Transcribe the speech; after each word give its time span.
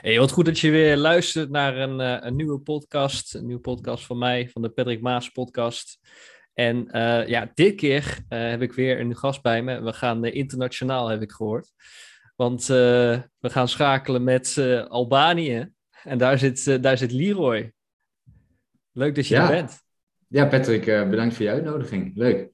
Hey, 0.00 0.18
wat 0.18 0.30
goed 0.30 0.44
dat 0.44 0.58
je 0.58 0.70
weer 0.70 0.96
luistert 0.96 1.50
naar 1.50 1.76
een, 1.76 2.00
uh, 2.00 2.16
een 2.20 2.36
nieuwe 2.36 2.58
podcast. 2.58 3.34
Een 3.34 3.46
nieuwe 3.46 3.60
podcast 3.60 4.06
van 4.06 4.18
mij, 4.18 4.48
van 4.48 4.62
de 4.62 4.68
Patrick 4.68 5.00
Maas 5.00 5.28
podcast. 5.28 5.98
En 6.54 6.88
uh, 6.96 7.26
ja, 7.26 7.50
dit 7.54 7.74
keer 7.74 8.18
uh, 8.28 8.48
heb 8.48 8.62
ik 8.62 8.72
weer 8.72 9.00
een 9.00 9.16
gast 9.16 9.42
bij 9.42 9.62
me. 9.62 9.82
We 9.82 9.92
gaan 9.92 10.24
internationaal, 10.24 11.08
heb 11.08 11.22
ik 11.22 11.32
gehoord. 11.32 11.72
Want 12.36 12.66
we 12.66 13.28
gaan 13.40 13.68
schakelen 13.68 14.24
met 14.24 14.58
Albanië. 14.88 15.72
En 16.02 16.18
daar 16.18 16.38
zit, 16.38 16.82
daar 16.82 16.98
zit 16.98 17.12
Leroy. 17.12 17.72
Leuk 18.92 19.14
dat 19.14 19.26
je 19.26 19.34
ja. 19.34 19.42
er 19.42 19.48
bent. 19.48 19.82
Ja, 20.28 20.46
Patrick, 20.46 20.84
bedankt 20.84 21.34
voor 21.34 21.44
je 21.44 21.50
uitnodiging. 21.50 22.16
Leuk. 22.16 22.50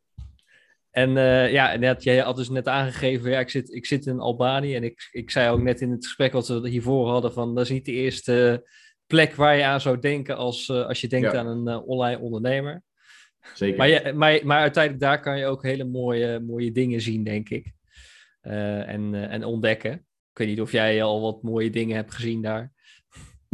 En 0.95 1.11
uh, 1.17 1.53
ja, 1.53 1.77
net, 1.77 2.03
jij 2.03 2.19
had 2.19 2.37
dus 2.37 2.49
net 2.49 2.69
aangegeven, 2.69 3.31
ja, 3.31 3.39
ik 3.39 3.51
zit, 3.51 3.73
ik 3.73 3.87
zit 3.87 4.07
in 4.07 4.21
Albanië. 4.21 4.75
En 4.75 4.85
ik, 4.85 5.09
ik 5.13 5.31
zei 5.31 5.51
ook 5.51 5.63
net 5.63 5.81
in 5.81 5.91
het 5.91 6.05
gesprek 6.05 6.33
wat 6.33 6.49
we 6.49 6.69
hiervoor 6.69 7.09
hadden, 7.09 7.33
van 7.33 7.55
dat 7.55 7.65
is 7.65 7.71
niet 7.71 7.85
de 7.85 7.93
eerste 7.93 8.69
plek 9.07 9.35
waar 9.35 9.57
je 9.57 9.65
aan 9.65 9.81
zou 9.81 9.99
denken 9.99 10.37
als, 10.37 10.69
uh, 10.69 10.87
als 10.87 11.01
je 11.01 11.09
denkt 11.09 11.33
ja. 11.33 11.39
aan 11.39 11.47
een 11.47 11.69
uh, 11.69 11.89
online 11.89 12.19
ondernemer. 12.19 12.83
Zeker. 13.55 13.79
Maar, 13.79 13.89
je, 13.89 14.13
maar, 14.13 14.41
maar 14.43 14.61
uiteindelijk 14.61 15.05
daar 15.05 15.21
kan 15.21 15.39
je 15.39 15.47
ook 15.47 15.63
hele 15.63 15.85
mooie, 15.85 16.41
mooie 16.41 16.73
dingen 16.73 17.01
zien, 17.01 17.25
denk 17.25 17.49
ik. 17.49 17.73
en, 18.41 19.15
en 19.15 19.45
ontdekken. 19.45 19.93
Ik 20.31 20.39
weet 20.39 20.49
niet 20.49 20.61
of 20.61 20.73
jij 20.73 21.03
al 21.03 21.21
wat 21.21 21.43
mooie 21.43 21.71
dingen 21.71 21.97
hebt 21.97 22.15
gezien 22.15 22.43
daar. 22.43 22.73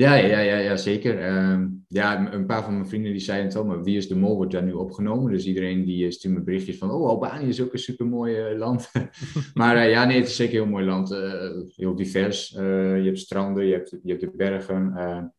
Ja, 0.00 0.14
ja, 0.14 0.38
ja, 0.38 0.56
ja 0.56 0.77
zeker. 0.77 1.40
Um, 1.50 1.84
ja, 1.88 2.32
een 2.32 2.46
paar 2.46 2.64
van 2.64 2.74
mijn 2.74 2.88
vrienden 2.88 3.12
die 3.12 3.20
zeiden 3.20 3.46
het 3.46 3.56
al, 3.56 3.64
maar 3.64 3.82
Wie 3.82 3.96
is 3.96 4.08
de 4.08 4.16
Mol 4.16 4.36
wordt 4.36 4.52
daar 4.52 4.62
nu 4.62 4.72
opgenomen. 4.72 5.32
Dus 5.32 5.46
iedereen 5.46 5.84
die 5.84 6.10
stuurt 6.10 6.34
me 6.34 6.41
berichtjes 6.41 6.78
van, 6.78 6.91
oh, 6.91 7.08
Albanië 7.08 7.48
is 7.48 7.62
ook 7.62 7.72
een 7.72 7.78
supermooi 7.78 8.50
uh, 8.50 8.58
land. 8.58 8.91
maar 9.55 9.77
uh, 9.77 9.91
ja, 9.91 10.05
nee, 10.05 10.18
het 10.18 10.28
is 10.28 10.36
zeker 10.36 10.55
een 10.55 10.62
heel 10.62 10.72
mooi 10.72 10.84
land. 10.84 11.08
Heel 11.77 11.94
divers. 11.94 12.48
je 12.48 13.02
hebt 13.05 13.18
stranden, 13.18 13.66
je 13.66 13.72
hebt, 13.72 13.91
je 14.02 14.10
hebt 14.10 14.20
de 14.20 14.30
bergen. 14.36 14.92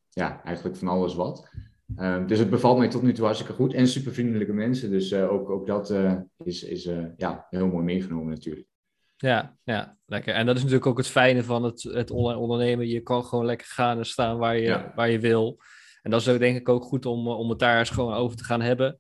ja, 0.10 0.44
eigenlijk 0.44 0.78
van 0.78 0.88
alles 0.88 1.16
wat. 1.16 1.50
Ehm, 1.96 2.28
dus 2.28 2.40
het 2.40 2.50
bevalt 2.50 2.78
mij 2.78 2.90
tot 2.90 3.02
nu 3.02 3.14
toe 3.14 3.26
hartstikke 3.26 3.54
goed. 3.54 3.74
En 3.74 3.88
super 3.88 4.14
vriendelijke 4.14 4.54
mensen. 4.54 4.92
Dus 4.92 5.14
ook, 5.14 5.50
ook 5.50 5.68
dat 5.68 5.96
is, 6.44 6.64
is 6.64 6.90
ja, 7.18 7.46
heel 7.50 7.68
mooi 7.68 7.84
meegenomen 7.84 8.30
natuurlijk. 8.30 8.71
Ja, 9.22 9.58
ja, 9.64 9.98
lekker. 10.06 10.34
En 10.34 10.46
dat 10.46 10.56
is 10.56 10.62
natuurlijk 10.62 10.90
ook 10.90 10.98
het 10.98 11.08
fijne 11.08 11.44
van 11.44 11.64
het, 11.64 11.84
het 11.84 12.12
online 12.12 12.40
ondernemen. 12.40 12.88
Je 12.88 13.02
kan 13.02 13.26
gewoon 13.26 13.46
lekker 13.46 13.68
gaan 13.68 13.98
en 13.98 14.06
staan 14.06 14.38
waar 14.38 14.56
je, 14.56 14.62
ja. 14.62 14.92
waar 14.96 15.10
je 15.10 15.20
wil. 15.20 15.58
En 16.02 16.12
dat 16.12 16.22
is 16.22 16.28
ook 16.28 16.40
denk 16.40 16.58
ik 16.58 16.70
ook 16.70 16.84
goed 16.84 17.06
om, 17.06 17.28
om 17.28 17.50
het 17.50 17.60
daar 17.60 17.80
eens 17.80 17.90
gewoon 17.90 18.14
over 18.14 18.38
te 18.38 18.44
gaan 18.44 18.62
hebben. 18.62 19.00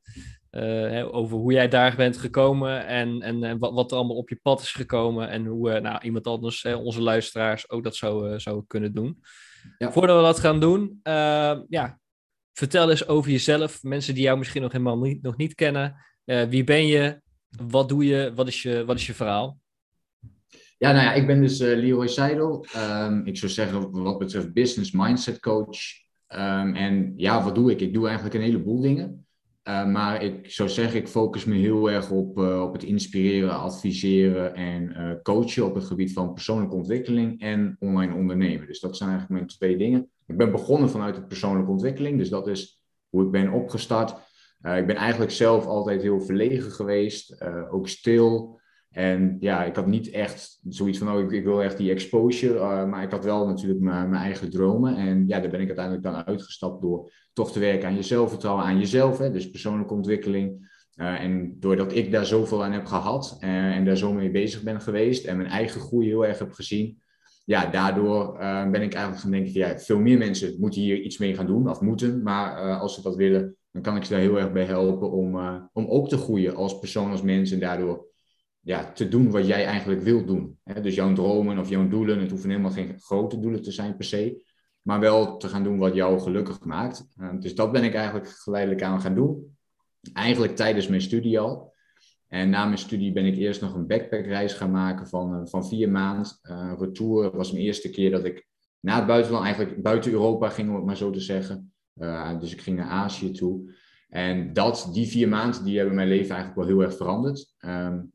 Uh, 0.52 0.62
hè, 0.62 1.14
over 1.14 1.38
hoe 1.38 1.54
jij 1.54 1.68
daar 1.68 1.96
bent 1.96 2.18
gekomen 2.18 2.86
en, 2.86 3.22
en, 3.22 3.44
en 3.44 3.60
wat, 3.60 3.74
wat, 3.74 3.92
er 3.92 3.98
allemaal 3.98 4.16
op 4.16 4.30
je 4.30 4.40
pad 4.42 4.62
is 4.62 4.72
gekomen. 4.72 5.30
En 5.30 5.46
hoe 5.46 5.76
uh, 5.76 5.82
nou, 5.82 6.02
iemand 6.04 6.28
anders, 6.28 6.66
onze 6.66 7.02
luisteraars, 7.02 7.70
ook 7.70 7.84
dat 7.84 7.96
zou, 7.96 8.40
zou 8.40 8.64
kunnen 8.68 8.94
doen. 8.94 9.24
Ja. 9.78 9.92
Voordat 9.92 10.18
we 10.18 10.24
dat 10.24 10.40
gaan 10.40 10.60
doen, 10.60 11.00
ja, 11.68 12.00
vertel 12.54 12.90
eens 12.90 13.08
over 13.08 13.32
jezelf. 13.32 13.84
Mensen 13.84 14.14
die 14.14 14.24
jou 14.24 14.38
misschien 14.38 14.62
nog 14.62 14.72
helemaal 14.72 15.00
niet, 15.00 15.22
nog 15.22 15.38
niet 15.38 15.56
kennen. 15.56 15.96
wie 16.24 16.64
ben 16.64 16.88
je? 16.88 17.22
Wat 17.68 17.90
doe 17.90 18.06
je? 18.06 18.32
Wat 18.36 18.48
is 18.48 18.62
je, 18.62 18.86
wat 18.86 18.96
is 18.96 19.08
je 19.08 19.14
verhaal? 19.14 19.61
Ja, 20.82 20.92
nou 20.92 21.04
ja, 21.04 21.14
ik 21.14 21.28
ben 21.28 21.42
dus 21.42 21.60
uh, 21.60 21.78
Leroy 21.78 22.08
Seidel. 22.08 22.66
Um, 22.78 23.26
ik 23.26 23.38
zou 23.38 23.52
zeggen 23.52 23.92
wat 23.92 24.18
betreft 24.18 24.54
business 24.54 24.92
mindset 24.92 25.40
coach. 25.40 25.78
Um, 26.28 26.76
en 26.76 27.14
ja, 27.16 27.44
wat 27.44 27.56
doe 27.56 27.72
ik? 27.72 27.82
Ik 27.82 27.94
doe 27.94 28.06
eigenlijk 28.06 28.36
een 28.36 28.42
heleboel 28.42 28.82
dingen. 28.82 29.26
Uh, 29.68 29.86
maar 29.86 30.24
ik 30.24 30.52
zou 30.52 30.70
zeggen, 30.70 31.00
ik 31.00 31.08
focus 31.08 31.46
me 31.46 31.56
heel 31.56 31.92
erg 31.92 32.12
op, 32.12 32.38
uh, 32.38 32.62
op 32.62 32.74
het 32.74 32.84
inspireren, 32.84 33.60
adviseren 33.60 34.56
en 34.56 35.20
coachen 35.24 35.66
op 35.66 35.76
het 35.76 35.84
gebied 35.84 36.14
van 36.14 36.34
persoonlijke 36.34 36.76
ontwikkeling 36.76 37.42
en 37.42 37.76
online 37.80 38.14
ondernemen. 38.14 38.68
Dus 38.68 38.80
dat 38.80 38.98
zijn 38.98 39.10
eigenlijk 39.10 39.40
mijn 39.40 39.52
twee 39.58 39.78
dingen. 39.78 40.10
Ik 40.28 40.38
ben 40.38 40.52
begonnen 40.52 40.90
vanuit 40.90 41.16
de 41.16 41.26
persoonlijke 41.26 41.72
ontwikkeling, 41.72 42.18
dus 42.18 42.30
dat 42.30 42.48
is 42.48 42.82
hoe 43.10 43.24
ik 43.26 43.32
ben 43.32 43.52
opgestart. 43.52 44.12
ik 44.62 44.88
ben 44.88 44.96
eigenlijk 44.96 45.32
zelf 45.32 45.66
altijd 45.66 46.02
heel 46.02 46.22
verlegen 46.22 46.72
geweest, 46.72 47.44
ook 47.72 47.88
stil. 47.88 48.60
En 48.92 49.38
ja, 49.40 49.64
ik 49.64 49.76
had 49.76 49.88
niet 49.88 50.10
echt 50.10 50.60
zoiets 50.70 50.98
van, 50.98 51.12
oh, 51.12 51.32
ik, 51.32 51.44
wil 51.44 51.64
echt 51.64 51.78
die 51.78 51.92
exposure. 51.92 52.54
Uh, 52.54 52.86
maar 52.86 53.04
ik 53.04 53.12
had 53.12 53.24
wel 53.24 53.48
natuurlijk 53.48 53.80
mijn 53.80 54.14
eigen 54.14 54.50
dromen. 54.50 54.96
En 54.96 55.28
ja, 55.28 55.40
daar 55.40 55.50
ben 55.50 55.60
ik 55.60 55.68
uiteindelijk 55.68 56.06
dan 56.06 56.26
uitgestapt 56.26 56.82
door 56.82 57.12
toch 57.34 57.52
te 57.52 57.60
werken 57.60 57.88
aan 57.88 57.96
je 57.96 58.02
zelfvertrouwen, 58.02 58.66
aan 58.66 58.80
jezelf. 58.80 59.18
Hè, 59.18 59.32
dus 59.32 59.50
persoonlijke 59.50 59.94
ontwikkeling. 59.94 60.70
Uh, 60.96 61.24
en 61.24 61.56
doordat 61.60 61.96
ik 61.96 62.12
daar 62.12 62.26
zoveel 62.26 62.64
aan 62.64 62.72
heb 62.72 62.86
gehad 62.86 63.38
uh, 63.40 63.76
en 63.76 63.86
daar 63.86 63.98
zo 63.98 64.14
mee 64.14 64.32
bezig 64.32 64.64
ben 64.64 64.82
geweest 64.82 65.26
en 65.26 65.38
mijn 65.38 65.50
eigen 65.50 65.82
groei 65.82 66.08
heel 66.08 66.26
erg 66.26 66.40
heb 66.40 66.52
gezien, 66.52 67.02
ja, 67.46 67.66
daardoor 67.66 68.38
ben 68.72 68.82
ik 68.82 68.94
eigenlijk 68.94 69.18
gaan 69.18 69.32
denken, 69.32 69.54
ja, 69.54 69.80
veel 69.80 70.00
meer 70.00 70.18
mensen 70.18 70.56
moeten 70.60 70.82
hier 70.82 71.02
iets 71.02 71.18
mee 71.18 71.36
gaan 71.36 71.46
doen, 71.46 71.70
of 71.70 71.82
moeten, 71.82 72.24
maar 72.24 72.80
als 72.80 72.96
ze 72.96 73.02
dat 73.02 73.16
willen, 73.16 73.56
dan 73.72 73.82
kan 73.82 73.96
ik 73.96 74.04
ze 74.04 74.12
daar 74.12 74.22
heel 74.22 74.40
erg 74.40 74.52
bij 74.52 74.64
helpen 74.64 75.12
om, 75.12 75.36
om 75.74 75.88
ook 75.88 76.10
te 76.10 76.18
groeien 76.18 76.56
als 76.56 76.80
persoon, 76.80 77.12
als 77.12 77.22
mens 77.22 77.52
en 77.52 77.60
daardoor 77.60 78.11
ja, 78.62 78.92
te 78.92 79.08
doen 79.08 79.32
wat 79.32 79.48
jij 79.48 79.66
eigenlijk 79.66 80.02
wilt 80.02 80.28
doen. 80.28 80.60
Hè? 80.64 80.82
Dus 80.82 80.96
jouw 80.96 81.14
dromen 81.14 81.58
of 81.58 81.70
jouw 81.70 81.88
doelen, 81.88 82.20
het 82.20 82.30
hoeven 82.30 82.50
helemaal 82.50 82.72
geen 82.72 83.00
grote 83.00 83.40
doelen 83.40 83.62
te 83.62 83.72
zijn 83.72 83.96
per 83.96 84.06
se, 84.06 84.44
maar 84.82 85.00
wel 85.00 85.38
te 85.38 85.48
gaan 85.48 85.64
doen 85.64 85.78
wat 85.78 85.94
jou 85.94 86.20
gelukkig 86.20 86.64
maakt. 86.64 87.06
Uh, 87.18 87.30
dus 87.40 87.56
dat 87.56 87.72
ben 87.72 87.84
ik 87.84 87.94
eigenlijk 87.94 88.30
geleidelijk 88.30 88.84
aan 88.84 89.02
gaan 89.02 89.16
doen. 89.16 89.58
Eigenlijk 90.14 90.56
tijdens 90.56 90.88
mijn 90.88 91.02
studie 91.02 91.40
al. 91.40 91.74
En 92.28 92.50
na 92.50 92.66
mijn 92.66 92.78
studie 92.78 93.12
ben 93.12 93.26
ik 93.26 93.38
eerst 93.38 93.62
nog 93.62 93.74
een 93.74 93.88
backpackreis 93.88 94.54
gaan 94.54 94.72
maken 94.72 95.08
van, 95.08 95.36
uh, 95.36 95.42
van 95.46 95.68
vier 95.68 95.90
maanden. 95.90 96.40
Uh, 96.44 96.74
retour 96.80 97.38
was 97.38 97.52
mijn 97.52 97.64
eerste 97.64 97.90
keer 97.90 98.12
dat 98.12 98.26
ik 98.26 98.48
naar 98.80 98.98
het 98.98 99.08
buitenland, 99.08 99.44
eigenlijk 99.44 99.82
buiten 99.82 100.12
Europa 100.12 100.50
ging, 100.50 100.70
om 100.70 100.76
het 100.76 100.86
maar 100.86 100.98
zo 100.98 101.10
te 101.10 101.20
zeggen. 101.20 101.74
dus 102.40 102.52
ik 102.52 102.62
ging 102.62 102.78
naar 102.78 102.90
Azië 102.90 103.32
toe. 103.32 103.74
En 104.10 104.54
dat, 104.54 104.90
die 104.94 105.08
vier 105.08 105.28
maanden, 105.28 105.64
die 105.64 105.78
hebben 105.78 105.96
mijn 105.96 106.08
leven 106.08 106.36
eigenlijk 106.36 106.60
wel 106.60 106.68
heel 106.68 106.84
erg 106.84 106.98
veranderd. 106.98 107.56
Um, 107.60 108.12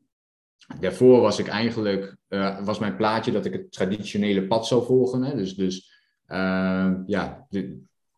Daarvoor 0.79 1.21
was 1.21 1.39
ik 1.39 1.47
eigenlijk, 1.47 2.17
uh, 2.29 2.59
was 2.65 2.79
mijn 2.79 2.95
plaatje 2.95 3.31
dat 3.31 3.45
ik 3.45 3.53
het 3.53 3.71
traditionele 3.71 4.47
pad 4.47 4.67
zou 4.67 4.85
volgen. 4.85 5.23
Hè? 5.23 5.35
Dus, 5.35 5.55
dus 5.55 5.91
uh, 6.27 6.93
ja, 7.05 7.47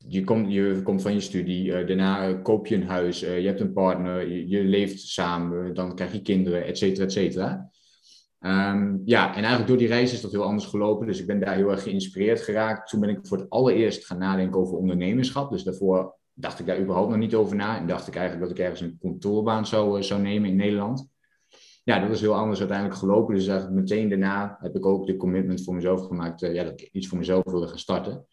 je, 0.08 0.24
komt, 0.24 0.54
je 0.54 0.82
komt 0.84 1.02
van 1.02 1.14
je 1.14 1.20
studie, 1.20 1.66
uh, 1.66 1.88
daarna 1.88 2.34
koop 2.34 2.68
je 2.68 2.76
een 2.76 2.88
huis, 2.88 3.20
je 3.20 3.26
hebt 3.26 3.60
een 3.60 3.74
partner, 3.74 4.30
je, 4.48 4.64
leeft 4.64 5.00
samen, 5.00 5.74
dan 5.74 5.96
krijg 5.96 6.12
je 6.12 6.22
kinderen, 6.22 6.66
et 6.66 6.78
cetera, 6.78 7.06
et 7.06 7.12
cetera. 7.12 7.70
Um, 8.42 9.02
ja, 9.06 9.28
en 9.28 9.36
eigenlijk 9.36 9.68
door 9.68 9.78
die 9.78 9.88
reis 9.88 10.14
is 10.14 10.22
dat 10.22 10.32
heel 10.32 10.44
anders 10.44 10.66
gelopen. 10.66 11.08
Dus 11.08 11.20
ik 11.20 11.28
ben 11.28 11.40
daar 11.40 11.56
heel 11.56 11.72
erg 11.72 11.84
geïnspireerd 11.84 12.42
geraakt. 12.42 12.90
Toen 12.90 13.00
ben 13.00 13.10
ik 13.10 13.20
voor 13.22 13.38
het 13.38 13.50
allereerst 13.50 14.06
gaan 14.06 14.18
nadenken 14.18 14.60
over 14.60 14.78
ondernemerschap. 14.78 15.52
Dus 15.52 15.64
daarvoor 15.64 16.16
dacht 16.34 16.60
ik 16.60 16.66
daar 16.66 16.80
überhaupt 16.80 17.10
nog 17.10 17.20
niet 17.20 17.36
over 17.36 17.56
na. 17.56 17.78
En 17.78 17.88
dacht 17.88 18.08
ik 18.08 18.16
eigenlijk 18.16 18.48
dat 18.48 18.58
ik 18.58 18.64
ergens 18.64 18.82
een 18.82 18.98
kantoorbaan 19.02 19.68
zou, 19.68 20.04
zou 20.04 20.22
nemen 20.22 20.50
in 20.50 20.56
Nederland 20.56 21.08
ja, 21.90 22.00
dat 22.00 22.10
is 22.10 22.22
heel 22.22 22.36
anders 22.36 22.60
uiteindelijk 22.60 23.00
gelopen. 23.00 23.36
Dus 23.36 23.48
eigenlijk 23.48 23.80
meteen 23.80 24.10
daarna 24.10 24.58
heb 24.62 24.76
ik 24.76 24.86
ook 24.86 25.06
de 25.06 25.18
commitment 25.18 25.64
voor 25.64 25.76
mezelf 25.76 26.08
gemaakt 26.08 26.42
uh, 26.42 26.54
ja, 26.54 26.64
dat 26.64 26.82
ik 26.82 26.90
iets 26.92 27.08
voor 27.08 27.18
mezelf 27.18 27.44
wilde 27.44 27.68
gaan 27.68 27.80
starten. 27.80 28.26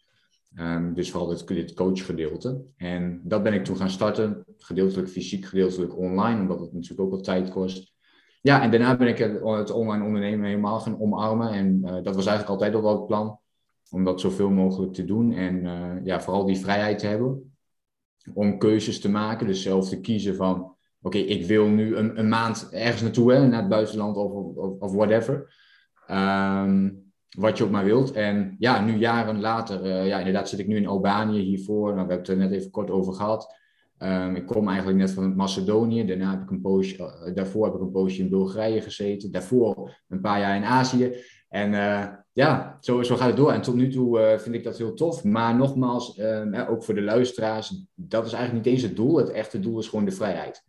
Um, 0.55 0.93
dus 0.93 1.11
vooral 1.11 1.29
dit, 1.29 1.47
dit 1.47 1.73
coachgedeelte. 1.73 2.63
En 2.75 3.21
dat 3.23 3.43
ben 3.43 3.53
ik 3.53 3.63
toen 3.63 3.77
gaan 3.77 3.89
starten. 3.89 4.45
Gedeeltelijk 4.57 5.09
fysiek, 5.09 5.45
gedeeltelijk 5.45 5.97
online, 5.97 6.41
omdat 6.41 6.59
het 6.59 6.73
natuurlijk 6.73 7.01
ook 7.01 7.11
wat 7.11 7.23
tijd 7.23 7.49
kost. 7.49 7.93
Ja, 8.41 8.61
en 8.61 8.71
daarna 8.71 8.97
ben 8.97 9.07
ik 9.07 9.17
het, 9.17 9.71
online 9.71 10.05
ondernemen 10.05 10.45
helemaal 10.45 10.79
gaan 10.79 11.01
omarmen. 11.01 11.49
En 11.49 11.81
uh, 11.83 12.03
dat 12.03 12.15
was 12.15 12.25
eigenlijk 12.25 12.49
altijd 12.49 12.75
al 12.75 12.81
wel 12.81 12.97
het 12.97 13.05
plan. 13.05 13.39
Om 13.89 14.03
dat 14.03 14.21
zoveel 14.21 14.49
mogelijk 14.49 14.93
te 14.93 15.05
doen. 15.05 15.33
En 15.33 15.63
uh, 15.63 15.91
ja, 16.03 16.21
vooral 16.21 16.45
die 16.45 16.57
vrijheid 16.57 16.99
te 16.99 17.07
hebben. 17.07 17.57
Om 18.33 18.57
keuzes 18.57 18.99
te 18.99 19.09
maken. 19.09 19.47
Dus 19.47 19.61
zelf 19.61 19.89
te 19.89 19.99
kiezen 19.99 20.35
van 20.35 20.76
oké, 21.07 21.17
ik 21.17 21.45
wil 21.45 21.67
nu 21.67 21.95
een, 21.95 22.19
een, 22.19 22.29
maand 22.29 22.69
ergens 22.71 23.01
naartoe, 23.01 23.33
hè, 23.33 23.47
naar 23.47 23.59
het 23.59 23.69
buitenland 23.69 24.17
of, 24.17 24.31
of, 24.31 24.79
of 24.79 24.91
whatever. 24.93 25.53
Um, 26.11 27.05
wat 27.37 27.57
je 27.57 27.63
ook 27.63 27.71
maar 27.71 27.85
wilt. 27.85 28.11
En 28.11 28.55
ja, 28.59 28.81
nu 28.81 28.97
jaren 28.97 29.39
later, 29.39 29.85
uh, 29.85 30.07
ja, 30.07 30.17
inderdaad 30.17 30.49
zit 30.49 30.59
ik 30.59 30.67
nu 30.67 30.75
in 30.75 30.87
Albanië 30.87 31.39
hiervoor. 31.39 31.93
Nou, 31.93 31.93
we 31.93 31.99
hebben 31.99 32.17
het 32.17 32.27
er 32.27 32.37
net 32.37 32.51
even 32.51 32.71
kort 32.71 32.91
over 32.91 33.13
gehad. 33.13 33.55
Um, 33.99 34.35
ik 34.35 34.45
kom 34.45 34.67
eigenlijk 34.67 34.97
net 34.97 35.11
van 35.11 35.35
Macedonië. 35.35 36.05
Daarna 36.05 36.31
heb 36.31 36.41
ik 36.41 36.49
een 36.49 36.61
poosje, 36.61 36.97
uh, 36.97 37.35
daarvoor 37.35 37.65
heb 37.65 37.73
ik 37.73 37.81
een 37.81 37.91
poosje 37.91 38.21
in 38.21 38.29
Bulgarije 38.29 38.81
gezeten. 38.81 39.31
Daarvoor 39.31 39.95
een 40.07 40.21
paar 40.21 40.39
jaar 40.39 40.55
in 40.55 40.63
Azië. 40.63 41.15
En 41.49 41.71
uh, 41.71 42.05
ja, 42.33 42.77
zo, 42.79 43.03
zo 43.03 43.15
gaat 43.15 43.27
het 43.27 43.37
door. 43.37 43.51
En 43.51 43.61
tot 43.61 43.75
nu 43.75 43.89
toe 43.89 44.35
vind 44.39 44.55
ik 44.55 44.63
dat 44.63 44.77
heel 44.77 44.93
tof. 44.93 45.23
Maar 45.23 45.55
nogmaals, 45.55 46.17
ehm, 46.17 46.65
ook 46.69 46.83
voor 46.83 46.95
de 46.95 47.01
luisteraars, 47.01 47.85
dat 47.95 48.25
is 48.25 48.33
eigenlijk 48.33 48.65
niet 48.65 48.73
eens 48.73 48.83
het 48.83 48.95
doel. 48.95 49.17
Het 49.17 49.29
echte 49.29 49.59
doel 49.59 49.79
is 49.79 49.87
gewoon 49.87 50.05
de 50.05 50.11
vrijheid. 50.11 50.65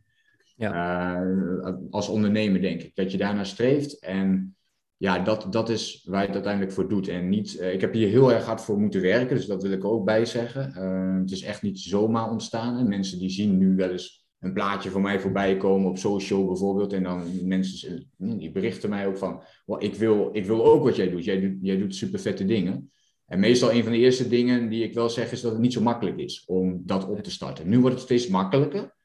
Ja. 0.58 1.22
Uh, 1.22 1.74
als 1.90 2.08
ondernemer 2.08 2.60
denk 2.60 2.82
ik. 2.82 2.94
Dat 2.94 3.12
je 3.12 3.18
daarnaar 3.18 3.46
streeft. 3.46 3.98
En 3.98 4.56
ja, 4.96 5.18
dat, 5.18 5.46
dat 5.50 5.68
is 5.68 6.04
waar 6.04 6.20
je 6.20 6.26
het 6.26 6.34
uiteindelijk 6.34 6.72
voor 6.72 6.88
doet. 6.88 7.08
En 7.08 7.28
niet, 7.28 7.56
uh, 7.60 7.72
ik 7.72 7.80
heb 7.80 7.92
hier 7.92 8.08
heel 8.08 8.32
erg 8.32 8.44
hard 8.44 8.60
voor 8.60 8.80
moeten 8.80 9.00
werken. 9.00 9.36
Dus 9.36 9.46
dat 9.46 9.62
wil 9.62 9.72
ik 9.72 9.84
ook 9.84 10.04
bij 10.04 10.24
zeggen. 10.24 10.72
Uh, 10.76 11.20
het 11.20 11.30
is 11.30 11.42
echt 11.42 11.62
niet 11.62 11.78
zomaar 11.78 12.30
ontstaan. 12.30 12.76
Hè. 12.76 12.84
Mensen 12.84 13.18
die 13.18 13.30
zien 13.30 13.58
nu 13.58 13.76
wel 13.76 13.90
eens 13.90 14.26
een 14.38 14.52
plaatje 14.52 14.90
van 14.90 15.02
mij 15.02 15.20
voorbij 15.20 15.56
komen 15.56 15.88
op 15.88 15.98
social 15.98 16.46
bijvoorbeeld. 16.46 16.92
En 16.92 17.02
dan 17.02 17.46
mensen 17.46 18.10
die 18.16 18.50
berichten 18.50 18.90
mij 18.90 19.06
ook 19.06 19.18
van, 19.18 19.42
well, 19.66 19.78
ik, 19.78 19.94
wil, 19.94 20.30
ik 20.32 20.46
wil 20.46 20.64
ook 20.64 20.82
wat 20.82 20.96
jij 20.96 21.10
doet. 21.10 21.24
Jij 21.24 21.40
doet, 21.40 21.56
jij 21.60 21.76
doet 21.76 21.94
super 21.94 22.18
vette 22.18 22.44
dingen. 22.44 22.90
En 23.26 23.40
meestal 23.40 23.72
een 23.72 23.82
van 23.82 23.92
de 23.92 23.98
eerste 23.98 24.28
dingen 24.28 24.68
die 24.68 24.84
ik 24.84 24.94
wel 24.94 25.10
zeg 25.10 25.32
is 25.32 25.40
dat 25.40 25.52
het 25.52 25.60
niet 25.60 25.72
zo 25.72 25.80
makkelijk 25.80 26.18
is 26.18 26.44
om 26.46 26.82
dat 26.84 27.08
op 27.08 27.22
te 27.22 27.30
starten. 27.30 27.68
Nu 27.68 27.80
wordt 27.80 27.94
het 27.94 28.04
steeds 28.04 28.28
makkelijker, 28.28 28.96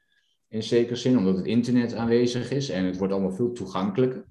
in 0.54 0.64
zekere 0.64 0.96
zin, 0.96 1.18
omdat 1.18 1.38
het 1.38 1.46
internet 1.46 1.96
aanwezig 1.96 2.52
is 2.52 2.70
en 2.70 2.86
het 2.86 2.98
wordt 2.98 3.14
allemaal 3.14 3.32
veel 3.32 3.52
toegankelijker. 3.52 4.26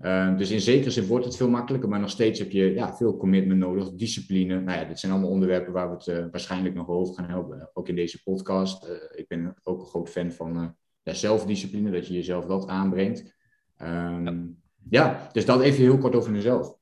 Uh, 0.00 0.36
dus 0.36 0.50
in 0.50 0.60
zekere 0.60 0.90
zin 0.90 1.06
wordt 1.06 1.24
het 1.24 1.36
veel 1.36 1.48
makkelijker, 1.48 1.88
maar 1.88 2.00
nog 2.00 2.10
steeds 2.10 2.38
heb 2.38 2.50
je 2.50 2.74
ja, 2.74 2.96
veel 2.96 3.16
commitment 3.16 3.60
nodig, 3.60 3.92
discipline. 3.92 4.60
Nou 4.60 4.78
ja, 4.78 4.84
dit 4.84 4.98
zijn 4.98 5.12
allemaal 5.12 5.30
onderwerpen 5.30 5.72
waar 5.72 5.88
we 5.88 5.94
het 5.94 6.06
uh, 6.06 6.26
waarschijnlijk 6.30 6.74
nog 6.74 6.88
over 6.88 7.14
gaan 7.14 7.28
hebben, 7.28 7.70
ook 7.72 7.88
in 7.88 7.94
deze 7.94 8.22
podcast. 8.22 8.84
Uh, 8.84 8.90
ik 9.14 9.28
ben 9.28 9.54
ook 9.62 9.80
een 9.80 9.86
groot 9.86 10.08
fan 10.08 10.32
van 10.32 10.76
ja, 11.02 11.12
zelfdiscipline, 11.12 11.90
dat 11.90 12.06
je 12.06 12.14
jezelf 12.14 12.44
dat 12.44 12.66
aanbrengt. 12.66 13.34
Um, 13.82 14.62
ja, 14.90 15.28
dus 15.32 15.44
dat 15.44 15.60
even 15.60 15.82
heel 15.82 15.98
kort 15.98 16.14
over 16.14 16.30
mezelf. 16.30 16.77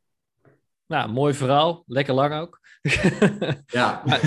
Nou, 0.86 1.12
mooi 1.12 1.34
verhaal. 1.34 1.82
Lekker 1.86 2.14
lang 2.14 2.34
ook. 2.34 2.60
ja. 3.66 4.02
maar, 4.06 4.20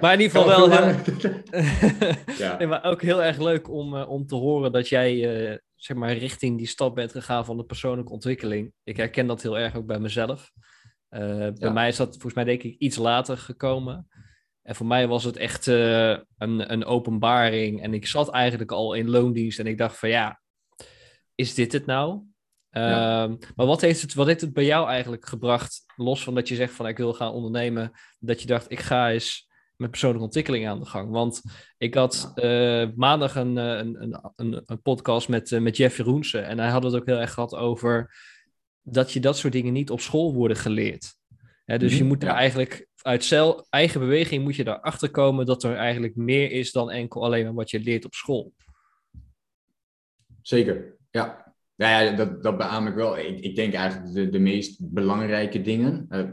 maar, 0.00 0.12
in 0.12 0.20
ieder 0.20 0.40
geval 0.40 0.68
wel... 0.68 0.70
ja. 2.38 2.58
nee, 2.58 2.66
maar 2.66 2.84
ook 2.84 3.02
heel 3.02 3.22
erg 3.22 3.38
leuk 3.38 3.70
om, 3.70 3.94
uh, 3.94 4.10
om 4.10 4.26
te 4.26 4.34
horen 4.34 4.72
dat 4.72 4.88
jij 4.88 5.14
uh, 5.50 5.56
zeg 5.74 5.96
maar 5.96 6.12
richting 6.16 6.58
die 6.58 6.66
stap 6.66 6.94
bent 6.94 7.10
gegaan 7.10 7.44
van 7.44 7.56
de 7.56 7.64
persoonlijke 7.64 8.12
ontwikkeling. 8.12 8.72
Ik 8.84 8.96
herken 8.96 9.26
dat 9.26 9.42
heel 9.42 9.58
erg 9.58 9.76
ook 9.76 9.86
bij 9.86 9.98
mezelf. 9.98 10.50
Uh, 11.10 11.38
ja. 11.38 11.52
Bij 11.52 11.72
mij 11.72 11.88
is 11.88 11.96
dat 11.96 12.10
volgens 12.10 12.34
mij 12.34 12.44
denk 12.44 12.62
ik 12.62 12.78
iets 12.78 12.96
later 12.96 13.38
gekomen. 13.38 14.08
En 14.62 14.74
voor 14.74 14.86
mij 14.86 15.08
was 15.08 15.24
het 15.24 15.36
echt 15.36 15.66
een, 15.66 16.22
een 16.72 16.84
openbaring. 16.84 17.82
En 17.82 17.94
ik 17.94 18.06
zat 18.06 18.30
eigenlijk 18.30 18.72
al 18.72 18.94
in 18.94 19.10
loondienst 19.10 19.58
en 19.58 19.66
ik 19.66 19.78
dacht 19.78 19.98
van 19.98 20.08
ja, 20.08 20.40
is 21.34 21.54
dit 21.54 21.72
het 21.72 21.86
nou? 21.86 22.22
Ehm, 22.74 23.36
maar 23.56 23.66
wat 23.66 23.80
heeft, 23.80 24.02
het, 24.02 24.14
wat 24.14 24.26
heeft 24.26 24.40
het 24.40 24.52
bij 24.52 24.64
jou 24.64 24.88
eigenlijk 24.88 25.26
gebracht, 25.26 25.84
los 25.96 26.24
van 26.24 26.34
dat 26.34 26.48
je 26.48 26.54
zegt 26.54 26.72
van 26.72 26.86
ik 26.86 26.96
wil 26.96 27.14
gaan 27.14 27.32
ondernemen, 27.32 27.92
dat 28.18 28.40
je 28.40 28.46
dacht 28.46 28.70
ik 28.70 28.80
ga 28.80 29.10
eens 29.10 29.48
met 29.76 29.90
persoonlijke 29.90 30.24
ontwikkeling 30.24 30.68
aan 30.68 30.78
de 30.78 30.86
gang? 30.86 31.10
Want 31.10 31.42
ik 31.78 31.94
had 31.94 32.32
uh, 32.34 32.86
maandag 32.94 33.36
een, 33.36 33.56
een, 33.56 34.18
een, 34.36 34.62
een, 34.66 34.82
podcast 34.82 35.28
met, 35.28 35.50
uh, 35.50 35.60
met 35.60 35.76
Jeff 35.76 35.98
Roensen 35.98 36.46
en 36.46 36.58
hij 36.58 36.70
had 36.70 36.82
het 36.82 36.94
ook 36.94 37.06
heel 37.06 37.20
erg 37.20 37.32
gehad 37.32 37.54
over 37.54 38.16
dat 38.82 39.12
je 39.12 39.20
dat 39.20 39.38
soort 39.38 39.52
dingen 39.52 39.72
niet 39.72 39.90
op 39.90 40.00
school 40.00 40.34
worden 40.34 40.56
geleerd. 40.56 41.14
dus 41.64 41.98
je 41.98 42.04
moet 42.04 42.22
er 42.22 42.28
eigenlijk 42.28 42.88
uit 42.96 43.24
zelf, 43.24 43.66
eigen 43.70 44.00
beweging 44.00 44.42
moet 44.42 44.56
je 44.56 44.66
erachter 44.66 45.10
komen 45.10 45.46
dat 45.46 45.62
er 45.62 45.76
eigenlijk 45.76 46.16
meer 46.16 46.50
is 46.50 46.72
dan 46.72 46.90
enkel 46.90 47.24
alleen 47.24 47.44
maar 47.44 47.54
wat 47.54 47.70
je 47.70 47.80
leert 47.80 48.04
op 48.04 48.14
school. 48.14 48.52
Zeker, 50.42 50.96
ja. 51.10 51.43
Nou 51.76 52.04
ja, 52.04 52.16
dat, 52.16 52.42
dat 52.42 52.56
beaam 52.56 52.86
ik 52.86 52.94
wel. 52.94 53.18
Ik, 53.18 53.40
ik 53.40 53.56
denk 53.56 53.74
eigenlijk 53.74 54.14
de, 54.14 54.28
de 54.28 54.38
meest 54.38 54.76
belangrijke 54.80 55.60
dingen. 55.60 56.06
Uh, 56.10 56.24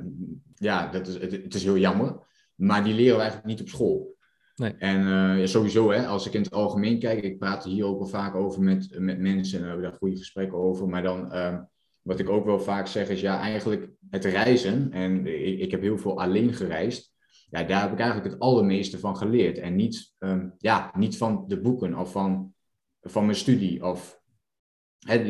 ja, 0.55 0.87
dat 0.87 1.07
is, 1.07 1.13
het, 1.13 1.31
het, 1.31 1.53
is 1.53 1.63
heel 1.63 1.77
jammer. 1.77 2.19
Maar 2.55 2.83
die 2.83 2.93
leren 2.93 3.15
we 3.15 3.21
eigenlijk 3.21 3.49
niet 3.49 3.61
op 3.61 3.67
school. 3.67 4.15
Nee. 4.55 4.75
En 4.77 5.01
uh, 5.39 5.45
sowieso, 5.45 5.91
hè, 5.91 6.05
als 6.05 6.27
ik 6.27 6.33
in 6.33 6.41
het 6.41 6.53
algemeen 6.53 6.99
kijk, 6.99 7.23
ik 7.23 7.39
praat 7.39 7.63
hier 7.63 7.85
ook 7.85 7.99
wel 7.99 8.07
vaak 8.07 8.35
over 8.35 8.61
met, 8.61 8.99
met 8.99 9.19
mensen 9.19 9.57
en 9.57 9.63
we 9.63 9.69
hebben 9.69 9.89
daar 9.89 9.97
goede 9.97 10.17
gesprekken 10.17 10.57
over. 10.57 10.89
Maar 10.89 11.03
dan, 11.03 11.35
uh, 11.35 11.57
wat 12.01 12.19
ik 12.19 12.29
ook 12.29 12.45
wel 12.45 12.59
vaak 12.59 12.87
zeg, 12.87 13.09
is 13.09 13.21
ja, 13.21 13.39
eigenlijk 13.39 13.89
het 14.09 14.25
reizen. 14.25 14.91
En 14.91 15.27
ik, 15.27 15.59
ik 15.59 15.71
heb 15.71 15.81
heel 15.81 15.97
veel 15.97 16.21
alleen 16.21 16.53
gereisd. 16.53 17.13
Ja, 17.49 17.63
daar 17.63 17.81
heb 17.81 17.91
ik 17.91 17.99
eigenlijk 17.99 18.31
het 18.31 18.39
allermeeste 18.39 18.99
van 18.99 19.17
geleerd. 19.17 19.57
En 19.57 19.75
niet, 19.75 20.13
um, 20.19 20.53
ja, 20.57 20.91
niet 20.97 21.17
van 21.17 21.43
de 21.47 21.61
boeken 21.61 21.97
of 21.97 22.11
van, 22.11 22.53
van 23.01 23.25
mijn 23.25 23.37
studie 23.37 23.85
of 23.85 24.20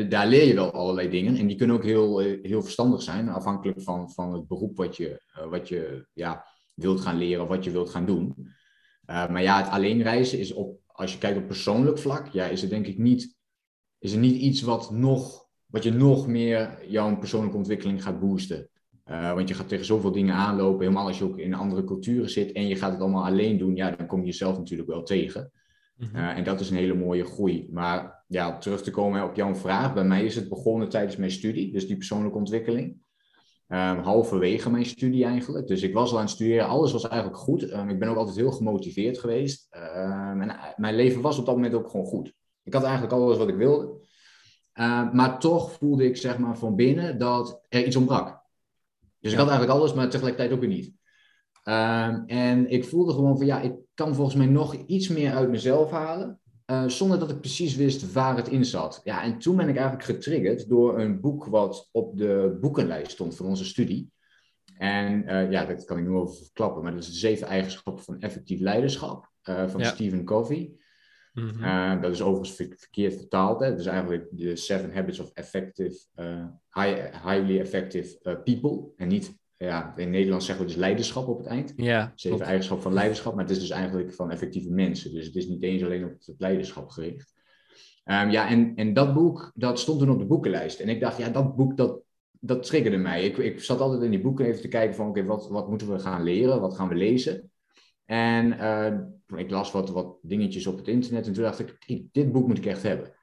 daar 0.10 0.28
leer 0.28 0.48
je 0.48 0.54
wel 0.54 0.72
allerlei 0.72 1.10
dingen 1.10 1.36
en 1.36 1.48
die 1.48 1.58
kunnen 1.58 1.76
ook 1.76 1.84
heel, 1.84 2.22
eh, 2.22 2.40
heel 2.42 2.62
verstandig 2.62 3.02
zijn, 3.02 3.30
afhankelijk 3.30 3.82
van, 3.82 4.12
van 4.12 4.34
het 4.34 4.48
beroep 4.48 4.78
wat 4.78 4.98
je, 4.98 5.22
eh, 5.34 5.48
wat 5.48 5.68
je 5.68 6.08
ja, 6.14 6.46
wilt 6.74 7.02
gaan 7.02 7.18
leren 7.18 7.44
of 7.44 7.50
wat 7.50 7.64
je 7.64 7.72
wilt 7.72 7.90
gaan 7.90 8.06
doen. 8.06 8.36
Uh, 9.10 9.30
maar 9.30 9.42
ja, 9.42 9.58
het 9.58 9.72
alleen 9.72 10.02
reizen 10.02 10.40
is 10.40 10.54
op, 10.54 10.80
als 10.88 11.14
je 11.14 11.18
kijkt 11.18 11.38
op 11.38 11.48
persoonlijk 11.48 11.98
vlak, 12.00 12.28
ja, 12.28 12.46
is 12.46 12.62
het 12.62 12.70
denk 12.70 12.88
ik 12.88 12.98
niet, 12.98 13.36
is 14.00 14.12
het 14.12 14.22
niet 14.22 14.42
iets 14.42 14.62
wat, 14.62 14.92
nog, 14.92 15.48
wat 15.66 15.84
je 15.84 15.92
nog 15.92 16.28
meer 16.28 16.90
jouw 16.90 17.18
persoonlijke 17.18 17.58
ontwikkeling 17.58 18.04
gaat 18.04 18.20
boosten. 18.20 18.70
Want 19.06 19.48
je 19.48 19.54
gaat 19.54 19.68
tegen 19.68 19.86
zoveel 19.86 20.12
dingen 20.12 20.36
aanlopen, 20.36 20.82
helemaal 20.82 21.08
als 21.08 21.18
je 21.18 21.24
ook 21.24 21.38
in 21.38 21.54
andere 21.54 21.84
culturen 21.84 22.30
zit 22.30 22.52
en 22.52 22.68
je 22.68 22.76
gaat 22.76 22.92
het 22.92 23.02
allemaal 23.02 23.26
alleen 23.26 23.58
doen, 23.58 23.76
ja, 23.76 23.92
dan 23.92 24.08
kom 24.08 24.20
je 24.20 24.26
jezelf 24.26 24.58
natuurlijk 24.58 24.90
wel 24.90 25.04
tegen. 25.04 25.52
Uh, 26.15 26.38
en 26.38 26.44
dat 26.44 26.59
is 26.59 26.69
een 26.69 26.77
hele 26.77 26.94
mooie 26.94 27.25
groei. 27.25 27.68
Maar 27.71 28.24
ja, 28.27 28.57
terug 28.57 28.83
te 28.83 28.92
komen 28.92 29.24
op 29.24 29.36
jouw 29.36 29.56
vraag. 29.56 29.94
Bij 29.94 30.03
mij 30.03 30.25
is 30.25 30.36
het 30.36 30.50
begonnen 30.50 30.89
tijdens 30.89 31.15
mijn 31.15 31.31
studie, 31.31 31.71
dus 31.71 31.88
die 31.88 31.98
persoonlijke 31.98 32.38
ontwikkeling. 32.38 33.00
Um, 33.68 34.00
halverwege 34.00 34.69
mijn 34.69 34.86
studie 34.86 35.25
eigenlijk. 35.25 35.68
Dus 35.68 35.81
ik 35.81 35.94
was 35.94 36.12
al 36.12 36.18
aan 36.18 36.24
het 36.24 36.31
studeren, 36.31 36.68
alles 36.68 36.92
was 36.92 37.07
eigenlijk 37.07 37.42
goed. 37.42 37.71
Um, 37.71 37.89
ik 37.89 38.00
ben 38.00 38.09
ook 38.09 38.18
altijd 38.18 38.36
heel 38.36 38.51
gemotiveerd 38.51 39.19
geweest. 39.19 39.68
Um, 39.75 40.42
en 40.42 40.50
eh, 40.50 40.63
mijn 40.75 40.95
leven 40.95 41.21
was 41.21 41.38
op 41.38 41.45
dat 41.45 41.56
moment 41.56 41.74
ook 41.74 41.89
gewoon 41.89 42.06
goed. 42.06 42.33
Ik 42.63 42.74
had 42.74 42.83
eigenlijk 42.83 43.13
alles 43.13 43.38
wat 43.38 43.50
ik 43.50 43.56
wilde. 43.56 44.07
maar 45.13 45.39
toch 45.39 45.71
voelde 45.71 46.06
ik 46.06 46.18
zeg 46.18 46.38
maar 46.38 46.57
van 46.57 46.75
binnen 46.75 47.18
dat 47.18 47.65
er 47.69 47.86
iets 47.86 47.95
ontbrak. 47.95 48.39
Dus 49.19 49.31
ik 49.31 49.38
had 49.38 49.50
eigenlijk 49.50 49.80
alles, 49.80 49.94
maar 49.94 50.09
tegelijkertijd 50.09 50.53
ook 50.53 50.59
weer 50.59 50.69
niet. 50.69 50.94
en 52.27 52.69
ik 52.69 52.86
voelde 52.86 53.13
gewoon 53.13 53.38
van 53.38 53.45
ja, 53.45 53.59
ik 53.59 53.74
kan 54.01 54.15
volgens 54.15 54.36
mij 54.36 54.45
nog 54.45 54.75
iets 54.75 55.07
meer 55.07 55.33
uit 55.33 55.50
mezelf 55.50 55.92
halen. 55.92 56.39
Eh, 56.65 56.88
zonder 56.88 57.19
dat 57.19 57.30
ik 57.31 57.39
precies 57.39 57.75
wist 57.75 58.13
waar 58.13 58.36
het 58.36 58.48
in 58.48 58.65
zat. 58.65 59.01
Ja, 59.03 59.24
en 59.24 59.39
toen 59.39 59.56
ben 59.56 59.69
ik 59.69 59.75
eigenlijk 59.75 60.06
getriggerd 60.06 60.69
door 60.69 61.00
een 61.00 61.19
boek 61.19 61.45
wat 61.45 61.89
op 61.92 62.18
de 62.18 62.57
boekenlijst 62.62 63.12
stond 63.12 63.36
van 63.36 63.45
onze 63.45 63.65
studie. 63.65 64.12
En 64.77 65.24
uh, 65.24 65.51
ja, 65.51 65.65
dat 65.65 65.86
kan 65.86 65.98
ik 65.98 66.03
nu 66.03 66.09
over 66.09 66.36
verklappen, 66.36 66.83
maar 66.83 66.92
dat 66.92 67.01
is 67.01 67.07
de 67.07 67.18
zeven 67.18 67.48
eigenschappen 67.48 68.03
van 68.03 68.19
effectief 68.19 68.59
leiderschap 68.59 69.31
uh, 69.50 69.68
van 69.68 69.86
Stephen 69.86 70.25
Covey. 70.25 70.71
Mm 71.33 71.50
-hmm. 71.50 72.01
dat 72.01 72.12
is 72.12 72.21
overigens 72.21 72.69
verkeerd 72.77 73.15
vertaald. 73.15 73.59
Hè? 73.59 73.75
Dus 73.75 73.86
eigenlijk 73.86 74.27
de 74.31 74.56
Seven 74.56 74.94
Habits 74.94 75.19
of 75.19 75.31
Effective, 75.33 75.98
high, 76.69 77.25
Highly 77.25 77.59
Effective 77.59 78.39
People. 78.44 78.92
En 78.95 79.07
niet 79.07 79.39
ja, 79.66 79.94
in 79.98 80.10
Nederland 80.10 80.44
zeggen 80.44 80.66
we 80.66 80.72
dus 80.72 80.80
leiderschap 80.80 81.28
op 81.28 81.38
het 81.38 81.48
eind. 81.48 81.74
Ja, 81.75 82.12
Zeven 82.16 82.46
eigenschappen 82.46 82.84
van 82.84 82.94
leiderschap, 82.94 83.34
maar 83.34 83.44
het 83.44 83.54
is 83.54 83.60
dus 83.60 83.69
eigenlijk 83.69 84.13
van 84.13 84.31
effectieve 84.31 84.69
mensen. 84.69 85.13
Dus 85.13 85.25
het 85.25 85.36
is 85.36 85.48
niet 85.48 85.63
eens 85.63 85.84
alleen 85.84 86.06
op 86.06 86.12
het 86.25 86.36
leiderschap 86.38 86.90
gericht. 86.90 87.34
Um, 88.06 88.30
ja, 88.30 88.50
en, 88.50 88.75
en 88.75 88.94
dat 88.94 89.13
boek, 89.13 89.52
dat 89.56 89.80
stond 89.80 90.00
toen 90.00 90.10
op 90.10 90.19
de 90.19 90.25
boekenlijst. 90.25 90.80
En 90.80 90.90
ik 90.90 91.00
dacht, 91.00 91.18
ja, 91.18 91.30
dat 91.30 91.56
boek, 91.56 91.78
dat, 91.78 92.02
dat 92.40 92.63
triggerde 92.63 92.98
mij. 92.98 93.25
Ik, 93.25 93.38
ik 93.38 93.63
zat 93.63 93.80
altijd 93.80 94.02
in 94.02 94.12
die 94.12 94.22
boeken 94.22 94.46
even 94.46 94.62
te 94.62 94.68
kijken 94.68 94.96
van, 94.96 95.08
oké, 95.08 95.25
wat, 95.25 95.50
wat 95.50 95.69
moeten 95.69 95.92
we 95.92 96.00
gaan 96.00 96.24
leren? 96.24 96.62
Wat 96.62 96.75
gaan 96.75 96.88
we 96.88 96.96
lezen? 96.96 97.51
En 98.06 98.53
uh, 98.53 99.39
ik 99.39 99.50
las 99.50 99.72
wat, 99.72 99.89
wat 99.89 100.18
dingetjes 100.22 100.68
op 100.68 100.77
het 100.77 100.88
internet 100.88 101.27
en 101.27 101.34
toen 101.34 101.44
dacht 101.44 101.60
ik, 101.60 102.08
dit 102.12 102.32
boek 102.32 102.48
moet 102.48 102.58
ik 102.58 102.65
echt 102.65 102.84
hebben. 102.84 103.13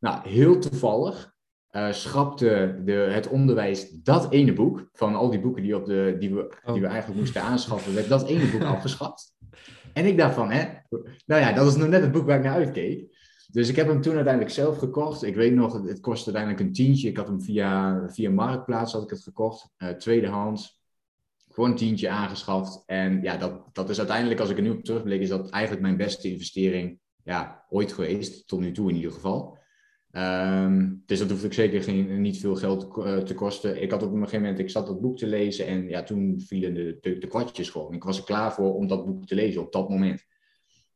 Nou, 0.00 0.28
heel 0.28 0.58
toevallig 0.58 1.34
uh, 1.72 1.92
schrapte 1.92 2.80
de, 2.84 2.92
het 2.92 3.28
onderwijs 3.28 3.90
dat 3.90 4.32
ene 4.32 4.52
boek, 4.52 4.88
van 4.92 5.14
al 5.14 5.30
die 5.30 5.40
boeken 5.40 5.62
die, 5.62 5.76
op 5.76 5.86
de, 5.86 6.16
die, 6.18 6.34
we, 6.34 6.56
die 6.64 6.80
we 6.80 6.86
oh. 6.86 6.92
eigenlijk 6.92 7.20
moesten 7.20 7.42
aanschaffen, 7.42 7.94
werd 7.94 8.08
dat 8.08 8.28
ene 8.28 8.50
boek 8.50 8.62
afgeschaft. 8.74 9.34
En 9.92 10.06
ik 10.06 10.18
dacht 10.18 10.34
van, 10.34 10.50
hè, 10.50 10.64
nou 11.26 11.40
ja, 11.40 11.52
dat 11.52 11.64
was 11.64 11.76
nog 11.76 11.88
net 11.88 12.02
het 12.02 12.12
boek 12.12 12.26
waar 12.26 12.36
ik 12.36 12.44
naar 12.44 12.54
uitkeek. 12.54 13.14
Dus 13.50 13.68
ik 13.68 13.76
heb 13.76 13.88
hem 13.88 14.00
toen 14.00 14.14
uiteindelijk 14.14 14.54
zelf 14.54 14.78
gekocht. 14.78 15.22
Ik 15.22 15.34
weet 15.34 15.54
nog, 15.54 15.82
het 15.82 16.00
kostte 16.00 16.32
uiteindelijk 16.32 16.64
een 16.64 16.72
tientje. 16.72 17.08
Ik 17.08 17.16
had 17.16 17.26
hem 17.26 17.42
via, 17.42 18.02
via 18.08 18.30
Marktplaats 18.30 18.92
had 18.92 19.02
ik 19.02 19.10
het 19.10 19.22
gekocht, 19.22 19.68
uh, 19.78 19.88
tweedehands. 19.88 20.80
Gewoon 21.50 21.70
een 21.70 21.76
tientje 21.76 22.08
aangeschaft. 22.08 22.82
En 22.86 23.22
ja, 23.22 23.36
dat, 23.36 23.74
dat 23.74 23.90
is 23.90 23.98
uiteindelijk, 23.98 24.40
als 24.40 24.50
ik 24.50 24.56
er 24.56 24.62
nu 24.62 24.70
op 24.70 24.84
terugblik, 24.84 25.20
is 25.20 25.28
dat 25.28 25.50
eigenlijk 25.50 25.82
mijn 25.82 25.96
beste 25.96 26.30
investering 26.30 26.98
ja, 27.24 27.64
ooit 27.68 27.92
geweest. 27.92 28.48
Tot 28.48 28.60
nu 28.60 28.72
toe 28.72 28.90
in 28.90 28.96
ieder 28.96 29.12
geval. 29.12 29.55
Um, 30.16 31.02
dus 31.06 31.18
dat 31.18 31.30
hoefde 31.30 31.46
ik 31.46 31.52
zeker 31.52 31.82
geen, 31.82 32.20
niet 32.20 32.38
veel 32.38 32.56
geld 32.56 32.96
uh, 32.98 33.16
te 33.16 33.34
kosten. 33.34 33.82
Ik 33.82 33.90
had 33.90 34.02
op 34.02 34.12
een 34.12 34.18
gegeven 34.18 34.40
moment, 34.40 34.58
ik 34.58 34.70
zat 34.70 34.86
dat 34.86 35.00
boek 35.00 35.18
te 35.18 35.26
lezen 35.26 35.66
en 35.66 35.88
ja, 35.88 36.02
toen 36.02 36.42
vielen 36.46 36.74
de, 36.74 36.98
de, 37.00 37.26
kwartjes 37.26 37.70
gewoon. 37.70 37.94
Ik 37.94 38.04
was 38.04 38.18
er 38.18 38.24
klaar 38.24 38.52
voor 38.52 38.74
om 38.74 38.86
dat 38.86 39.06
boek 39.06 39.26
te 39.26 39.34
lezen 39.34 39.60
op 39.60 39.72
dat 39.72 39.88
moment. 39.88 40.24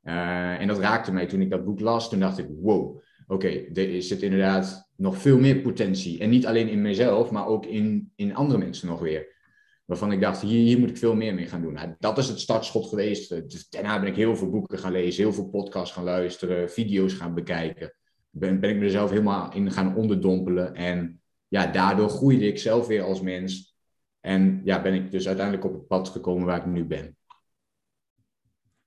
Uh, 0.02 0.60
en 0.60 0.68
dat 0.68 0.78
raakte 0.78 1.12
mij 1.12 1.26
toen 1.26 1.40
ik 1.40 1.50
dat 1.50 1.64
boek 1.64 1.80
las. 1.80 2.08
Toen 2.08 2.20
dacht 2.20 2.38
ik, 2.38 2.46
wow, 2.60 3.02
oké, 3.26 3.48
er 3.48 4.02
zit 4.02 4.22
inderdaad 4.22 4.90
nog 4.96 5.18
veel 5.18 5.38
meer 5.38 5.60
potentie. 5.60 6.18
En 6.18 6.30
niet 6.30 6.46
alleen 6.46 6.68
in 6.68 6.82
mezelf, 6.82 7.30
maar 7.30 7.46
ook 7.46 7.66
in, 7.66 8.12
in 8.16 8.34
andere 8.34 8.58
mensen 8.58 8.88
nog 8.88 9.00
weer. 9.00 9.38
Waarvan 9.84 10.12
ik 10.12 10.20
dacht, 10.20 10.42
hier, 10.42 10.62
hier 10.62 10.78
moet 10.78 10.90
ik 10.90 10.98
veel 10.98 11.14
meer 11.14 11.34
mee 11.34 11.46
gaan 11.46 11.62
doen. 11.62 11.72
Nou, 11.72 11.94
dat 11.98 12.18
is 12.18 12.28
het 12.28 12.40
startschot 12.40 12.88
geweest. 12.88 13.28
Dus 13.50 13.68
daarna 13.68 14.00
ben 14.00 14.08
ik 14.08 14.16
heel 14.16 14.36
veel 14.36 14.50
boeken 14.50 14.78
gaan 14.78 14.92
lezen, 14.92 15.22
heel 15.22 15.32
veel 15.32 15.48
podcasts 15.48 15.94
gaan 15.94 16.04
luisteren, 16.04 16.70
video's 16.70 17.12
gaan 17.12 17.34
bekijken 17.34 17.94
ben, 18.30 18.60
ben 18.60 18.70
ik 18.70 18.76
mezelf 18.76 19.10
helemaal 19.10 19.52
in 19.52 19.72
gaan 19.72 19.96
onderdompelen. 19.96 20.74
En 20.74 21.22
ja, 21.48 21.66
daardoor 21.66 22.08
groeide 22.08 22.46
ik 22.46 22.58
zelf 22.58 22.86
weer 22.86 23.02
als 23.02 23.20
mens. 23.20 23.76
En 24.20 24.60
ja, 24.64 24.82
ben 24.82 24.94
ik 24.94 25.10
dus 25.10 25.26
uiteindelijk 25.26 25.66
op 25.66 25.72
het 25.72 25.86
pad 25.86 26.08
gekomen 26.08 26.46
waar 26.46 26.58
ik 26.58 26.66
nu 26.66 26.84
ben. 26.84 27.16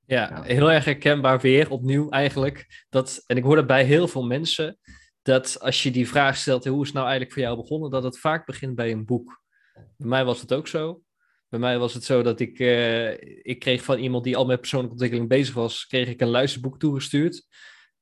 Ja, 0.05 0.41
heel 0.41 0.71
erg 0.71 0.85
herkenbaar 0.85 1.39
weer, 1.39 1.69
opnieuw 1.69 2.09
eigenlijk. 2.09 2.85
Dat, 2.89 3.23
en 3.25 3.37
ik 3.37 3.43
hoor 3.43 3.55
dat 3.55 3.67
bij 3.67 3.83
heel 3.83 4.07
veel 4.07 4.25
mensen, 4.25 4.77
dat 5.21 5.59
als 5.59 5.83
je 5.83 5.91
die 5.91 6.07
vraag 6.07 6.37
stelt, 6.37 6.65
hoe 6.65 6.81
is 6.81 6.85
het 6.85 6.93
nou 6.93 7.05
eigenlijk 7.07 7.33
voor 7.33 7.43
jou 7.43 7.57
begonnen, 7.57 7.89
dat 7.89 8.03
het 8.03 8.19
vaak 8.19 8.45
begint 8.45 8.75
bij 8.75 8.91
een 8.91 9.05
boek. 9.05 9.41
Bij 9.73 10.07
mij 10.07 10.25
was 10.25 10.41
het 10.41 10.53
ook 10.53 10.67
zo. 10.67 11.01
Bij 11.49 11.59
mij 11.59 11.77
was 11.79 11.93
het 11.93 12.03
zo 12.03 12.21
dat 12.21 12.39
ik, 12.39 12.59
uh, 12.59 13.11
ik 13.41 13.59
kreeg 13.59 13.83
van 13.83 13.97
iemand 13.97 14.23
die 14.23 14.37
al 14.37 14.45
met 14.45 14.59
persoonlijke 14.59 14.93
ontwikkeling 14.93 15.29
bezig 15.29 15.53
was, 15.53 15.85
kreeg 15.85 16.07
ik 16.07 16.21
een 16.21 16.27
luisterboek 16.27 16.79
toegestuurd. 16.79 17.47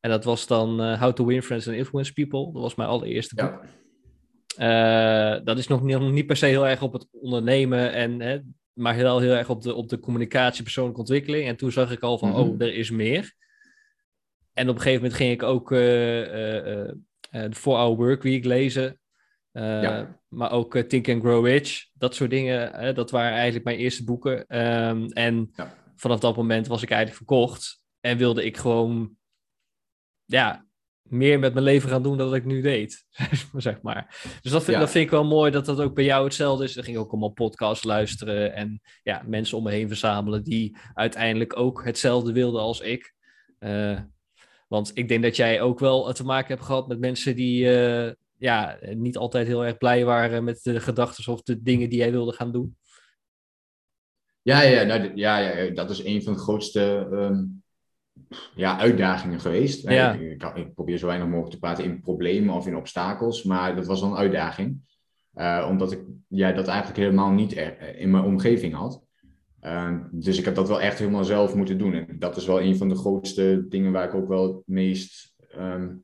En 0.02 0.10
dat 0.10 0.24
was 0.24 0.48
dan 0.48 0.82
uh, 0.82 1.02
How 1.02 1.14
to 1.14 1.26
Win 1.26 1.44
Friends 1.44 1.68
and 1.68 1.78
Influence 1.78 2.14
People. 2.14 2.52
Dat 2.54 2.62
was 2.62 2.76
mijn 2.76 2.90
allereerste 2.90 3.36
boek. 3.36 3.60
Ja. 3.62 3.70
Uh, 5.38 5.46
dat 5.46 5.58
is 5.58 5.68
nog 5.68 5.84
niet, 5.84 6.00
niet, 6.00 6.26
per 6.26 6.36
se 6.36 6.46
heel 6.46 6.68
erg 6.68 6.82
op 6.82 6.94
het 6.94 7.08
ondernemen, 7.12 7.94
en, 7.94 8.20
hè, 8.20 8.40
maar 8.74 8.98
wel 8.98 9.20
heel 9.20 9.34
erg 9.34 9.50
op 9.50 9.62
de, 9.62 9.74
op 9.74 9.90
de 9.90 10.00
communicatie, 10.00 10.64
persoonlijke 10.64 11.00
ontwikkeling. 11.00 11.48
En 11.48 11.56
toen 11.56 11.72
zag 11.72 11.92
ik 11.92 12.02
al 12.02 12.18
van, 12.18 12.30
mm 12.30 12.36
-hmm. 12.36 12.50
oh, 12.50 12.62
er 12.62 12.74
is 12.74 12.90
meer. 12.90 13.34
En 14.54 14.70
op 14.70 14.76
een 14.76 14.82
gegeven 14.82 15.02
moment 15.02 15.20
ging 15.20 15.32
ik 15.32 15.44
ook 15.44 15.70
de 15.70 16.98
4-Hour 17.32 17.96
Workweek 17.96 18.46
lezen. 18.46 19.00
Ja. 19.52 20.20
Maar 20.28 20.52
ook 20.52 20.78
Think 20.78 21.10
and 21.10 21.22
Grow 21.22 21.46
Rich, 21.46 21.86
dat 21.94 22.16
soort 22.16 22.30
dingen. 22.30 22.96
dat 22.96 23.12
waren 23.12 23.34
eigenlijk 23.34 23.66
mijn 23.66 23.78
eerste 23.78 24.04
boeken. 24.04 24.60
Um, 24.60 25.06
en 25.06 25.52
ja. 25.54 25.74
vanaf 25.96 26.20
dat 26.20 26.36
moment 26.36 26.68
was 26.68 26.82
ik 26.82 26.90
eigenlijk 26.90 27.18
verkocht. 27.18 27.84
En 28.00 28.18
wilde 28.18 28.46
ik 28.46 28.58
gewoon 28.58 29.16
ja, 30.32 30.66
meer 31.02 31.40
met 31.40 31.54
mijn 31.54 31.66
leven 31.66 31.90
gaan 31.90 32.04
doen 32.04 32.18
dan 32.18 32.36
ik 32.36 32.46
nu 32.46 32.62
deed, 32.62 33.06
zeg 33.58 33.82
maar. 33.82 34.20
Dus 34.42 34.52
dat 34.52 34.64
vind, 34.64 34.76
ja. 34.76 34.84
dat 34.84 34.92
vind 34.92 35.06
ik 35.06 35.12
wel 35.12 35.26
mooi 35.26 35.52
dat 35.52 35.66
dat 35.66 35.80
ook 35.80 35.96
bij 35.96 36.04
jou 36.04 36.24
hetzelfde 36.24 36.64
is. 36.64 36.74
Dan 36.74 36.84
ging 36.84 36.96
ik 36.96 37.04
ook 37.04 37.12
allemaal 37.12 37.30
podcasts 37.30 37.84
luisteren 37.84 38.54
en 38.54 38.82
ja, 39.04 39.24
mensen 39.26 39.58
om 39.58 39.64
me 39.64 39.72
heen 39.72 39.88
verzamelen 39.88 40.44
die 40.44 40.78
uiteindelijk 40.94 41.58
ook 41.58 41.86
hetzelfde 41.86 42.32
wilden 42.32 42.62
als 42.62 42.80
ik. 42.80 43.14
Uh, 43.60 44.00
want 44.68 44.92
ik 44.94 45.08
denk 45.08 45.24
dat 45.24 45.36
jij 45.36 45.62
ook 45.62 45.80
wel 45.80 46.14
te 46.14 46.26
maken 46.26 46.48
hebt 46.48 46.66
gehad 46.66 46.88
met 46.88 47.00
mensen 47.00 47.36
die 47.36 47.66
uh, 47.66 48.12
ja, 48.38 48.80
niet 48.82 49.18
altijd 49.18 49.48
heel 49.48 49.66
erg 49.66 49.78
blij 49.78 50.06
waren 50.06 50.44
met 50.44 50.64
de 50.64 50.80
gedachten 50.80 51.34
of 51.34 51.42
de 51.42 51.62
dingen 51.62 51.90
die 51.90 52.00
jij 52.00 52.12
wilde 52.12 52.34
gaan 52.34 52.52
doen. 52.52 52.78
Ja, 54.42 54.62
ja, 54.62 54.84
nou, 54.84 55.12
ja, 55.16 55.38
ja 55.38 55.74
dat 55.74 55.90
is 55.90 56.04
een 56.04 56.24
van 56.24 56.34
de 56.34 56.40
grootste 56.40 57.08
um, 57.12 57.61
ja, 58.56 58.78
uitdagingen 58.80 59.40
geweest. 59.40 59.90
Ja. 59.90 60.14
Ik, 60.14 60.22
ik, 60.22 60.56
ik, 60.56 60.74
probeer 60.74 60.98
zo 60.98 61.06
weinig 61.06 61.28
mogelijk 61.28 61.54
te 61.54 61.60
praten 61.60 61.84
in 61.84 62.02
problemen 62.02 62.56
of 62.56 62.68
in 62.68 62.76
obstakels, 62.76 63.44
maar 63.44 63.76
dat 63.76 63.86
was 63.86 64.02
wel 64.02 64.10
een 64.10 64.18
uitdaging. 64.18 64.90
Uh, 65.36 65.68
omdat 65.70 65.92
ik 65.92 66.00
ja, 66.28 66.52
dat 66.52 66.68
eigenlijk 66.68 67.00
helemaal 67.00 67.32
niet 67.32 67.58
er, 67.58 67.96
in 67.98 68.12
mijn 68.12 68.24
omgeving 68.24 68.74
had. 68.74 69.04
Uh, 69.62 69.98
dus 70.12 70.38
ik 70.38 70.46
heb 70.46 70.56
dat 70.56 70.68
wel 70.68 70.82
echt 70.82 71.00
helemaal 71.00 71.24
zelf 71.24 71.56
moeten 71.56 71.78
doen. 71.78 71.94
En 71.94 72.20
dat 72.20 72.38
is 72.38 72.46
wel 72.46 72.62
een 72.62 72.78
van 72.78 72.90
de 72.90 72.96
grootste 72.96 73.66
dingen 73.70 73.92
waar 73.92 74.08
ik 74.08 74.14
ook 74.14 74.28
wel 74.28 74.44
het 74.44 74.64
meest. 74.66 75.36
Um, 75.58 76.04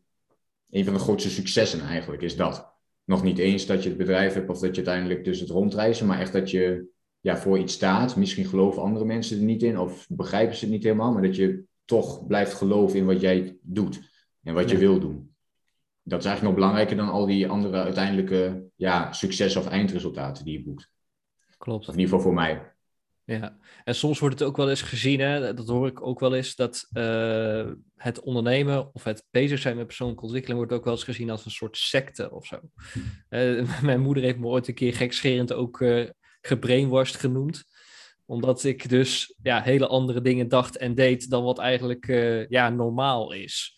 een 0.69 0.85
van 0.85 0.93
de 0.93 0.99
grootste 0.99 1.29
successen 1.29 1.81
eigenlijk 1.81 2.21
is 2.21 2.35
dat. 2.35 2.75
Nog 3.03 3.23
niet 3.23 3.37
eens 3.37 3.65
dat 3.65 3.83
je 3.83 3.89
het 3.89 3.97
bedrijf 3.97 4.33
hebt 4.33 4.49
of 4.49 4.59
dat 4.59 4.69
je 4.75 4.85
uiteindelijk 4.85 5.25
dus 5.25 5.39
het 5.39 5.49
rondreizen, 5.49 6.07
maar 6.07 6.19
echt 6.19 6.33
dat 6.33 6.51
je 6.51 6.87
ja, 7.19 7.37
voor 7.37 7.59
iets 7.59 7.73
staat. 7.73 8.15
Misschien 8.15 8.45
geloven 8.45 8.81
andere 8.81 9.05
mensen 9.05 9.37
er 9.37 9.43
niet 9.43 9.63
in 9.63 9.79
of 9.79 10.07
begrijpen 10.09 10.55
ze 10.55 10.63
het 10.65 10.73
niet 10.73 10.83
helemaal, 10.83 11.11
maar 11.11 11.21
dat 11.21 11.35
je 11.35 11.63
toch 11.87 12.27
blijft 12.27 12.53
geloven 12.53 12.97
in 12.97 13.05
wat 13.05 13.21
jij 13.21 13.57
doet 13.61 13.99
en 14.43 14.53
wat 14.53 14.69
je 14.69 14.77
wil 14.77 14.99
doen. 14.99 15.35
Dat 16.03 16.19
is 16.19 16.25
eigenlijk 16.25 16.55
nog 16.55 16.63
belangrijker 16.63 16.97
dan 17.05 17.13
al 17.15 17.25
die 17.25 17.47
andere 17.47 17.83
uiteindelijke 17.83 18.69
ja, 18.75 19.13
succes- 19.13 19.55
of 19.55 19.67
eindresultaten 19.67 20.45
die 20.45 20.57
je 20.57 20.63
boekt. 20.63 20.91
Klopt. 21.57 21.87
Of 21.87 21.93
in 21.93 21.99
ieder 21.99 22.15
geval 22.15 22.31
voor 22.31 22.33
mij. 22.33 22.75
Ja, 23.23 23.57
en 23.83 23.95
soms 23.95 24.19
wordt 24.19 24.39
het 24.39 24.47
ook 24.47 24.57
wel 24.57 24.69
eens 24.69 24.81
gezien, 24.81 25.19
hè, 25.19 25.53
dat 25.53 25.67
hoor 25.67 25.87
ik 25.87 26.01
ook 26.01 26.19
wel 26.19 26.35
eens, 26.35 26.55
dat 26.55 26.87
uh, 26.93 27.71
het 27.95 28.19
ondernemen 28.19 28.93
of 28.93 29.03
het 29.03 29.25
bezig 29.29 29.59
zijn 29.59 29.75
met 29.75 29.85
persoonlijke 29.85 30.23
ontwikkeling 30.23 30.59
wordt 30.59 30.73
ook 30.73 30.83
wel 30.83 30.93
eens 30.93 31.03
gezien 31.03 31.29
als 31.29 31.45
een 31.45 31.51
soort 31.51 31.77
secte 31.77 32.31
of 32.31 32.45
zo. 32.45 32.59
Uh, 33.29 33.81
mijn 33.81 34.01
moeder 34.01 34.23
heeft 34.23 34.37
me 34.37 34.45
ooit 34.45 34.67
een 34.67 34.73
keer 34.73 34.93
gekscherend 34.93 35.53
ook 35.53 35.79
uh, 35.79 36.09
gebrainwashed 36.41 37.15
genoemd 37.15 37.63
omdat 38.27 38.63
ik 38.63 38.89
dus 38.89 39.35
ja, 39.41 39.61
hele 39.61 39.87
andere 39.87 40.21
dingen 40.21 40.47
dacht 40.47 40.77
en 40.77 40.95
deed 40.95 41.29
dan 41.29 41.43
wat 41.43 41.59
eigenlijk 41.59 42.07
uh, 42.07 42.47
ja, 42.47 42.69
normaal 42.69 43.31
is. 43.31 43.75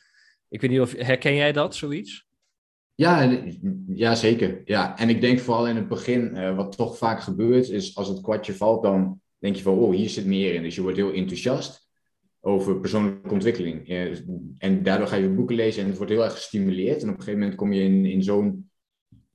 Ik 0.50 0.62
weet 0.62 0.70
niet 0.70 0.80
of 0.80 0.96
herken 0.96 1.36
jij 1.36 1.52
dat, 1.52 1.76
zoiets? 1.76 2.28
Ja, 2.96 3.42
ja, 3.88 4.16
zeker. 4.16 4.62
Ja. 4.66 4.98
En 4.98 5.10
ik 5.10 5.22
denk 5.22 5.40
vooral 5.40 5.68
in 5.68 5.76
het 5.76 5.88
begin, 5.88 6.36
uh, 6.36 6.56
wat 6.56 6.78
toch 6.78 6.98
vaak 6.98 7.22
gebeurt, 7.22 7.70
is 7.70 7.96
als 7.96 8.08
het 8.08 8.22
kwartje 8.22 8.54
valt, 8.54 8.84
dan 8.84 9.22
denk 9.38 9.56
je 9.56 9.62
van, 9.62 9.78
oh, 9.78 9.96
hier 9.96 10.10
zit 10.10 10.26
meer 10.26 10.54
in. 10.54 10.64
Dus 10.64 10.76
je 10.76 10.82
wordt 10.82 10.98
heel 10.98 11.12
enthousiast 11.12 11.88
over 12.40 12.80
persoonlijke 12.80 13.32
ontwikkeling. 13.32 13.90
Uh, 13.90 14.18
en 14.58 14.84
daardoor 14.84 15.08
ga 15.08 15.16
je 15.16 15.30
boeken 15.30 15.56
lezen 15.56 15.82
en 15.82 15.88
het 15.88 15.98
wordt 15.98 16.12
heel 16.12 16.24
erg 16.24 16.34
gestimuleerd. 16.34 17.02
En 17.02 17.10
op 17.10 17.14
een 17.16 17.20
gegeven 17.20 17.40
moment 17.40 17.58
kom 17.58 17.74
je 17.74 17.82
in, 17.82 18.06
in 18.06 18.24
zo'n 18.24 18.69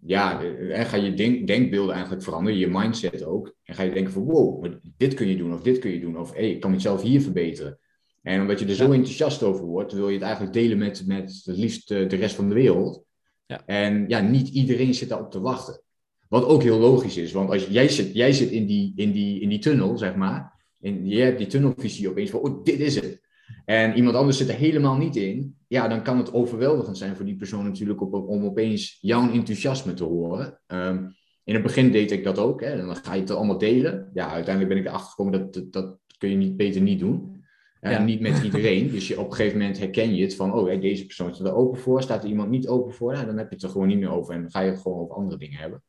ja, 0.07 0.43
en 0.43 0.87
ga 0.87 0.97
je 0.97 1.15
denk, 1.15 1.47
denkbeelden 1.47 1.95
eigenlijk 1.95 2.25
veranderen, 2.25 2.59
je 2.59 2.69
mindset 2.69 3.25
ook. 3.25 3.55
En 3.63 3.75
ga 3.75 3.83
je 3.83 3.93
denken 3.93 4.13
van 4.13 4.23
wow, 4.23 4.67
dit 4.97 5.15
kun 5.15 5.29
je 5.29 5.37
doen 5.37 5.53
of 5.53 5.63
dit 5.63 5.79
kun 5.79 5.91
je 5.91 6.01
doen. 6.01 6.19
Of 6.19 6.33
hey, 6.33 6.51
ik 6.51 6.61
kan 6.61 6.71
mezelf 6.71 7.03
hier 7.03 7.21
verbeteren. 7.21 7.79
En 8.23 8.41
omdat 8.41 8.61
je 8.61 8.67
er 8.67 8.75
zo 8.75 8.93
enthousiast 8.93 9.43
over 9.43 9.65
wordt, 9.65 9.93
wil 9.93 10.09
je 10.09 10.15
het 10.15 10.23
eigenlijk 10.23 10.55
delen 10.55 10.79
met, 10.79 11.07
met 11.07 11.43
het 11.45 11.57
liefst 11.57 11.89
de 11.89 12.07
rest 12.07 12.35
van 12.35 12.49
de 12.49 12.55
wereld. 12.55 13.05
Ja. 13.47 13.63
En 13.67 14.05
ja, 14.09 14.21
niet 14.21 14.49
iedereen 14.49 14.95
zit 14.95 15.09
daarop 15.09 15.31
te 15.31 15.41
wachten. 15.41 15.83
Wat 16.29 16.45
ook 16.45 16.63
heel 16.63 16.79
logisch 16.79 17.17
is, 17.17 17.33
want 17.33 17.51
als 17.51 17.67
jij 17.67 17.89
zit, 17.89 18.15
jij 18.15 18.33
zit 18.33 18.51
in, 18.51 18.67
die, 18.67 18.93
in, 18.97 19.13
die, 19.13 19.41
in 19.41 19.49
die 19.49 19.59
tunnel, 19.59 19.99
zeg 19.99 20.15
maar. 20.15 20.67
En 20.81 21.09
je 21.09 21.21
hebt 21.21 21.39
die 21.39 21.47
tunnelvisie 21.47 22.09
opeens 22.09 22.31
van, 22.31 22.41
oh, 22.41 22.65
dit 22.65 22.81
is 22.81 22.95
het. 22.95 23.21
En 23.65 23.97
iemand 23.97 24.17
anders 24.17 24.37
zit 24.37 24.49
er 24.49 24.55
helemaal 24.55 24.97
niet 24.97 25.17
in. 25.17 25.57
Ja, 25.69 25.89
dan 25.89 26.03
kan 26.03 26.19
het 26.19 26.33
overweldigend 26.33 26.99
zijn 26.99 27.17
voor 27.17 27.25
die 27.25 27.37
persoon 27.37 27.65
natuurlijk 27.65 28.01
op, 28.01 28.29
om 28.29 28.45
opeens 28.45 28.99
jouw 29.01 29.31
enthousiasme 29.31 29.95
te 29.95 30.05
horen. 30.05 30.61
Um, 30.67 31.15
in 31.45 31.55
het 31.55 31.63
begin 31.63 31.91
deed 31.91 32.11
ik 32.11 32.25
dat 32.25 32.39
ook. 32.39 32.61
Hè, 32.61 32.67
en 32.67 32.87
dan 32.87 32.97
ga 32.97 33.15
je 33.15 33.21
het 33.21 33.31
allemaal 33.31 33.59
delen. 33.59 34.11
Ja, 34.15 34.31
uiteindelijk 34.31 34.75
ben 34.75 34.83
ik 34.83 34.89
erachter 34.89 35.11
gekomen 35.11 35.33
dat, 35.33 35.55
dat, 35.55 35.73
dat 35.73 35.99
kun 36.19 36.31
je 36.31 36.37
niet 36.37 36.57
beter 36.57 36.81
niet 36.81 36.99
doen. 36.99 37.45
Uh, 37.81 37.91
ja. 37.91 38.03
Niet 38.03 38.21
met 38.21 38.43
iedereen. 38.45 38.91
Dus 38.91 39.09
je, 39.09 39.21
op 39.21 39.31
een 39.31 39.37
gegeven 39.37 39.59
moment 39.59 39.79
herken 39.79 40.15
je 40.15 40.23
het 40.23 40.37
van, 40.37 40.53
oh, 40.53 40.81
deze 40.81 41.07
persoon 41.07 41.35
staat 41.35 41.47
er 41.47 41.55
open 41.55 41.81
voor. 41.81 42.03
Staat 42.03 42.23
er 42.23 42.29
iemand 42.29 42.51
niet 42.51 42.69
open 42.69 42.95
voor? 42.95 43.13
Nou, 43.13 43.27
dan 43.27 43.39
heb 43.39 43.49
je 43.49 43.55
het 43.55 43.65
er 43.65 43.71
gewoon 43.71 43.89
niet 43.89 43.99
meer 43.99 44.11
over. 44.11 44.35
En 44.35 44.41
dan 44.41 44.51
ga 44.51 44.61
je 44.61 44.71
het 44.71 44.81
gewoon 44.81 44.99
over 44.99 45.15
andere 45.15 45.39
dingen 45.39 45.59
hebben. 45.59 45.83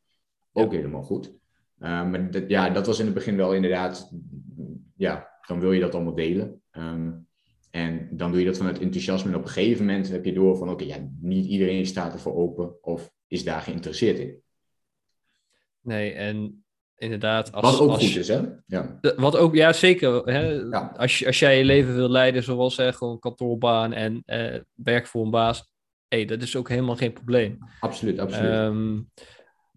Ook 0.53 0.71
ja. 0.71 0.77
helemaal 0.77 1.03
goed. 1.03 1.33
Uh, 1.79 2.09
maar 2.09 2.31
dat, 2.31 2.43
ja, 2.47 2.69
dat 2.69 2.85
was 2.85 2.99
in 2.99 3.05
het 3.05 3.13
begin 3.13 3.37
wel 3.37 3.53
inderdaad, 3.53 4.11
ja, 4.95 5.29
dan 5.47 5.59
wil 5.59 5.71
je 5.71 5.79
dat 5.79 5.95
allemaal 5.95 6.15
delen. 6.15 6.61
Um, 6.71 7.24
en 7.75 8.07
dan 8.11 8.31
doe 8.31 8.39
je 8.39 8.45
dat 8.45 8.57
vanuit 8.57 8.79
enthousiasme. 8.79 9.29
En 9.29 9.37
op 9.37 9.43
een 9.43 9.49
gegeven 9.49 9.85
moment 9.85 10.09
heb 10.09 10.25
je 10.25 10.33
door 10.33 10.57
van, 10.57 10.69
oké, 10.69 10.83
okay, 10.83 10.97
ja, 10.97 11.09
niet 11.19 11.45
iedereen 11.45 11.85
staat 11.85 12.13
ervoor 12.13 12.35
open 12.35 12.83
of 12.83 13.11
is 13.27 13.43
daar 13.43 13.61
geïnteresseerd 13.61 14.19
in. 14.19 14.41
Nee, 15.81 16.11
en 16.11 16.65
inderdaad... 16.95 17.51
Als, 17.51 17.71
wat 17.71 17.79
ook 17.79 17.89
als, 17.89 18.07
goed 18.07 18.15
is, 18.15 18.27
hè? 18.27 18.41
Ja. 18.65 18.99
Wat 19.15 19.37
ook, 19.37 19.55
ja, 19.55 19.73
zeker. 19.73 20.23
Hè? 20.23 20.49
Ja. 20.49 20.93
Als, 20.97 21.25
als 21.25 21.39
jij 21.39 21.57
je 21.57 21.63
leven 21.65 21.95
wil 21.95 22.09
leiden 22.09 22.43
zoals 22.43 22.77
hè, 22.77 22.93
gewoon 22.93 23.19
kantoorbaan 23.19 23.93
en 23.93 24.21
eh, 24.25 24.59
werk 24.73 25.07
voor 25.07 25.23
een 25.23 25.31
baas, 25.31 25.71
hey, 26.07 26.25
dat 26.25 26.41
is 26.41 26.55
ook 26.55 26.69
helemaal 26.69 26.95
geen 26.95 27.13
probleem. 27.13 27.57
Absoluut, 27.79 28.19
absoluut. 28.19 28.51
Um, 28.51 29.11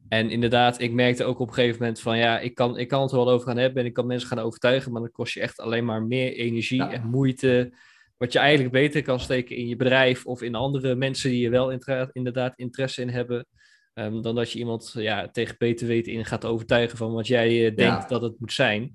en 0.09 0.31
inderdaad, 0.31 0.81
ik 0.81 0.93
merkte 0.93 1.25
ook 1.25 1.39
op 1.39 1.49
een 1.49 1.55
gegeven 1.55 1.79
moment 1.79 2.01
van 2.01 2.19
ja, 2.19 2.39
ik 2.39 2.55
kan, 2.55 2.79
ik 2.79 2.89
kan 2.89 3.03
het 3.03 3.11
er 3.11 3.17
wel 3.17 3.31
over 3.31 3.47
gaan 3.47 3.57
hebben 3.57 3.83
en 3.83 3.89
ik 3.89 3.95
kan 3.95 4.07
mensen 4.07 4.29
gaan 4.29 4.39
overtuigen, 4.39 4.93
maar 4.93 5.01
dan 5.01 5.11
kost 5.11 5.35
je 5.35 5.41
echt 5.41 5.61
alleen 5.61 5.85
maar 5.85 6.03
meer 6.03 6.33
energie 6.33 6.83
ja. 6.83 6.93
en 6.93 7.07
moeite. 7.07 7.73
Wat 8.17 8.33
je 8.33 8.39
eigenlijk 8.39 8.73
beter 8.73 9.03
kan 9.03 9.21
steken 9.21 9.57
in 9.57 9.69
je 9.69 9.77
bedrijf 9.77 10.27
of 10.27 10.43
in 10.43 10.55
andere 10.55 10.95
mensen 10.95 11.31
die 11.31 11.41
je 11.41 11.51
wel 11.51 11.71
inderdaad 12.13 12.59
interesse 12.59 13.03
in 13.03 13.09
hebben. 13.09 13.47
Um, 13.95 14.23
dan 14.23 14.35
dat 14.35 14.53
je 14.53 14.59
iemand 14.59 14.93
ja, 14.97 15.29
tegen 15.29 15.55
beter 15.59 15.87
weten 15.87 16.13
in 16.13 16.25
gaat 16.25 16.45
overtuigen 16.45 16.99
van 16.99 17.13
wat 17.13 17.27
jij 17.27 17.51
uh, 17.51 17.77
denkt 17.77 18.03
ja. 18.03 18.07
dat 18.07 18.23
het 18.23 18.41
moet 18.41 18.53
zijn. 18.53 18.95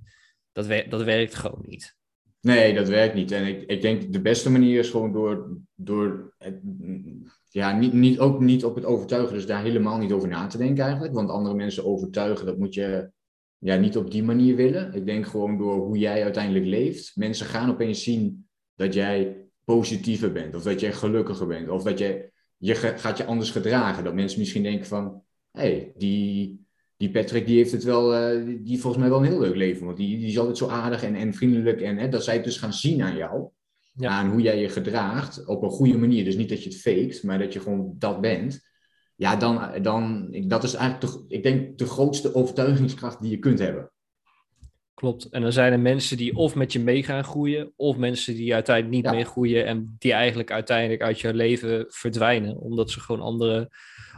Dat, 0.51 0.65
wer- 0.65 0.89
dat 0.89 1.03
werkt 1.03 1.36
gewoon 1.36 1.63
niet. 1.65 1.96
Nee, 2.44 2.74
dat 2.74 2.88
werkt 2.88 3.16
niet. 3.16 3.32
En 3.32 3.48
ik, 3.48 3.64
ik 3.64 3.82
denk 3.82 4.14
de 4.14 4.22
beste 4.22 4.52
manier 4.52 4.80
is 4.80 4.90
gewoon 4.90 5.12
door, 5.12 5.58
door 5.76 6.34
het, 6.38 6.60
ja, 7.50 7.78
niet, 7.78 7.94
niet, 7.94 8.20
ook 8.20 8.40
niet 8.40 8.66
op 8.66 8.76
het 8.76 8.86
overtuigen, 8.86 9.34
dus 9.34 9.46
daar 9.46 9.64
helemaal 9.64 9.98
niet 9.98 10.12
over 10.12 10.28
na 10.28 10.48
te 10.48 10.58
denken 10.58 10.84
eigenlijk. 10.84 11.14
Want 11.14 11.30
andere 11.30 11.56
mensen 11.56 11.86
overtuigen, 11.86 12.46
dat 12.46 12.58
moet 12.58 12.74
je 12.74 13.12
ja, 13.58 13.76
niet 13.76 13.98
op 13.98 14.12
die 14.12 14.24
manier 14.24 14.56
willen. 14.56 14.94
Ik 14.94 15.06
denk 15.06 15.26
gewoon 15.26 15.58
door 15.58 15.76
hoe 15.76 15.98
jij 15.98 16.24
uiteindelijk 16.24 16.66
leeft. 16.66 17.16
Mensen 17.16 17.46
gaan 17.46 17.70
opeens 17.70 18.04
zien 18.04 18.48
dat 18.76 18.94
jij 18.94 19.48
positiever 19.64 20.32
bent, 20.32 20.56
of 20.56 20.64
dat 20.64 20.80
jij 20.80 20.94
gelukkiger 20.94 21.48
bent, 21.48 21.70
of 21.70 21.84
dat 21.84 22.00
jij, 22.00 22.32
je 22.58 22.76
gaat 22.76 23.18
je 23.18 23.26
anders 23.26 23.52
gedragen. 23.52 24.04
Dat 24.04 24.14
mensen 24.14 24.40
misschien 24.40 24.64
denken 24.64 24.86
van, 24.86 25.24
hé, 25.52 25.62
hey, 25.62 25.94
die, 25.98 26.62
die 27.03 27.12
Patrick 27.12 27.45
die 27.45 27.57
heeft 27.57 27.72
het 27.72 27.83
wel, 27.83 28.33
uh, 28.36 28.57
die, 28.63 28.79
volgens 28.79 29.01
mij 29.01 29.12
wel 29.12 29.19
een 29.19 29.31
heel 29.31 29.39
leuk 29.39 29.55
leven. 29.55 29.86
Want 29.86 29.98
die, 29.98 30.17
die 30.17 30.27
is 30.27 30.38
altijd 30.39 30.57
zo 30.57 30.67
aardig 30.67 31.03
en, 31.03 31.15
en 31.15 31.33
vriendelijk. 31.33 31.81
En 31.81 31.98
hè, 31.98 32.10
dat 32.10 32.24
zij 32.24 32.33
het 32.33 32.43
dus 32.43 32.57
gaan 32.57 32.74
zien 32.74 33.01
aan 33.01 33.15
jou. 33.15 33.50
Ja. 33.93 34.10
Aan 34.10 34.29
hoe 34.29 34.41
jij 34.41 34.60
je 34.60 34.69
gedraagt 34.69 35.45
op 35.45 35.63
een 35.63 35.69
goede 35.69 35.98
manier. 35.98 36.24
Dus 36.24 36.36
niet 36.36 36.50
dat 36.50 36.63
je 36.63 36.69
het 36.69 36.81
faked, 36.81 37.24
maar 37.24 37.39
dat 37.39 37.53
je 37.53 37.60
gewoon 37.60 37.95
dat 37.98 38.22
bent. 38.22 38.62
Ja, 39.15 39.36
dan, 39.36 39.81
dan 39.81 40.31
dat 40.48 40.63
is 40.63 40.74
eigenlijk, 40.74 41.13
de, 41.13 41.36
ik 41.36 41.43
denk, 41.43 41.77
de 41.77 41.86
grootste 41.86 42.36
overtuigingskracht 42.36 43.22
die 43.22 43.31
je 43.31 43.39
kunt 43.39 43.60
hebben. 43.60 43.91
Klopt. 44.93 45.29
En 45.29 45.41
dan 45.41 45.51
zijn 45.51 45.72
er 45.72 45.79
mensen 45.79 46.17
die 46.17 46.36
of 46.36 46.55
met 46.55 46.74
je 46.74 46.79
mee 46.79 47.03
gaan 47.03 47.24
groeien, 47.24 47.74
of 47.75 47.98
mensen 47.98 48.36
die 48.36 48.53
uiteindelijk 48.53 48.95
niet 48.95 49.05
ja. 49.05 49.12
mee 49.12 49.25
groeien 49.25 49.65
en 49.65 49.95
die 50.00 50.13
eigenlijk 50.13 50.51
uiteindelijk 50.51 51.01
uit 51.01 51.19
je 51.19 51.33
leven 51.33 51.86
verdwijnen, 51.88 52.57
omdat 52.57 52.91
ze 52.91 53.00
gewoon 53.00 53.22
andere, 53.22 53.69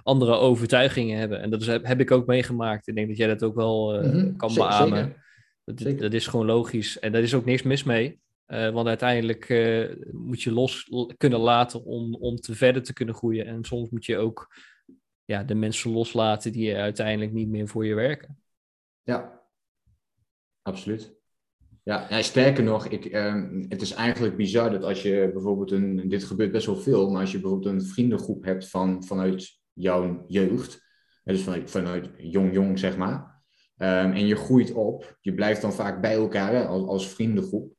andere 0.06 0.34
overtuigingen 0.34 1.18
hebben. 1.18 1.42
En 1.42 1.50
dat 1.50 1.62
is, 1.62 1.68
heb 1.68 2.00
ik 2.00 2.12
ook 2.12 2.26
meegemaakt. 2.26 2.88
Ik 2.88 2.96
denk 2.96 3.08
dat 3.08 3.18
jij 3.18 3.28
dat 3.28 3.44
ook 3.44 3.56
wel 3.56 4.04
uh, 4.04 4.12
mm-hmm. 4.12 4.36
kan 4.36 4.54
beamen. 4.54 5.16
Dat, 5.64 6.00
dat, 6.00 6.14
is 6.14 6.28
gewoon 6.28 6.46
logisch 6.46 7.00
en 7.00 7.12
daar 7.12 7.22
is 7.22 7.34
ook 7.34 7.46
niks 7.46 7.64
mis 7.64 7.84
mee. 7.84 8.20
Uh, 8.48 8.70
want 8.70 8.88
uiteindelijk 8.88 9.50
uh, 9.50 9.96
moet 10.12 10.42
je 10.42 10.52
los 10.52 10.92
kunnen 11.18 11.40
laten 11.40 11.84
om, 11.84 12.16
om 12.16 12.36
te 12.36 12.56
verder 12.56 12.84
te 12.84 12.94
kunnen 12.94 13.16
groeien. 13.16 13.46
En 13.46 13.64
soms 13.64 13.90
moet 13.90 14.06
je 14.06 14.18
ook 14.18 14.56
ja, 15.24 15.44
de 15.44 15.56
mensen 15.56 15.92
loslaten 15.92 16.52
die 16.52 16.76
uiteindelijk 16.76 17.32
niet 17.32 17.50
meer 17.50 17.68
voor 17.68 17.86
je 17.86 17.94
werken. 17.94 18.40
Ja, 19.04 19.42
absoluut. 20.62 21.14
Ja, 21.84 22.08
ja 22.10 22.22
sterker 22.22 22.64
nog, 22.64 22.88
ik, 22.88 23.06
uh, 23.06 23.44
het 23.70 23.82
is 23.82 23.94
eigenlijk 23.94 24.38
bizar 24.38 24.72
dat 24.72 24.84
als 24.84 25.02
je 25.02 25.30
bijvoorbeeld 25.34 25.72
een, 25.72 26.10
dit 26.10 26.24
gebeurt 26.24 26.52
best 26.52 26.66
wel 26.66 26.78
veel, 26.78 27.10
maar 27.10 27.22
als 27.22 27.32
je 27.32 27.40
bijvoorbeeld 27.40 27.74
een 27.74 27.86
vriendengroep 27.86 28.44
hebt 28.44 28.70
van, 28.70 29.04
vanuit 29.04 29.64
jouw 29.76 30.24
jeugd, 30.28 30.84
dus 31.24 31.42
vanuit, 31.42 31.72
vanuit 31.72 32.10
jong 32.18 32.54
jong 32.54 32.80
zeg 32.80 32.98
maar, 32.98 33.36
um, 33.78 34.12
en 34.12 34.28
je 34.28 34.36
groeit 34.36 34.74
op, 34.74 35.18
je 35.22 35.34
blijft 35.34 35.62
dan 35.62 35.74
vaak 35.74 36.02
bij 36.02 36.14
elkaar 36.14 36.54
hè, 36.54 36.66
als, 36.66 37.10
vriendengroep. 37.10 37.74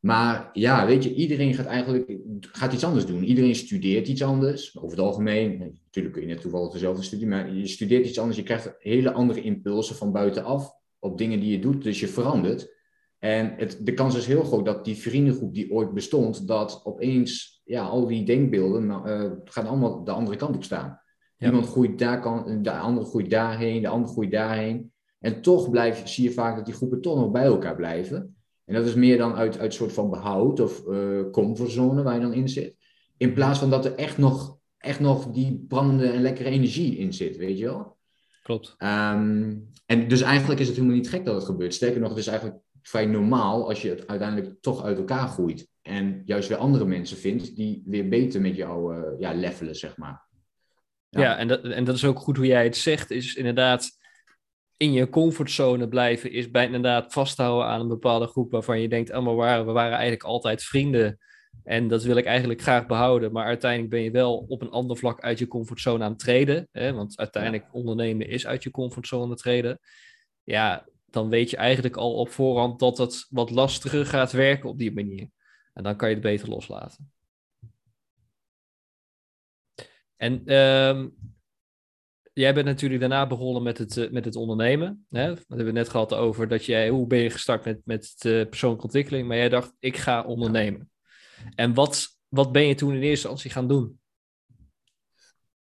Maar 0.00 0.50
ja, 0.52 0.86
weet 0.86 1.04
je, 1.04 1.14
iedereen 1.14 1.54
gaat 1.54 1.66
eigenlijk 1.66 2.18
gaat 2.40 2.72
iets 2.72 2.84
anders 2.84 3.06
doen. 3.06 3.24
Iedereen 3.24 3.54
studeert 3.54 4.08
iets 4.08 4.22
anders. 4.22 4.78
Over 4.78 4.96
het 4.96 5.06
algemeen, 5.06 5.58
natuurlijk 5.84 6.14
kun 6.14 6.26
je 6.26 6.34
net 6.34 6.40
toevallig 6.40 6.72
dezelfde 6.72 7.02
studie, 7.02 7.26
maar 7.26 7.54
je 7.54 7.66
studeert 7.66 8.06
iets 8.06 8.18
anders. 8.18 8.36
Je 8.36 8.42
krijgt 8.42 8.74
hele 8.78 9.12
andere 9.12 9.42
impulsen 9.42 9.96
van 9.96 10.12
buitenaf 10.12 10.70
op 10.98 11.18
dingen 11.18 11.40
die 11.40 11.50
je 11.50 11.58
doet. 11.58 11.82
Dus 11.82 12.00
je 12.00 12.08
verandert. 12.08 12.76
En 13.18 13.54
het, 13.56 13.78
de 13.80 13.94
kans 13.94 14.16
is 14.16 14.26
heel 14.26 14.44
groot 14.44 14.64
dat 14.64 14.84
die 14.84 14.96
vriendengroep 14.96 15.54
die 15.54 15.72
ooit 15.72 15.94
bestond, 15.94 16.46
dat 16.46 16.80
opeens 16.84 17.60
ja, 17.64 17.82
al 17.82 18.06
die 18.06 18.24
denkbeelden 18.24 18.84
uh, 18.84 19.32
gaan 19.44 19.66
allemaal 19.66 20.04
de 20.04 20.10
andere 20.10 20.36
kant 20.36 20.56
op 20.56 20.64
staan. 20.64 21.00
Iemand 21.38 21.66
groeit 21.66 21.98
daar, 21.98 22.20
kan, 22.20 22.62
de 22.62 22.72
andere 22.72 23.06
groeit 23.06 23.30
daarheen, 23.30 23.82
de 23.82 23.88
andere 23.88 24.12
groeit 24.12 24.30
daarheen. 24.30 24.92
En 25.20 25.42
toch 25.42 25.70
blijf, 25.70 26.08
zie 26.08 26.24
je 26.24 26.32
vaak 26.32 26.56
dat 26.56 26.64
die 26.64 26.74
groepen 26.74 27.00
toch 27.00 27.16
nog 27.16 27.30
bij 27.30 27.44
elkaar 27.44 27.76
blijven. 27.76 28.36
En 28.64 28.74
dat 28.74 28.86
is 28.86 28.94
meer 28.94 29.18
dan 29.18 29.34
uit, 29.34 29.58
uit 29.58 29.74
soort 29.74 29.92
van 29.92 30.10
behoud 30.10 30.60
of 30.60 30.86
uh, 30.86 31.30
comfortzone 31.30 32.02
waar 32.02 32.14
je 32.14 32.20
dan 32.20 32.32
in 32.32 32.48
zit. 32.48 32.76
In 33.16 33.32
plaats 33.32 33.58
van 33.58 33.70
dat 33.70 33.84
er 33.84 33.94
echt 33.94 34.18
nog, 34.18 34.58
echt 34.78 35.00
nog 35.00 35.26
die 35.26 35.64
brandende 35.68 36.08
en 36.08 36.22
lekkere 36.22 36.48
energie 36.48 36.96
in 36.96 37.12
zit, 37.12 37.36
weet 37.36 37.58
je 37.58 37.64
wel? 37.64 37.96
Klopt. 38.42 38.74
Um, 38.78 39.70
en 39.86 40.08
dus 40.08 40.20
eigenlijk 40.20 40.60
is 40.60 40.66
het 40.66 40.76
helemaal 40.76 40.96
niet 40.96 41.08
gek 41.08 41.24
dat 41.24 41.34
het 41.34 41.44
gebeurt. 41.44 41.74
Sterker 41.74 42.00
nog, 42.00 42.08
het 42.08 42.18
is 42.18 42.26
eigenlijk 42.26 42.60
vrij 42.82 43.06
normaal 43.06 43.68
als 43.68 43.82
je 43.82 43.88
het 43.88 44.06
uiteindelijk 44.06 44.56
toch 44.60 44.84
uit 44.84 44.98
elkaar 44.98 45.28
groeit. 45.28 45.68
En 45.82 46.22
juist 46.24 46.48
weer 46.48 46.58
andere 46.58 46.84
mensen 46.84 47.16
vindt 47.16 47.56
die 47.56 47.82
weer 47.86 48.08
beter 48.08 48.40
met 48.40 48.56
jou 48.56 48.96
uh, 48.96 49.02
ja, 49.18 49.32
levelen, 49.32 49.76
zeg 49.76 49.96
maar. 49.96 50.27
Ja, 51.10 51.20
ja 51.20 51.36
en, 51.36 51.48
dat, 51.48 51.64
en 51.64 51.84
dat 51.84 51.94
is 51.94 52.04
ook 52.04 52.18
goed 52.18 52.36
hoe 52.36 52.46
jij 52.46 52.64
het 52.64 52.76
zegt. 52.76 53.10
Is 53.10 53.34
inderdaad 53.34 53.90
in 54.76 54.92
je 54.92 55.08
comfortzone 55.08 55.88
blijven. 55.88 56.32
Is 56.32 56.50
bij 56.50 56.64
inderdaad 56.64 57.12
vasthouden 57.12 57.66
aan 57.66 57.80
een 57.80 57.88
bepaalde 57.88 58.26
groep 58.26 58.50
waarvan 58.50 58.80
je 58.80 58.88
denkt, 58.88 59.12
oh, 59.12 59.24
maar 59.24 59.34
waren, 59.34 59.66
we 59.66 59.72
waren 59.72 59.92
eigenlijk 59.92 60.22
altijd 60.22 60.62
vrienden. 60.62 61.18
En 61.64 61.88
dat 61.88 62.02
wil 62.02 62.16
ik 62.16 62.24
eigenlijk 62.24 62.62
graag 62.62 62.86
behouden. 62.86 63.32
Maar 63.32 63.44
uiteindelijk 63.44 63.90
ben 63.90 64.02
je 64.02 64.10
wel 64.10 64.44
op 64.48 64.62
een 64.62 64.70
ander 64.70 64.96
vlak 64.96 65.20
uit 65.20 65.38
je 65.38 65.46
comfortzone 65.46 66.04
aan 66.04 66.10
het 66.10 66.18
treden. 66.18 66.68
Hè? 66.72 66.92
Want 66.92 67.18
uiteindelijk 67.18 67.68
ondernemen 67.72 68.28
is 68.28 68.46
uit 68.46 68.62
je 68.62 68.70
comfortzone 68.70 69.34
treden. 69.34 69.78
Ja, 70.44 70.86
dan 71.06 71.28
weet 71.28 71.50
je 71.50 71.56
eigenlijk 71.56 71.96
al 71.96 72.14
op 72.14 72.28
voorhand 72.28 72.78
dat 72.78 72.98
het 72.98 73.26
wat 73.30 73.50
lastiger 73.50 74.06
gaat 74.06 74.32
werken 74.32 74.68
op 74.68 74.78
die 74.78 74.94
manier. 74.94 75.30
En 75.74 75.82
dan 75.82 75.96
kan 75.96 76.08
je 76.08 76.14
het 76.14 76.24
beter 76.24 76.48
loslaten. 76.48 77.10
En 80.18 80.54
um, 80.54 81.14
jij 82.32 82.54
bent 82.54 82.66
natuurlijk 82.66 83.00
daarna 83.00 83.26
begonnen 83.26 83.62
met 83.62 83.78
het, 83.78 83.96
uh, 83.96 84.10
met 84.10 84.24
het 84.24 84.36
ondernemen. 84.36 85.06
Hè? 85.10 85.34
We 85.34 85.42
hebben 85.48 85.66
het 85.66 85.74
net 85.74 85.88
gehad 85.88 86.14
over 86.14 86.48
dat 86.48 86.64
jij, 86.64 86.88
hoe 86.88 87.06
ben 87.06 87.18
je 87.18 87.30
gestart 87.30 87.64
met, 87.64 87.80
met 87.84 88.14
uh, 88.26 88.48
persoonlijke 88.48 88.84
ontwikkeling, 88.84 89.28
maar 89.28 89.36
jij 89.36 89.48
dacht, 89.48 89.72
ik 89.78 89.96
ga 89.96 90.22
ondernemen. 90.22 90.90
En 91.54 91.74
wat, 91.74 92.06
wat 92.28 92.52
ben 92.52 92.66
je 92.66 92.74
toen 92.74 92.94
in 92.94 93.02
eerste 93.02 93.28
instantie 93.28 93.50
gaan 93.50 93.68
doen? 93.68 94.00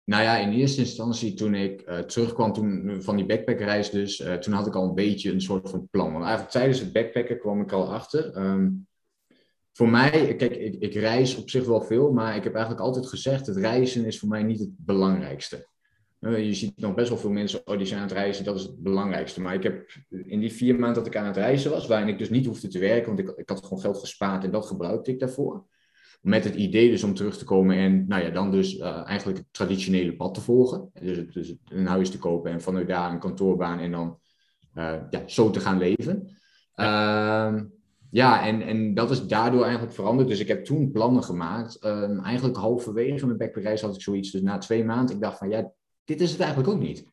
Nou 0.04 0.24
ja, 0.24 0.38
in 0.38 0.52
eerste 0.52 0.82
instantie 0.82 1.34
toen 1.34 1.56
ik 1.56 1.90
uh, 1.90 2.00
terugkwam 2.00 2.54
toen, 2.54 2.98
van 3.04 3.16
die 3.16 3.26
backpackreis 3.26 3.90
dus, 3.90 4.24
toen 4.40 4.54
had 4.54 4.68
ik 4.68 4.76
al 4.76 4.88
een 4.88 4.96
beetje 4.96 5.32
een 5.32 5.42
soort 5.42 5.70
van 5.70 5.88
plan. 5.92 6.12
Want 6.12 6.24
eigenlijk 6.24 6.52
tijdens 6.52 6.80
het 6.80 6.94
backpacken 6.94 7.40
kwam 7.40 7.62
ik 7.62 7.72
al 7.72 7.94
achter. 7.94 8.38
Um, 8.38 8.88
voor 9.74 9.90
mij, 9.90 10.36
kijk, 10.36 10.56
ik, 10.56 10.76
ik, 10.80 10.94
reis 10.94 11.36
op 11.36 11.50
zich 11.50 11.66
wel 11.66 11.82
veel, 11.82 12.12
maar 12.12 12.36
ik 12.36 12.44
heb 12.44 12.54
eigenlijk 12.54 12.84
altijd 12.84 13.08
gezegd, 13.08 13.48
het 13.48 13.58
reizen 13.58 14.06
is 14.06 14.20
voor 14.20 14.30
mij 14.30 14.44
niet 14.44 14.60
het 14.60 14.70
belangrijkste. 14.78 15.68
Uh, 16.20 16.46
je 16.46 16.54
ziet 16.54 16.78
nog 16.78 16.94
best 16.94 17.10
wel 17.10 17.18
veel 17.18 17.32
mensen, 17.32 17.62
oh, 17.66 17.78
die 17.78 17.86
zijn 17.86 18.00
aan 18.00 18.08
het 18.08 18.16
reizen, 18.16 18.44
dat 18.44 18.56
is 18.56 18.64
het 18.64 18.84
belangrijkste. 18.84 19.42
Maar 19.42 19.54
ik 19.54 19.64
heb 19.64 19.90
in 20.10 20.40
die 20.40 20.54
vier 20.54 20.80
maanden 20.80 21.04
dat 21.04 21.14
ik 21.14 21.20
aan 21.20 21.26
het 21.26 21.38
reizen 21.38 21.72
was, 21.72 21.88
waarin 21.88 22.08
ik 22.08 22.18
dus 22.18 22.30
niet 22.30 22.46
hoefde 22.46 22.68
te 22.68 22.80
werken, 22.80 23.16
want 23.16 23.20
ik, 23.20 23.38
ik 23.38 23.50
had 23.50 23.64
gewoon 23.64 23.80
geld 23.80 24.00
gespaard 24.00 24.44
en 24.44 24.52
dat 24.52 24.66
gebruikte 24.66 25.12
ik 25.12 25.20
daarvoor 25.20 25.66
met 26.24 26.44
het 26.44 26.56
idee 26.56 26.90
dus 26.90 27.04
om 27.04 27.14
terug 27.14 27.38
te 27.38 27.46
komen 27.46 27.78
en 27.78 28.08
nou 28.08 28.24
ja, 28.24 28.30
dan 28.30 28.52
dus 28.52 28.78
uh, 28.78 29.08
eigenlijk 29.08 29.38
het 29.38 29.48
traditionele 29.52 30.16
pad 30.16 30.34
te 30.34 30.42
volgen. 30.42 30.90
Dus, 30.94 31.34
dus, 31.34 31.56
een 31.66 31.86
huis 31.86 32.10
te 32.10 32.18
kopen 32.18 32.52
en 32.52 32.62
vanuit 32.62 32.88
daar 32.88 33.12
een 33.12 33.20
kantoorbaan 33.20 33.80
en 33.80 33.92
dan 33.92 34.20
uh, 34.76 34.96
ja, 35.10 35.28
zo 35.28 35.50
te 35.50 35.60
gaan 35.60 35.78
leven. 35.78 36.38
Uh, 36.76 37.54
ja 38.14 38.46
en, 38.46 38.62
en 38.62 38.94
dat 38.94 39.12
is 39.12 39.28
daardoor 39.28 39.64
eigenlijk 39.64 39.94
veranderd. 39.94 40.28
Dus 40.28 40.40
ik 40.40 40.48
heb 40.48 40.66
toen 40.66 40.92
plannen 40.92 41.24
gemaakt. 41.24 41.86
Um, 41.86 42.20
eigenlijk 42.20 42.58
halverwege 42.58 43.26
mijn 43.26 43.38
backpackreis 43.38 43.82
had 43.82 43.96
ik 43.96 44.02
zoiets. 44.02 44.32
Dus 44.32 44.42
na 44.42 44.58
twee 44.58 44.86
maanden, 44.86 45.16
ik 45.16 45.22
dacht 45.22 45.38
van 45.38 45.50
ja, 45.50 45.72
dit 46.04 46.22
is 46.22 46.32
het 46.32 46.40
eigenlijk 46.40 46.74
ook 46.74 46.80
niet. 46.80 47.06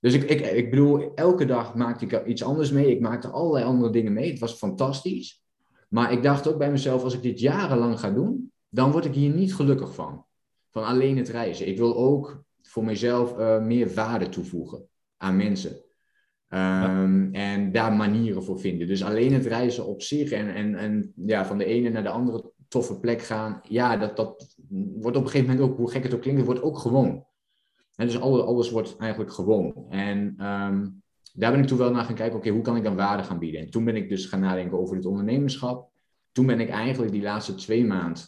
Dus 0.00 0.14
ik, 0.14 0.22
ik, 0.22 0.40
ik 0.40 0.70
bedoel, 0.70 1.14
elke 1.14 1.44
dag 1.44 1.74
maakte 1.74 2.04
ik 2.04 2.26
iets 2.26 2.42
anders 2.42 2.70
mee. 2.70 2.90
Ik 2.90 3.00
maakte 3.00 3.28
allerlei 3.28 3.64
andere 3.64 3.92
dingen 3.92 4.12
mee. 4.12 4.30
Het 4.30 4.38
was 4.38 4.52
fantastisch. 4.52 5.42
Maar 5.88 6.12
ik 6.12 6.22
dacht 6.22 6.48
ook 6.48 6.58
bij 6.58 6.70
mezelf, 6.70 7.02
als 7.02 7.14
ik 7.14 7.22
dit 7.22 7.40
jarenlang 7.40 8.00
ga 8.00 8.10
doen, 8.10 8.52
dan 8.68 8.90
word 8.90 9.04
ik 9.04 9.14
hier 9.14 9.34
niet 9.34 9.54
gelukkig 9.54 9.94
van. 9.94 10.24
Van 10.70 10.84
alleen 10.84 11.16
het 11.16 11.28
reizen. 11.28 11.68
Ik 11.68 11.78
wil 11.78 11.96
ook 11.96 12.42
voor 12.62 12.84
mezelf 12.84 13.38
uh, 13.38 13.62
meer 13.62 13.94
waarde 13.94 14.28
toevoegen 14.28 14.88
aan 15.16 15.36
mensen. 15.36 15.76
Um, 16.48 17.34
En 17.34 17.72
daar 17.72 17.92
manieren 17.92 18.44
voor 18.44 18.60
vinden. 18.60 18.86
Dus 18.86 19.04
alleen 19.04 19.32
het 19.32 19.46
reizen 19.46 19.86
op 19.86 20.02
zich 20.02 20.30
en, 20.30 20.54
en, 20.54 20.74
en 20.74 21.12
ja, 21.26 21.46
van 21.46 21.58
de 21.58 21.64
ene 21.64 21.88
naar 21.88 22.02
de 22.02 22.08
andere 22.08 22.52
toffe 22.68 23.00
plek 23.00 23.22
gaan. 23.22 23.60
Ja, 23.62 23.96
dat, 23.96 24.16
dat 24.16 24.56
wordt 25.00 25.16
op 25.16 25.24
een 25.24 25.30
gegeven 25.30 25.54
moment 25.54 25.70
ook, 25.70 25.76
hoe 25.76 25.90
gek 25.90 26.02
het 26.02 26.14
ook 26.14 26.20
klinkt, 26.20 26.44
wordt 26.44 26.62
ook 26.62 26.78
gewoon. 26.78 27.26
En 27.94 28.06
dus 28.06 28.20
alles, 28.20 28.42
alles 28.42 28.70
wordt 28.70 28.96
eigenlijk 28.96 29.32
gewoon. 29.32 29.86
En 29.88 30.18
um, 30.46 31.02
daar 31.34 31.52
ben 31.52 31.60
ik 31.60 31.66
toen 31.66 31.78
wel 31.78 31.90
naar 31.90 32.04
gaan 32.04 32.14
kijken, 32.14 32.38
oké, 32.38 32.48
hoe 32.48 32.62
kan 32.62 32.76
ik 32.76 32.84
dan 32.84 32.96
waarde 32.96 33.22
gaan 33.22 33.38
bieden? 33.38 33.60
En 33.60 33.70
toen 33.70 33.84
ben 33.84 33.96
ik 33.96 34.08
dus 34.08 34.26
gaan 34.26 34.40
nadenken 34.40 34.78
over 34.78 34.96
het 34.96 35.06
ondernemerschap. 35.06 35.90
Toen 36.32 36.46
ben 36.46 36.60
ik 36.60 36.68
eigenlijk 36.68 37.12
die 37.12 37.22
laatste 37.22 37.54
twee 37.54 37.84
maanden 37.84 38.22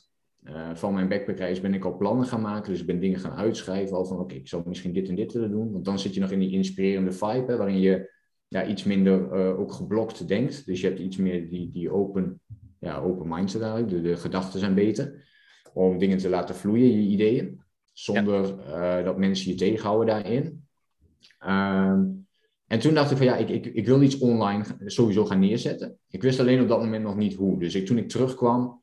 uh, 0.44 0.74
van 0.74 0.94
mijn 0.94 1.09
backpackreis 1.09 1.61
ben 1.61 1.74
ik 1.74 1.85
al 1.85 1.96
plannen 1.96 2.27
gaan 2.27 2.40
maken. 2.40 2.70
Dus 2.70 2.81
ik 2.81 2.87
ben 2.87 3.01
dingen 3.01 3.20
gaan 3.20 3.33
uitschrijven. 3.33 3.96
Al 3.96 4.05
van 4.05 4.18
oké, 4.18 4.35
ik 4.35 4.48
zou 4.48 4.62
misschien 4.66 4.92
dit 4.92 5.09
en 5.09 5.14
dit 5.14 5.33
willen 5.33 5.51
doen. 5.51 5.72
Want 5.72 5.85
dan 5.85 5.98
zit 5.98 6.14
je 6.14 6.20
nog 6.20 6.31
in 6.31 6.38
die 6.38 6.53
inspirerende 6.53 7.12
vibe. 7.12 7.57
Waarin 7.57 7.81
je 7.81 8.11
ja, 8.48 8.66
iets 8.66 8.85
minder 8.85 9.33
uh, 9.33 9.61
ook 9.61 9.72
geblokt 9.72 10.29
denkt. 10.29 10.66
Dus 10.66 10.81
je 10.81 10.87
hebt 10.87 10.98
iets 10.98 11.16
meer 11.16 11.48
die, 11.48 11.70
die 11.70 11.90
open, 11.90 12.40
ja, 12.79 12.98
open 12.98 13.29
mindset 13.29 13.62
eigenlijk. 13.62 13.92
De, 13.92 14.01
de 14.01 14.16
gedachten 14.16 14.61
zijn 14.61 14.74
beter. 14.74 15.27
Om 15.72 15.98
dingen 15.98 16.18
te 16.18 16.29
laten 16.29 16.55
vloeien, 16.55 17.03
je 17.03 17.09
ideeën. 17.09 17.61
Zonder 17.92 18.55
uh, 18.68 19.05
dat 19.05 19.18
mensen 19.18 19.51
je 19.51 19.57
tegenhouden 19.57 20.07
daarin. 20.07 20.66
Ehm, 21.38 22.05
en 22.66 22.79
toen 22.79 22.94
dacht 22.94 23.11
ik 23.11 23.16
van 23.16 23.27
ja, 23.27 23.37
ik, 23.37 23.48
ik, 23.48 23.66
ik 23.66 23.87
wil 23.87 24.03
iets 24.03 24.18
online 24.18 24.64
sowieso 24.85 25.24
gaan 25.24 25.38
neerzetten. 25.38 25.98
Ik 26.09 26.22
wist 26.22 26.40
alleen 26.40 26.61
op 26.61 26.68
dat 26.68 26.81
moment 26.81 27.05
nog 27.05 27.16
niet 27.16 27.35
hoe. 27.35 27.59
Dus 27.59 27.74
ik, 27.74 27.87
toen 27.87 27.98
ik 27.98 28.09
terugkwam, 28.09 28.77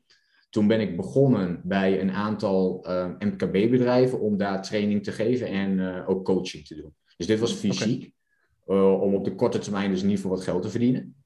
toen 0.56 0.66
ben 0.66 0.80
ik 0.80 0.96
begonnen 0.96 1.60
bij 1.64 2.00
een 2.00 2.10
aantal 2.10 2.84
uh, 2.86 3.04
eh, 3.04 3.10
MKB-bedrijven 3.18 4.20
om 4.20 4.36
daar 4.36 4.62
training 4.62 5.04
te 5.04 5.12
geven 5.12 5.46
en 5.46 5.78
uh, 5.78 6.08
ook 6.08 6.24
coaching 6.24 6.66
te 6.66 6.74
doen. 6.74 6.94
Dus 7.16 7.26
dit 7.26 7.38
was 7.38 7.52
fysiek, 7.52 8.14
okay. 8.64 8.78
uh, 8.78 9.00
om 9.00 9.14
op 9.14 9.24
de 9.24 9.34
korte 9.34 9.58
termijn 9.58 9.90
dus 9.90 10.02
niet 10.02 10.20
voor 10.20 10.30
wat 10.30 10.42
geld 10.42 10.62
te 10.62 10.70
verdienen. 10.70 11.16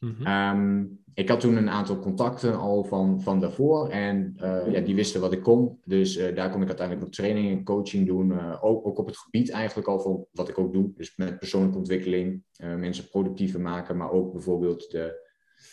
Mm 0.00 0.14
-hmm. 0.18 0.26
um, 0.26 1.02
ik 1.14 1.28
had 1.28 1.40
toen 1.40 1.56
een 1.56 1.70
aantal 1.70 1.98
contacten 1.98 2.58
al 2.58 2.84
van, 2.84 3.22
van 3.22 3.40
daarvoor 3.40 3.88
en 3.88 4.34
ja, 4.70 4.80
die 4.80 4.94
wisten 4.94 5.20
wat 5.20 5.32
ik 5.32 5.42
kon. 5.42 5.80
Dus 5.84 6.14
daar 6.34 6.50
kon 6.50 6.62
ik 6.62 6.68
uiteindelijk 6.68 7.06
ook 7.06 7.12
training 7.12 7.50
en 7.50 7.64
coaching 7.64 8.06
doen, 8.06 8.40
ook, 8.60 8.86
ook 8.86 8.98
op 8.98 9.06
het 9.06 9.18
gebied 9.18 9.50
eigenlijk 9.50 9.88
al 9.88 10.00
van 10.00 10.26
wat 10.32 10.48
ik 10.48 10.58
ook 10.58 10.72
doe. 10.72 10.92
Dus 10.94 11.16
met 11.16 11.38
persoonlijke 11.38 11.78
ontwikkeling, 11.78 12.42
mensen 12.56 13.08
productiever 13.08 13.60
maken, 13.60 13.96
maar 13.96 14.10
ook 14.10 14.32
bijvoorbeeld 14.32 14.90
de, 14.90 15.28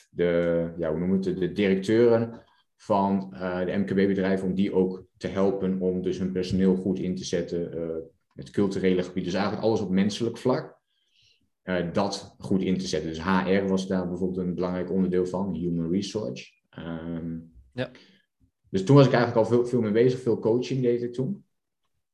de 0.10 0.74
ja, 0.78 0.90
hoe 0.90 1.00
noemen 1.00 1.22
het, 1.22 1.40
de 1.40 1.52
directeuren 1.52 2.44
van 2.76 3.32
uh, 3.34 3.66
de 3.66 3.78
MKB-bedrijven, 3.78 4.48
om 4.48 4.56
die 4.56 4.74
ook 4.74 5.06
te 5.18 5.28
helpen 5.28 5.82
om 5.82 6.02
dus 6.02 6.18
hun 6.18 6.32
personeel 6.32 6.76
goed 6.76 7.00
in 7.00 7.16
te 7.16 7.26
zetten. 7.26 7.78
Uh, 7.78 7.96
het 8.34 8.50
culturele 8.50 9.04
gebied, 9.04 9.24
dus 9.24 9.34
eigenlijk 9.34 9.64
alles 9.64 9.80
op 9.80 9.90
menselijk 9.90 10.38
vlak. 10.38 10.78
Uh, 11.64 11.94
dat 11.94 12.36
goed 12.38 12.62
in 12.62 12.78
te 12.78 12.88
zetten. 12.88 13.10
Dus 13.10 13.24
HR 13.24 13.68
was 13.68 13.88
daar 13.88 14.08
bijvoorbeeld 14.08 14.48
een 14.48 14.56
belangrijk 14.56 14.92
onderdeel 14.92 15.26
van, 15.26 15.54
human 15.54 15.92
research. 15.92 16.44
Um, 16.80 17.54
ja. 17.74 17.92
Dus 18.70 18.84
toen 18.84 18.96
was 18.96 19.06
ik 19.06 19.14
eigenlijk 19.14 19.46
al 19.46 19.56
veel, 19.56 19.66
veel 19.66 19.82
mee 19.82 19.92
bezig, 19.92 20.20
veel 20.20 20.40
coaching 20.40 20.82
deed 20.82 21.02
ik 21.02 21.14
toen. 21.14 21.46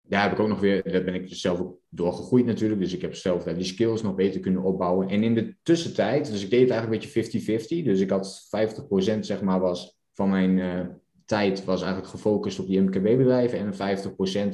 daar 0.02 0.24
heb 0.24 0.32
ik 0.32 0.40
ook 0.40 0.48
nog 0.48 0.60
weer, 0.60 0.92
daar 0.92 1.04
ben 1.04 1.14
ik 1.14 1.30
dus 1.30 1.42
zelf 1.42 1.60
ook 1.60 1.80
doorgegroeid 1.90 2.46
natuurlijk. 2.46 2.82
Dus 2.82 2.94
ik 2.94 3.02
heb 3.02 3.16
zelf 3.16 3.44
die 3.44 3.64
skills 3.64 4.02
nog 4.02 4.16
beter 4.16 4.40
kunnen 4.40 4.64
opbouwen. 4.64 5.10
En 5.10 5.24
in 5.24 5.34
de 5.34 5.56
tussentijd, 5.64 6.32
dus 6.32 6.44
ik 6.44 6.50
deed 6.50 6.62
het 6.62 6.70
eigenlijk 6.70 7.04
een 7.04 7.22
beetje 7.22 7.60
50-50. 7.82 7.86
Dus 7.86 8.00
ik 8.00 8.10
had 8.10 8.50
50% 9.16 9.20
zeg 9.20 9.42
maar 9.42 9.60
was 9.60 10.01
van 10.14 10.30
mijn 10.30 10.58
uh, 10.58 10.86
tijd 11.26 11.66
was 11.66 11.82
eigenlijk 11.82 12.12
gefocust 12.12 12.60
op 12.60 12.68
die 12.68 12.82
MKB-bedrijven. 12.82 13.60
En 13.60 14.00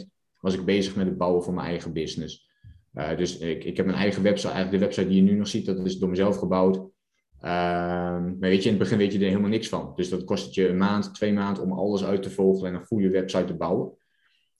50% 0.03 0.05
was 0.39 0.53
ik 0.53 0.65
bezig 0.65 0.95
met 0.95 1.05
het 1.05 1.17
bouwen 1.17 1.43
van 1.43 1.53
mijn 1.53 1.67
eigen 1.67 1.93
business. 1.93 2.49
Uh, 2.93 3.17
dus 3.17 3.37
ik, 3.37 3.63
ik 3.63 3.77
heb 3.77 3.85
mijn 3.85 3.97
eigen 3.97 4.23
website, 4.23 4.53
eigenlijk 4.53 4.79
de 4.79 4.85
website 4.85 5.07
die 5.07 5.23
je 5.23 5.31
nu 5.31 5.37
nog 5.37 5.47
ziet, 5.47 5.65
dat 5.65 5.85
is 5.85 5.97
door 5.97 6.09
mezelf 6.09 6.37
gebouwd. 6.37 6.75
Uh, 6.75 7.41
maar 7.41 8.35
weet 8.39 8.63
je, 8.63 8.69
in 8.69 8.75
het 8.75 8.83
begin 8.83 8.97
weet 8.97 9.13
je 9.13 9.19
er 9.19 9.25
helemaal 9.25 9.49
niks 9.49 9.69
van. 9.69 9.93
Dus 9.95 10.09
dat 10.09 10.23
kost 10.23 10.45
het 10.45 10.53
je 10.53 10.67
een 10.67 10.77
maand, 10.77 11.13
twee 11.13 11.33
maanden 11.33 11.63
om 11.63 11.71
alles 11.71 12.03
uit 12.05 12.23
te 12.23 12.29
vogelen 12.29 12.73
en 12.73 12.79
een 12.79 12.85
goede 12.85 13.09
website 13.09 13.43
te 13.43 13.55
bouwen. 13.55 13.97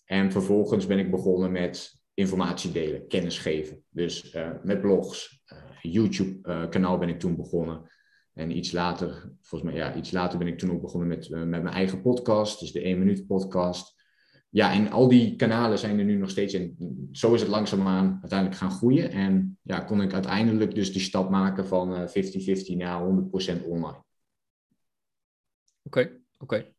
En 0.05 0.31
vervolgens 0.31 0.85
ben 0.85 0.99
ik 0.99 1.11
begonnen 1.11 1.51
met 1.51 2.01
informatie 2.13 2.71
delen, 2.71 3.07
kennis 3.07 3.39
geven. 3.39 3.83
Dus 3.89 4.33
uh, 4.35 4.49
met 4.63 4.81
blogs, 4.81 5.43
YouTube-kanaal 5.81 6.97
ben 6.97 7.09
ik 7.09 7.19
toen 7.19 7.35
begonnen. 7.35 7.91
En 8.37 8.57
iets 8.57 8.71
later, 8.71 9.31
volgens 9.41 9.71
mij, 9.71 9.79
ja, 9.79 9.95
iets 9.95 10.11
later 10.11 10.37
ben 10.37 10.47
ik 10.47 10.57
toen 10.57 10.71
ook 10.71 10.81
begonnen 10.81 11.07
met, 11.07 11.29
met 11.29 11.47
mijn 11.47 11.67
eigen 11.67 12.01
podcast, 12.01 12.59
dus 12.59 12.71
de 12.71 12.81
1 12.81 12.99
minuut 12.99 13.27
podcast. 13.27 13.95
Ja, 14.49 14.73
en 14.73 14.91
al 14.91 15.07
die 15.07 15.35
kanalen 15.35 15.79
zijn 15.79 15.99
er 15.99 16.05
nu 16.05 16.15
nog 16.15 16.29
steeds 16.29 16.53
in. 16.53 16.77
Zo 17.11 17.33
is 17.33 17.41
het 17.41 17.49
langzaamaan 17.49 18.17
uiteindelijk 18.21 18.59
gaan 18.59 18.71
groeien. 18.71 19.11
En 19.11 19.59
ja, 19.61 19.79
kon 19.79 20.01
ik 20.01 20.13
uiteindelijk 20.13 20.75
dus 20.75 20.91
die 20.91 21.01
stap 21.01 21.29
maken 21.29 21.67
van 21.67 22.09
50-50 22.09 22.11
naar 22.75 23.01
100% 23.01 23.65
online. 23.65 24.03
Oké, 25.83 26.19
oké. 26.37 26.73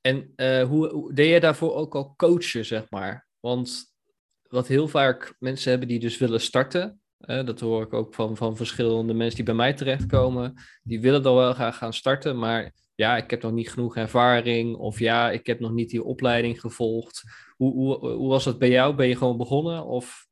En 0.00 0.32
uh, 0.36 0.62
hoe, 0.62 0.88
hoe, 0.88 1.12
deed 1.12 1.28
jij 1.28 1.40
daarvoor 1.40 1.74
ook 1.74 1.94
al 1.94 2.14
coachen, 2.16 2.64
zeg 2.64 2.90
maar? 2.90 3.28
Want 3.40 3.94
wat 4.42 4.66
heel 4.66 4.88
vaak 4.88 5.36
mensen 5.38 5.70
hebben 5.70 5.88
die 5.88 6.00
dus 6.00 6.18
willen 6.18 6.40
starten, 6.40 7.02
uh, 7.26 7.44
dat 7.44 7.60
hoor 7.60 7.82
ik 7.82 7.92
ook 7.92 8.14
van, 8.14 8.36
van 8.36 8.56
verschillende 8.56 9.14
mensen 9.14 9.36
die 9.36 9.44
bij 9.44 9.54
mij 9.54 9.74
terechtkomen, 9.74 10.54
die 10.82 11.00
willen 11.00 11.22
dan 11.22 11.34
wel 11.34 11.52
graag 11.52 11.76
gaan 11.76 11.92
starten, 11.92 12.38
maar 12.38 12.72
ja, 12.94 13.16
ik 13.16 13.30
heb 13.30 13.42
nog 13.42 13.52
niet 13.52 13.70
genoeg 13.70 13.96
ervaring, 13.96 14.76
of 14.76 14.98
ja, 14.98 15.30
ik 15.30 15.46
heb 15.46 15.60
nog 15.60 15.72
niet 15.72 15.90
die 15.90 16.04
opleiding 16.04 16.60
gevolgd. 16.60 17.22
Hoe, 17.56 17.72
hoe, 17.72 18.08
hoe 18.08 18.28
was 18.28 18.44
dat 18.44 18.58
bij 18.58 18.70
jou? 18.70 18.94
Ben 18.94 19.08
je 19.08 19.16
gewoon 19.16 19.36
begonnen? 19.36 19.86
Of? 19.86 20.26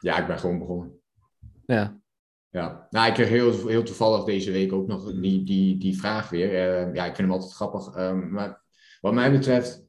Ja, 0.00 0.18
ik 0.18 0.26
ben 0.26 0.38
gewoon 0.38 0.58
begonnen. 0.58 1.00
Ja. 1.66 2.00
Ja, 2.50 2.86
nou, 2.90 3.08
ik 3.08 3.14
kreeg 3.14 3.28
heel, 3.28 3.66
heel 3.66 3.82
toevallig 3.82 4.24
deze 4.24 4.50
week 4.50 4.72
ook 4.72 4.86
nog 4.86 5.12
die, 5.12 5.42
die, 5.42 5.78
die 5.78 5.98
vraag 5.98 6.28
weer. 6.28 6.50
Uh, 6.50 6.94
ja, 6.94 7.04
ik 7.04 7.16
vind 7.16 7.28
hem 7.28 7.30
altijd 7.30 7.52
grappig. 7.52 7.96
Um, 7.96 8.30
maar 8.30 8.62
wat 9.00 9.14
mij 9.14 9.30
betreft 9.30 9.86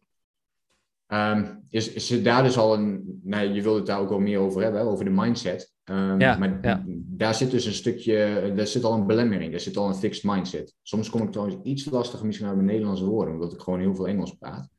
um, 1.07 1.63
is, 1.69 1.93
is 1.93 2.23
daar 2.23 2.43
dus 2.43 2.57
al 2.57 2.73
een... 2.73 3.19
Nou, 3.23 3.53
je 3.53 3.61
wilde 3.61 3.77
het 3.77 3.87
daar 3.87 3.99
ook 3.99 4.09
wel 4.09 4.19
meer 4.19 4.39
over 4.39 4.61
hebben, 4.61 4.81
over 4.81 5.05
de 5.05 5.11
mindset. 5.11 5.73
Um, 5.89 6.19
ja, 6.19 6.37
maar 6.37 6.59
ja. 6.61 6.83
daar 6.87 7.35
zit 7.35 7.51
dus 7.51 7.65
een 7.65 7.73
stukje... 7.73 8.51
Daar 8.55 8.67
zit 8.67 8.83
al 8.83 8.93
een 8.93 9.07
belemmering, 9.07 9.51
daar 9.51 9.59
zit 9.59 9.77
al 9.77 9.87
een 9.87 9.95
fixed 9.95 10.23
mindset. 10.23 10.75
Soms 10.81 11.09
kom 11.09 11.21
ik 11.21 11.31
trouwens 11.31 11.57
iets 11.63 11.85
lastiger 11.85 12.25
misschien 12.25 12.47
naar 12.47 12.55
mijn 12.55 12.67
Nederlandse 12.67 13.05
woorden, 13.05 13.33
omdat 13.33 13.53
ik 13.53 13.59
gewoon 13.59 13.79
heel 13.79 13.95
veel 13.95 14.07
Engels 14.07 14.33
praat. 14.33 14.69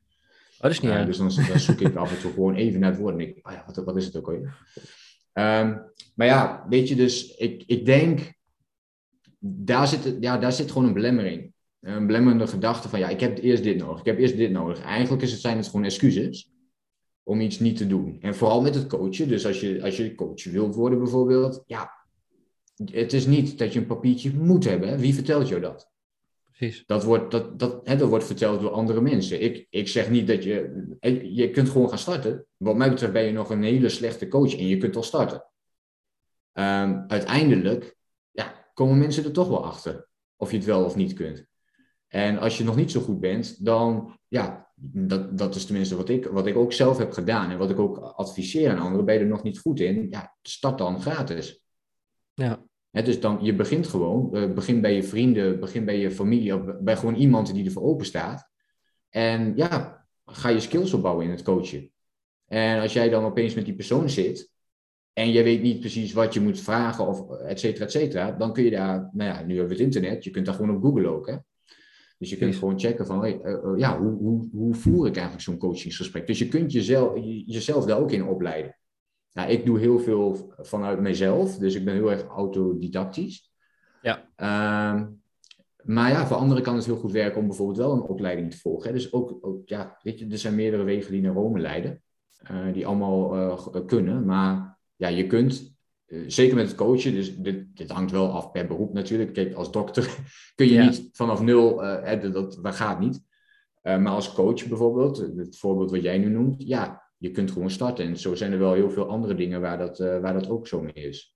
Oh, 0.55 0.61
dat 0.61 0.71
is 0.71 0.79
niet 0.79 0.91
uh, 0.91 1.05
Dus 1.05 1.17
dan, 1.17 1.31
dan, 1.47 1.59
zoek 1.59 1.79
ik 1.79 1.95
af 1.95 2.15
en 2.15 2.21
toe 2.21 2.31
gewoon 2.31 2.55
even 2.55 2.79
naar 2.79 2.91
het 2.91 2.99
woord 2.99 3.11
en 3.11 3.19
denk 3.19 3.35
ik, 3.35 3.47
oh 3.47 3.53
ja, 3.53 3.63
wat, 3.65 3.85
wat 3.85 3.97
is 3.97 4.05
het 4.05 4.17
ook 4.17 4.25
alweer? 4.25 4.57
Um, 5.33 5.81
maar 6.15 6.27
ja, 6.27 6.65
weet 6.69 6.89
je, 6.89 6.95
dus 6.95 7.35
ik, 7.35 7.63
ik 7.65 7.85
denk, 7.85 8.33
daar 9.39 9.87
zit, 9.87 10.17
ja, 10.19 10.37
daar 10.37 10.53
zit 10.53 10.71
gewoon 10.71 10.87
een 10.87 10.93
belemmering 10.93 11.51
een 11.81 12.07
belemmerende 12.07 12.47
gedachte 12.47 12.89
van 12.89 12.99
ja, 12.99 13.09
ik 13.09 13.19
heb 13.19 13.37
eerst 13.37 13.63
dit 13.63 13.77
nodig, 13.77 13.99
ik 13.99 14.05
heb 14.05 14.19
eerst 14.19 14.37
dit 14.37 14.51
nodig. 14.51 14.81
Eigenlijk 14.81 15.23
is 15.23 15.31
het, 15.31 15.41
zijn 15.41 15.57
het 15.57 15.65
gewoon 15.65 15.85
excuses 15.85 16.50
om 17.23 17.41
iets 17.41 17.59
niet 17.59 17.77
te 17.77 17.87
doen. 17.87 18.17
En 18.21 18.35
vooral 18.35 18.61
met 18.61 18.75
het 18.75 18.87
coachen. 18.87 19.27
Dus 19.27 19.45
als 19.45 19.59
je, 19.59 19.83
als 19.83 19.97
je 19.97 20.15
coach 20.15 20.43
wilt 20.43 20.75
worden 20.75 20.99
bijvoorbeeld, 20.99 21.63
ja, 21.65 21.91
het 22.91 23.13
is 23.13 23.25
niet 23.25 23.57
dat 23.57 23.73
je 23.73 23.79
een 23.79 23.85
papiertje 23.85 24.33
moet 24.33 24.63
hebben. 24.63 24.97
Wie 24.97 25.13
vertelt 25.13 25.47
jou 25.47 25.61
dat? 25.61 25.89
Precies. 26.45 26.83
Dat 26.85 27.03
wordt, 27.03 27.31
dat, 27.31 27.59
dat, 27.59 27.87
hè, 27.87 27.95
dat 27.95 28.09
wordt 28.09 28.25
verteld 28.25 28.61
door 28.61 28.71
andere 28.71 29.01
mensen. 29.01 29.41
Ik, 29.41 29.67
ik 29.69 29.87
zeg 29.87 30.09
niet 30.09 30.27
dat 30.27 30.43
je... 30.43 30.87
Je 31.33 31.51
kunt 31.51 31.69
gewoon 31.69 31.89
gaan 31.89 31.97
starten. 31.97 32.45
Wat 32.57 32.75
mij 32.75 32.89
betreft 32.89 33.13
ben 33.13 33.23
je 33.23 33.31
nog 33.31 33.49
een 33.49 33.63
hele 33.63 33.89
slechte 33.89 34.27
coach 34.27 34.57
en 34.57 34.67
je 34.67 34.77
kunt 34.77 34.95
al 34.95 35.03
starten. 35.03 35.45
Um, 36.53 37.03
uiteindelijk 37.07 37.95
ja, 38.31 38.71
komen 38.73 38.97
mensen 38.97 39.23
er 39.23 39.31
toch 39.31 39.47
wel 39.47 39.65
achter 39.65 40.07
of 40.35 40.51
je 40.51 40.57
het 40.57 40.65
wel 40.65 40.83
of 40.83 40.95
niet 40.95 41.13
kunt. 41.13 41.45
En 42.07 42.37
als 42.37 42.57
je 42.57 42.63
nog 42.63 42.75
niet 42.75 42.91
zo 42.91 43.01
goed 43.01 43.19
bent, 43.19 43.65
dan, 43.65 44.17
ja, 44.27 44.70
dat, 44.83 45.37
dat 45.37 45.55
is 45.55 45.65
tenminste 45.65 45.95
wat 45.95 46.09
ik, 46.09 46.25
wat 46.25 46.47
ik 46.47 46.55
ook 46.55 46.73
zelf 46.73 46.97
heb 46.97 47.11
gedaan 47.11 47.51
en 47.51 47.57
wat 47.57 47.69
ik 47.69 47.79
ook 47.79 47.97
adviseer 47.97 48.69
aan 48.69 48.79
anderen, 48.79 49.05
ben 49.05 49.13
je 49.13 49.19
er 49.19 49.27
nog 49.27 49.43
niet 49.43 49.59
goed 49.59 49.79
in, 49.79 50.07
ja, 50.09 50.35
start 50.41 50.77
dan 50.77 51.01
gratis. 51.01 51.65
Ja. 52.33 52.63
He, 52.89 53.01
dus 53.01 53.19
dan, 53.19 53.39
je 53.41 53.55
begint 53.55 53.87
gewoon, 53.87 54.29
uh, 54.33 54.53
begin 54.53 54.81
bij 54.81 54.95
je 54.95 55.03
vrienden, 55.03 55.59
begin 55.59 55.85
bij 55.85 55.99
je 55.99 56.11
familie, 56.11 56.81
bij 56.81 56.97
gewoon 56.97 57.15
iemand 57.15 57.53
die 57.53 57.65
ervoor 57.65 57.83
open 57.83 58.05
staat. 58.05 58.49
En 59.09 59.53
ja, 59.55 60.05
ga 60.25 60.49
je 60.49 60.59
skills 60.59 60.93
opbouwen 60.93 61.25
in 61.25 61.31
het 61.31 61.43
coachen. 61.43 61.91
En 62.47 62.81
als 62.81 62.93
jij 62.93 63.09
dan 63.09 63.25
opeens 63.25 63.53
met 63.53 63.65
die 63.65 63.75
persoon 63.75 64.09
zit 64.09 64.51
en 65.13 65.31
je 65.31 65.43
weet 65.43 65.61
niet 65.61 65.79
precies 65.79 66.13
wat 66.13 66.33
je 66.33 66.41
moet 66.41 66.59
vragen 66.59 67.07
of 67.07 67.31
et 67.39 67.59
cetera, 67.59 67.85
et 67.85 67.91
cetera, 67.91 68.31
dan 68.31 68.53
kun 68.53 68.63
je 68.63 68.69
daar, 68.69 69.09
nou 69.13 69.29
ja, 69.29 69.43
nu 69.43 69.57
hebben 69.57 69.77
we 69.77 69.83
het 69.83 69.93
internet, 69.93 70.23
je 70.23 70.29
kunt 70.29 70.45
daar 70.45 70.55
gewoon 70.55 70.75
op 70.75 70.83
Google 70.83 71.07
ook, 71.07 71.27
hè. 71.27 71.35
Dus 72.21 72.29
je 72.29 72.37
kunt 72.37 72.55
gewoon 72.55 72.79
checken 72.79 73.05
van, 73.05 73.19
hey, 73.19 73.41
uh, 73.43 73.77
ja, 73.77 73.99
hoe, 73.99 74.11
hoe, 74.11 74.49
hoe 74.51 74.73
voer 74.73 75.07
ik 75.07 75.13
eigenlijk 75.13 75.43
zo'n 75.43 75.57
coachingsgesprek? 75.57 76.27
Dus 76.27 76.39
je 76.39 76.47
kunt 76.47 76.71
jezelf, 76.71 77.17
jezelf 77.45 77.85
daar 77.85 77.99
ook 77.99 78.11
in 78.11 78.25
opleiden. 78.25 78.77
Nou, 79.33 79.49
ik 79.49 79.65
doe 79.65 79.79
heel 79.79 79.99
veel 79.99 80.53
vanuit 80.57 80.99
mezelf, 80.99 81.57
dus 81.57 81.75
ik 81.75 81.85
ben 81.85 81.93
heel 81.93 82.11
erg 82.11 82.23
autodidactisch. 82.23 83.51
Ja. 84.01 84.17
Uh, 84.37 85.07
maar 85.83 86.09
ja, 86.11 86.27
voor 86.27 86.37
anderen 86.37 86.63
kan 86.63 86.75
het 86.75 86.85
heel 86.85 86.97
goed 86.97 87.11
werken 87.11 87.39
om 87.39 87.47
bijvoorbeeld 87.47 87.77
wel 87.77 87.91
een 87.91 88.01
opleiding 88.01 88.51
te 88.51 88.57
volgen. 88.57 88.87
Hè. 88.87 88.93
Dus 88.93 89.13
ook, 89.13 89.37
ook, 89.41 89.67
ja, 89.67 89.97
weet 90.01 90.19
je, 90.19 90.27
er 90.27 90.37
zijn 90.37 90.55
meerdere 90.55 90.83
wegen 90.83 91.11
die 91.11 91.21
naar 91.21 91.33
Rome 91.33 91.59
leiden, 91.59 92.01
uh, 92.51 92.73
die 92.73 92.87
allemaal 92.87 93.55
kunnen. 93.85 94.25
Maar 94.25 94.79
ja, 94.95 95.07
je 95.07 95.27
kunt 95.27 95.59
eh, 95.61 95.70
zeker 96.27 96.55
met 96.55 96.67
het 96.67 96.75
coachen, 96.75 97.13
dus 97.13 97.35
dit, 97.35 97.77
dit, 97.77 97.91
hangt 97.91 98.11
wel 98.11 98.31
af 98.31 98.51
per 98.51 98.67
beroep 98.67 98.93
natuurlijk. 98.93 99.33
Kijk, 99.33 99.53
als 99.53 99.71
dokter 99.71 100.17
kun 100.55 100.67
je 100.67 100.79
niet 100.79 101.09
vanaf 101.11 101.41
nul, 101.41 101.83
uh, 101.83 102.21
dat, 102.21 102.59
dat 102.61 102.75
gaat 102.75 102.99
niet. 102.99 103.23
Uh, 103.83 103.97
maar 103.97 104.13
als 104.13 104.33
coach 104.33 104.67
bijvoorbeeld, 104.67 105.17
het 105.17 105.57
voorbeeld 105.57 105.91
wat 105.91 106.01
jij 106.01 106.17
nu 106.17 106.29
noemt, 106.29 106.55
ja, 106.67 107.09
je 107.17 107.31
kunt 107.31 107.51
gewoon 107.51 107.69
starten. 107.69 108.05
En 108.05 108.17
zo 108.17 108.35
zijn 108.35 108.51
er 108.51 108.59
wel 108.59 108.73
heel 108.73 108.91
veel 108.91 109.09
andere 109.09 109.35
dingen 109.35 109.61
waar 109.61 109.77
dat, 109.77 109.97
waar 109.97 110.33
dat 110.33 110.49
ook 110.49 110.67
zo 110.67 110.81
mee 110.81 110.93
is. 110.93 111.35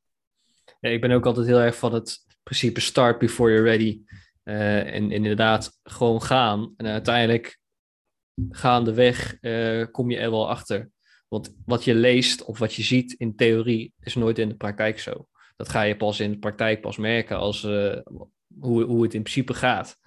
Ja, 0.80 0.90
ik 0.90 1.02
ben 1.02 1.12
ook 1.12 1.26
altijd 1.26 1.48
heel 1.48 1.60
erg 1.60 1.76
van 1.76 1.94
het 1.94 2.18
principe 2.44 2.80
start 2.80 3.20
before 3.20 3.52
you're 3.52 3.70
ready. 3.70 4.02
en, 4.44 4.86
en 4.86 5.12
inderdaad 5.12 5.80
gewoon 5.84 6.22
gaan. 6.22 6.74
En 6.78 6.86
uiteindelijk 6.86 7.60
gaandeweg 8.50 9.40
kom 9.92 10.12
je 10.12 10.18
er 10.18 10.32
wel 10.32 10.50
achter. 10.50 10.90
Want 11.36 11.56
wat 11.66 11.84
je 11.84 11.96
leest 11.96 12.44
of 12.44 12.60
wat 12.60 12.74
je 12.74 12.84
ziet 12.84 13.14
in 13.14 13.36
theorie 13.36 13.94
is 14.00 14.16
nooit 14.16 14.40
in 14.40 14.50
de 14.50 14.56
praktijk 14.56 15.00
zo. 15.00 15.28
Dat 15.56 15.70
ga 15.70 15.82
je 15.82 15.96
pas 15.96 16.20
in 16.20 16.32
de 16.32 16.38
praktijk 16.38 16.82
pas 16.82 16.98
merken 16.98 17.38
als 17.38 17.64
uh, 17.64 17.98
hoe, 18.60 18.84
hoe 18.84 19.04
het 19.04 19.14
in 19.14 19.22
principe 19.22 19.54
gaat. 19.54 19.98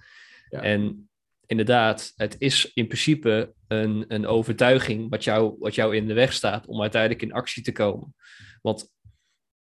Ja. 0.49 0.61
En 0.61 1.09
inderdaad, 1.45 2.13
het 2.15 2.35
is 2.39 2.71
in 2.73 2.87
principe 2.87 3.53
een, 3.67 4.05
een 4.07 4.25
overtuiging 4.25 5.09
wat 5.09 5.23
jou, 5.23 5.55
wat 5.59 5.75
jou 5.75 5.95
in 5.95 6.07
de 6.07 6.13
weg 6.13 6.33
staat 6.33 6.67
om 6.67 6.81
uiteindelijk 6.81 7.21
in 7.21 7.33
actie 7.33 7.63
te 7.63 7.71
komen. 7.71 8.15
Want 8.61 8.93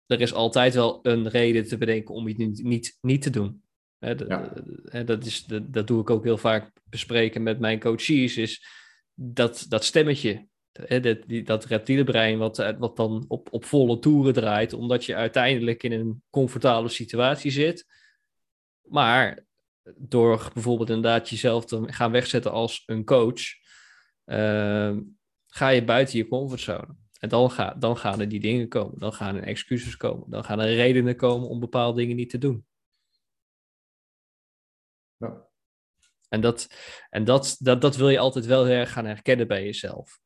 er 0.06 0.20
is 0.20 0.32
altijd 0.32 0.74
wel 0.74 0.98
een 1.02 1.28
reden 1.28 1.68
te 1.68 1.78
bedenken 1.78 2.14
om 2.14 2.28
iets 2.28 2.38
niet, 2.38 2.62
niet, 2.62 2.98
niet 3.00 3.22
te 3.22 3.30
doen. 3.30 3.62
Ja. 3.98 4.52
dat, 5.04 5.24
is, 5.24 5.44
dat, 5.44 5.72
dat 5.72 5.86
doe 5.86 6.00
ik 6.00 6.10
ook 6.10 6.24
heel 6.24 6.38
vaak 6.38 6.72
bespreken 6.84 7.42
met 7.42 7.58
mijn 7.58 7.80
coaches, 7.80 8.36
is 8.36 8.66
dat, 9.14 9.66
dat 9.68 9.84
stemmetje 9.84 10.46
dat, 11.02 11.22
die, 11.26 11.42
dat 11.42 11.64
reptiele 11.64 12.04
brein 12.04 12.38
wat, 12.38 12.58
eh, 12.58 12.78
wat 12.78 12.96
dan 12.96 13.24
op, 13.28 13.48
op 13.50 13.64
volle 13.64 13.98
toeren 13.98 14.32
draait, 14.32 14.72
omdat 14.72 15.04
je 15.04 15.14
uiteindelijk 15.14 15.82
in 15.82 15.92
een 15.92 16.22
comfortabele 16.30 16.88
situatie 16.88 17.50
zit. 17.50 17.86
Maar 18.82 19.44
door 19.94 20.50
bijvoorbeeld 20.54 20.88
inderdaad 20.88 21.28
jezelf 21.28 21.64
te 21.64 21.92
gaan 21.92 22.10
wegzetten 22.10 22.52
als 22.52 22.82
een 22.86 23.04
coach, 23.04 23.42
uh, 24.24 24.96
ga 25.46 25.68
je 25.68 25.84
buiten 25.84 26.18
je 26.18 26.28
comfortzone. 26.28 26.96
En 27.20 27.28
dan, 27.28 27.50
ga, 27.50 27.74
dan 27.74 27.96
gaan 27.96 28.20
er 28.20 28.28
die 28.28 28.40
dingen 28.40 28.68
komen, 28.68 28.98
dan 28.98 29.12
gaan 29.12 29.36
er 29.36 29.42
excuses 29.42 29.96
komen, 29.96 30.30
dan 30.30 30.44
gaan 30.44 30.60
er 30.60 30.74
redenen 30.74 31.16
komen 31.16 31.48
om 31.48 31.60
bepaalde 31.60 32.00
dingen 32.00 32.16
niet 32.16 32.30
te 32.30 32.38
doen. 32.38 32.66
Ja. 35.16 35.48
En, 36.28 36.40
dat, 36.40 36.68
en 37.10 37.24
dat, 37.24 37.56
dat, 37.58 37.80
dat 37.80 37.96
wil 37.96 38.08
je 38.08 38.18
altijd 38.18 38.46
wel 38.46 38.64
heel 38.64 38.74
erg 38.74 38.92
gaan 38.92 39.06
herkennen 39.06 39.46
bij 39.46 39.64
jezelf. 39.64 40.20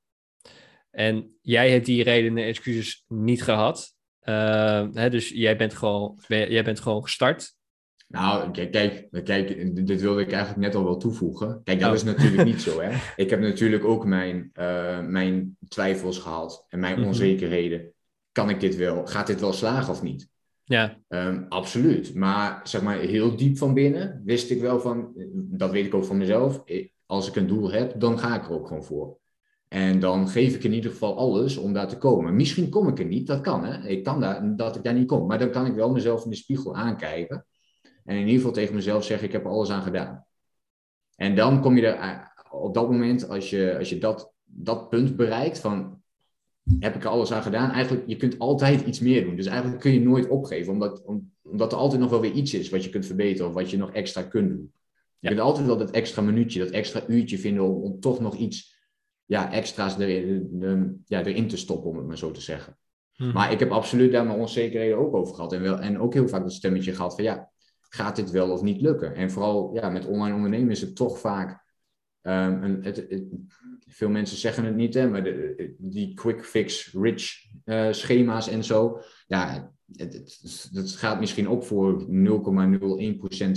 En 0.90 1.36
jij 1.40 1.70
hebt 1.70 1.86
die 1.86 2.02
redenen 2.02 2.44
excuses 2.44 3.04
niet 3.08 3.42
gehad. 3.42 3.94
Uh, 4.24 4.86
hè, 4.92 5.10
dus 5.10 5.28
jij 5.28 5.56
bent, 5.56 5.74
gewoon, 5.74 6.18
jij 6.28 6.64
bent 6.64 6.80
gewoon 6.80 7.02
gestart. 7.02 7.54
Nou, 8.10 8.50
kijk, 8.50 8.70
kijk, 8.70 9.08
kijk, 9.24 9.76
dit 9.86 10.00
wilde 10.00 10.20
ik 10.20 10.32
eigenlijk 10.32 10.60
net 10.60 10.74
al 10.74 10.84
wel 10.84 10.96
toevoegen. 10.96 11.60
Kijk, 11.64 11.80
dat 11.80 11.88
oh. 11.88 11.94
is 11.94 12.02
natuurlijk 12.02 12.44
niet 12.44 12.62
zo. 12.62 12.80
Hè? 12.80 12.90
Ik 13.22 13.30
heb 13.30 13.40
natuurlijk 13.40 13.84
ook 13.84 14.04
mijn, 14.04 14.50
uh, 14.60 15.00
mijn 15.00 15.56
twijfels 15.68 16.18
gehad 16.18 16.64
en 16.68 16.80
mijn 16.80 16.98
mhm. 16.98 17.06
onzekerheden. 17.06 17.92
Kan 18.32 18.50
ik 18.50 18.60
dit 18.60 18.76
wel? 18.76 19.06
Gaat 19.06 19.26
dit 19.26 19.40
wel 19.40 19.52
slagen 19.52 19.92
of 19.92 20.02
niet? 20.02 20.28
Ja. 20.64 20.98
Um, 21.08 21.46
absoluut. 21.48 22.14
Maar 22.14 22.60
zeg 22.62 22.82
maar 22.82 22.98
heel 22.98 23.36
diep 23.36 23.58
van 23.58 23.74
binnen 23.74 24.22
wist 24.24 24.50
ik 24.50 24.60
wel 24.60 24.80
van, 24.80 25.12
dat 25.34 25.70
weet 25.70 25.86
ik 25.86 25.94
ook 25.94 26.04
van 26.04 26.18
mezelf. 26.18 26.64
Als 27.06 27.28
ik 27.28 27.36
een 27.36 27.46
doel 27.46 27.70
heb, 27.70 28.00
dan 28.00 28.18
ga 28.18 28.36
ik 28.36 28.44
er 28.44 28.52
ook 28.52 28.66
gewoon 28.66 28.84
voor. 28.84 29.18
En 29.72 30.00
dan 30.00 30.28
geef 30.28 30.54
ik 30.54 30.64
in 30.64 30.72
ieder 30.72 30.90
geval 30.90 31.16
alles 31.16 31.56
om 31.56 31.72
daar 31.72 31.88
te 31.88 31.98
komen. 31.98 32.36
Misschien 32.36 32.68
kom 32.68 32.88
ik 32.88 32.98
er 32.98 33.04
niet, 33.04 33.26
dat 33.26 33.40
kan 33.40 33.64
hè. 33.64 33.88
Ik 33.88 34.04
kan 34.04 34.20
daar, 34.20 34.56
dat 34.56 34.76
ik 34.76 34.82
daar 34.82 34.94
niet 34.94 35.06
kom. 35.06 35.26
Maar 35.26 35.38
dan 35.38 35.50
kan 35.50 35.66
ik 35.66 35.74
wel 35.74 35.92
mezelf 35.92 36.24
in 36.24 36.30
de 36.30 36.36
spiegel 36.36 36.76
aankijken. 36.76 37.46
En 38.04 38.14
in 38.14 38.20
ieder 38.20 38.36
geval 38.36 38.52
tegen 38.52 38.74
mezelf 38.74 39.04
zeggen, 39.04 39.26
ik 39.26 39.32
heb 39.32 39.44
er 39.44 39.50
alles 39.50 39.70
aan 39.70 39.82
gedaan. 39.82 40.26
En 41.16 41.34
dan 41.34 41.60
kom 41.60 41.76
je 41.76 41.86
er 41.86 41.94
eh, 41.94 42.18
op 42.50 42.74
dat 42.74 42.90
moment, 42.90 43.28
als 43.28 43.50
je, 43.50 43.78
als 43.78 43.88
je 43.88 43.98
dat, 43.98 44.32
dat 44.44 44.88
punt 44.88 45.16
bereikt 45.16 45.58
van, 45.58 46.02
heb 46.78 46.94
ik 46.94 47.04
er 47.04 47.10
alles 47.10 47.32
aan 47.32 47.42
gedaan? 47.42 47.70
Eigenlijk, 47.70 48.06
je 48.06 48.16
kunt 48.16 48.38
altijd 48.38 48.86
iets 48.86 49.00
meer 49.00 49.24
doen. 49.24 49.36
Dus 49.36 49.46
eigenlijk 49.46 49.80
kun 49.80 49.92
je 49.92 50.00
nooit 50.00 50.28
opgeven, 50.28 50.72
omdat, 50.72 51.04
omdat 51.42 51.72
er 51.72 51.78
altijd 51.78 52.00
nog 52.00 52.10
wel 52.10 52.20
weer 52.20 52.32
iets 52.32 52.54
is 52.54 52.68
wat 52.68 52.84
je 52.84 52.90
kunt 52.90 53.06
verbeteren 53.06 53.48
of 53.48 53.54
wat 53.54 53.70
je 53.70 53.76
nog 53.76 53.92
extra 53.92 54.22
kunt 54.22 54.48
doen. 54.48 54.72
Je 55.18 55.28
kunt 55.28 55.40
altijd 55.40 55.66
wel 55.66 55.78
dat 55.78 55.90
extra 55.90 56.22
minuutje, 56.22 56.58
dat 56.58 56.70
extra 56.70 57.02
uurtje 57.06 57.38
vinden 57.38 57.64
om, 57.64 57.82
om 57.82 58.00
toch 58.00 58.20
nog 58.20 58.36
iets 58.36 58.78
ja, 59.30 59.52
extra's 59.52 59.98
erin, 59.98 61.02
ja, 61.06 61.24
erin 61.24 61.48
te 61.48 61.56
stoppen, 61.56 61.90
om 61.90 61.96
het 61.96 62.06
maar 62.06 62.18
zo 62.18 62.30
te 62.30 62.40
zeggen. 62.40 62.78
Mhm. 63.16 63.32
Maar 63.32 63.52
ik 63.52 63.58
heb 63.58 63.70
absoluut 63.70 64.12
daar 64.12 64.26
mijn 64.26 64.38
onzekerheden 64.38 64.98
ook 64.98 65.14
over 65.14 65.34
gehad. 65.34 65.52
En, 65.52 65.62
wel, 65.62 65.78
en 65.78 65.98
ook 65.98 66.14
heel 66.14 66.28
vaak 66.28 66.42
dat 66.42 66.52
stemmetje 66.52 66.94
gehad 66.94 67.14
van 67.14 67.24
ja, 67.24 67.50
gaat 67.80 68.16
dit 68.16 68.30
wel 68.30 68.50
of 68.50 68.62
niet 68.62 68.80
lukken? 68.80 69.14
En 69.14 69.30
vooral 69.30 69.74
ja, 69.74 69.90
met 69.90 70.06
online 70.06 70.34
ondernemen 70.34 70.70
is 70.70 70.80
het 70.80 70.96
toch 70.96 71.18
vaak. 71.18 71.68
Um, 72.22 72.62
een, 72.62 72.84
het, 72.84 73.06
veel 73.86 74.08
mensen 74.08 74.36
zeggen 74.36 74.64
het 74.64 74.76
niet, 74.76 74.94
hè, 74.94 75.08
maar 75.08 75.24
de, 75.24 75.74
die 75.78 76.14
quick 76.14 76.44
fix 76.44 76.92
rich 76.92 77.46
uh, 77.64 77.92
schema's 77.92 78.48
en 78.48 78.64
zo. 78.64 79.00
Ja, 79.26 79.72
het, 79.92 80.94
gaat 80.96 81.20
misschien 81.20 81.48
op 81.48 81.64
voor 81.64 82.06
0,01% 82.06 82.06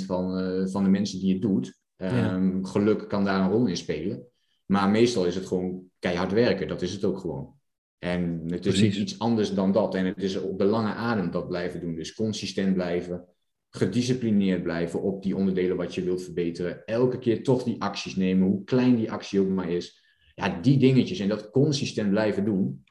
van, 0.05 0.39
uh, 0.39 0.67
van 0.67 0.83
de 0.83 0.89
mensen 0.89 1.19
die 1.19 1.33
het 1.33 1.41
doet. 1.41 1.81
Um, 1.97 2.65
Geluk 2.65 3.07
kan 3.07 3.23
daar 3.23 3.41
een 3.41 3.51
rol 3.51 3.65
in 3.65 3.77
spelen. 3.77 4.27
Maar 4.65 4.89
meestal 4.89 5.25
is 5.25 5.35
het 5.35 5.45
gewoon 5.45 5.83
keihard 5.99 6.31
werken. 6.31 6.67
Dat 6.67 6.81
is 6.81 6.91
het 6.91 7.03
ook 7.03 7.19
gewoon. 7.19 7.53
En 7.99 8.43
het 8.47 8.65
is 8.65 8.81
niet 8.81 8.95
iets 8.95 9.19
anders 9.19 9.53
dan 9.53 9.71
dat. 9.71 9.95
En 9.95 10.05
het 10.05 10.23
is 10.23 10.37
op 10.37 10.57
de 10.57 10.65
lange 10.65 10.93
adem 10.93 11.31
dat 11.31 11.47
blijven 11.47 11.79
doen. 11.79 11.95
Dus 11.95 12.13
consistent 12.13 12.73
blijven 12.73 13.27
gedisciplineerd 13.75 14.63
blijven 14.63 15.01
op 15.01 15.23
die 15.23 15.35
onderdelen 15.35 15.77
wat 15.77 15.95
je 15.95 16.03
wilt 16.03 16.23
verbeteren. 16.23 16.85
Elke 16.85 17.19
keer 17.19 17.43
toch 17.43 17.63
die 17.63 17.81
acties 17.81 18.15
nemen, 18.15 18.47
hoe 18.47 18.63
klein 18.63 18.95
die 18.95 19.11
actie 19.11 19.39
ook 19.39 19.47
maar 19.47 19.69
is. 19.69 20.01
Ja, 20.35 20.59
die 20.61 20.77
dingetjes 20.77 21.19
en 21.19 21.27
dat 21.27 21.49
consistent 21.49 22.09
blijven 22.09 22.45
doen, 22.45 22.83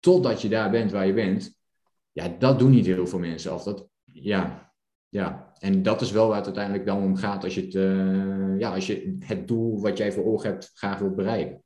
totdat 0.00 0.42
je 0.42 0.48
daar 0.48 0.70
bent 0.70 0.90
waar 0.90 1.06
je 1.06 1.12
bent. 1.12 1.60
Ja, 2.12 2.28
dat 2.38 2.58
doen 2.58 2.70
niet 2.70 2.86
heel 2.86 3.06
veel 3.06 3.18
mensen. 3.18 3.54
Of 3.54 3.62
dat, 3.62 3.88
ja, 4.12 4.65
ja. 5.08 5.52
En 5.58 5.82
dat 5.82 6.00
is 6.00 6.10
wel 6.10 6.26
waar 6.26 6.36
het 6.36 6.44
uiteindelijk 6.44 6.86
dan 6.86 7.02
om 7.02 7.16
gaat 7.16 7.44
als 7.44 7.54
je 7.54 7.60
het, 7.60 7.74
uh, 7.74 8.58
ja, 8.58 8.74
als 8.74 8.86
je 8.86 9.16
het 9.20 9.48
doel 9.48 9.80
wat 9.80 9.98
jij 9.98 10.12
voor 10.12 10.24
ogen 10.24 10.50
hebt 10.50 10.70
graag 10.74 10.98
wilt 10.98 11.16
bereiken. 11.16 11.62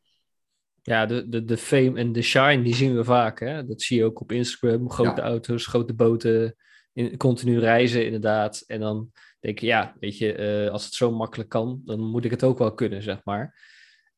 Ja, 0.82 1.06
de, 1.06 1.28
de, 1.28 1.44
de 1.44 1.56
fame 1.56 1.98
en 1.98 2.12
de 2.12 2.22
shine, 2.22 2.62
die 2.62 2.74
zien 2.74 2.96
we 2.96 3.04
vaak. 3.04 3.40
Hè? 3.40 3.66
Dat 3.66 3.82
zie 3.82 3.98
je 3.98 4.04
ook 4.04 4.20
op 4.20 4.32
Instagram. 4.32 4.90
Grote 4.90 5.20
auto's, 5.20 5.66
grote 5.66 5.94
boten, 5.94 6.56
in, 6.92 7.16
continu 7.16 7.58
reizen 7.58 8.04
inderdaad. 8.04 8.64
En 8.66 8.80
dan 8.80 9.10
denk 9.40 9.58
je, 9.58 9.66
ja, 9.66 9.96
weet 10.00 10.18
je, 10.18 10.64
uh, 10.64 10.70
als 10.70 10.84
het 10.84 10.94
zo 10.94 11.10
makkelijk 11.10 11.48
kan, 11.48 11.82
dan 11.84 12.00
moet 12.00 12.24
ik 12.24 12.30
het 12.30 12.44
ook 12.44 12.58
wel 12.58 12.74
kunnen, 12.74 13.02
zeg 13.02 13.20
maar. 13.24 13.54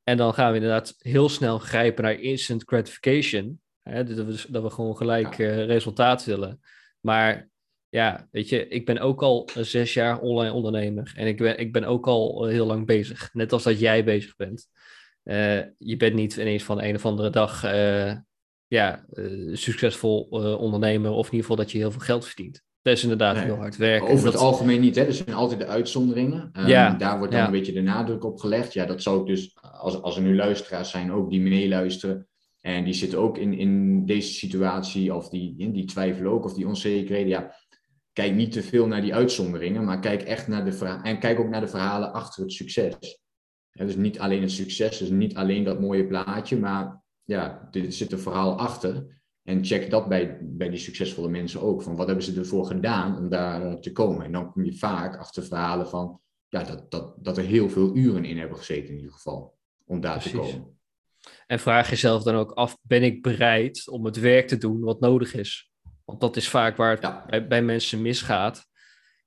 En 0.02 0.16
dan 0.16 0.34
gaan 0.34 0.50
we 0.50 0.56
inderdaad 0.56 0.94
heel 0.98 1.28
snel 1.28 1.58
grijpen 1.58 2.04
naar 2.04 2.20
instant 2.20 2.62
gratification. 2.66 3.60
Hè, 3.82 4.04
dat, 4.04 4.26
we, 4.26 4.44
dat 4.48 4.62
we 4.62 4.70
gewoon 4.70 4.96
gelijk 4.96 5.38
uh, 5.38 5.64
resultaat 5.64 6.24
willen. 6.24 6.60
Maar 7.00 7.48
ja, 7.92 8.28
weet 8.30 8.48
je, 8.48 8.68
ik 8.68 8.86
ben 8.86 8.98
ook 8.98 9.22
al 9.22 9.48
zes 9.54 9.94
jaar 9.94 10.20
online 10.20 10.52
ondernemer. 10.52 11.12
En 11.16 11.26
ik 11.26 11.36
ben, 11.36 11.58
ik 11.58 11.72
ben 11.72 11.84
ook 11.84 12.06
al 12.06 12.44
heel 12.44 12.66
lang 12.66 12.86
bezig. 12.86 13.30
Net 13.32 13.52
als 13.52 13.62
dat 13.62 13.80
jij 13.80 14.04
bezig 14.04 14.36
bent. 14.36 14.68
Uh, 15.24 15.60
je 15.78 15.96
bent 15.96 16.14
niet 16.14 16.36
ineens 16.36 16.62
van 16.62 16.82
een 16.82 16.94
of 16.94 17.06
andere 17.06 17.30
dag 17.30 17.62
ja, 18.66 19.04
uh, 19.12 19.56
succesvol 19.56 20.20
ondernemer. 20.60 21.10
Of 21.10 21.26
in 21.26 21.32
ieder 21.32 21.40
geval 21.40 21.56
dat 21.56 21.72
je 21.72 21.78
heel 21.78 21.90
veel 21.90 22.00
geld 22.00 22.26
verdient. 22.26 22.62
Dat 22.82 22.96
is 22.96 23.02
inderdaad 23.02 23.38
heel 23.38 23.56
hard 23.56 23.76
werken. 23.76 24.08
Over 24.08 24.26
het 24.26 24.36
algemeen 24.36 24.80
niet, 24.80 24.96
hè? 24.96 25.04
er 25.04 25.12
zijn 25.12 25.34
altijd 25.34 25.60
de 25.60 25.66
uitzonderingen. 25.66 26.50
Um, 26.52 26.66
ja, 26.66 26.94
daar 26.94 27.18
wordt 27.18 27.32
dan 27.32 27.44
een 27.44 27.50
beetje 27.50 27.72
de 27.72 27.80
nadruk 27.80 28.24
op 28.24 28.38
gelegd. 28.38 28.72
Ja, 28.72 28.84
dat 28.84 29.02
zou 29.02 29.20
ik 29.20 29.26
dus, 29.26 29.56
als, 29.60 30.02
als 30.02 30.16
er 30.16 30.22
nu 30.22 30.36
luisteraars 30.36 30.90
zijn, 30.90 31.12
ook 31.12 31.30
die 31.30 31.40
meeluisteren. 31.40 32.26
En 32.60 32.84
die 32.84 32.94
zitten 32.94 33.18
ook 33.18 33.38
in, 33.38 33.52
in 33.52 34.04
deze 34.06 34.32
situatie, 34.32 35.14
of 35.14 35.28
die, 35.28 35.72
die 35.72 35.84
twijfelen 35.84 36.32
ook, 36.32 36.44
of 36.44 36.54
die 36.54 36.66
onzekerheden. 36.66 37.28
Ja, 37.28 37.54
kijk 38.12 38.34
niet 38.34 38.52
te 38.52 38.62
veel 38.62 38.86
naar 38.86 39.00
die 39.00 39.14
uitzonderingen, 39.14 39.84
maar 39.84 40.00
kijk 40.00 40.22
echt 40.22 40.48
naar 40.48 40.64
de 40.64 40.72
verhalen. 40.72 41.04
En 41.04 41.18
kijk 41.18 41.38
ook 41.38 41.48
naar 41.48 41.60
de 41.60 41.68
verhalen 41.68 42.12
achter 42.12 42.42
het 42.42 42.52
succes. 42.52 43.20
dus 43.72 43.96
niet 43.96 44.18
alleen 44.18 44.42
het 44.42 44.50
succes, 44.50 44.98
dus 44.98 45.08
niet 45.08 45.36
alleen 45.36 45.64
dat 45.64 45.80
mooie 45.80 46.06
plaatje, 46.06 46.58
maar 46.58 47.02
ja, 47.24 47.68
er 47.70 47.92
zit 47.92 48.12
een 48.12 48.18
verhaal 48.18 48.58
achter. 48.58 49.20
En 49.42 49.64
check 49.64 49.90
dat 49.90 50.08
bij, 50.08 50.38
bij 50.42 50.68
die 50.68 50.78
succesvolle 50.78 51.28
mensen 51.28 51.60
ook. 51.60 51.82
Van 51.82 51.96
wat 51.96 52.06
hebben 52.06 52.24
ze 52.24 52.38
ervoor 52.38 52.66
gedaan 52.66 53.18
om 53.18 53.28
daar 53.28 53.62
eh, 53.62 53.74
te 53.74 53.92
komen? 53.92 54.24
En 54.24 54.32
dan 54.32 54.52
kom 54.52 54.64
je 54.64 54.76
vaak 54.76 55.16
achter 55.16 55.44
verhalen 55.44 55.88
van 55.88 56.20
ja, 56.48 56.62
dat, 56.62 56.90
dat, 56.90 57.14
dat 57.24 57.38
er 57.38 57.44
heel 57.44 57.70
veel 57.70 57.96
uren 57.96 58.24
in 58.24 58.38
hebben 58.38 58.58
gezeten 58.58 58.88
in 58.88 58.96
ieder 58.96 59.12
geval. 59.12 59.58
Om 59.84 60.00
daar 60.00 60.20
te 60.22 60.30
komen. 60.30 60.78
En 61.46 61.58
vraag 61.58 61.90
jezelf 61.90 62.22
dan 62.22 62.34
ook 62.34 62.52
af, 62.52 62.78
ben 62.82 63.02
ik 63.02 63.22
bereid 63.22 63.88
om 63.88 64.04
het 64.04 64.16
werk 64.16 64.48
te 64.48 64.58
doen 64.58 64.80
wat 64.80 65.00
nodig 65.00 65.34
is? 65.34 65.71
Want 66.12 66.24
dat 66.24 66.36
is 66.36 66.48
vaak 66.48 66.76
waar 66.76 67.00
het 67.00 67.26
bij, 67.26 67.46
bij, 67.46 67.62
mensen 67.62 68.02
misgaat. 68.02 68.66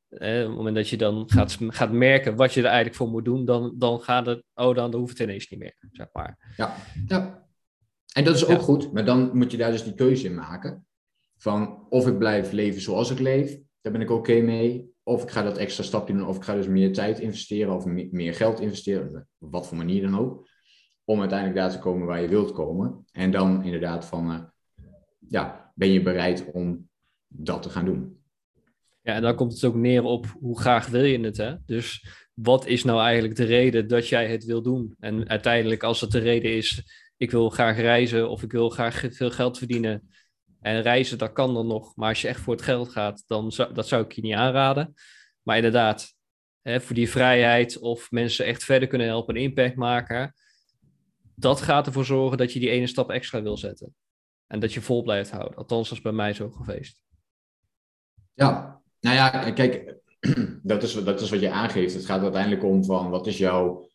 Eh, 0.10 0.42
op 0.42 0.48
het 0.48 0.56
moment 0.56 0.76
dat 0.76 0.90
je 0.90 0.98
dan 0.98 1.24
gaat, 1.30 1.58
gaat 1.60 1.92
merken 1.92 2.36
wat 2.36 2.54
je 2.54 2.60
er 2.60 2.66
eigenlijk 2.66 2.96
voor 2.96 3.08
moet 3.08 3.26
doen, 3.26 3.46
dan, 3.46 3.76
dan 3.78 4.00
gaat 4.00 4.26
het, 4.26 4.44
oh, 4.54 4.76
dan, 4.76 4.92
dan 4.92 5.00
hoeft 5.00 5.18
het 5.18 5.28
ineens 5.28 5.50
niet 5.50 5.60
meer, 5.60 5.76
zeg 5.92 6.08
maar. 6.12 6.54
Ja, 6.58 6.76
ja. 7.08 7.48
En 8.14 8.24
dat 8.24 8.36
is 8.36 8.46
ook 8.46 8.62
goed, 8.62 8.94
maar 8.94 9.06
dan 9.06 9.38
moet 9.38 9.52
je 9.52 9.58
daar 9.58 9.72
dus 9.72 9.84
die 9.84 9.94
keuze 9.94 10.26
in 10.26 10.36
maken. 10.36 10.86
Van 11.38 11.86
of 11.90 12.08
ik 12.08 12.18
blijf 12.18 12.52
leven 12.52 12.82
zoals 12.82 13.12
ik 13.12 13.20
leef, 13.20 13.58
daar 13.82 13.92
ben 13.92 14.02
ik 14.02 14.12
oké 14.12 14.42
mee. 14.42 14.94
Of 15.04 15.24
ik 15.24 15.30
ga 15.30 15.42
dat 15.42 15.58
extra 15.58 15.84
stapje 15.84 16.14
doen, 16.14 16.28
of 16.28 16.36
ik 16.36 16.44
ga 16.44 16.54
dus 16.54 16.68
meer 16.68 16.94
tijd 16.94 17.20
investeren 17.20 17.76
of 17.76 17.86
meer 17.86 18.34
geld 18.34 18.60
investeren, 18.60 19.28
op 19.40 19.52
wat 19.52 19.68
voor 19.68 19.78
manier 19.78 20.02
dan 20.02 20.20
ook. 20.20 20.48
Om 21.04 21.20
uiteindelijk 21.20 21.60
daar 21.60 21.72
te 21.72 21.80
komen 21.80 22.08
waar 22.08 22.22
je 22.22 22.28
wilt 22.28 22.52
komen. 22.52 23.06
En 23.12 23.32
dan 23.32 23.64
inderdaad 23.64 24.06
van, 24.06 24.32
uh, 24.32 24.40
ja, 25.28 25.65
ben 25.76 25.92
je 25.92 26.02
bereid 26.02 26.52
om 26.52 26.90
dat 27.28 27.62
te 27.62 27.70
gaan 27.70 27.86
doen. 27.86 28.20
Ja, 29.02 29.14
en 29.14 29.22
dan 29.22 29.36
komt 29.36 29.54
het 29.54 29.64
ook 29.64 29.76
neer 29.76 30.04
op 30.04 30.26
hoe 30.40 30.60
graag 30.60 30.88
wil 30.88 31.04
je 31.04 31.20
het, 31.20 31.38
hè? 31.38 31.56
Dus 31.66 32.08
wat 32.34 32.66
is 32.66 32.84
nou 32.84 33.02
eigenlijk 33.02 33.36
de 33.36 33.44
reden 33.44 33.88
dat 33.88 34.08
jij 34.08 34.28
het 34.28 34.46
wil 34.46 34.62
doen? 34.62 34.96
En 35.00 35.30
uiteindelijk, 35.30 35.84
als 35.84 36.02
het 36.02 36.12
de 36.12 36.20
reden 36.20 36.56
is 36.56 36.84
ik 37.18 37.32
wil 37.32 37.50
graag 37.50 37.78
reizen 37.78 38.30
of 38.30 38.44
ik 38.44 38.52
wil 38.52 38.70
graag 38.70 39.04
veel 39.10 39.32
geld 39.32 39.58
verdienen. 39.58 40.10
En 40.62 40.82
reizen, 40.82 41.18
dat 41.18 41.32
kan 41.32 41.54
dan 41.54 41.68
nog. 41.68 41.96
Maar 41.96 42.10
als 42.10 42.22
je 42.22 42.28
echt 42.28 42.40
voor 42.40 42.54
het 42.54 42.64
geld 42.64 42.90
gaat, 42.90 43.24
dan 43.28 43.52
zou, 43.52 43.74
dat 43.74 43.88
zou 43.88 44.04
ik 44.04 44.12
je 44.12 44.22
niet 44.22 44.34
aanraden. 44.34 44.94
Maar 45.42 45.56
inderdaad, 45.56 46.14
hè, 46.62 46.82
voor 46.82 46.96
die 46.96 47.10
vrijheid 47.10 47.80
of 47.80 48.12
mensen 48.12 48.46
echt 48.46 48.64
verder 48.64 48.88
kunnen 48.88 49.08
helpen 49.08 49.36
en 49.36 49.42
impact 49.42 49.76
maken. 49.76 50.34
Dat 51.36 51.62
gaat 51.62 51.88
ervoor 51.88 52.06
zorgen 52.06 52.38
dat 52.38 52.54
je 52.54 52.60
die 52.60 52.70
ene 52.70 52.88
stap 52.88 53.10
extra 53.10 53.42
wil 53.42 53.58
zetten. 53.58 53.96
En 54.48 54.60
dat 54.60 54.74
je 54.74 54.82
vol 54.82 55.04
blijft 55.04 55.32
houden. 55.32 55.58
Althans, 55.58 55.90
dat 55.90 55.98
is 55.98 56.04
bij 56.04 56.12
mij 56.12 56.34
zo 56.34 56.50
geweest. 56.50 57.02
Ja, 58.34 58.82
nou 59.00 59.16
ja, 59.16 59.52
kijk, 59.52 59.96
dat 60.64 60.84
is, 60.84 61.04
dat 61.04 61.22
is 61.22 61.30
wat 61.30 61.40
je 61.40 61.50
aangeeft. 61.50 61.94
Het 61.94 62.06
gaat 62.06 62.22
uiteindelijk 62.22 62.64
om 62.64 62.86
van 62.86 63.10
wat 63.10 63.28
is 63.28 63.38
jouw 63.38 63.90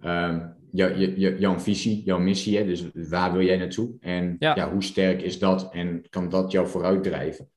ehm, 0.00 0.46
jou, 0.74 0.94
jou, 1.16 1.38
jouw 1.38 1.58
visie, 1.58 2.02
jouw 2.04 2.18
missie. 2.18 2.56
Hè? 2.56 2.64
Dus 2.64 2.84
waar 2.92 3.32
wil 3.32 3.42
jij 3.42 3.56
naartoe? 3.56 3.90
En 4.00 4.36
ja. 4.38 4.70
hoe 4.72 4.82
sterk 4.82 5.22
is 5.22 5.38
dat 5.38 5.72
en 5.72 6.04
kan 6.10 6.28
dat 6.28 6.52
jou 6.52 6.66
vooruit 6.66 7.02
drijven? 7.02 7.48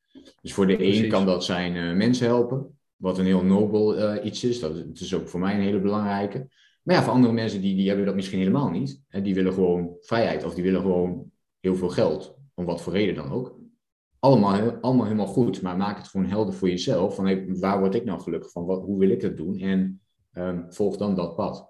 Dus 0.41 0.53
voor 0.53 0.67
de 0.67 0.83
een 0.83 1.09
kan 1.09 1.25
dat 1.25 1.43
zijn 1.43 1.75
uh, 1.75 1.93
mensen 1.93 2.25
helpen, 2.25 2.77
wat 2.95 3.17
een 3.17 3.25
heel 3.25 3.43
nobel 3.43 3.97
uh, 3.97 4.25
iets 4.25 4.43
is. 4.43 4.59
Dat, 4.59 4.75
is 4.93 5.13
ook 5.13 5.27
voor 5.27 5.39
mij 5.39 5.55
een 5.55 5.61
hele 5.61 5.79
belangrijke. 5.79 6.47
Maar 6.83 6.95
ja, 6.95 7.03
voor 7.03 7.13
andere 7.13 7.33
mensen 7.33 7.61
die, 7.61 7.75
die 7.75 7.87
hebben 7.87 8.05
dat 8.05 8.15
misschien 8.15 8.39
helemaal 8.39 8.69
niet. 8.69 9.01
Die 9.21 9.35
willen 9.35 9.53
gewoon 9.53 9.95
vrijheid 10.01 10.43
of 10.43 10.53
die 10.53 10.63
willen 10.63 10.81
gewoon 10.81 11.31
heel 11.67 11.75
veel 11.75 11.89
geld, 11.89 12.37
om 12.53 12.65
wat 12.65 12.81
voor 12.81 12.93
reden 12.93 13.15
dan 13.15 13.31
ook. 13.31 13.55
Allemaal, 14.19 14.71
allemaal 14.81 15.05
helemaal 15.05 15.27
goed, 15.27 15.61
maar 15.61 15.77
maak 15.77 15.97
het 15.97 16.07
gewoon 16.07 16.25
helder 16.25 16.53
voor 16.53 16.69
jezelf. 16.69 17.15
Van 17.15 17.25
hey, 17.25 17.45
waar 17.47 17.79
word 17.79 17.95
ik 17.95 18.05
nou 18.05 18.21
gelukkig 18.21 18.51
van? 18.51 18.65
Wat, 18.65 18.83
hoe 18.83 18.99
wil 18.99 19.09
ik 19.09 19.21
het 19.21 19.37
doen? 19.37 19.57
En 19.59 20.01
um, 20.33 20.65
volg 20.69 20.97
dan 20.97 21.15
dat 21.15 21.35
pad. 21.35 21.69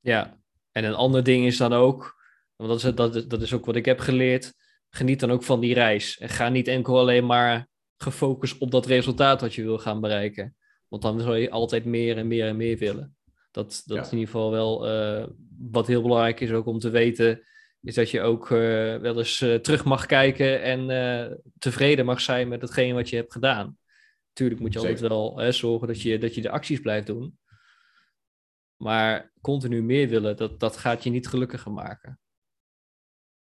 Ja, 0.00 0.38
en 0.72 0.84
een 0.84 0.94
ander 0.94 1.22
ding 1.22 1.46
is 1.46 1.56
dan 1.56 1.72
ook, 1.72 2.14
want 2.56 2.70
dat 2.70 2.82
is, 2.82 2.94
dat, 2.94 3.30
dat 3.30 3.42
is 3.42 3.54
ook 3.54 3.66
wat 3.66 3.76
ik 3.76 3.84
heb 3.84 3.98
geleerd, 3.98 4.54
geniet 4.90 5.20
dan 5.20 5.30
ook 5.30 5.42
van 5.42 5.60
die 5.60 5.74
reis. 5.74 6.18
En 6.18 6.28
ga 6.28 6.48
niet 6.48 6.68
enkel 6.68 6.98
alleen 6.98 7.26
maar 7.26 7.68
gefocust 7.96 8.58
op 8.58 8.70
dat 8.70 8.86
resultaat 8.86 9.40
wat 9.40 9.54
je 9.54 9.62
wil 9.62 9.78
gaan 9.78 10.00
bereiken. 10.00 10.56
Want 10.88 11.02
dan 11.02 11.20
zal 11.20 11.34
je 11.34 11.50
altijd 11.50 11.84
meer 11.84 12.16
en 12.16 12.26
meer 12.26 12.46
en 12.46 12.56
meer 12.56 12.78
willen. 12.78 13.16
Dat, 13.50 13.82
dat 13.86 13.98
is 13.98 14.12
in 14.12 14.18
ieder 14.18 14.32
geval 14.32 14.50
wel 14.50 14.88
uh, 14.88 15.26
wat 15.58 15.86
heel 15.86 16.02
belangrijk 16.02 16.40
is 16.40 16.52
ook 16.52 16.66
om 16.66 16.78
te 16.78 16.90
weten, 16.90 17.42
is 17.86 17.94
dat 17.94 18.10
je 18.10 18.20
ook 18.20 18.50
uh, 18.50 18.58
wel 18.96 19.18
eens 19.18 19.40
uh, 19.40 19.54
terug 19.54 19.84
mag 19.84 20.06
kijken 20.06 20.62
en 20.62 21.42
tevreden 21.58 22.04
mag 22.04 22.20
zijn 22.20 22.48
met 22.48 22.60
hetgeen 22.60 22.94
wat 22.94 23.08
je 23.08 23.16
hebt 23.16 23.32
gedaan. 23.32 23.78
Tuurlijk 24.32 24.60
moet 24.60 24.72
je 24.72 24.78
Zeker. 24.78 24.94
altijd 24.94 25.10
wel 25.10 25.38
hè, 25.38 25.52
zorgen 25.52 25.88
dat 25.88 26.02
je, 26.02 26.18
dat 26.18 26.34
je 26.34 26.42
de 26.42 26.50
acties 26.50 26.80
blijft 26.80 27.06
doen. 27.06 27.38
Maar 28.76 29.32
continu 29.40 29.82
meer 29.82 30.08
willen, 30.08 30.36
dat, 30.36 30.60
dat 30.60 30.76
gaat 30.76 31.04
je 31.04 31.10
niet 31.10 31.28
gelukkiger 31.28 31.72
maken. 31.72 32.20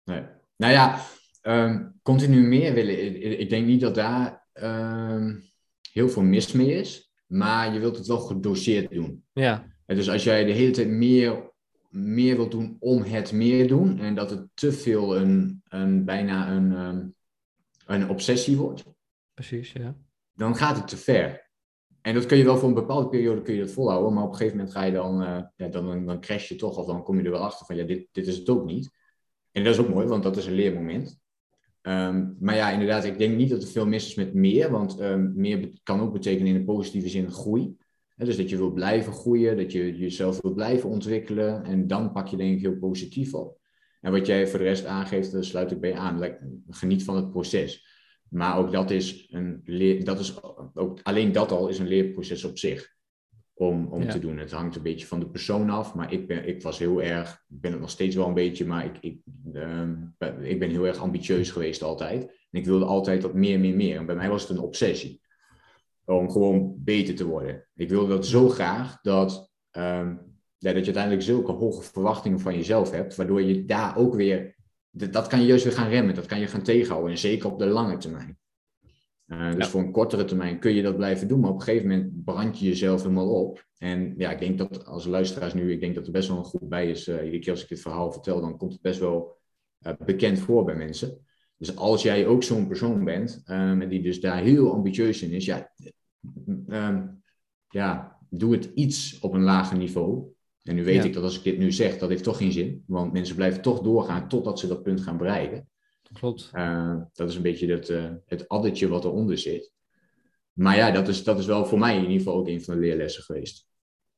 Nee. 0.04 0.24
Nou 0.56 0.74
ja, 0.74 1.00
um, 1.42 2.00
continu 2.02 2.48
meer 2.48 2.74
willen. 2.74 3.06
Ik, 3.06 3.40
ik, 3.40 3.50
denk 3.50 3.66
niet 3.66 3.82
dat 3.82 3.96
daar 3.96 4.48
um, 4.54 5.44
heel 5.92 6.10
veel 6.10 6.24
mis 6.24 6.52
mee 6.52 6.74
is. 6.74 7.14
Maar 7.28 7.74
je 7.74 7.80
wilt 7.80 7.98
het 7.98 8.08
wel 8.08 8.20
gedoseerd 8.20 8.92
doen. 8.92 9.26
Ja. 9.34 9.78
En 9.86 9.96
dus 9.96 10.10
als 10.10 10.24
jij 10.24 10.44
de 10.44 10.52
hele 10.52 10.72
tijd 10.72 10.88
meer, 10.88 11.49
meer 11.90 12.36
wilt 12.36 12.52
doen 12.52 12.78
om 12.80 13.02
het 13.02 13.32
meer 13.32 13.68
doen. 13.68 14.00
En 14.00 14.16
dat 14.16 14.30
het 14.30 14.48
te 14.54 14.72
veel 14.72 15.18
een, 15.18 15.62
een 15.68 16.06
bijna 16.06 16.52
een, 16.52 16.72
um, 16.72 17.16
een 17.86 18.10
obsessie 18.10 18.58
wordt. 18.58 18.84
Precies, 19.34 19.72
ja. 19.72 19.96
Dan 20.34 20.56
gaat 20.56 20.78
het 20.78 20.88
te 20.88 20.98
ver. 20.98 21.48
En 22.02 22.14
dat 22.14 22.26
kun 22.26 22.38
je 22.38 22.44
wel 22.44 22.58
voor 22.58 22.68
een 22.68 22.74
bepaalde 22.74 23.10
periode 23.10 23.42
kun 23.42 23.54
je 23.54 23.60
dat 23.60 23.72
volhouden, 23.72 24.14
maar 24.14 24.24
op 24.24 24.30
een 24.30 24.36
gegeven 24.36 24.58
moment 24.58 24.76
ga 24.76 24.84
je 24.84 24.92
dan, 24.92 25.22
uh, 25.22 25.42
ja, 25.56 25.68
dan, 25.68 26.06
dan 26.06 26.22
crash 26.22 26.48
je 26.50 26.56
toch, 26.56 26.78
of 26.78 26.86
dan 26.86 27.04
kom 27.04 27.18
je 27.18 27.24
er 27.24 27.32
wel 27.32 27.44
achter 27.44 27.66
van, 27.66 27.76
ja, 27.76 27.84
dit, 27.84 28.08
dit 28.12 28.28
is 28.28 28.38
het 28.38 28.50
ook 28.50 28.66
niet. 28.66 28.92
En 29.52 29.64
dat 29.64 29.74
is 29.74 29.80
ook 29.80 29.90
mooi, 29.90 30.08
want 30.08 30.24
dat 30.24 30.38
is 30.38 30.46
een 30.46 30.54
leermoment. 30.54 31.20
Um, 31.82 32.36
maar 32.40 32.56
ja, 32.56 32.72
inderdaad, 32.72 33.04
ik 33.04 33.18
denk 33.18 33.36
niet 33.36 33.50
dat 33.50 33.62
er 33.62 33.68
veel 33.68 33.88
mis 33.88 34.06
is 34.06 34.16
met 34.16 34.34
meer, 34.34 34.72
want 34.72 35.00
um, 35.00 35.32
meer 35.36 35.70
kan 35.84 36.00
ook 36.00 36.14
betekenen 36.14 36.48
in 36.48 36.56
een 36.56 36.66
positieve 36.66 37.10
zin 37.10 37.32
groei. 37.32 37.76
Dus 38.26 38.38
dat 38.38 38.50
je 38.50 38.58
wil 38.58 38.72
blijven 38.72 39.14
groeien, 39.14 39.58
dat 39.58 39.72
je 39.72 39.98
jezelf 39.98 40.42
wil 40.42 40.54
blijven 40.54 40.90
ontwikkelen, 40.90 41.64
en 41.64 41.88
dan 41.88 42.12
pak 42.12 42.28
je 42.28 42.38
denk 42.38 42.56
ik 42.56 42.62
heel 42.62 42.78
positief 42.78 43.34
op. 43.34 43.58
En 44.02 44.12
wat 44.12 44.26
jij 44.26 44.48
voor 44.48 44.60
de 44.60 44.66
rest 44.66 44.86
aangeeft, 44.86 45.32
daar 45.32 45.44
sluit 45.44 45.72
ik 45.72 45.80
bij 45.80 45.96
aan. 45.96 46.38
Geniet 46.70 47.04
van 47.04 47.16
het 47.16 47.32
proces. 47.32 47.88
Maar 48.30 48.58
ook 48.58 48.72
dat 48.72 48.92
is 48.92 49.28
een 49.32 49.62
leer, 49.64 50.04
dat 50.04 50.20
is 50.20 50.44
ook, 50.74 51.00
alleen 51.04 51.32
dat 51.32 51.52
al 51.52 51.68
is 51.68 51.80
een 51.80 51.88
leerproces 51.88 52.44
op 52.44 52.58
zich 52.58 52.96
om, 53.54 53.88
om 53.88 54.10
te 54.10 54.20
doen. 54.20 54.38
Het 54.38 54.52
hangt 54.52 54.76
een 54.76 54.82
beetje 54.82 55.08
van 55.08 55.20
de 55.20 55.30
persoon 55.30 55.70
af, 55.70 55.96
maar 55.96 56.14
ik, 56.14 56.28
ben, 56.28 56.48
ik 56.48 56.62
was 56.62 56.80
heel 56.80 57.02
erg, 57.02 57.46
ik 57.50 57.62
ben 57.62 57.72
het 57.72 57.82
nog 57.82 57.90
steeds 57.90 58.16
wel 58.16 58.28
een 58.28 58.34
beetje, 58.34 58.66
maar 58.66 58.86
ik, 58.86 58.98
ik, 59.02 59.22
uh, 59.54 59.90
ik 60.42 60.60
ben 60.60 60.70
heel 60.70 60.88
erg 60.88 60.98
ambitieus 60.98 61.52
geweest 61.52 61.82
altijd. 61.82 62.24
En 62.24 62.60
ik 62.60 62.66
wilde 62.66 62.86
altijd 62.86 63.22
wat 63.24 63.34
meer, 63.34 63.60
meer, 63.60 63.76
meer. 63.76 63.98
En 63.98 64.06
bij 64.06 64.16
mij 64.16 64.30
was 64.30 64.42
het 64.48 64.58
een 64.58 64.64
obsessie 64.64 65.22
om 66.18 66.32
gewoon 66.32 66.74
beter 66.78 67.16
te 67.16 67.26
worden. 67.26 67.68
Ik 67.76 67.90
wilde 67.90 68.10
dat 68.10 68.26
zo 68.26 68.50
graag 68.50 69.02
dat, 69.02 69.52
um, 69.72 70.20
ja, 70.58 70.74
dat 70.74 70.86
je 70.86 70.94
uiteindelijk 70.94 71.24
zulke 71.24 71.52
hoge 71.52 71.82
verwachtingen 71.82 72.40
van 72.40 72.56
jezelf 72.56 72.92
hebt, 72.92 73.16
waardoor 73.16 73.42
je 73.42 73.66
daar 73.66 73.98
ook 73.98 74.16
weer 74.16 74.58
dat 74.92 75.28
kan 75.28 75.42
je 75.42 75.46
juist 75.46 75.64
weer 75.64 75.74
gaan 75.74 75.90
remmen, 75.90 76.16
dat 76.16 76.26
kan 76.26 76.40
je 76.40 76.48
gaan 76.48 76.64
tegenhouden. 76.64 77.12
En 77.12 77.18
zeker 77.18 77.52
op 77.52 77.60
de 77.60 77.66
lange 77.66 77.98
termijn. 77.98 78.38
Uh, 79.28 79.56
dus 79.56 79.68
voor 79.68 79.82
een 79.82 79.92
kortere 79.92 80.26
termijn 80.26 80.60
kun 80.60 80.74
je 80.74 80.82
dat 80.82 80.96
blijven 80.96 81.28
doen, 81.28 81.40
maar 81.40 81.50
op 81.50 81.56
een 81.56 81.62
gegeven 81.62 81.88
moment 81.88 82.24
brand 82.24 82.60
je 82.60 82.66
jezelf 82.66 83.02
helemaal 83.02 83.30
op. 83.30 83.68
En 83.78 84.14
ja, 84.18 84.32
ik 84.32 84.40
denk 84.40 84.58
dat 84.58 84.86
als 84.86 85.06
luisteraars 85.06 85.54
nu, 85.54 85.72
ik 85.72 85.80
denk 85.80 85.96
dat 85.96 86.06
er 86.06 86.12
best 86.12 86.28
wel 86.28 86.38
een 86.38 86.44
goed 86.44 86.70
bij 86.70 86.90
is. 86.90 87.08
Uh, 87.08 87.24
iedere 87.24 87.40
keer 87.40 87.52
als 87.52 87.62
ik 87.62 87.70
dit 87.70 87.82
verhaal 87.82 88.12
vertel, 88.12 88.42
dan 88.42 88.58
komt 88.58 88.74
het 88.74 88.82
best 88.82 89.00
wel 89.00 89.38
uh, 89.88 89.94
bekend 90.06 90.40
voor 90.40 90.64
bij 90.66 90.76
mensen. 90.76 91.26
Dus 91.58 91.76
als 91.76 92.02
jij 92.02 92.28
ook 92.28 92.44
zo'n 92.44 92.68
persoon 92.68 93.04
bent, 93.04 93.44
um, 93.46 93.82
en 93.82 93.90
die 93.90 94.02
dus 94.02 94.22
daar 94.22 94.42
heel 94.42 94.74
ambitieus 94.74 95.22
in 95.22 95.32
is, 95.32 95.46
ja, 95.46 95.72
um, 96.68 97.24
ja, 97.70 98.18
doe 98.30 98.52
het 98.52 98.72
iets 98.74 99.20
op 99.20 99.34
een 99.34 99.44
lager 99.44 99.78
niveau. 99.78 100.28
En 100.64 100.76
nu 100.76 100.84
weet 100.84 101.04
ik 101.04 101.14
dat 101.14 101.24
als 101.24 101.38
ik 101.38 101.44
dit 101.44 101.58
nu 101.58 101.72
zeg, 101.72 101.98
dat 101.98 102.10
heeft 102.10 102.24
toch 102.24 102.38
geen 102.38 102.52
zin. 102.52 102.84
Want 102.88 103.14
mensen 103.14 103.36
blijven 103.36 103.62
toch 103.62 103.82
doorgaan 103.82 104.28
totdat 104.28 104.60
ze 104.60 104.68
dat 104.68 104.84
punt 104.84 105.02
gaan 105.02 105.18
bereiken. 105.18 105.70
Klopt. 106.14 106.52
Uh, 106.56 106.96
dat 107.14 107.30
is 107.30 107.36
een 107.36 107.42
beetje 107.42 107.68
dat, 107.68 107.90
uh, 107.90 108.12
het 108.26 108.48
addertje 108.48 108.88
wat 108.88 109.06
eronder 109.06 109.38
zit. 109.38 109.72
Maar 110.54 110.76
ja, 110.76 110.92
dat 110.92 111.08
is, 111.08 111.24
dat 111.24 111.40
is 111.40 111.46
wel 111.46 111.66
voor 111.66 111.80
mij 111.80 111.96
in 111.96 112.02
ieder 112.02 112.18
geval 112.18 112.36
ook 112.36 112.48
een 112.48 112.64
van 112.64 112.74
de 112.74 112.80
leerlessen 112.80 113.24
geweest. 113.24 113.68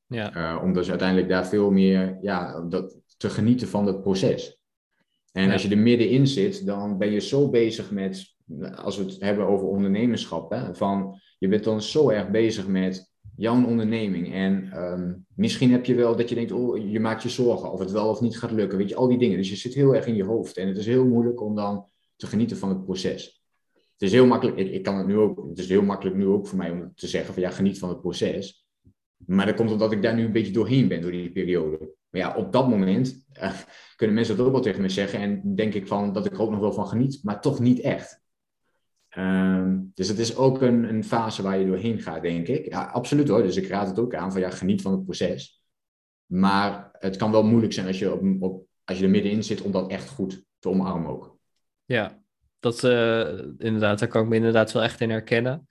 Ja. 0.06 0.36
Uh, 0.36 0.62
om 0.62 0.72
dus 0.72 0.90
uiteindelijk 0.90 1.28
daar 1.28 1.46
veel 1.46 1.70
meer 1.70 2.18
ja, 2.22 2.60
dat, 2.60 2.98
te 3.16 3.30
genieten 3.30 3.68
van 3.68 3.86
het 3.86 4.02
proces. 4.02 4.60
En 5.32 5.50
als 5.50 5.62
je 5.62 5.68
er 5.68 5.78
middenin 5.78 6.26
zit, 6.26 6.66
dan 6.66 6.98
ben 6.98 7.10
je 7.10 7.20
zo 7.20 7.50
bezig 7.50 7.90
met, 7.90 8.34
als 8.74 8.96
we 8.96 9.04
het 9.04 9.20
hebben 9.20 9.46
over 9.46 9.66
ondernemerschap, 9.66 10.50
hè, 10.50 10.74
van 10.74 11.20
je 11.42 11.48
bent 11.48 11.64
dan 11.64 11.82
zo 11.82 12.10
erg 12.10 12.30
bezig 12.30 12.66
met 12.66 13.12
jouw 13.36 13.66
onderneming. 13.66 14.34
En 14.34 14.82
um, 14.82 15.26
misschien 15.34 15.72
heb 15.72 15.84
je 15.84 15.94
wel 15.94 16.16
dat 16.16 16.28
je 16.28 16.34
denkt, 16.34 16.52
oh, 16.52 16.90
je 16.90 17.00
maakt 17.00 17.22
je 17.22 17.28
zorgen 17.28 17.72
of 17.72 17.80
het 17.80 17.90
wel 17.90 18.08
of 18.08 18.20
niet 18.20 18.38
gaat 18.38 18.50
lukken. 18.50 18.78
Weet 18.78 18.88
je, 18.88 18.94
al 18.94 19.08
die 19.08 19.18
dingen. 19.18 19.36
Dus 19.36 19.48
je 19.48 19.56
zit 19.56 19.74
heel 19.74 19.94
erg 19.94 20.06
in 20.06 20.14
je 20.14 20.24
hoofd. 20.24 20.56
En 20.56 20.68
het 20.68 20.76
is 20.76 20.86
heel 20.86 21.06
moeilijk 21.06 21.40
om 21.40 21.54
dan 21.54 21.86
te 22.16 22.26
genieten 22.26 22.56
van 22.56 22.68
het 22.68 22.84
proces. 22.84 23.44
Het 23.72 24.02
is 24.02 24.12
heel 24.12 24.26
makkelijk, 24.26 24.56
ik, 24.56 24.82
kan 24.82 24.96
het 24.96 25.06
nu 25.06 25.16
ook, 25.16 25.48
het 25.48 25.58
is 25.58 25.68
heel 25.68 25.82
makkelijk 25.82 26.16
nu 26.16 26.26
ook 26.26 26.46
voor 26.46 26.58
mij 26.58 26.70
om 26.70 26.92
te 26.94 27.08
zeggen 27.08 27.34
van 27.34 27.42
ja, 27.42 27.50
geniet 27.50 27.78
van 27.78 27.88
het 27.88 28.00
proces. 28.00 28.66
Maar 29.16 29.46
dat 29.46 29.54
komt 29.54 29.70
omdat 29.70 29.92
ik 29.92 30.02
daar 30.02 30.14
nu 30.14 30.24
een 30.24 30.32
beetje 30.32 30.52
doorheen 30.52 30.88
ben 30.88 31.00
door 31.00 31.10
die 31.10 31.32
periode. 31.32 31.94
Maar 32.10 32.20
ja, 32.20 32.36
op 32.36 32.52
dat 32.52 32.68
moment 32.68 33.24
uh, 33.42 33.52
kunnen 33.96 34.16
mensen 34.16 34.36
dat 34.36 34.46
ook 34.46 34.52
wel 34.52 34.60
tegen 34.60 34.82
me 34.82 34.88
zeggen. 34.88 35.18
En 35.20 35.54
denk 35.54 35.74
ik 35.74 35.86
van 35.86 36.12
dat 36.12 36.26
ik 36.26 36.32
er 36.32 36.42
ook 36.42 36.50
nog 36.50 36.60
wel 36.60 36.72
van 36.72 36.86
geniet, 36.86 37.20
maar 37.22 37.40
toch 37.40 37.60
niet 37.60 37.80
echt. 37.80 38.21
Um, 39.18 39.90
dus 39.94 40.08
het 40.08 40.18
is 40.18 40.36
ook 40.36 40.62
een, 40.62 40.88
een, 40.88 41.04
fase 41.04 41.42
waar 41.42 41.58
je 41.58 41.66
doorheen 41.66 42.00
gaat, 42.00 42.22
denk 42.22 42.48
ik. 42.48 42.68
Ja, 42.68 42.84
absoluut 42.84 43.28
hoor. 43.28 43.42
Dus 43.42 43.56
ik 43.56 43.66
raad 43.66 43.88
het 43.88 43.98
ook 43.98 44.14
aan 44.14 44.32
van 44.32 44.40
ja, 44.40 44.50
geniet 44.50 44.82
van 44.82 44.92
het 44.92 45.04
proces. 45.04 45.62
Maar 46.26 46.88
het 46.92 47.16
kan 47.16 47.30
wel 47.30 47.42
moeilijk 47.42 47.72
zijn 47.72 47.86
als 47.86 47.98
je, 47.98 48.38
op, 48.40 48.66
als 48.84 48.98
je 48.98 49.04
er 49.04 49.10
middenin 49.10 49.44
zit 49.44 49.60
om 49.60 49.72
dat 49.72 49.90
echt 49.90 50.08
goed 50.08 50.44
te 50.58 50.68
omarmen 50.68 51.10
ook. 51.10 51.36
Ja, 51.84 52.22
dat 52.60 52.84
uh, 52.84 53.38
inderdaad, 53.58 53.98
daar 53.98 54.08
kan 54.08 54.22
ik 54.22 54.28
me 54.28 54.36
inderdaad 54.36 54.72
wel 54.72 54.82
echt 54.82 55.00
in 55.00 55.10
herkennen. 55.10 55.66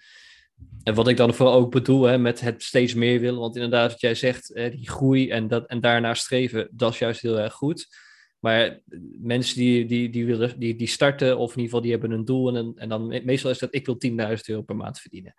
En 0.84 0.93
wat 0.93 1.08
ik 1.08 1.17
dan 1.17 1.34
vooral 1.34 1.56
ook 1.56 1.71
bedoel 1.71 2.04
hè, 2.04 2.17
met 2.17 2.39
het 2.39 2.63
steeds 2.63 2.93
meer 2.93 3.19
willen, 3.19 3.39
want 3.39 3.56
inderdaad, 3.56 3.91
wat 3.91 4.01
jij 4.01 4.15
zegt, 4.15 4.51
hè, 4.54 4.69
die 4.69 4.89
groei 4.89 5.30
en, 5.30 5.47
dat, 5.47 5.67
en 5.67 5.80
daarna 5.80 6.13
streven, 6.13 6.69
dat 6.71 6.93
is 6.93 6.99
juist 6.99 7.21
heel 7.21 7.39
erg 7.39 7.54
goed. 7.54 7.88
Maar 8.41 8.82
mensen 9.21 9.58
die, 9.58 9.86
die, 9.86 10.10
die, 10.10 10.25
willen, 10.25 10.60
die, 10.60 10.75
die 10.75 10.88
starten, 10.88 11.38
of 11.38 11.49
in 11.49 11.62
ieder 11.62 11.63
geval 11.63 11.82
die 11.82 11.91
hebben 11.91 12.12
een 12.12 12.25
doel. 12.25 12.56
En, 12.56 12.73
en 12.75 12.89
dan 12.89 13.08
meestal 13.08 13.51
is 13.51 13.60
dat 13.60 13.75
ik 13.75 13.86
wil 13.86 13.97
10.000 14.08 14.15
euro 14.45 14.62
per 14.62 14.75
maand 14.75 14.99
verdienen. 14.99 15.34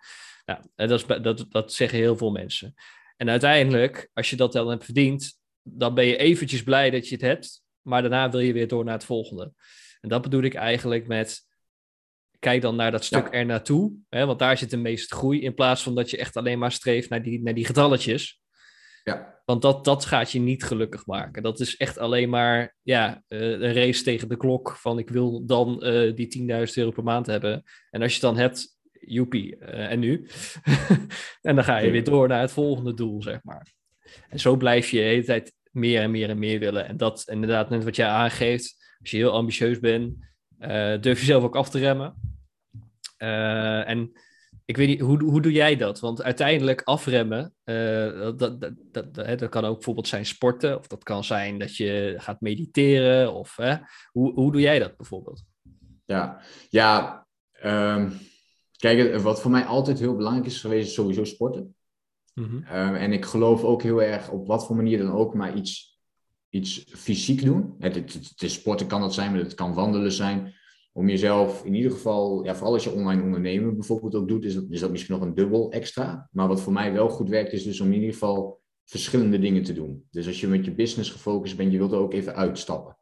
Nou, 0.45 0.59
dat, 0.75 0.91
is, 0.91 1.05
dat, 1.21 1.45
dat 1.49 1.73
zeggen 1.73 1.97
heel 1.97 2.17
veel 2.17 2.31
mensen. 2.31 2.73
En 3.17 3.29
uiteindelijk, 3.29 4.09
als 4.13 4.29
je 4.29 4.35
dat 4.35 4.51
dan 4.51 4.69
hebt 4.69 4.85
verdiend, 4.85 5.39
dan 5.61 5.93
ben 5.93 6.05
je 6.05 6.17
eventjes 6.17 6.63
blij 6.63 6.89
dat 6.89 7.07
je 7.07 7.15
het 7.15 7.23
hebt. 7.23 7.63
Maar 7.81 8.01
daarna 8.01 8.29
wil 8.29 8.39
je 8.39 8.53
weer 8.53 8.67
door 8.67 8.83
naar 8.83 8.93
het 8.93 9.05
volgende. 9.05 9.53
En 10.01 10.09
dat 10.09 10.21
bedoel 10.21 10.41
ik 10.41 10.53
eigenlijk 10.53 11.07
met. 11.07 11.51
Kijk 12.39 12.61
dan 12.61 12.75
naar 12.75 12.91
dat 12.91 13.03
stuk 13.03 13.25
ja. 13.25 13.31
er 13.31 13.45
naartoe. 13.45 13.93
Hè, 14.09 14.25
want 14.25 14.39
daar 14.39 14.57
zit 14.57 14.69
de 14.69 14.77
meeste 14.77 15.15
groei. 15.15 15.41
In 15.41 15.53
plaats 15.53 15.83
van 15.83 15.95
dat 15.95 16.09
je 16.09 16.17
echt 16.17 16.37
alleen 16.37 16.59
maar 16.59 16.71
streeft 16.71 17.09
naar 17.09 17.23
die, 17.23 17.41
naar 17.41 17.53
die 17.53 17.65
getalletjes. 17.65 18.41
Ja. 19.03 19.41
Want 19.45 19.61
dat, 19.61 19.85
dat 19.85 20.05
gaat 20.05 20.31
je 20.31 20.39
niet 20.39 20.63
gelukkig 20.63 21.05
maken. 21.05 21.43
Dat 21.43 21.59
is 21.59 21.77
echt 21.77 21.97
alleen 21.97 22.29
maar 22.29 22.75
ja, 22.81 23.23
uh, 23.29 23.39
een 23.39 23.73
race 23.73 24.03
tegen 24.03 24.29
de 24.29 24.37
klok. 24.37 24.75
Van 24.77 24.99
ik 24.99 25.09
wil 25.09 25.45
dan 25.45 25.85
uh, 25.85 26.15
die 26.15 26.67
10.000 26.67 26.73
euro 26.73 26.91
per 26.91 27.03
maand 27.03 27.25
hebben. 27.25 27.63
En 27.89 28.01
als 28.01 28.15
je 28.15 28.25
het 28.25 28.35
dan 28.35 28.37
hebt, 28.37 28.77
joepie, 28.91 29.55
uh, 29.59 29.91
en 29.91 29.99
nu? 29.99 30.27
en 31.41 31.55
dan 31.55 31.63
ga 31.63 31.77
je 31.77 31.91
weer 31.91 32.03
door 32.03 32.27
naar 32.27 32.41
het 32.41 32.51
volgende 32.51 32.93
doel, 32.93 33.21
zeg 33.21 33.43
maar. 33.43 33.73
En 34.29 34.39
zo 34.39 34.55
blijf 34.55 34.89
je 34.89 34.97
de 34.97 35.03
hele 35.03 35.23
tijd 35.23 35.53
meer 35.71 36.01
en 36.01 36.11
meer 36.11 36.29
en 36.29 36.39
meer 36.39 36.59
willen. 36.59 36.87
En 36.87 36.97
dat 36.97 37.23
inderdaad, 37.29 37.69
net 37.69 37.83
wat 37.83 37.95
jij 37.95 38.07
aangeeft, 38.07 38.95
als 38.99 39.11
je 39.11 39.17
heel 39.17 39.31
ambitieus 39.31 39.79
bent, 39.79 40.15
durf 41.01 41.19
je 41.19 41.25
zelf 41.25 41.43
ook 41.43 41.55
af 41.55 41.69
te 41.69 41.79
remmen. 41.79 42.15
en 43.85 44.11
ik 44.65 44.77
weet 44.77 44.87
niet, 44.87 44.99
hoe, 44.99 45.23
hoe 45.23 45.41
doe 45.41 45.51
jij 45.51 45.75
dat? 45.75 45.99
Want 45.99 46.23
uiteindelijk 46.23 46.81
afremmen, 46.81 47.53
uh, 47.65 47.75
dat, 48.11 48.39
dat, 48.39 48.59
dat, 48.59 49.13
dat, 49.13 49.39
dat, 49.39 49.49
kan 49.49 49.65
ook 49.65 49.73
bijvoorbeeld 49.73 50.07
zijn 50.07 50.25
sporten, 50.25 50.77
of 50.77 50.87
dat 50.87 51.03
kan 51.03 51.23
zijn 51.23 51.59
dat 51.59 51.75
je 51.75 52.13
gaat 52.17 52.41
mediteren, 52.41 53.33
of 53.33 53.55
hè? 53.55 53.75
Hoe, 54.11 54.33
hoe 54.33 54.51
doe 54.51 54.61
jij 54.61 54.79
dat 54.79 54.97
bijvoorbeeld? 54.97 55.43
Ja, 56.05 56.41
ja 56.69 57.25
um, 57.63 58.13
kijk, 58.77 59.15
wat 59.19 59.41
voor 59.41 59.51
mij 59.51 59.63
altijd 59.63 59.99
heel 59.99 60.15
belangrijk 60.15 60.47
is 60.47 60.61
geweest, 60.61 60.87
is 60.87 60.93
sowieso 60.93 61.23
sporten. 61.23 61.75
Mm 62.33 62.43
-hmm. 62.43 62.77
um, 62.77 62.95
en 62.95 63.13
ik 63.13 63.25
geloof 63.25 63.63
ook 63.63 63.81
heel 63.81 64.01
erg 64.01 64.29
op 64.29 64.47
wat 64.47 64.65
voor 64.65 64.75
manier 64.75 64.97
dan 64.97 65.11
ook, 65.11 65.33
maar 65.33 65.55
iets, 65.55 65.99
iets 66.49 66.85
fysiek 66.87 67.43
doen. 67.43 67.75
Het, 67.79 67.95
het, 67.95 68.13
het, 68.13 68.33
het 68.35 68.51
sporten 68.51 68.87
kan 68.87 69.01
dat 69.01 69.13
zijn, 69.13 69.31
maar 69.31 69.39
het 69.39 69.53
kan 69.53 69.73
wandelen 69.73 70.11
zijn 70.11 70.53
om 70.93 71.09
jezelf 71.09 71.65
in 71.65 71.75
ieder 71.75 71.91
geval, 71.91 72.43
ja, 72.43 72.55
vooral 72.55 72.73
als 72.73 72.83
je 72.83 72.91
online 72.91 73.23
ondernemen 73.23 73.75
bijvoorbeeld 73.75 74.15
ook 74.15 74.27
doet, 74.27 74.45
is 74.45 74.53
dat, 74.53 74.65
is 74.69 74.79
dat 74.79 74.91
misschien 74.91 75.13
nog 75.15 75.23
een 75.23 75.35
dubbel 75.35 75.71
extra. 75.71 76.29
Maar 76.31 76.47
wat 76.47 76.61
voor 76.61 76.73
mij 76.73 76.93
wel 76.93 77.09
goed 77.09 77.29
werkt, 77.29 77.53
is 77.53 77.63
dus 77.63 77.81
om 77.81 77.87
in 77.87 77.93
ieder 77.93 78.13
geval 78.13 78.61
verschillende 78.85 79.39
dingen 79.39 79.63
te 79.63 79.73
doen. 79.73 80.07
Dus 80.11 80.27
als 80.27 80.41
je 80.41 80.47
met 80.47 80.65
je 80.65 80.73
business 80.73 81.09
gefocust 81.09 81.57
bent, 81.57 81.71
je 81.71 81.77
wilt 81.77 81.91
er 81.91 81.97
ook 81.97 82.13
even 82.13 82.35
uitstappen. 82.35 82.97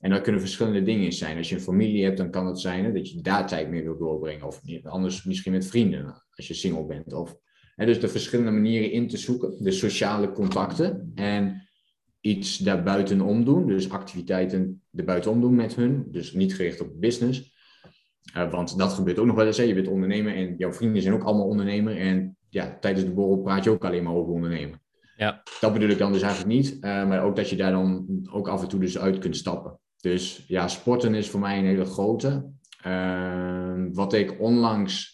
En 0.00 0.10
dat 0.10 0.20
kunnen 0.20 0.40
verschillende 0.40 0.82
dingen 0.82 1.12
zijn. 1.12 1.36
Als 1.36 1.48
je 1.48 1.54
een 1.54 1.60
familie 1.60 2.04
hebt, 2.04 2.16
dan 2.16 2.30
kan 2.30 2.46
het 2.46 2.60
zijn 2.60 2.84
hè, 2.84 2.92
dat 2.92 3.10
je 3.10 3.20
daar 3.20 3.46
tijd 3.46 3.70
mee 3.70 3.82
wilt 3.82 3.98
doorbrengen. 3.98 4.46
Of 4.46 4.60
anders 4.82 5.24
misschien 5.24 5.52
met 5.52 5.66
vrienden, 5.66 6.24
als 6.30 6.48
je 6.48 6.54
single 6.54 6.86
bent. 6.86 7.12
Of 7.12 7.36
En 7.76 7.86
dus 7.86 8.00
de 8.00 8.08
verschillende 8.08 8.50
manieren 8.50 8.90
in 8.90 9.08
te 9.08 9.16
zoeken, 9.16 9.62
de 9.62 9.70
sociale 9.70 10.32
contacten 10.32 11.12
en 11.14 11.63
iets 12.24 12.58
daarbuitenom 12.58 13.44
doen, 13.44 13.66
dus 13.66 13.90
activiteiten 13.90 14.82
erbuitenom 14.94 15.40
doen 15.40 15.54
met 15.54 15.74
hun, 15.74 16.04
dus 16.10 16.32
niet 16.32 16.54
gericht 16.54 16.80
op 16.80 17.00
business. 17.00 17.52
Uh, 18.36 18.50
want 18.50 18.78
dat 18.78 18.92
gebeurt 18.92 19.18
ook 19.18 19.26
nog 19.26 19.36
wel 19.36 19.46
eens. 19.46 19.56
Hè. 19.56 19.62
Je 19.62 19.74
bent 19.74 19.88
ondernemer 19.88 20.34
en 20.34 20.54
jouw 20.56 20.72
vrienden 20.72 21.02
zijn 21.02 21.14
ook 21.14 21.22
allemaal 21.22 21.46
ondernemer. 21.46 21.96
En 21.96 22.36
ja, 22.48 22.76
tijdens 22.80 23.04
de 23.04 23.12
borrel 23.12 23.38
praat 23.38 23.64
je 23.64 23.70
ook 23.70 23.84
alleen 23.84 24.02
maar 24.02 24.14
over 24.14 24.32
ondernemen. 24.32 24.80
Ja. 25.16 25.42
Dat 25.60 25.72
bedoel 25.72 25.88
ik 25.88 25.98
dan 25.98 26.12
dus 26.12 26.22
eigenlijk 26.22 26.54
niet. 26.54 26.72
Uh, 26.74 26.80
maar 26.80 27.22
ook 27.22 27.36
dat 27.36 27.50
je 27.50 27.56
daar 27.56 27.72
dan 27.72 28.06
ook 28.32 28.48
af 28.48 28.62
en 28.62 28.68
toe 28.68 28.80
dus 28.80 28.98
uit 28.98 29.18
kunt 29.18 29.36
stappen. 29.36 29.78
Dus 30.00 30.44
ja, 30.46 30.68
sporten 30.68 31.14
is 31.14 31.30
voor 31.30 31.40
mij 31.40 31.58
een 31.58 31.64
hele 31.64 31.84
grote. 31.84 32.50
Uh, 32.86 33.84
wat 33.92 34.12
ik 34.12 34.40
onlangs, 34.40 35.13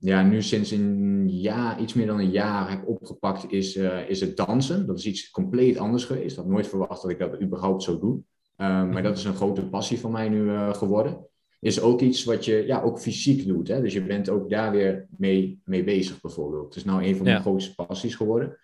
ja, 0.00 0.22
nu 0.22 0.42
sinds 0.42 0.70
een 0.70 1.28
jaar, 1.30 1.80
iets 1.80 1.94
meer 1.94 2.06
dan 2.06 2.18
een 2.18 2.30
jaar 2.30 2.70
heb 2.70 2.86
opgepakt, 2.86 3.52
is, 3.52 3.76
uh, 3.76 4.08
is 4.08 4.20
het 4.20 4.36
dansen. 4.36 4.86
Dat 4.86 4.98
is 4.98 5.06
iets 5.06 5.30
compleet 5.30 5.78
anders 5.78 6.04
geweest. 6.04 6.30
Ik 6.30 6.36
had 6.36 6.46
nooit 6.46 6.68
verwacht 6.68 7.02
dat 7.02 7.10
ik 7.10 7.18
dat 7.18 7.40
überhaupt 7.40 7.82
zou 7.82 8.00
doen. 8.00 8.26
maar 8.56 9.02
dat 9.02 9.18
is 9.18 9.24
een 9.24 9.34
grote 9.34 9.68
passie 9.68 9.98
van 9.98 10.10
mij 10.10 10.28
nu 10.28 10.72
geworden 10.72 11.26
is 11.60 11.80
ook 11.80 12.00
iets 12.00 12.24
wat 12.24 12.44
je 12.44 12.66
ja, 12.66 12.82
ook 12.82 13.00
fysiek 13.00 13.46
doet. 13.46 13.68
Hè? 13.68 13.80
Dus 13.80 13.92
je 13.92 14.04
bent 14.04 14.28
ook 14.28 14.50
daar 14.50 14.70
weer 14.70 15.06
mee, 15.16 15.60
mee 15.64 15.84
bezig 15.84 16.20
bijvoorbeeld. 16.20 16.64
Het 16.64 16.76
is 16.76 16.84
nou 16.84 17.04
een 17.04 17.16
van 17.16 17.24
mijn 17.24 17.40
grootste 17.40 17.74
passies 17.74 18.14
geworden. 18.14 18.58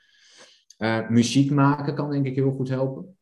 Uh, 0.78 1.08
muziek 1.08 1.50
maken 1.50 1.94
kan 1.94 2.10
denk 2.10 2.26
ik 2.26 2.34
heel 2.34 2.52
goed 2.52 2.68
helpen. 2.68 3.16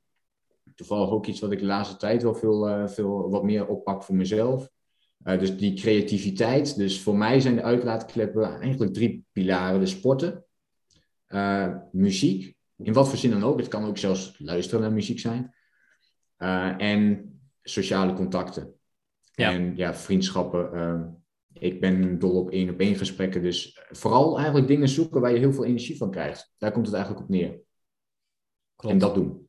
Toevallig 0.75 1.11
ook 1.11 1.27
iets 1.27 1.41
wat 1.41 1.53
ik 1.53 1.59
de 1.59 1.65
laatste 1.65 1.97
tijd 1.97 2.23
wel 2.23 2.35
veel, 2.35 2.89
veel 2.89 3.31
wat 3.31 3.45
meer 3.45 3.67
oppak 3.67 4.03
voor 4.03 4.15
mezelf. 4.15 4.71
Uh, 5.25 5.39
dus 5.39 5.57
die 5.57 5.75
creativiteit. 5.75 6.77
Dus 6.77 7.01
voor 7.01 7.17
mij 7.17 7.41
zijn 7.41 7.55
de 7.55 7.63
uitlaatkleppen 7.63 8.61
eigenlijk 8.61 8.95
drie 8.95 9.25
pilaren. 9.33 9.81
De 9.81 9.87
sporten, 9.87 10.45
muziek, 11.93 12.57
in 12.77 12.93
wat 12.93 13.09
voor 13.09 13.19
zin 13.19 13.31
dan 13.31 13.45
ook. 13.45 13.59
Het 13.59 13.69
kan 13.69 13.85
ook 13.85 13.99
zelfs 13.99 14.39
luisteren 14.39 14.81
naar 14.81 14.93
muziek 14.93 15.19
zijn. 15.19 15.55
en 16.79 17.33
sociale 17.63 18.13
contacten. 18.13 18.75
Ja. 19.35 19.51
En 19.51 19.77
ja, 19.77 19.95
vriendschappen. 19.95 21.25
Ik 21.53 21.81
ben 21.81 22.19
dol 22.19 22.41
op 22.41 22.51
één 22.51 22.71
op 22.71 22.81
één 22.81 22.97
gesprekken. 22.97 23.43
Dus 23.43 23.81
vooral 23.91 24.37
eigenlijk 24.37 24.67
dingen 24.67 24.89
zoeken 24.89 25.21
waar 25.21 25.33
je 25.33 25.39
heel 25.39 25.53
veel 25.53 25.65
energie 25.65 25.97
van 25.97 26.11
krijgt. 26.11 26.55
Daar 26.59 26.73
komt 26.73 26.87
het 26.87 26.95
eigenlijk 26.95 27.25
op 27.25 27.31
neer. 27.31 27.61
Klopt. 28.77 28.95
En 28.95 29.01
dat 29.01 29.15
doen. 29.15 29.49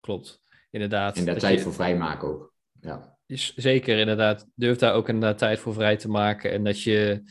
Klopt, 0.00 0.42
inderdaad. 0.70 1.16
En 1.16 1.24
daar 1.24 1.38
tijd 1.38 1.60
voor 1.60 1.72
vrijmaken 1.72 2.28
ook. 2.28 2.54
Ja. 2.80 3.13
Zeker, 3.26 3.98
inderdaad. 3.98 4.48
Durf 4.54 4.78
daar 4.78 4.94
ook 4.94 5.08
inderdaad 5.08 5.38
tijd 5.38 5.58
voor 5.58 5.74
vrij 5.74 5.96
te 5.96 6.08
maken. 6.08 6.50
En 6.50 6.64
dat 6.64 6.82
je. 6.82 7.22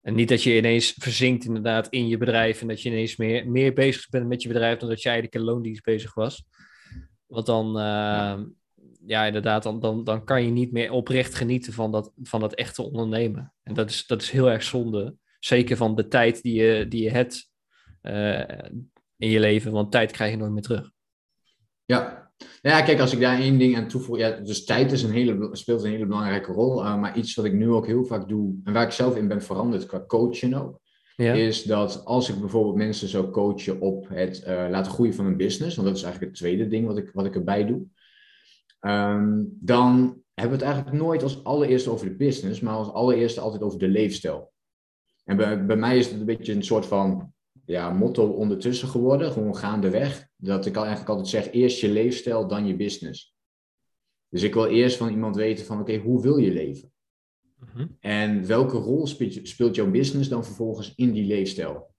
En 0.00 0.14
niet 0.14 0.28
dat 0.28 0.42
je 0.42 0.56
ineens 0.56 0.94
verzinkt 0.98 1.44
inderdaad 1.44 1.88
in 1.88 2.08
je 2.08 2.16
bedrijf. 2.16 2.60
En 2.60 2.68
dat 2.68 2.82
je 2.82 2.88
ineens 2.88 3.16
meer, 3.16 3.48
meer 3.48 3.72
bezig 3.72 4.08
bent 4.08 4.28
met 4.28 4.42
je 4.42 4.48
bedrijf 4.48 4.78
dan 4.78 4.88
dat 4.88 5.02
je 5.02 5.08
eigenlijk 5.08 5.38
in 5.38 5.44
loondienst 5.44 5.84
bezig 5.84 6.14
was. 6.14 6.44
Want 7.26 7.46
dan, 7.46 7.76
uh, 7.78 8.40
ja, 9.06 9.24
inderdaad, 9.24 9.62
dan, 9.62 9.80
dan, 9.80 10.04
dan 10.04 10.24
kan 10.24 10.44
je 10.44 10.50
niet 10.50 10.72
meer 10.72 10.90
oprecht 10.90 11.34
genieten 11.34 11.72
van 11.72 11.92
dat, 11.92 12.12
van 12.22 12.40
dat 12.40 12.54
echte 12.54 12.82
ondernemen. 12.82 13.52
En 13.62 13.74
dat 13.74 13.90
is, 13.90 14.06
dat 14.06 14.22
is 14.22 14.30
heel 14.30 14.50
erg 14.50 14.62
zonde. 14.62 15.16
Zeker 15.38 15.76
van 15.76 15.94
de 15.94 16.08
tijd 16.08 16.42
die 16.42 16.54
je, 16.54 16.88
die 16.88 17.02
je 17.02 17.10
hebt 17.10 17.50
uh, 18.02 18.38
in 19.16 19.30
je 19.30 19.40
leven, 19.40 19.72
want 19.72 19.92
tijd 19.92 20.10
krijg 20.12 20.30
je 20.30 20.36
nooit 20.36 20.52
meer 20.52 20.62
terug. 20.62 20.90
Ja. 21.84 22.31
Ja, 22.60 22.82
kijk, 22.82 23.00
als 23.00 23.12
ik 23.12 23.20
daar 23.20 23.38
één 23.38 23.58
ding 23.58 23.76
aan 23.76 23.88
toevoeg, 23.88 24.18
ja, 24.18 24.30
dus 24.30 24.64
tijd 24.64 24.92
is 24.92 25.02
een 25.02 25.10
hele, 25.10 25.48
speelt 25.52 25.82
een 25.82 25.90
hele 25.90 26.06
belangrijke 26.06 26.52
rol. 26.52 26.84
Uh, 26.84 27.00
maar 27.00 27.16
iets 27.16 27.34
wat 27.34 27.44
ik 27.44 27.52
nu 27.52 27.70
ook 27.70 27.86
heel 27.86 28.04
vaak 28.04 28.28
doe, 28.28 28.54
en 28.64 28.72
waar 28.72 28.84
ik 28.84 28.90
zelf 28.90 29.16
in 29.16 29.28
ben 29.28 29.42
veranderd 29.42 29.86
qua 29.86 30.04
coachen 30.06 30.54
ook, 30.54 30.80
ja. 31.16 31.32
is 31.32 31.62
dat 31.62 32.04
als 32.04 32.28
ik 32.28 32.40
bijvoorbeeld 32.40 32.76
mensen 32.76 33.08
zou 33.08 33.30
coachen 33.30 33.80
op 33.80 34.08
het 34.08 34.44
uh, 34.48 34.66
laten 34.70 34.92
groeien 34.92 35.14
van 35.14 35.26
een 35.26 35.36
business, 35.36 35.76
want 35.76 35.88
dat 35.88 35.96
is 35.96 36.02
eigenlijk 36.02 36.32
het 36.32 36.42
tweede 36.42 36.68
ding 36.68 36.86
wat 36.86 36.98
ik, 36.98 37.10
wat 37.12 37.26
ik 37.26 37.34
erbij 37.34 37.66
doe, 37.66 37.86
Um, 38.86 39.58
dan 39.60 40.22
hebben 40.34 40.58
we 40.58 40.64
het 40.64 40.74
eigenlijk 40.74 41.04
nooit 41.04 41.22
als 41.22 41.44
allereerste 41.44 41.90
over 41.90 42.06
de 42.06 42.14
business, 42.14 42.60
maar 42.60 42.74
als 42.74 42.92
allereerste 42.92 43.40
altijd 43.40 43.62
over 43.62 43.78
de 43.78 43.88
leefstijl. 43.88 44.52
En 45.24 45.36
bij, 45.36 45.66
bij 45.66 45.76
mij 45.76 45.98
is 45.98 46.06
het 46.06 46.20
een 46.20 46.26
beetje 46.26 46.52
een 46.52 46.64
soort 46.64 46.86
van 46.86 47.31
ja, 47.66 47.90
motto 47.90 48.26
ondertussen 48.26 48.88
geworden, 48.88 49.32
gewoon 49.32 49.56
gaandeweg. 49.56 50.28
Dat 50.36 50.66
ik 50.66 50.76
al 50.76 50.84
eigenlijk 50.84 51.10
altijd 51.10 51.28
zeg, 51.28 51.52
eerst 51.52 51.80
je 51.80 51.88
leefstijl, 51.88 52.48
dan 52.48 52.66
je 52.66 52.76
business. 52.76 53.34
Dus 54.28 54.42
ik 54.42 54.54
wil 54.54 54.66
eerst 54.66 54.96
van 54.96 55.10
iemand 55.10 55.36
weten 55.36 55.66
van, 55.66 55.80
oké, 55.80 55.96
hoe 55.96 56.22
wil 56.22 56.36
je 56.36 56.52
leven? 56.52 56.92
Mhm. 57.58 57.86
En 58.00 58.46
welke 58.46 58.76
rol 58.76 59.06
speelt, 59.06 59.48
speelt 59.48 59.74
jouw 59.74 59.90
business 59.90 60.28
dan 60.28 60.44
vervolgens 60.44 60.94
in 60.94 61.12
die 61.12 61.26
leefstijl? 61.26 61.90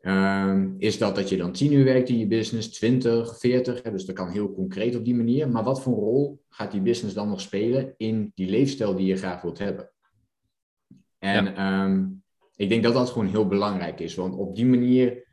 Um, 0.00 0.74
is 0.78 0.98
dat 0.98 1.14
dat 1.14 1.28
je 1.28 1.36
dan 1.36 1.52
10 1.52 1.72
uur 1.72 1.84
werkt 1.84 2.08
in 2.08 2.18
je 2.18 2.26
business, 2.26 2.68
20, 2.68 3.38
40, 3.38 3.82
hè, 3.82 3.90
dus 3.90 4.04
dat 4.04 4.14
kan 4.14 4.28
heel 4.28 4.52
concreet 4.52 4.96
op 4.96 5.04
die 5.04 5.14
manier. 5.14 5.48
Maar 5.48 5.64
wat 5.64 5.82
voor 5.82 5.94
rol 5.94 6.42
gaat 6.48 6.72
die 6.72 6.80
business 6.80 7.14
dan 7.14 7.28
nog 7.28 7.40
spelen 7.40 7.94
in 7.96 8.32
die 8.34 8.50
leefstijl 8.50 8.94
die 8.94 9.06
je 9.06 9.16
graag 9.16 9.42
wilt 9.42 9.58
hebben? 9.58 9.92
En 11.18 11.44
ja. 11.44 11.84
um, 11.84 12.21
ik 12.62 12.68
denk 12.68 12.82
dat 12.82 12.94
dat 12.94 13.10
gewoon 13.10 13.28
heel 13.28 13.46
belangrijk 13.46 14.00
is, 14.00 14.14
want 14.14 14.34
op 14.34 14.56
die 14.56 14.66
manier 14.66 15.26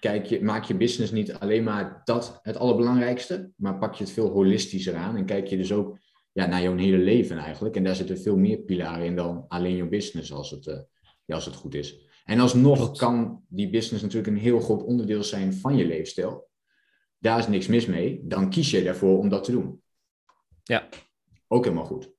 kijk 0.00 0.26
je, 0.26 0.42
maak 0.42 0.64
je 0.64 0.76
business 0.76 1.12
niet 1.12 1.32
alleen 1.32 1.64
maar 1.64 2.00
dat 2.04 2.38
het 2.42 2.56
allerbelangrijkste, 2.56 3.50
maar 3.56 3.78
pak 3.78 3.94
je 3.94 4.04
het 4.04 4.12
veel 4.12 4.28
holistischer 4.28 4.94
aan 4.94 5.16
en 5.16 5.24
kijk 5.24 5.46
je 5.46 5.56
dus 5.56 5.72
ook 5.72 5.98
ja, 6.32 6.46
naar 6.46 6.62
jouw 6.62 6.76
hele 6.76 6.98
leven 6.98 7.38
eigenlijk. 7.38 7.76
En 7.76 7.84
daar 7.84 7.96
zitten 7.96 8.18
veel 8.18 8.36
meer 8.36 8.58
pilaren 8.58 9.06
in 9.06 9.16
dan 9.16 9.44
alleen 9.48 9.76
jouw 9.76 9.88
business 9.88 10.32
als 10.32 10.50
het, 10.50 10.66
uh, 10.66 10.78
ja, 11.24 11.34
als 11.34 11.44
het 11.44 11.54
goed 11.54 11.74
is. 11.74 11.98
En 12.24 12.40
alsnog 12.40 12.96
kan 12.96 13.44
die 13.48 13.70
business 13.70 14.02
natuurlijk 14.02 14.32
een 14.32 14.42
heel 14.42 14.60
groot 14.60 14.82
onderdeel 14.82 15.22
zijn 15.22 15.54
van 15.54 15.76
je 15.76 15.86
leefstijl. 15.86 16.48
Daar 17.18 17.38
is 17.38 17.48
niks 17.48 17.66
mis 17.66 17.86
mee. 17.86 18.20
Dan 18.24 18.50
kies 18.50 18.70
je 18.70 18.88
ervoor 18.88 19.18
om 19.18 19.28
dat 19.28 19.44
te 19.44 19.50
doen. 19.50 19.82
Ja. 20.62 20.88
Ook 21.48 21.64
helemaal 21.64 21.84
goed. 21.84 22.10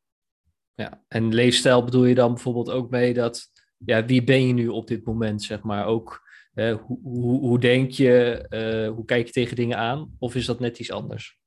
Ja, 0.76 1.03
en 1.07 1.34
leefstijl 1.34 1.84
bedoel 1.84 2.05
je 2.05 2.15
dan 2.15 2.34
bijvoorbeeld 2.34 2.70
ook 2.70 2.89
mee 2.89 3.13
dat, 3.13 3.51
ja, 3.86 4.05
wie 4.05 4.23
ben 4.23 4.47
je 4.47 4.53
nu 4.53 4.67
op 4.67 4.88
dit 4.88 5.05
moment, 5.05 5.43
zeg 5.43 5.61
maar? 5.61 5.86
Ook, 5.86 6.25
hoe, 6.55 6.99
hoe, 7.03 7.39
hoe, 7.39 7.59
denk 7.59 7.91
je, 7.91 8.45
uh, 8.49 8.95
hoe 8.95 9.05
kijk 9.05 9.25
je 9.25 9.32
tegen 9.32 9.55
dingen 9.55 9.78
aan? 9.78 10.15
Of 10.19 10.36
is 10.36 10.45
dat 10.45 10.59
net 10.59 10.80
iets 10.80 10.91
anders? 10.91 11.39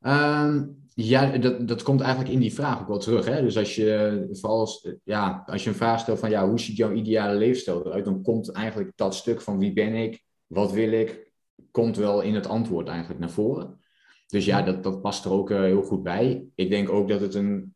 Um, 0.00 0.82
ja, 0.94 1.38
dat, 1.38 1.68
dat 1.68 1.82
komt 1.82 2.00
eigenlijk 2.00 2.32
in 2.32 2.40
die 2.40 2.54
vraag 2.54 2.80
ook 2.80 2.88
wel 2.88 2.98
terug. 2.98 3.26
Hè? 3.26 3.42
Dus 3.42 3.58
als 3.58 3.74
je, 3.74 4.26
vooral 4.32 4.58
als, 4.58 4.94
ja, 5.04 5.42
als 5.46 5.64
je 5.64 5.70
een 5.70 5.76
vraag 5.76 6.00
stelt 6.00 6.18
van 6.18 6.30
ja, 6.30 6.48
hoe 6.48 6.60
ziet 6.60 6.76
jouw 6.76 6.92
ideale 6.92 7.38
leefstijl 7.38 7.86
eruit, 7.86 8.04
dan 8.04 8.22
komt 8.22 8.52
eigenlijk 8.52 8.92
dat 8.94 9.14
stuk 9.14 9.40
van 9.40 9.58
wie 9.58 9.72
ben 9.72 9.94
ik, 9.94 10.22
wat 10.46 10.72
wil 10.72 10.92
ik, 10.92 11.32
komt 11.70 11.96
wel 11.96 12.20
in 12.20 12.34
het 12.34 12.46
antwoord 12.46 12.88
eigenlijk 12.88 13.20
naar 13.20 13.30
voren. 13.30 13.80
Dus 14.26 14.44
ja, 14.44 14.62
dat, 14.62 14.82
dat 14.82 15.00
past 15.00 15.24
er 15.24 15.30
ook 15.30 15.50
uh, 15.50 15.60
heel 15.60 15.82
goed 15.82 16.02
bij. 16.02 16.46
Ik 16.54 16.70
denk 16.70 16.88
ook 16.88 17.08
dat 17.08 17.20
het 17.20 17.34
een, 17.34 17.74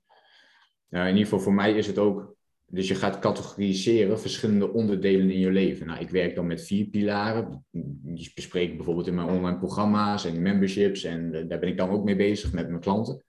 uh, 0.91 1.01
in 1.01 1.09
ieder 1.09 1.23
geval 1.23 1.41
voor 1.41 1.55
mij 1.55 1.73
is 1.73 1.87
het 1.87 1.99
ook, 1.99 2.37
dus 2.71 2.89
je 2.89 2.95
gaat 2.95 3.19
categoriseren 3.19 4.21
verschillende 4.21 4.73
onderdelen 4.73 5.31
in 5.31 5.39
je 5.39 5.51
leven. 5.51 5.87
Nou, 5.87 6.01
ik 6.01 6.11
werk 6.11 6.35
dan 6.35 6.47
met 6.47 6.64
vier 6.64 6.87
pilaren. 6.87 7.64
Die 7.71 8.31
bespreek 8.35 8.71
ik 8.71 8.77
bijvoorbeeld 8.77 9.07
in 9.07 9.14
mijn 9.14 9.29
online 9.29 9.59
programma's 9.59 10.25
en 10.25 10.43
memberships. 10.43 11.05
En 11.05 11.35
uh, 11.35 11.49
daar 11.49 11.59
ben 11.59 11.69
ik 11.69 11.77
dan 11.77 11.91
ook 11.91 12.05
mee 12.05 12.16
bezig 12.16 12.53
met 12.53 12.69
mijn 12.69 12.81
klanten. 12.81 13.25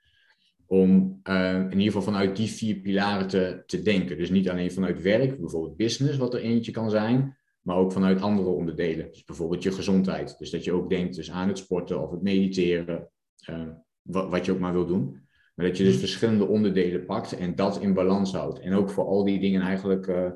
Om 0.65 1.19
uh, 1.23 1.53
in 1.53 1.71
ieder 1.71 1.85
geval 1.85 2.01
vanuit 2.01 2.35
die 2.35 2.47
vier 2.47 2.75
pilaren 2.75 3.27
te, 3.27 3.63
te 3.65 3.81
denken. 3.81 4.17
Dus 4.17 4.29
niet 4.29 4.49
alleen 4.49 4.71
vanuit 4.71 5.01
werk, 5.01 5.39
bijvoorbeeld 5.39 5.77
business, 5.77 6.17
wat 6.17 6.33
er 6.33 6.41
eentje 6.41 6.71
kan 6.71 6.89
zijn. 6.89 7.37
Maar 7.61 7.77
ook 7.77 7.91
vanuit 7.91 8.21
andere 8.21 8.49
onderdelen. 8.49 9.07
Dus 9.11 9.23
bijvoorbeeld 9.23 9.63
je 9.63 9.71
gezondheid. 9.71 10.37
Dus 10.37 10.49
dat 10.49 10.63
je 10.63 10.71
ook 10.71 10.89
denkt 10.89 11.15
dus 11.15 11.31
aan 11.31 11.47
het 11.47 11.57
sporten 11.57 12.01
of 12.01 12.11
het 12.11 12.21
mediteren. 12.21 13.09
Uh, 13.49 13.67
wat, 14.01 14.29
wat 14.29 14.45
je 14.45 14.51
ook 14.51 14.59
maar 14.59 14.73
wil 14.73 14.85
doen. 14.85 15.27
Maar 15.59 15.67
dat 15.67 15.77
je 15.77 15.83
dus 15.83 15.97
verschillende 15.97 16.47
onderdelen 16.47 17.05
pakt 17.05 17.37
en 17.37 17.55
dat 17.55 17.81
in 17.81 17.93
balans 17.93 18.33
houdt. 18.33 18.59
En 18.59 18.73
ook 18.73 18.89
voor 18.89 19.05
al 19.05 19.23
die 19.23 19.39
dingen 19.39 19.61
eigenlijk 19.61 20.07
uh, 20.07 20.29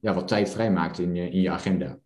ja, 0.00 0.14
wat 0.14 0.28
tijd 0.28 0.50
vrijmaakt 0.50 0.98
in 0.98 1.14
je, 1.14 1.30
in 1.30 1.40
je 1.40 1.50
agenda. 1.50 1.98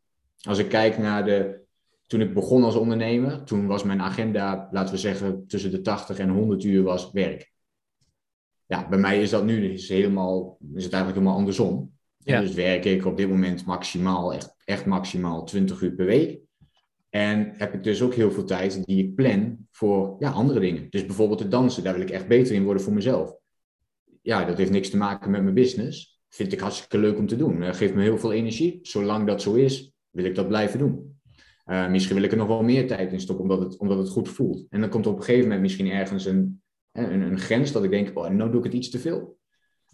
Als 0.42 0.58
ik 0.58 0.68
kijk 0.68 0.98
naar 0.98 1.24
de. 1.24 1.62
Toen 2.06 2.20
ik 2.20 2.34
begon 2.34 2.64
als 2.64 2.74
ondernemer, 2.74 3.44
toen 3.44 3.66
was 3.66 3.82
mijn 3.82 4.00
agenda, 4.00 4.68
laten 4.70 4.94
we 4.94 5.00
zeggen, 5.00 5.46
tussen 5.46 5.70
de 5.70 5.80
80 5.80 6.18
en 6.18 6.28
100 6.28 6.64
uur 6.64 6.82
was 6.82 7.10
werk. 7.10 7.52
Ja, 8.66 8.88
bij 8.88 8.98
mij 8.98 9.22
is 9.22 9.30
dat 9.30 9.44
nu 9.44 9.72
is 9.72 9.88
helemaal, 9.88 10.58
is 10.74 10.84
het 10.84 10.92
eigenlijk 10.92 11.14
helemaal 11.14 11.38
andersom. 11.38 11.92
Ja. 12.18 12.40
Dus 12.40 12.54
werk 12.54 12.84
ik 12.84 13.06
op 13.06 13.16
dit 13.16 13.28
moment 13.28 13.66
maximaal, 13.66 14.32
echt, 14.32 14.54
echt 14.64 14.86
maximaal 14.86 15.44
20 15.44 15.80
uur 15.80 15.92
per 15.92 16.06
week. 16.06 16.40
En 17.14 17.52
heb 17.56 17.74
ik 17.74 17.84
dus 17.84 18.02
ook 18.02 18.14
heel 18.14 18.30
veel 18.30 18.44
tijd 18.44 18.84
die 18.84 19.04
ik 19.04 19.14
plan 19.14 19.56
voor 19.70 20.16
ja, 20.18 20.30
andere 20.30 20.60
dingen. 20.60 20.86
Dus 20.90 21.06
bijvoorbeeld 21.06 21.40
het 21.40 21.50
dansen, 21.50 21.84
daar 21.84 21.92
wil 21.92 22.02
ik 22.02 22.10
echt 22.10 22.28
beter 22.28 22.54
in 22.54 22.64
worden 22.64 22.82
voor 22.82 22.92
mezelf. 22.92 23.36
Ja, 24.22 24.44
dat 24.44 24.58
heeft 24.58 24.70
niks 24.70 24.90
te 24.90 24.96
maken 24.96 25.30
met 25.30 25.42
mijn 25.42 25.54
business. 25.54 26.20
Vind 26.28 26.52
ik 26.52 26.60
hartstikke 26.60 26.98
leuk 26.98 27.18
om 27.18 27.26
te 27.26 27.36
doen. 27.36 27.60
Dat 27.60 27.76
geeft 27.76 27.94
me 27.94 28.02
heel 28.02 28.18
veel 28.18 28.32
energie. 28.32 28.78
Zolang 28.82 29.26
dat 29.26 29.42
zo 29.42 29.54
is, 29.54 29.92
wil 30.10 30.24
ik 30.24 30.34
dat 30.34 30.48
blijven 30.48 30.78
doen. 30.78 31.18
Uh, 31.66 31.90
misschien 31.90 32.14
wil 32.14 32.24
ik 32.24 32.30
er 32.30 32.36
nog 32.36 32.48
wel 32.48 32.62
meer 32.62 32.86
tijd 32.86 33.12
in 33.12 33.20
stoppen, 33.20 33.44
omdat 33.44 33.60
het, 33.60 33.78
omdat 33.78 33.98
het 33.98 34.08
goed 34.08 34.28
voelt. 34.28 34.66
En 34.70 34.80
dan 34.80 34.90
komt 34.90 35.04
er 35.04 35.10
op 35.10 35.18
een 35.18 35.24
gegeven 35.24 35.44
moment 35.44 35.62
misschien 35.62 35.90
ergens 35.90 36.24
een, 36.24 36.62
een, 36.92 37.20
een 37.20 37.38
grens 37.38 37.72
dat 37.72 37.84
ik 37.84 37.90
denk, 37.90 38.18
oh, 38.18 38.28
nou 38.28 38.50
doe 38.50 38.58
ik 38.58 38.64
het 38.64 38.74
iets 38.74 38.90
te 38.90 38.98
veel. 38.98 39.38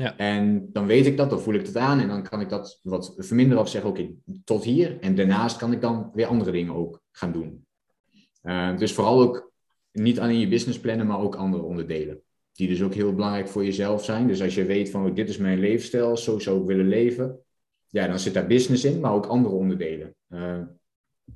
Ja. 0.01 0.17
En 0.17 0.69
dan 0.73 0.87
weet 0.87 1.07
ik 1.07 1.17
dat, 1.17 1.31
dan 1.31 1.41
voel 1.41 1.55
ik 1.55 1.67
het 1.67 1.77
aan 1.77 2.01
en 2.01 2.09
dan 2.09 2.23
kan 2.23 2.41
ik 2.41 2.49
dat 2.49 2.81
wat 2.83 3.15
verminderen 3.17 3.63
of 3.63 3.69
zeggen, 3.69 3.91
oké, 3.91 4.11
tot 4.45 4.65
hier. 4.65 5.01
En 5.01 5.15
daarnaast 5.15 5.57
kan 5.57 5.73
ik 5.73 5.81
dan 5.81 6.11
weer 6.15 6.27
andere 6.27 6.51
dingen 6.51 6.75
ook 6.75 7.03
gaan 7.21 7.33
doen. 7.33 7.67
Uh, 8.43 8.77
dus 8.77 8.93
vooral 8.93 9.21
ook 9.21 9.53
niet 9.93 10.21
alleen 10.21 10.39
je 10.39 10.49
business 10.49 10.81
plannen, 10.81 11.07
maar 11.07 11.21
ook 11.21 11.35
andere 11.35 11.63
onderdelen. 11.63 12.23
Die 12.53 12.69
dus 12.69 12.83
ook 12.83 12.95
heel 12.95 13.15
belangrijk 13.15 13.49
voor 13.49 13.65
jezelf 13.65 14.05
zijn. 14.05 14.27
Dus 14.27 14.43
als 14.43 14.55
je 14.55 14.65
weet 14.65 14.91
van, 14.91 15.07
oh, 15.07 15.15
dit 15.15 15.29
is 15.29 15.39
mijn 15.39 15.61
levensstijl, 15.61 16.17
zo 16.17 16.39
zou 16.39 16.61
ik 16.61 16.67
willen 16.67 16.89
leven. 16.89 17.39
Ja, 17.89 18.07
dan 18.07 18.19
zit 18.19 18.35
daar 18.35 18.47
business 18.47 18.85
in, 18.85 19.01
maar 19.01 19.13
ook 19.13 19.27
andere 19.27 19.55
onderdelen. 19.55 20.15
Uh, 20.29 20.63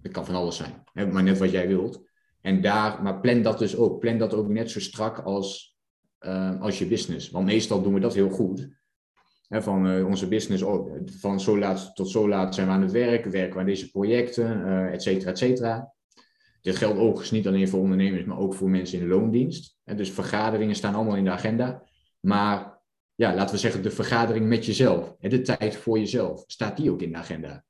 het 0.03 0.13
kan 0.13 0.27
van 0.27 0.35
alles 0.35 0.57
zijn, 0.57 0.83
hè, 0.93 1.07
maar 1.07 1.23
net 1.23 1.39
wat 1.39 1.51
jij 1.51 1.69
wilt. 1.69 2.03
En 2.41 2.61
daar, 2.61 3.03
maar 3.03 3.21
plan 3.21 3.43
dat 3.43 3.59
dus 3.59 3.77
ook. 3.77 4.01
Plan 4.01 4.19
dat 4.19 4.35
ook 4.35 4.49
net 4.49 4.71
zo 4.71 4.81
strak 4.81 5.19
als, 5.19 5.77
uh, 6.21 6.61
als 6.61 6.79
je 6.79 6.87
business. 6.87 7.31
Want 7.31 7.47
meestal 7.47 7.83
doen 7.83 7.95
we 7.95 8.01
dat 8.01 8.15
heel 8.15 8.29
goed. 8.29 8.69
Hè, 9.49 9.63
van 9.63 9.87
uh, 9.87 10.07
onze 10.07 10.29
business, 10.29 10.63
oh, 10.63 10.97
van 11.21 11.41
zo 11.41 11.59
laat 11.59 11.95
tot 11.95 12.11
zo 12.11 12.29
laat 12.29 12.55
zijn 12.55 12.67
we 12.67 12.73
aan 12.73 12.83
het 12.83 12.93
werk, 12.93 13.25
werken 13.25 13.55
we 13.55 13.61
aan 13.61 13.67
deze 13.67 13.91
projecten, 13.91 14.59
uh, 14.59 14.93
et 14.93 15.03
cetera, 15.03 15.31
et 15.31 15.39
cetera. 15.39 15.93
Dit 16.61 16.77
geldt 16.77 16.99
overigens 16.99 17.31
niet 17.31 17.47
alleen 17.47 17.69
voor 17.69 17.81
ondernemers, 17.81 18.25
maar 18.25 18.39
ook 18.39 18.55
voor 18.55 18.71
mensen 18.71 18.99
in 18.99 19.09
de 19.09 19.15
loondienst. 19.15 19.77
En 19.85 19.97
dus 19.97 20.11
vergaderingen 20.11 20.75
staan 20.75 20.95
allemaal 20.95 21.17
in 21.17 21.25
de 21.25 21.31
agenda. 21.31 21.83
Maar 22.21 22.81
ja, 23.15 23.35
laten 23.35 23.55
we 23.55 23.61
zeggen, 23.61 23.83
de 23.83 23.91
vergadering 23.91 24.47
met 24.47 24.67
jezelf, 24.67 25.17
de 25.21 25.41
tijd 25.41 25.77
voor 25.77 25.99
jezelf, 25.99 26.45
staat 26.47 26.77
die 26.77 26.91
ook 26.91 27.03
in 27.03 27.13
de 27.13 27.19
agenda? 27.19 27.65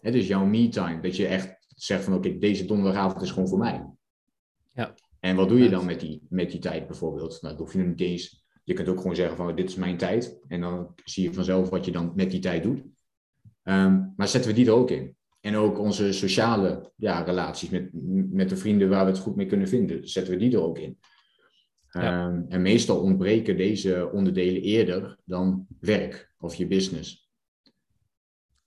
dus 0.00 0.26
jouw 0.26 0.44
me-time, 0.44 1.00
dat 1.00 1.16
je 1.16 1.26
echt 1.26 1.66
zegt 1.68 2.04
van 2.04 2.14
oké, 2.14 2.38
deze 2.38 2.64
donderdagavond 2.64 3.22
is 3.22 3.30
gewoon 3.30 3.48
voor 3.48 3.58
mij. 3.58 3.86
Ja. 4.72 4.94
En 5.20 5.36
wat 5.36 5.48
doe 5.48 5.58
je 5.58 5.68
dan 5.68 5.84
met 5.84 6.00
die, 6.00 6.26
met 6.28 6.50
die 6.50 6.60
tijd 6.60 6.86
bijvoorbeeld? 6.86 7.42
Nou, 7.42 7.56
dat 7.56 7.58
hoef 7.58 7.72
je 7.72 7.78
niet 7.78 8.00
eens. 8.00 8.41
Je 8.64 8.74
kunt 8.74 8.88
ook 8.88 9.00
gewoon 9.00 9.16
zeggen 9.16 9.36
van 9.36 9.56
dit 9.56 9.68
is 9.68 9.74
mijn 9.74 9.96
tijd. 9.96 10.38
En 10.48 10.60
dan 10.60 10.94
zie 11.04 11.24
je 11.24 11.32
vanzelf 11.32 11.68
wat 11.68 11.84
je 11.84 11.92
dan 11.92 12.12
met 12.14 12.30
die 12.30 12.40
tijd 12.40 12.62
doet. 12.62 12.82
Ehm, 13.62 14.00
maar 14.16 14.28
zetten 14.28 14.50
we 14.50 14.56
die 14.56 14.66
er 14.66 14.72
ook 14.72 14.90
in? 14.90 15.16
En 15.40 15.56
ook 15.56 15.78
onze 15.78 16.12
sociale 16.12 16.92
ja, 16.96 17.20
relaties 17.20 17.68
met, 17.68 17.90
met 18.32 18.48
de 18.48 18.56
vrienden 18.56 18.88
waar 18.88 19.04
we 19.04 19.10
het 19.10 19.20
goed 19.20 19.36
mee 19.36 19.46
kunnen 19.46 19.68
vinden, 19.68 20.08
zetten 20.08 20.32
we 20.32 20.38
die 20.38 20.52
er 20.52 20.62
ook 20.62 20.78
in. 20.78 20.98
Ehm, 21.88 22.42
en 22.48 22.62
meestal 22.62 23.00
ontbreken 23.00 23.56
deze 23.56 24.10
onderdelen 24.12 24.62
eerder 24.62 25.18
dan 25.24 25.66
werk 25.80 26.32
of 26.38 26.54
je 26.54 26.66
business. 26.66 27.30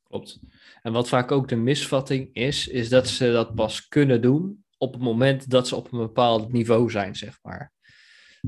Klopt. 0.04 0.40
En 0.82 0.94
wat 0.94 1.08
vaak 1.08 1.32
ook 1.32 1.48
de 1.48 1.56
misvatting 1.56 2.30
is, 2.34 2.68
is 2.68 2.90
dat 2.90 3.08
ze 3.08 3.32
dat 3.32 3.56
pas 3.56 3.88
kunnen 3.88 4.22
doen 4.22 4.66
op 4.78 4.94
het 4.94 5.02
moment 5.02 5.50
dat 5.50 5.68
ze 5.68 5.76
op 5.76 5.92
een 5.92 6.00
bepaald 6.00 6.52
niveau 6.52 6.92
zijn, 6.92 7.16
zeg 7.16 7.40
maar. 7.42 7.74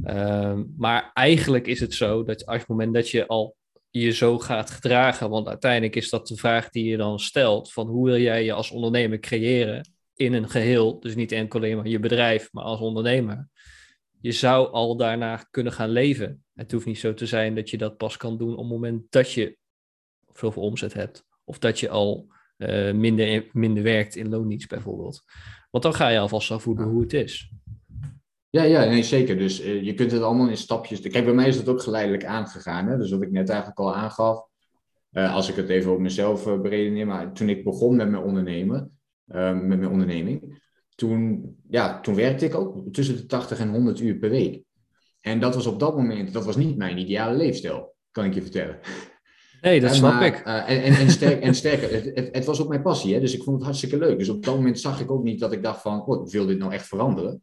Ehm, 0.04 0.64
maar 0.78 1.12
eigenlijk 1.14 1.68
is 1.68 1.80
het 1.80 1.94
zo 1.94 2.24
dat 2.24 2.46
als 2.46 2.60
het 2.60 2.68
moment 2.68 2.94
dat 2.94 3.10
je 3.10 3.28
al 3.28 3.56
je 3.90 4.12
zo 4.12 4.40
gaat 4.40 4.70
gedragen, 4.70 5.30
want 5.30 5.48
uiteindelijk 5.48 5.96
is 5.96 6.10
dat 6.10 6.28
de 6.28 6.36
vraag 6.36 6.70
die 6.70 6.86
je 6.86 6.98
dan 6.98 7.20
stelt, 7.20 7.72
van 7.72 7.88
hoe 7.88 8.06
wil 8.06 8.20
jij 8.20 8.44
je 8.44 8.54
als 8.54 8.72
ondernemer 8.72 9.20
creëren 9.20 9.90
in 10.16 10.34
een 10.34 10.50
geheel, 10.50 11.00
dus 11.00 11.16
niet 11.16 11.32
enkel 11.32 11.60
alleen 11.60 11.76
maar 11.76 11.88
je 11.88 12.00
bedrijf, 12.00 12.50
maar 12.52 12.64
als 12.64 12.80
ondernemer. 12.80 13.50
Je 14.22 14.32
zou 14.32 14.72
al 14.72 14.98
daarna 14.98 15.48
kunnen 15.52 15.74
gaan 15.74 15.90
leven. 15.90 16.44
Het 16.54 16.72
hoeft 16.72 16.86
niet 16.86 17.00
zo 17.00 17.14
te 17.14 17.26
zijn 17.26 17.56
dat 17.56 17.70
je 17.70 17.78
dat 17.78 17.98
pas 17.98 18.18
kan 18.18 18.38
doen 18.38 18.52
op 18.52 18.58
het 18.58 18.68
moment 18.68 19.04
dat 19.10 19.32
je 19.32 19.58
veel 20.32 20.52
omzet 20.52 20.94
hebt. 20.94 21.26
Of 21.44 21.60
dat 21.60 21.80
je 21.80 21.90
al 21.90 22.28
uh, 22.58 22.94
minder, 22.94 23.50
minder 23.52 23.84
werkt 23.84 24.16
in 24.16 24.30
loondienst 24.30 24.70
bijvoorbeeld. 24.70 25.24
Want 25.72 25.84
dan 25.84 25.94
ga 25.94 26.08
je 26.08 26.20
alvast 26.20 26.52
al 26.52 26.60
voeden 26.60 26.86
hoe 26.86 27.02
het 27.02 27.14
is. 27.14 27.52
Ja, 28.50 28.64
ja 28.64 28.86
nee, 28.86 29.04
zeker. 29.04 29.38
Dus 29.38 29.66
uh, 29.66 29.84
je 29.84 29.94
kunt 29.94 30.12
het 30.12 30.22
allemaal 30.22 30.48
in 30.48 30.58
stapjes. 30.58 31.00
Kijk, 31.00 31.26
bij 31.26 31.34
mij 31.34 31.48
is 31.48 31.56
het 31.56 31.68
ook 31.68 31.82
geleidelijk 31.82 32.26
aangegaan. 32.26 32.88
Hè? 32.88 32.98
Dus 32.98 33.12
wat 33.12 33.22
ik 33.22 33.32
net 33.32 33.50
eigenlijk 33.50 33.80
al 33.80 33.96
aangaf. 33.96 34.46
Uh, 35.12 35.34
als 35.34 35.50
ik 35.50 35.56
het 35.56 35.70
even 35.70 35.92
op 35.92 36.00
mezelf 36.00 36.48
uh, 36.48 36.62
beredeneer. 36.62 37.08
Maar 37.08 37.34
toen 37.34 37.50
ik 37.50 37.64
begon 37.64 37.96
met 37.96 38.10
mijn 38.10 38.24
ondernemen, 38.24 39.00
met 39.26 39.66
mijn 39.66 39.88
onderneming. 39.88 40.62
Toen, 40.96 41.56
ja, 41.70 42.00
toen 42.00 42.16
werkte 42.16 42.46
ik 42.46 42.56
ook 42.56 42.94
tussen 42.94 43.16
de 43.16 43.26
80 43.26 43.60
en 43.60 43.70
100 43.70 44.00
uur 44.00 44.16
per 44.16 44.30
week. 44.30 44.64
En 45.22 45.40
dat 45.40 45.56
was 45.56 45.66
op 45.66 45.80
dat 45.80 45.96
moment, 45.96 46.34
dat 46.34 46.46
was 46.46 46.56
niet 46.56 46.78
mijn 46.78 46.98
ideale 46.98 47.38
leefstijl, 47.38 47.96
kan 48.12 48.26
ik 48.26 48.34
je 48.34 48.42
vertellen. 48.42 48.80
Nee, 49.62 49.82
dat 49.82 49.96
snap 49.96 50.22
ik. 50.22 50.48
Uh, 50.48 50.70
en, 50.70 50.84
en, 50.84 50.94
en, 50.94 51.10
sterk, 51.10 51.42
en 51.42 51.56
sterker, 51.56 51.92
het, 51.92 52.06
het, 52.16 52.36
het, 52.36 52.46
was 52.46 52.62
ook 52.62 52.68
mijn 52.68 52.82
passie, 52.82 53.14
hè? 53.14 53.20
dus 53.20 53.34
ik 53.34 53.44
vond 53.44 53.56
het 53.56 53.66
hartstikke 53.66 53.98
leuk. 53.98 54.20
Dus 54.20 54.30
op 54.30 54.44
dat 54.44 54.56
moment 54.56 54.80
zag 54.80 55.02
ik 55.02 55.12
ook 55.12 55.24
niet 55.24 55.40
dat 55.40 55.52
ik 55.52 55.64
dacht 55.64 55.82
van, 55.82 56.06
oh, 56.06 56.26
ik 56.26 56.32
wil 56.32 56.46
dit 56.46 56.58
nou 56.58 56.74
echt 56.74 56.88
veranderen. 56.88 57.42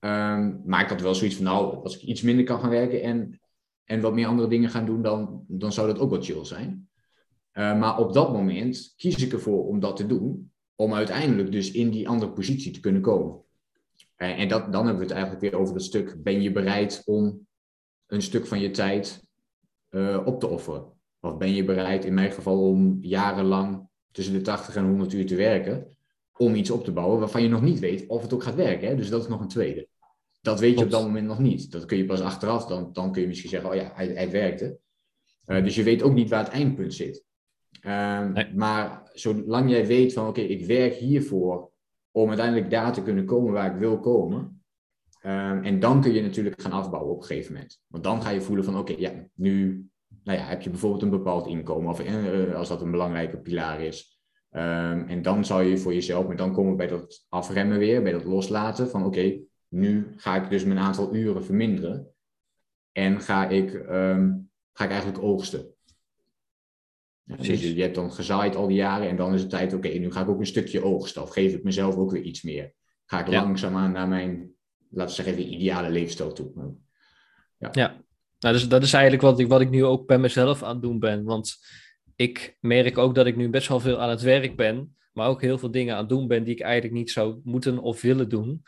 Um, 0.00 0.62
maar 0.64 0.82
ik 0.82 0.88
had 0.88 1.00
wel 1.00 1.14
zoiets 1.14 1.36
van, 1.36 1.44
nou, 1.44 1.82
als 1.82 1.96
ik 1.96 2.02
iets 2.02 2.22
minder 2.22 2.44
kan 2.44 2.60
gaan 2.60 2.70
werken 2.70 3.02
en, 3.02 3.40
en 3.84 4.00
wat 4.00 4.14
meer 4.14 4.26
andere 4.26 4.48
dingen 4.48 4.70
gaan 4.70 4.86
doen, 4.86 5.02
dan, 5.02 5.44
dan 5.48 5.72
zou 5.72 5.86
dat 5.86 5.98
ook 5.98 6.10
wel 6.10 6.22
chill 6.22 6.44
zijn. 6.44 6.88
Uh, 7.52 7.78
maar 7.78 7.98
op 7.98 8.12
dat 8.12 8.32
moment 8.32 8.94
kies 8.96 9.16
ik 9.16 9.32
ervoor 9.32 9.66
om 9.66 9.80
dat 9.80 9.96
te 9.96 10.06
doen, 10.06 10.52
om 10.74 10.94
uiteindelijk 10.94 11.52
dus 11.52 11.70
in 11.70 11.90
die 11.90 12.08
andere 12.08 12.32
positie 12.32 12.72
te 12.72 12.80
kunnen 12.80 13.02
komen. 13.02 13.42
Uh, 14.16 14.40
en 14.40 14.48
dat, 14.48 14.72
dan 14.72 14.86
hebben 14.86 15.02
we 15.02 15.08
het 15.08 15.16
eigenlijk 15.16 15.42
weer 15.42 15.60
over 15.60 15.74
het 15.74 15.84
stuk, 15.84 16.22
ben 16.22 16.42
je 16.42 16.52
bereid 16.52 17.02
om 17.04 17.46
een 18.06 18.22
stuk 18.22 18.46
van 18.46 18.60
je 18.60 18.70
tijd 18.70 19.28
op 20.24 20.40
te 20.40 20.46
offeren? 20.46 20.92
Of 21.20 21.36
ben 21.36 21.54
je 21.54 21.64
bereid, 21.64 22.04
in 22.04 22.14
mijn 22.14 22.32
geval, 22.32 22.68
om 22.68 22.98
jarenlang 23.00 23.88
tussen 24.10 24.34
de 24.34 24.40
80 24.40 24.76
en 24.76 24.84
100 24.84 25.12
uur 25.12 25.26
te 25.26 25.36
werken, 25.36 25.96
om 26.40 26.54
iets 26.54 26.70
op 26.70 26.84
te 26.84 26.92
bouwen 26.92 27.18
waarvan 27.18 27.42
je 27.42 27.48
nog 27.48 27.62
niet 27.62 27.78
weet 27.78 28.06
of 28.06 28.22
het 28.22 28.32
ook 28.32 28.42
gaat 28.42 28.54
werken. 28.54 28.88
Hè? 28.88 28.96
Dus 28.96 29.08
dat 29.08 29.22
is 29.22 29.28
nog 29.28 29.40
een 29.40 29.48
tweede. 29.48 29.88
Dat 30.40 30.60
weet 30.60 30.78
je 30.78 30.84
op 30.84 30.90
dat 30.90 31.02
moment 31.02 31.26
nog 31.26 31.38
niet. 31.38 31.72
Dat 31.72 31.84
kun 31.84 31.96
je 31.96 32.04
pas 32.04 32.20
achteraf, 32.20 32.66
dan, 32.66 32.90
dan 32.92 33.12
kun 33.12 33.22
je 33.22 33.28
misschien 33.28 33.50
zeggen, 33.50 33.70
oh 33.70 33.76
ja, 33.76 33.90
hij, 33.94 34.06
hij 34.06 34.30
werkte. 34.30 34.78
Uh, 35.46 35.64
dus 35.64 35.74
je 35.74 35.82
weet 35.82 36.02
ook 36.02 36.14
niet 36.14 36.30
waar 36.30 36.44
het 36.44 36.52
eindpunt 36.52 36.94
zit. 36.94 37.24
Um, 37.86 38.56
Maar 38.56 39.10
zolang 39.12 39.70
jij 39.70 39.86
weet 39.86 40.12
van, 40.12 40.28
oké, 40.28 40.40
ik 40.40 40.66
werk 40.66 40.94
hiervoor 40.94 41.70
om 42.10 42.28
uiteindelijk 42.28 42.70
daar 42.70 42.92
te 42.92 43.02
kunnen 43.02 43.24
komen 43.24 43.52
waar 43.52 43.72
ik 43.72 43.78
wil 43.78 43.98
komen. 43.98 44.62
Um, 45.24 45.62
en 45.62 45.80
dan 45.80 46.00
kun 46.00 46.12
je 46.12 46.22
natuurlijk 46.22 46.62
gaan 46.62 46.72
afbouwen 46.72 47.12
op 47.12 47.20
een 47.20 47.26
gegeven 47.26 47.52
moment. 47.52 47.80
Want 47.86 48.04
dan 48.04 48.22
ga 48.22 48.30
je 48.30 48.40
voelen 48.40 48.64
van, 48.64 48.76
oké, 48.76 48.94
ja, 48.98 49.12
nu 49.34 49.84
nou 50.24 50.38
ja, 50.38 50.44
heb 50.44 50.62
je 50.62 50.70
bijvoorbeeld 50.70 51.02
een 51.02 51.10
bepaald 51.10 51.46
inkomen, 51.46 51.90
of 51.90 52.04
uh, 52.04 52.54
als 52.54 52.68
dat 52.68 52.82
een 52.82 52.90
belangrijke 52.90 53.38
pilaar 53.38 53.80
is. 53.80 54.19
Um, 54.52 55.06
en 55.08 55.22
dan 55.22 55.44
zou 55.44 55.62
je 55.62 55.78
voor 55.78 55.94
jezelf, 55.94 56.26
maar 56.26 56.36
dan 56.36 56.52
komen 56.52 56.70
we 56.70 56.76
bij 56.76 56.86
dat 56.86 57.26
afremmen 57.28 57.78
weer, 57.78 58.02
bij 58.02 58.12
dat 58.12 58.24
loslaten 58.24 58.90
van 58.90 59.04
oké, 59.04 59.38
nu 59.68 60.12
ga 60.16 60.42
ik 60.42 60.50
dus 60.50 60.64
mijn 60.64 60.78
aantal 60.78 61.14
uren 61.14 61.44
verminderen 61.44 62.14
en 62.92 63.20
ga 63.20 63.48
ik, 63.48 63.72
um, 63.72 64.50
ga 64.72 64.84
ik 64.84 64.90
eigenlijk 64.90 65.22
oogsten. 65.22 65.74
Ja, 67.22 67.36
dus 67.36 67.46
je, 67.46 67.74
je, 67.74 67.82
hebt 67.82 67.94
dan 67.94 68.12
gezaaid 68.12 68.56
al 68.56 68.66
die 68.66 68.76
jaren 68.76 69.08
en 69.08 69.16
dan 69.16 69.34
is 69.34 69.40
het 69.40 69.50
tijd, 69.50 69.74
oké, 69.74 69.88
nu 69.88 70.12
ga 70.12 70.20
ik 70.20 70.28
ook 70.28 70.38
een 70.38 70.46
stukje 70.46 70.84
oogsten 70.84 71.22
of 71.22 71.30
geef 71.30 71.54
ik 71.54 71.62
mezelf 71.62 71.96
ook 71.96 72.10
weer 72.10 72.22
iets 72.22 72.42
meer. 72.42 72.72
Ga 73.06 73.20
ik 73.20 73.28
ja. 73.28 73.42
langzaamaan 73.42 73.92
naar 73.92 74.08
mijn, 74.08 74.52
laten 74.90 75.16
we 75.16 75.22
zeggen, 75.22 75.52
ideale 75.52 75.90
leefstijl 75.90 76.32
toe. 76.32 76.76
Ja. 77.58 77.68
ja. 77.72 78.02
Nou, 78.38 78.54
dus 78.54 78.68
dat 78.68 78.82
is 78.82 78.92
eigenlijk 78.92 79.22
wat 79.22 79.38
ik, 79.38 79.48
wat 79.48 79.60
ik 79.60 79.70
nu 79.70 79.84
ook 79.84 80.06
bij 80.06 80.18
mezelf 80.18 80.62
aan 80.62 80.72
het 80.72 80.82
doen 80.82 80.98
ben. 80.98 81.24
Want 81.24 81.58
ik 82.20 82.56
merk 82.60 82.98
ook 82.98 83.14
dat 83.14 83.26
ik 83.26 83.36
nu 83.36 83.48
best 83.48 83.68
wel 83.68 83.80
veel 83.80 84.00
aan 84.00 84.10
het 84.10 84.20
werk 84.20 84.56
ben, 84.56 84.96
maar 85.12 85.28
ook 85.28 85.40
heel 85.40 85.58
veel 85.58 85.70
dingen 85.70 85.94
aan 85.94 86.00
het 86.00 86.08
doen 86.08 86.26
ben 86.26 86.44
die 86.44 86.54
ik 86.54 86.60
eigenlijk 86.60 86.94
niet 86.94 87.10
zou 87.10 87.40
moeten 87.44 87.78
of 87.78 88.00
willen 88.00 88.28
doen. 88.28 88.62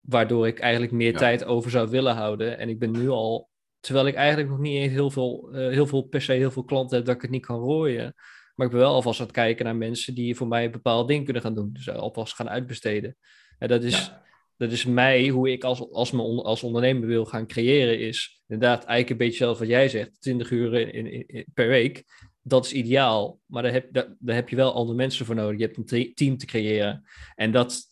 Waardoor 0.00 0.46
ik 0.46 0.58
eigenlijk 0.58 0.92
meer 0.92 1.16
tijd 1.16 1.44
over 1.44 1.70
zou 1.70 1.90
willen 1.90 2.14
houden. 2.14 2.58
En 2.58 2.68
ik 2.68 2.78
ben 2.78 2.90
nu 2.90 3.08
al, 3.08 3.48
terwijl 3.80 4.06
ik 4.06 4.14
eigenlijk 4.14 4.48
nog 4.48 4.58
niet 4.58 4.90
heel 4.90 5.10
veel, 5.10 5.48
uh, 5.52 5.56
heel 5.68 5.86
veel 5.86 6.02
per 6.02 6.22
se 6.22 6.32
heel 6.32 6.50
veel 6.50 6.64
klanten 6.64 6.96
heb 6.96 7.06
dat 7.06 7.14
ik 7.14 7.22
het 7.22 7.30
niet 7.30 7.46
kan 7.46 7.58
rooien. 7.58 8.14
Maar 8.54 8.66
ik 8.66 8.72
ben 8.72 8.82
wel 8.82 8.94
alvast 8.94 9.20
aan 9.20 9.26
het 9.26 9.34
kijken 9.34 9.64
naar 9.64 9.76
mensen 9.76 10.14
die 10.14 10.36
voor 10.36 10.48
mij 10.48 10.70
bepaalde 10.70 11.08
dingen 11.08 11.24
kunnen 11.24 11.42
gaan 11.42 11.54
doen. 11.54 11.70
Dus 11.72 11.90
alvast 11.90 12.34
gaan 12.34 12.48
uitbesteden. 12.48 13.16
En 13.58 13.68
dat 13.68 13.82
is, 13.82 14.06
ja 14.06 14.22
dat 14.60 14.72
is 14.72 14.84
mij, 14.84 15.28
hoe 15.28 15.50
ik 15.50 15.64
als, 15.64 15.90
als, 15.90 16.12
als 16.12 16.62
ondernemer 16.62 17.08
wil 17.08 17.24
gaan 17.24 17.46
creëren, 17.46 17.98
is 17.98 18.42
inderdaad 18.46 18.84
eigenlijk 18.84 19.10
een 19.10 19.26
beetje 19.26 19.44
zelf 19.44 19.58
wat 19.58 19.68
jij 19.68 19.88
zegt, 19.88 20.20
20 20.20 20.50
uur 20.50 20.94
in, 20.94 21.28
in, 21.28 21.46
per 21.54 21.68
week. 21.68 22.04
Dat 22.42 22.64
is 22.64 22.72
ideaal, 22.72 23.40
maar 23.46 23.62
daar 23.62 23.72
heb, 23.72 23.92
daar, 23.92 24.16
daar 24.18 24.34
heb 24.34 24.48
je 24.48 24.56
wel 24.56 24.74
andere 24.74 24.96
mensen 24.96 25.26
voor 25.26 25.34
nodig. 25.34 25.58
Je 25.58 25.64
hebt 25.64 25.92
een 25.92 26.14
team 26.14 26.36
te 26.36 26.46
creëren. 26.46 27.04
En 27.34 27.52
dat, 27.52 27.82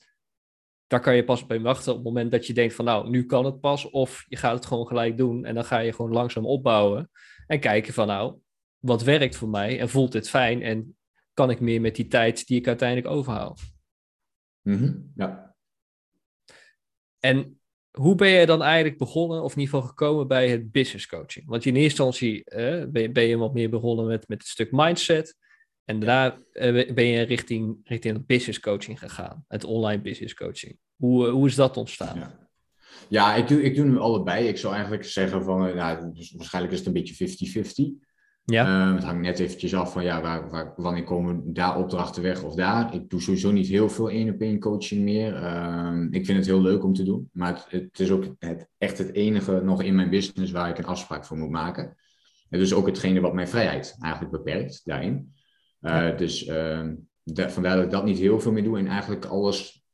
daar 0.87 1.01
kan 1.01 1.17
je 1.17 1.25
pas 1.25 1.47
bij 1.47 1.61
wachten 1.61 1.91
op 1.91 1.99
het 1.99 2.07
moment 2.07 2.31
dat 2.31 2.47
je 2.47 2.53
denkt 2.53 2.75
van 2.75 2.85
nou, 2.85 3.11
nu 3.11 3.27
kan 3.27 3.45
het 3.45 3.61
pas. 3.61 3.91
Of 3.91 4.25
je 4.29 4.37
gaat 4.37 4.55
het 4.55 4.67
gewoon 4.67 4.87
gelijk 4.87 5.17
doen 5.17 5.45
en 5.45 5.55
dan 5.55 5.65
ga 5.65 5.79
je 5.79 5.93
gewoon 5.93 6.13
langzaam 6.13 6.47
opbouwen. 6.47 7.11
En 7.47 7.61
kijken 7.61 7.93
van 7.93 8.07
nou, 8.07 8.39
wat 8.79 9.03
werkt 9.03 9.37
voor 9.37 9.49
mij 9.49 9.81
en 9.81 9.89
voelt 9.89 10.13
dit 10.13 10.29
fijn 10.29 10.63
en 10.63 10.97
kan 11.35 11.51
ik 11.51 11.61
meer 11.61 11.81
met 11.81 11.97
die 11.97 12.07
tijd 12.07 12.47
die 12.47 12.59
ik 12.59 12.67
uiteindelijk 12.67 13.09
overhoud. 13.09 13.61
Mm 14.63 15.13
Ja, 15.15 15.57
en 17.19 17.58
hoe 17.99 18.15
ben 18.15 18.29
je 18.29 18.47
dan 18.47 18.63
eigenlijk 18.63 18.99
begonnen, 18.99 19.43
of 19.43 19.53
in 19.53 19.59
ieder 19.59 19.75
geval 19.75 19.89
gekomen 19.89 20.29
bij 20.29 20.49
het 20.49 20.73
business 20.73 21.07
coaching? 21.07 21.47
Want 21.47 21.65
in 21.65 21.77
eerste 21.77 22.03
instantie 22.03 22.45
eh, 22.45 22.85
ben, 22.89 23.13
ben, 23.13 23.25
je 23.25 23.37
wat 23.37 23.55
meer 23.55 23.71
begonnen 23.71 24.07
met, 24.07 24.29
met 24.29 24.39
het 24.39 24.47
stuk 24.47 24.69
mindset. 24.73 25.37
En 25.85 26.01
daarna 26.01 26.39
uh, 26.53 26.95
ben 26.95 27.05
je 27.05 27.23
richting, 27.23 27.81
richting 27.85 28.17
het 28.17 28.27
business 28.27 28.61
coaching 28.61 28.99
gegaan, 28.99 29.45
het 29.49 29.65
online 29.65 30.03
business 30.03 30.35
coaching. 30.35 30.79
Hoe, 30.97 31.27
uh, 31.27 31.33
hoe 31.33 31.47
is 31.47 31.55
dat 31.55 31.77
ontstaan? 31.77 32.19
Ja. 32.19 32.49
Ja, 33.09 33.35
ik 33.35 33.49
doe, 33.49 33.63
ik 33.63 33.75
doe 33.75 33.85
nu 33.85 33.99
allebei. 33.99 34.49
Ik 34.49 34.57
zou 34.57 34.73
eigenlijk 34.73 35.05
zeggen 35.05 35.45
van, 35.45 35.75
nou, 35.75 36.13
dus 36.13 36.33
waarschijnlijk 36.33 36.75
is 36.75 36.79
het 36.79 36.89
een 36.89 37.03
beetje 37.03 37.97
50-50. 38.01 38.08
Ja. 38.53 38.89
Uh, 38.89 38.95
het 38.95 39.05
hangt 39.05 39.21
net 39.21 39.39
eventjes 39.39 39.75
af 39.75 39.93
van 39.93 40.05
ja, 40.05 40.21
waar, 40.23 40.51
waar, 40.51 40.73
wanneer 40.77 41.05
komen 41.05 41.53
daar 41.53 41.79
opdrachten 41.79 42.23
weg 42.23 42.43
of 42.43 42.55
daar. 42.55 42.95
Ik 42.95 43.11
doe 43.11 43.21
sowieso 43.21 43.51
niet 43.51 43.67
heel 43.67 43.89
veel 43.89 44.11
één 44.11 44.35
op 44.35 44.41
één 44.41 44.59
coaching 44.59 45.03
meer. 45.03 45.43
Uh, 45.43 46.07
ik 46.11 46.25
vind 46.25 46.39
het 46.39 46.47
heel 46.47 46.61
leuk 46.61 46.85
om 46.85 46.93
te 46.95 47.03
doen. 47.03 47.31
Maar 47.33 47.55
het, 47.55 47.67
het 47.69 48.01
is 48.01 48.11
ook 48.11 48.25
het, 48.39 48.69
echt 48.79 48.99
het 48.99 49.13
enige 49.13 49.61
nog 49.65 49.83
in 49.83 49.95
mijn 49.95 50.11
business 50.11 50.53
waar 50.53 50.69
ik 50.69 50.79
een 50.79 50.85
afspraak 50.85 51.25
voor 51.25 51.37
moet 51.37 51.51
maken. 51.51 51.97
En 52.49 52.59
dus 52.59 52.73
ook 52.73 52.87
hetgene 52.87 53.21
wat 53.21 53.35
mijn 53.35 53.49
vrijheid 53.49 53.97
eigenlijk 54.01 54.33
beperkt 54.33 54.81
daarin. 54.85 55.35
Uh, 55.81 56.17
Dus 56.17 56.45
ehm, 56.45 56.95
vandaar 57.35 57.77
dat 57.77 57.85
ik 57.85 57.91
dat 57.91 58.05
niet 58.05 58.19
heel 58.19 58.41
veel 58.41 58.53
meer 58.53 58.65
doe 58.65 58.79
en 58.79 58.87
eigenlijk 58.87 59.25
alles 59.25 59.85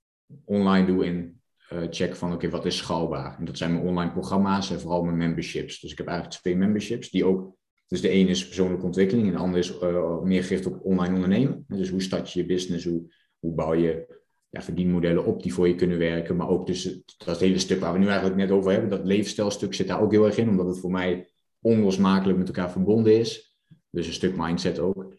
online 0.45 0.87
doe 0.87 1.05
en 1.05 1.41
uh, 1.73 1.87
check 1.91 2.17
van 2.17 2.33
oké, 2.33 2.51
wat 2.51 2.67
is 2.67 2.77
schaalbaar. 2.77 3.39
En 3.39 3.45
dat 3.45 3.59
zijn 3.59 3.73
mijn 3.73 3.85
online 3.85 4.13
programma's 4.13 4.71
en 4.71 4.81
vooral 4.81 5.03
mijn 5.03 5.17
memberships. 5.17 5.81
Dus 5.81 5.93
ik 5.93 5.99
heb 5.99 6.07
eigenlijk 6.07 6.41
twee 6.41 6.57
memberships 6.57 7.11
die 7.11 7.25
ook 7.25 7.57
dus 7.89 8.01
de 8.01 8.09
ene 8.09 8.31
is 8.31 8.47
persoonlijke 8.47 8.85
ontwikkeling 8.85 9.27
en 9.27 9.33
de 9.33 9.39
andere 9.39 9.59
is 9.59 9.81
uh, 9.81 10.21
meer 10.21 10.45
gericht 10.45 10.67
op 10.67 10.85
online 10.85 11.15
ondernemen. 11.15 11.65
Dus 11.69 11.89
hoe 11.89 12.03
start 12.03 12.33
je 12.33 12.41
je 12.41 12.47
business, 12.47 12.85
hoe, 12.85 13.13
hoe 13.39 13.55
bouw 13.55 13.75
je 13.75 14.23
ja, 14.51 14.63
verdienmodellen 14.63 15.25
op 15.25 15.43
die 15.43 15.55
voor 15.55 15.69
je 15.69 15.75
kunnen 15.75 15.99
werken. 15.99 16.37
Maar 16.37 16.49
ook 16.49 16.67
dus 16.67 17.03
dat 17.25 17.41
hele 17.41 17.59
stuk 17.59 17.81
waar 17.81 17.93
we 17.93 17.99
nu 17.99 18.07
eigenlijk 18.07 18.37
net 18.37 18.51
over 18.51 18.73
hebben, 18.73 18.91
dat 18.91 19.05
leefstijlstuk 19.05 19.75
zit 19.75 19.89
daar 19.89 20.01
ook 20.01 20.13
heel 20.13 20.27
erg 20.27 20.37
in, 20.37 20.49
omdat 20.49 20.67
het 20.67 20.79
voor 20.79 20.91
mij 20.91 21.29
onlosmakelijk 21.61 22.39
met 22.39 22.47
elkaar 22.47 22.71
verbonden 22.71 23.19
is. 23.19 23.57
Dus 23.91 24.07
een 24.07 24.13
stuk 24.13 24.37
mindset 24.37 24.79
ook. 24.79 25.17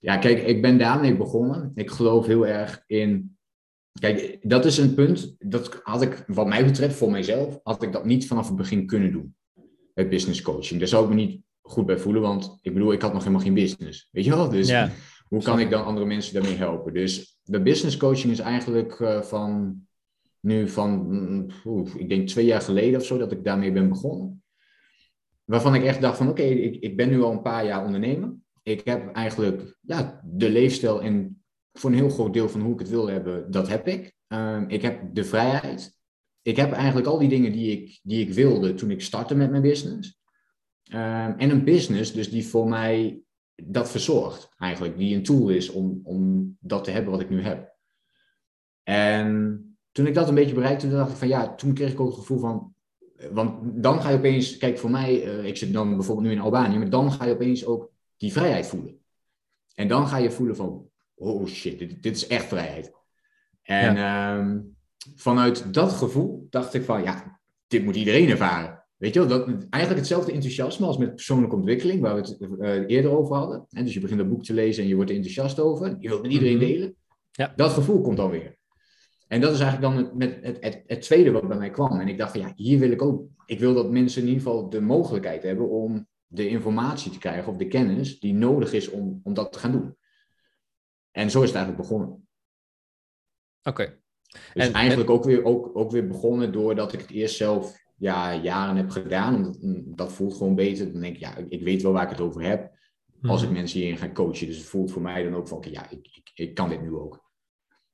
Ja, 0.00 0.16
kijk, 0.16 0.42
ik 0.42 0.62
ben 0.62 0.78
daarmee 0.78 1.16
begonnen. 1.16 1.72
Ik 1.74 1.90
geloof 1.90 2.26
heel 2.26 2.46
erg 2.46 2.82
in. 2.86 3.36
Kijk, 4.00 4.38
dat 4.42 4.64
is 4.64 4.78
een 4.78 4.94
punt. 4.94 5.36
Dat 5.38 5.80
had 5.82 6.02
ik, 6.02 6.24
wat 6.26 6.46
mij 6.46 6.64
betreft, 6.64 6.96
voor 6.96 7.10
mijzelf, 7.10 7.60
had 7.62 7.82
ik 7.82 7.92
dat 7.92 8.04
niet 8.04 8.26
vanaf 8.26 8.46
het 8.46 8.56
begin 8.56 8.86
kunnen 8.86 9.12
doen. 9.12 9.36
Het 9.94 10.08
business 10.08 10.42
coaching. 10.42 10.78
Daar 10.78 10.88
zou 10.88 11.04
ik 11.04 11.08
me 11.08 11.14
niet 11.14 11.42
goed 11.68 11.86
bij 11.86 11.98
voelen, 11.98 12.22
want 12.22 12.58
ik 12.62 12.72
bedoel, 12.72 12.92
ik 12.92 13.02
had 13.02 13.12
nog 13.12 13.22
helemaal 13.22 13.44
geen 13.44 13.54
business. 13.54 14.08
Weet 14.12 14.24
je 14.24 14.30
wel? 14.30 14.48
Dus 14.48 14.74
hoe 15.28 15.42
kan 15.42 15.60
ik 15.60 15.70
dan 15.70 15.84
andere 15.84 16.06
mensen 16.06 16.34
daarmee 16.34 16.56
helpen? 16.56 16.94
Dus 16.94 17.38
de 17.42 17.62
business 17.62 17.96
coaching 17.96 18.32
is 18.32 18.38
eigenlijk 18.38 18.98
uh, 18.98 19.22
van 19.22 19.80
nu 20.40 20.68
van, 20.68 21.52
oef, 21.64 21.94
ik 21.94 22.08
denk 22.08 22.28
twee 22.28 22.44
jaar 22.44 22.60
geleden 22.60 23.00
of 23.00 23.06
zo, 23.06 23.18
dat 23.18 23.32
ik 23.32 23.44
daarmee 23.44 23.72
ben 23.72 23.88
begonnen. 23.88 24.42
Waarvan 25.44 25.74
ik 25.74 25.84
echt 25.84 26.00
dacht 26.00 26.16
van, 26.16 26.28
oké, 26.28 26.42
ik, 26.42 26.82
ik 26.82 26.96
ben 26.96 27.08
nu 27.08 27.22
al 27.22 27.32
een 27.32 27.42
paar 27.42 27.66
jaar 27.66 27.84
ondernemer. 27.84 28.34
Ik 28.62 28.80
heb 28.84 29.12
eigenlijk 29.12 29.76
ja, 29.80 30.20
de 30.24 30.50
leefstijl 30.50 31.02
en 31.02 31.42
voor 31.72 31.90
een 31.90 31.96
heel 31.96 32.10
groot 32.10 32.32
deel 32.32 32.48
van 32.48 32.60
hoe 32.60 32.72
ik 32.72 32.78
het 32.78 32.88
wil 32.88 33.08
hebben, 33.08 33.50
dat 33.50 33.68
heb 33.68 33.86
ik. 33.88 34.12
Um, 34.28 34.68
ik 34.68 34.82
heb 34.82 35.14
de 35.14 35.24
vrijheid. 35.24 35.96
Ik 36.42 36.56
heb 36.56 36.72
eigenlijk 36.72 37.06
al 37.06 37.18
die 37.18 37.28
dingen 37.28 37.52
die 37.52 37.70
ik, 37.70 38.00
die 38.02 38.26
ik 38.26 38.32
wilde 38.32 38.74
toen 38.74 38.90
ik 38.90 39.00
startte 39.00 39.34
met 39.34 39.50
mijn 39.50 39.62
business. 39.62 40.17
Ehm, 40.88 41.32
en 41.36 41.50
een 41.50 41.64
business 41.64 42.12
dus 42.12 42.30
die 42.30 42.46
voor 42.46 42.68
mij 42.68 43.20
dat 43.62 43.90
verzorgt, 43.90 44.54
eigenlijk. 44.58 44.98
Die 44.98 45.16
een 45.16 45.22
tool 45.22 45.48
is 45.48 45.70
om, 45.70 46.00
om 46.02 46.56
dat 46.60 46.84
te 46.84 46.90
hebben 46.90 47.12
wat 47.12 47.20
ik 47.20 47.30
nu 47.30 47.42
heb. 47.42 47.76
En 48.82 49.62
toen 49.92 50.06
ik 50.06 50.14
dat 50.14 50.28
een 50.28 50.34
beetje 50.34 50.54
bereikte, 50.54 50.90
dacht 50.90 51.10
ik 51.10 51.16
van 51.16 51.28
ja, 51.28 51.54
toen 51.54 51.74
kreeg 51.74 51.92
ik 51.92 52.00
ook 52.00 52.08
het 52.08 52.18
gevoel 52.18 52.38
van. 52.38 52.74
Want 53.32 53.82
dan 53.82 54.02
ga 54.02 54.10
je 54.10 54.16
opeens, 54.16 54.56
kijk 54.56 54.78
voor 54.78 54.90
mij, 54.90 55.24
uh, 55.24 55.44
ik 55.44 55.56
zit 55.56 55.72
dan 55.72 55.96
bijvoorbeeld 55.96 56.26
nu 56.26 56.32
in 56.32 56.40
Albanië, 56.40 56.78
maar 56.78 56.90
dan 56.90 57.12
ga 57.12 57.24
je 57.24 57.32
opeens 57.32 57.66
ook 57.66 57.90
die 58.16 58.32
vrijheid 58.32 58.66
voelen. 58.66 58.98
En 59.74 59.88
dan 59.88 60.06
ga 60.06 60.16
je 60.16 60.30
voelen 60.30 60.56
van, 60.56 60.90
oh 61.14 61.46
shit, 61.46 61.78
dit, 61.78 62.02
dit 62.02 62.16
is 62.16 62.26
echt 62.26 62.44
vrijheid. 62.44 62.92
En 63.62 63.96
ehm, 63.96 64.60
vanuit 65.14 65.74
dat 65.74 65.92
gevoel 65.92 66.46
dacht 66.50 66.74
ik 66.74 66.84
van, 66.84 67.02
ja, 67.02 67.40
dit 67.66 67.84
moet 67.84 67.96
iedereen 67.96 68.28
ervaren. 68.28 68.77
Weet 68.98 69.14
je 69.14 69.26
wel, 69.26 69.28
dat, 69.28 69.46
eigenlijk 69.46 69.96
hetzelfde 69.96 70.32
enthousiasme 70.32 70.86
als 70.86 70.96
met 70.96 71.14
persoonlijke 71.14 71.56
ontwikkeling, 71.56 72.00
waar 72.00 72.14
we 72.14 72.20
het 72.20 72.36
uh, 72.40 72.88
eerder 72.96 73.10
over 73.10 73.36
hadden. 73.36 73.66
En 73.70 73.84
dus 73.84 73.94
je 73.94 74.00
begint 74.00 74.20
een 74.20 74.28
boek 74.28 74.44
te 74.44 74.54
lezen 74.54 74.82
en 74.82 74.88
je 74.88 74.94
wordt 74.94 75.10
er 75.10 75.16
enthousiast 75.16 75.60
over. 75.60 75.96
Je 76.00 76.08
wilt 76.08 76.22
met 76.22 76.32
iedereen 76.32 76.56
mhm. 76.56 76.66
delen. 76.66 76.96
Ja. 77.30 77.52
Dat 77.56 77.72
gevoel 77.72 78.00
komt 78.00 78.16
dan 78.16 78.30
weer. 78.30 78.56
En 79.28 79.40
dat 79.40 79.52
is 79.54 79.60
eigenlijk 79.60 79.94
dan 79.94 80.04
het, 80.04 80.14
met 80.14 80.38
het, 80.42 80.56
het, 80.60 80.82
het, 80.86 81.02
tweede 81.02 81.30
wat 81.30 81.48
bij 81.48 81.56
mij 81.56 81.70
kwam. 81.70 82.00
En 82.00 82.08
ik 82.08 82.18
dacht 82.18 82.32
van 82.32 82.40
ja, 82.40 82.52
hier 82.54 82.78
wil 82.78 82.90
ik 82.90 83.02
ook. 83.02 83.26
Ik 83.46 83.58
wil 83.58 83.74
dat 83.74 83.90
mensen 83.90 84.22
in 84.22 84.28
ieder 84.28 84.42
geval 84.42 84.68
de 84.68 84.80
mogelijkheid 84.80 85.42
hebben 85.42 85.68
om 85.68 86.06
de 86.26 86.48
informatie 86.48 87.10
te 87.10 87.18
krijgen 87.18 87.52
of 87.52 87.58
de 87.58 87.68
kennis 87.68 88.20
die 88.20 88.34
nodig 88.34 88.72
is 88.72 88.90
om, 88.90 89.20
om 89.22 89.34
dat 89.34 89.52
te 89.52 89.58
gaan 89.58 89.72
doen. 89.72 89.96
En 91.10 91.30
zo 91.30 91.42
is 91.42 91.48
het 91.48 91.56
eigenlijk 91.56 91.88
begonnen. 91.88 92.28
Oké. 93.62 93.98
Dus 94.54 94.66
en, 94.66 94.72
eigenlijk 94.72 95.10
Ook, 95.10 95.24
weer, 95.24 95.44
ook, 95.44 95.76
ook 95.76 95.90
weer 95.90 96.06
begonnen 96.06 96.52
doordat 96.52 96.92
ik 96.92 97.00
het 97.00 97.10
eerst 97.10 97.36
zelf 97.36 97.86
ja, 97.98 98.34
jaren 98.34 98.76
heb 98.76 98.90
gedaan. 98.90 99.34
Omdat, 99.34 99.62
mm, 99.62 99.82
dat 99.86 100.12
voelt 100.12 100.34
gewoon 100.36 100.54
beter. 100.54 100.92
Dan 100.92 101.00
denk 101.00 101.14
ik, 101.14 101.20
ja, 101.20 101.36
ik 101.48 101.62
weet 101.62 101.82
wel 101.82 101.92
waar 101.92 102.02
ik 102.02 102.10
het 102.10 102.20
over 102.20 102.42
heb. 102.42 102.76
Als 103.22 103.42
ik 103.42 103.48
mhm. 103.48 103.58
mensen 103.58 103.78
hierin 103.78 103.96
ga 103.96 104.12
coachen. 104.12 104.46
Dus 104.46 104.56
het 104.56 104.66
voelt 104.66 104.90
voor 104.90 105.02
mij 105.02 105.22
dan 105.22 105.34
ook 105.34 105.48
van, 105.48 105.64
ja, 105.70 105.90
ik, 105.90 106.06
ik, 106.12 106.30
ik 106.34 106.54
kan 106.54 106.68
dit 106.68 106.82
nu 106.82 106.94
ook. 106.94 107.26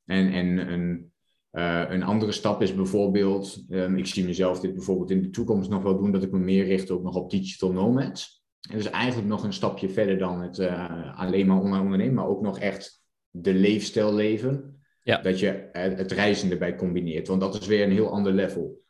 En, 0.05 0.33
en 0.33 0.73
een, 0.73 1.13
uh, 1.53 1.85
een 1.89 2.03
andere 2.03 2.33
stap 2.33 2.63
is 2.63 2.75
bijvoorbeeld, 2.75 3.65
um, 3.69 3.97
ik 3.97 4.07
zie 4.07 4.25
mezelf 4.25 4.61
dit 4.61 4.75
bijvoorbeeld 4.75 5.11
in 5.11 5.23
de 5.23 5.31
toekomst 5.31 5.71
nog 5.71 5.83
wel 5.83 5.97
doen, 5.97 6.13
dat 6.13 6.23
ik 6.23 6.31
me 6.31 6.39
meer 6.39 6.65
richt 6.65 6.91
ook 6.91 7.03
nog 7.03 7.15
op 7.15 7.31
digital 7.31 7.73
nomads. 7.73 8.43
En 8.71 8.77
dus 8.77 8.91
eigenlijk 8.91 9.29
nog 9.29 9.45
een 9.45 9.53
stapje 9.53 9.89
verder 9.89 10.19
dan 10.19 10.41
het 10.41 10.59
uh, 10.59 11.19
alleen 11.19 11.47
maar 11.47 11.61
online 11.61 11.85
ondernemen, 11.85 12.15
maar 12.15 12.27
ook 12.27 12.43
nog 12.43 12.59
echt 12.59 13.03
de 13.31 13.55
leefstijl 13.55 14.15
leven. 14.15 14.83
Ja. 15.03 15.19
Dat 15.23 15.39
je 15.39 15.69
het 15.73 16.13
reizen 16.13 16.51
erbij 16.51 16.77
combineert, 16.77 17.29
want 17.29 17.41
dat 17.41 17.61
is 17.61 17.67
weer 17.67 17.85
een 17.85 17.93
heel 17.93 18.11
ander 18.11 18.33
level. 18.33 18.84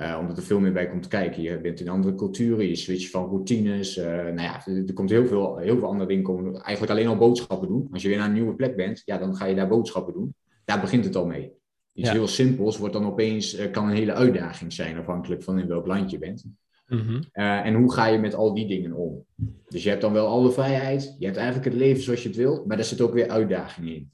Uh, 0.00 0.16
omdat 0.20 0.36
er 0.36 0.42
veel 0.42 0.60
meer 0.60 0.72
bij 0.72 0.88
komt 0.88 1.08
kijken. 1.08 1.42
Je 1.42 1.60
bent 1.60 1.80
in 1.80 1.88
andere 1.88 2.14
culturen, 2.14 2.68
je 2.68 2.74
switcht 2.74 3.10
van 3.10 3.28
routines. 3.28 3.96
Uh, 3.96 4.04
nou 4.04 4.40
ja, 4.40 4.66
er, 4.66 4.92
komt 4.92 5.10
heel 5.10 5.26
veel, 5.26 5.56
heel 5.56 5.78
veel 5.78 5.88
andere 5.88 6.08
dingen 6.08 6.24
komen. 6.24 6.54
Eigenlijk 6.54 6.90
alleen 6.92 7.06
al 7.06 7.16
boodschappen 7.16 7.68
doen. 7.68 7.88
Als 7.92 8.02
je 8.02 8.08
weer 8.08 8.16
naar 8.16 8.26
een 8.26 8.32
nieuwe 8.32 8.54
plek 8.54 8.76
bent, 8.76 9.02
ja, 9.04 9.18
dan 9.18 9.36
ga 9.36 9.44
je 9.44 9.54
daar 9.54 9.68
boodschappen 9.68 10.12
doen. 10.12 10.34
Daar 10.64 10.80
begint 10.80 11.04
het 11.04 11.16
al 11.16 11.26
mee. 11.26 11.52
Iets 11.92 12.10
heel 12.10 12.26
simpels 12.26 12.78
wordt 12.78 12.94
dan 12.94 13.06
opeens, 13.06 13.58
uh, 13.58 13.70
kan 13.70 13.88
een 13.88 13.96
hele 13.96 14.12
uitdaging 14.12 14.72
zijn, 14.72 14.98
afhankelijk 14.98 15.42
van 15.42 15.58
in 15.58 15.68
welk 15.68 15.86
land 15.86 16.10
je 16.10 16.18
bent. 16.18 16.44
Mm 16.86 17.26
en 17.32 17.74
hoe 17.74 17.92
ga 17.92 18.06
je 18.06 18.18
met 18.18 18.34
al 18.34 18.54
die 18.54 18.66
dingen 18.66 18.92
om? 18.92 19.24
Dus 19.68 19.82
je 19.82 19.88
hebt 19.88 20.00
dan 20.00 20.12
wel 20.12 20.26
alle 20.26 20.50
vrijheid, 20.50 21.16
je 21.18 21.24
hebt 21.24 21.36
eigenlijk 21.36 21.68
het 21.68 21.76
leven 21.76 22.02
zoals 22.02 22.22
je 22.22 22.28
het 22.28 22.36
wilt, 22.36 22.66
maar 22.66 22.76
daar 22.76 22.86
zit 22.86 23.00
ook 23.00 23.12
weer 23.12 23.28
uitdagingen 23.28 23.94
in. 23.94 24.10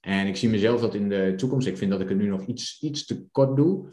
En 0.00 0.26
ik 0.26 0.36
zie 0.36 0.48
mezelf 0.48 0.80
dat 0.80 0.94
in 0.94 1.08
de 1.08 1.32
toekomst, 1.36 1.66
ik 1.66 1.76
vind 1.76 1.90
dat 1.90 2.00
ik 2.00 2.08
het 2.08 2.18
nu 2.18 2.28
nog 2.28 2.46
iets, 2.46 2.82
iets 2.82 3.06
te 3.06 3.24
kort 3.30 3.56
doe. 3.56 3.86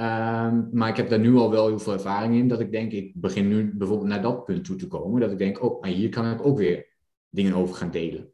Um, 0.00 0.68
maar 0.72 0.88
ik 0.88 0.96
heb 0.96 1.08
daar 1.08 1.18
nu 1.18 1.36
al 1.36 1.50
wel 1.50 1.66
heel 1.66 1.78
veel 1.78 1.92
ervaring 1.92 2.34
in. 2.34 2.48
Dat 2.48 2.60
ik 2.60 2.70
denk, 2.70 2.92
ik 2.92 3.12
begin 3.14 3.48
nu 3.48 3.74
bijvoorbeeld 3.74 4.08
naar 4.08 4.22
dat 4.22 4.44
punt 4.44 4.64
toe 4.64 4.76
te 4.76 4.86
komen. 4.86 5.20
Dat 5.20 5.30
ik 5.30 5.38
denk, 5.38 5.62
oh, 5.62 5.80
maar 5.80 5.90
hier 5.90 6.08
kan 6.08 6.32
ik 6.32 6.46
ook 6.46 6.58
weer 6.58 6.86
dingen 7.30 7.54
over 7.54 7.74
gaan 7.74 7.90
delen. 7.90 8.30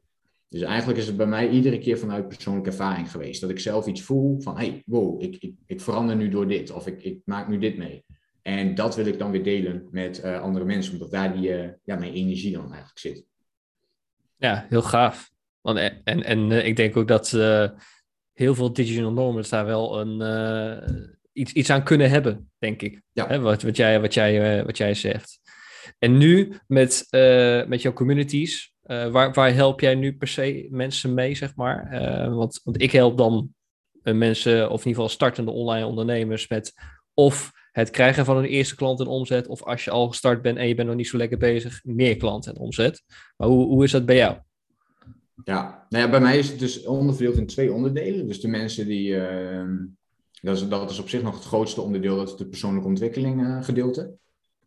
Dus 0.49 0.63
eigenlijk 0.63 0.99
is 0.99 1.07
het 1.07 1.17
bij 1.17 1.27
mij 1.27 1.49
iedere 1.49 1.79
keer 1.79 1.99
vanuit 1.99 2.29
persoonlijke 2.29 2.71
ervaring 2.71 3.11
geweest. 3.11 3.41
Dat 3.41 3.51
ik 3.51 3.59
zelf 3.59 3.87
iets 3.87 4.03
voel 4.03 4.41
van, 4.41 4.57
hey, 4.57 4.83
wow, 4.87 5.23
ik, 5.23 5.37
ik, 5.37 5.55
ik 5.67 5.81
verander 5.81 6.17
nu 6.17 6.29
door 6.29 6.49
dit. 6.49 6.71
Of 6.71 6.87
ik, 6.87 7.03
ik 7.03 7.21
maak 7.25 7.49
nu 7.49 7.59
dit 7.59 7.77
mee. 7.77 8.05
En 8.43 8.75
dat 8.75 8.97
wil 8.97 9.07
ik 9.07 9.19
dan 9.19 9.31
weer 9.31 9.45
delen 9.45 9.89
met 9.91 10.23
uh, 10.25 10.41
andere 10.41 10.65
mensen. 10.65 10.93
Omdat 10.93 11.11
daar 11.11 11.37
die, 11.37 11.49
uh, 11.49 11.69
ja, 11.85 11.97
mijn 11.97 12.13
energie 12.13 12.53
dan 12.53 12.67
eigenlijk 12.67 12.99
zit. 12.99 13.25
Ja, 14.37 14.67
heel 14.69 14.83
gaaf. 14.83 15.31
Want, 15.61 15.79
en 15.79 16.01
en, 16.05 16.23
en 16.23 16.67
ik 16.67 16.77
denk 16.77 16.97
ook 16.97 17.09
dat 17.09 17.31
heel 18.33 18.55
veel 18.55 18.73
digital 18.73 19.13
normen 19.13 19.45
daar 19.49 19.67
wel 19.67 20.01
een 20.01 20.21
iets, 21.35 21.53
iets 21.53 21.71
aan 21.71 21.85
kunnen 21.85 22.11
hebben, 22.11 22.51
denk 22.59 22.83
ik. 22.83 23.03
Ja. 23.13 23.27
Hè, 23.27 23.41
wat, 23.41 23.63
wat, 23.63 23.77
jij, 23.77 24.01
wat, 24.01 24.15
jij, 24.15 24.59
uh, 24.59 24.65
wat 24.65 24.77
jij 24.77 24.95
zegt. 24.95 25.41
En 25.99 26.19
nu 26.19 26.53
met, 26.67 27.07
uh, 27.11 27.67
met 27.67 27.83
jouw 27.83 27.93
communities, 27.93 28.75
uh, 28.87 29.09
waar, 29.09 29.33
waar 29.33 29.55
help 29.55 29.81
jij 29.81 29.95
nu 29.95 30.17
per 30.17 30.29
se 30.29 30.67
mensen 30.71 31.15
mee, 31.15 31.35
zeg 31.35 31.55
maar? 31.57 32.01
want, 32.35 32.61
want 32.65 32.83
ik 32.83 32.93
help 32.93 33.19
dan 33.19 33.55
mensen, 34.03 34.65
of 34.65 34.81
in 34.81 34.87
ieder 34.87 34.93
geval 34.93 35.09
startende 35.09 35.51
online 35.51 35.87
ondernemers, 35.87 36.49
met 36.49 36.73
of 37.15 37.53
het 37.73 37.91
krijgen 37.91 38.25
van 38.25 38.37
een 38.37 38.45
eerste 38.45 38.77
klant 38.77 39.01
en 39.01 39.07
omzet, 39.07 39.47
of 39.47 39.63
als 39.63 39.85
je 39.85 39.91
al 39.91 40.09
gestart 40.09 40.43
bent 40.43 40.59
en 40.59 40.69
je 40.69 40.75
bent 40.75 40.89
nog 40.89 40.97
niet 40.97 41.09
zo 41.09 41.17
lekker 41.17 41.39
bezig, 41.39 41.81
meer 41.85 42.17
klant 42.17 42.47
en 42.47 42.57
omzet. 42.57 43.03
Maar 43.37 43.49
hoe, 43.49 43.67
hoe 43.67 43.85
is 43.85 43.91
dat 43.91 44.07
bij 44.07 44.17
jou? 44.17 44.37
Ja, 45.45 45.87
nou 45.89 46.05
ja, 46.05 46.11
bij 46.11 46.21
mij 46.21 46.39
is 46.39 46.49
het 46.49 46.59
dus 46.59 46.85
onderverdeeld 46.85 47.37
in 47.37 47.47
twee 47.47 47.73
onderdelen. 47.73 48.27
Dus 48.27 48.41
de 48.41 48.49
mensen 48.49 48.87
die 48.87 49.17
ehm, 49.17 49.77
dat 50.45 50.57
is, 50.57 50.69
dat 50.69 50.91
is 50.91 50.99
op 50.99 51.09
zich 51.09 51.23
nog 51.23 51.35
het 51.35 51.45
grootste 51.45 51.81
onderdeel, 51.81 52.17
dat 52.17 52.29
is 52.29 52.37
de 52.37 52.47
persoonlijke 52.47 52.89
ontwikkeling 52.89 53.41
uh, 53.41 53.63
gedeelte. 53.63 54.17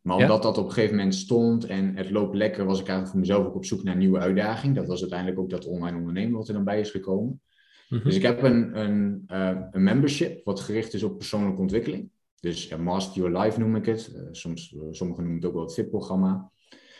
Maar 0.02 0.18
omdat 0.18 0.44
dat 0.44 0.58
op 0.58 0.66
een 0.66 0.72
gegeven 0.72 0.96
moment 0.96 1.16
stond 1.16 1.66
en 1.66 1.96
het 1.96 2.10
loopt 2.10 2.36
lekker, 2.36 2.66
was 2.66 2.80
ik 2.80 2.88
eigenlijk 2.88 3.10
voor 3.10 3.20
mezelf 3.20 3.46
ook 3.46 3.56
op 3.56 3.66
zoek 3.66 3.84
naar 3.84 3.94
een 3.94 4.00
nieuwe 4.00 4.20
uitdaging. 4.20 4.76
Dat 4.76 4.88
was 4.88 5.02
uiteindelijk 5.02 5.40
ook 5.40 5.50
dat 5.50 5.66
online 5.66 5.98
ondernemen 5.98 6.38
wat 6.38 6.48
er 6.48 6.54
dan 6.54 6.64
bij 6.64 6.80
is 6.80 6.92
gekomen. 6.92 7.42
Mhm. 7.90 8.04
Dus 8.04 8.16
ik 8.16 8.22
heb 8.22 8.44
een, 8.44 8.80
een, 8.80 9.24
uh, 9.32 9.60
een 9.72 9.84
membership 9.84 10.46
wat 10.46 10.60
gericht 10.60 10.94
is 10.94 11.04
op 11.04 11.18
persoonlijke 11.18 11.62
ontwikkeling. 11.62 12.10
Dus 12.40 12.72
uh, 12.72 12.78
Master 12.78 13.22
Your 13.22 13.40
Life 13.40 13.60
noem 13.60 13.76
ik 13.76 13.86
het. 13.86 14.28
soms, 14.32 14.76
sommigen 14.92 15.24
noemen 15.24 15.42
het 15.42 15.46
ook 15.46 15.54
wel 15.54 15.64
het 15.64 15.74
VIP-programma. 15.74 16.52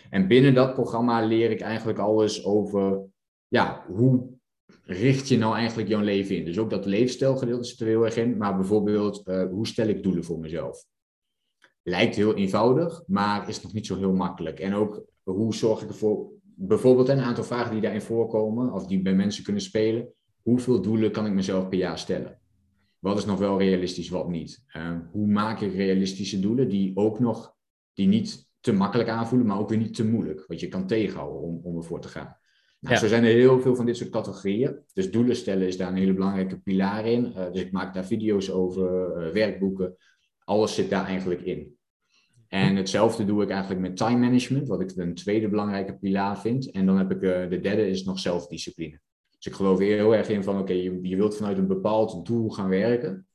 En 0.10 0.28
binnen 0.28 0.54
dat 0.54 0.74
programma 0.74 1.26
leer 1.26 1.52
ik 1.52 1.62
eigenlijk 1.62 2.00
alles 2.00 2.46
over 2.46 3.02
ja, 3.48 3.86
hoe 3.88 4.37
richt 4.84 5.28
je 5.28 5.38
nou 5.38 5.56
eigenlijk 5.56 5.90
jouw 5.90 6.02
leven 6.02 6.36
in? 6.36 6.46
Dus 6.46 6.60
ook 6.60 6.70
dat 6.70 6.86
leefstijlgedeelte 6.86 7.68
zit 7.68 7.80
er 7.80 7.88
heel 7.88 8.06
erg 8.06 8.18
in. 8.18 8.38
Maar 8.38 8.56
bijvoorbeeld, 8.56 9.28
uh, 9.28 9.44
hoe 9.50 9.68
stel 9.68 9.88
ik 9.88 10.04
doelen 10.04 10.24
voor 10.24 10.40
mezelf? 10.40 10.86
Lijkt 11.84 12.16
heel 12.16 12.36
eenvoudig, 12.36 13.04
maar 13.08 13.50
is 13.50 13.62
nog 13.62 13.74
niet 13.74 13.86
zo 13.86 13.98
heel 13.98 14.14
makkelijk. 14.14 14.60
En 14.60 14.74
ook, 14.74 15.06
hoe 15.24 15.56
zorg 15.56 15.82
ik 15.82 15.90
ervoor... 15.90 16.36
Bijvoorbeeld 16.60 17.10
een 17.10 17.20
aantal 17.20 17.44
vragen 17.44 17.72
die 17.72 17.82
daarin 17.82 18.02
voorkomen, 18.02 18.74
of 18.74 18.88
die 18.88 19.02
bij 19.02 19.16
mensen 19.16 19.44
kunnen 19.44 19.62
spelen. 19.62 20.14
Hoeveel 20.42 20.82
doelen 20.82 21.12
kan 21.12 21.26
ik 21.26 21.34
mezelf 21.34 21.70
per 21.70 21.78
jaar 21.78 22.00
stellen? 22.00 22.40
Wat 23.00 23.18
is 23.18 23.26
nog 23.26 23.40
wel 23.40 23.60
realistisch, 23.60 24.10
wat 24.10 24.30
niet? 24.30 24.64
Uh, 24.76 24.98
hoe 25.12 25.28
maak 25.28 25.62
ik 25.62 25.74
realistische 25.74 26.40
doelen 26.40 26.70
die 26.70 26.92
ook 26.96 27.20
nog, 27.20 27.56
die 27.94 28.08
niet 28.08 28.50
te 28.60 28.72
makkelijk 28.72 29.10
aanvoelen, 29.10 29.48
maar 29.48 29.60
ook 29.60 29.70
weer 29.70 29.78
niet 29.78 29.96
te 29.96 30.06
moeilijk, 30.06 30.46
wat 30.48 30.60
je 30.60 30.68
kan 30.68 30.88
tegenhouden 30.88 31.42
om, 31.42 31.60
om 31.64 31.78
ervoor 31.78 32.02
te 32.02 32.08
gaan. 32.08 32.38
Nou, 32.80 32.98
Zo 32.98 33.08
zijn 33.08 33.24
er 33.24 33.34
heel 33.34 33.62
veel 33.62 33.76
van 33.76 33.86
dit 33.86 33.98
soort 33.98 34.10
categorieën. 34.10 34.80
Dus 34.94 35.12
doelen 35.12 35.36
stellen 35.36 35.68
is 35.68 35.78
daar 35.78 35.88
een 35.88 35.98
hele 35.98 36.14
belangrijke 36.14 36.60
pilaar 36.60 37.06
in. 37.06 37.26
Uh, 37.26 37.52
dus 37.52 37.62
ik 37.62 37.72
maak 37.72 37.94
daar 37.94 38.06
video's 38.06 38.50
over, 38.50 39.18
uh, 39.28 39.34
werkboeken. 39.34 39.96
Alles 40.44 40.76
zit 40.76 40.90
daar 40.90 41.06
eigenlijk 41.06 41.42
in. 41.42 41.76
En 42.48 42.76
hetzelfde 42.76 43.26
doe 43.26 43.44
ik 43.44 43.50
eigenlijk 43.50 43.82
met 43.82 43.98
time 43.98 44.18
management, 44.18 44.68
wat 44.68 44.82
ik 44.82 44.92
een 44.96 45.16
tweede 45.16 45.50
belangrijke 45.50 45.98
pilaar 45.98 46.40
vind. 46.40 46.72
En 46.72 46.86
dan 46.86 46.98
heb 46.98 47.12
ik 47.12 47.22
uh, 47.22 47.50
de 47.50 47.60
derde 47.60 47.90
is 47.90 48.04
nog 48.04 48.20
zelfdiscipline. 48.20 49.00
Dus 49.38 49.46
ik 49.46 49.54
geloof 49.54 49.80
heel 49.80 50.16
erg 50.16 50.30
in 50.30 50.44
van 50.44 50.60
oké, 50.60 50.74
je, 50.74 51.00
je, 51.02 51.16
wilt 51.16 51.38
vanuit 51.38 51.58
een 51.58 51.68
bepaald 51.68 52.26
doel 52.26 52.50
gaan 52.50 52.70
werken. 52.70 53.28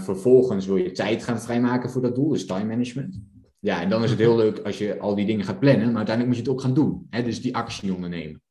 vervolgens 0.00 0.66
wil 0.66 0.76
je 0.76 0.92
tijd 0.92 1.22
gaan 1.24 1.40
vrijmaken 1.40 1.90
voor 1.90 2.02
dat 2.02 2.14
doel, 2.14 2.28
dus 2.28 2.46
time 2.46 2.64
management. 2.64 3.20
Ja, 3.64 3.80
en 3.82 3.88
dan 3.88 4.04
is 4.04 4.10
het 4.10 4.18
heel 4.18 4.36
leuk 4.36 4.58
als 4.58 4.78
je 4.78 4.98
al 4.98 5.14
die 5.14 5.26
dingen 5.26 5.44
gaat 5.44 5.60
plannen, 5.60 5.86
maar 5.86 5.96
uiteindelijk 5.96 6.26
moet 6.26 6.36
je 6.36 6.42
het 6.42 6.52
ook 6.52 6.60
gaan 6.60 6.74
doen. 6.74 7.06
Hè? 7.10 7.22
Dus 7.22 7.42
die 7.42 7.56
actie 7.56 7.94
ondernemen. 7.94 8.42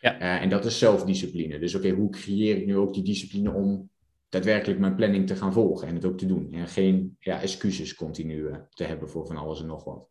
Ja. 0.00 0.20
Uh, 0.20 0.42
en 0.42 0.48
dat 0.48 0.64
is 0.64 0.78
zelfdiscipline. 0.78 1.58
Dus 1.58 1.74
oké, 1.74 1.90
hoe 1.90 2.10
creëer 2.10 2.56
ik 2.56 2.66
nu 2.66 2.76
ook 2.76 2.94
die 2.94 3.02
discipline 3.02 3.52
om 3.52 3.90
daadwerkelijk 4.28 4.80
mijn 4.80 4.94
planning 4.94 5.26
te 5.26 5.36
gaan 5.36 5.52
volgen 5.52 5.88
en 5.88 5.94
het 5.94 6.04
ook 6.04 6.18
te 6.18 6.26
doen. 6.26 6.52
En 6.52 6.68
geen 6.68 7.16
ja, 7.18 7.40
excuses 7.40 7.94
continu 7.94 8.34
uh, 8.34 8.56
te 8.68 8.84
hebben 8.84 9.08
voor 9.08 9.26
van 9.26 9.36
alles 9.36 9.60
en 9.60 9.66
nog 9.66 9.84
wat. 9.84 10.08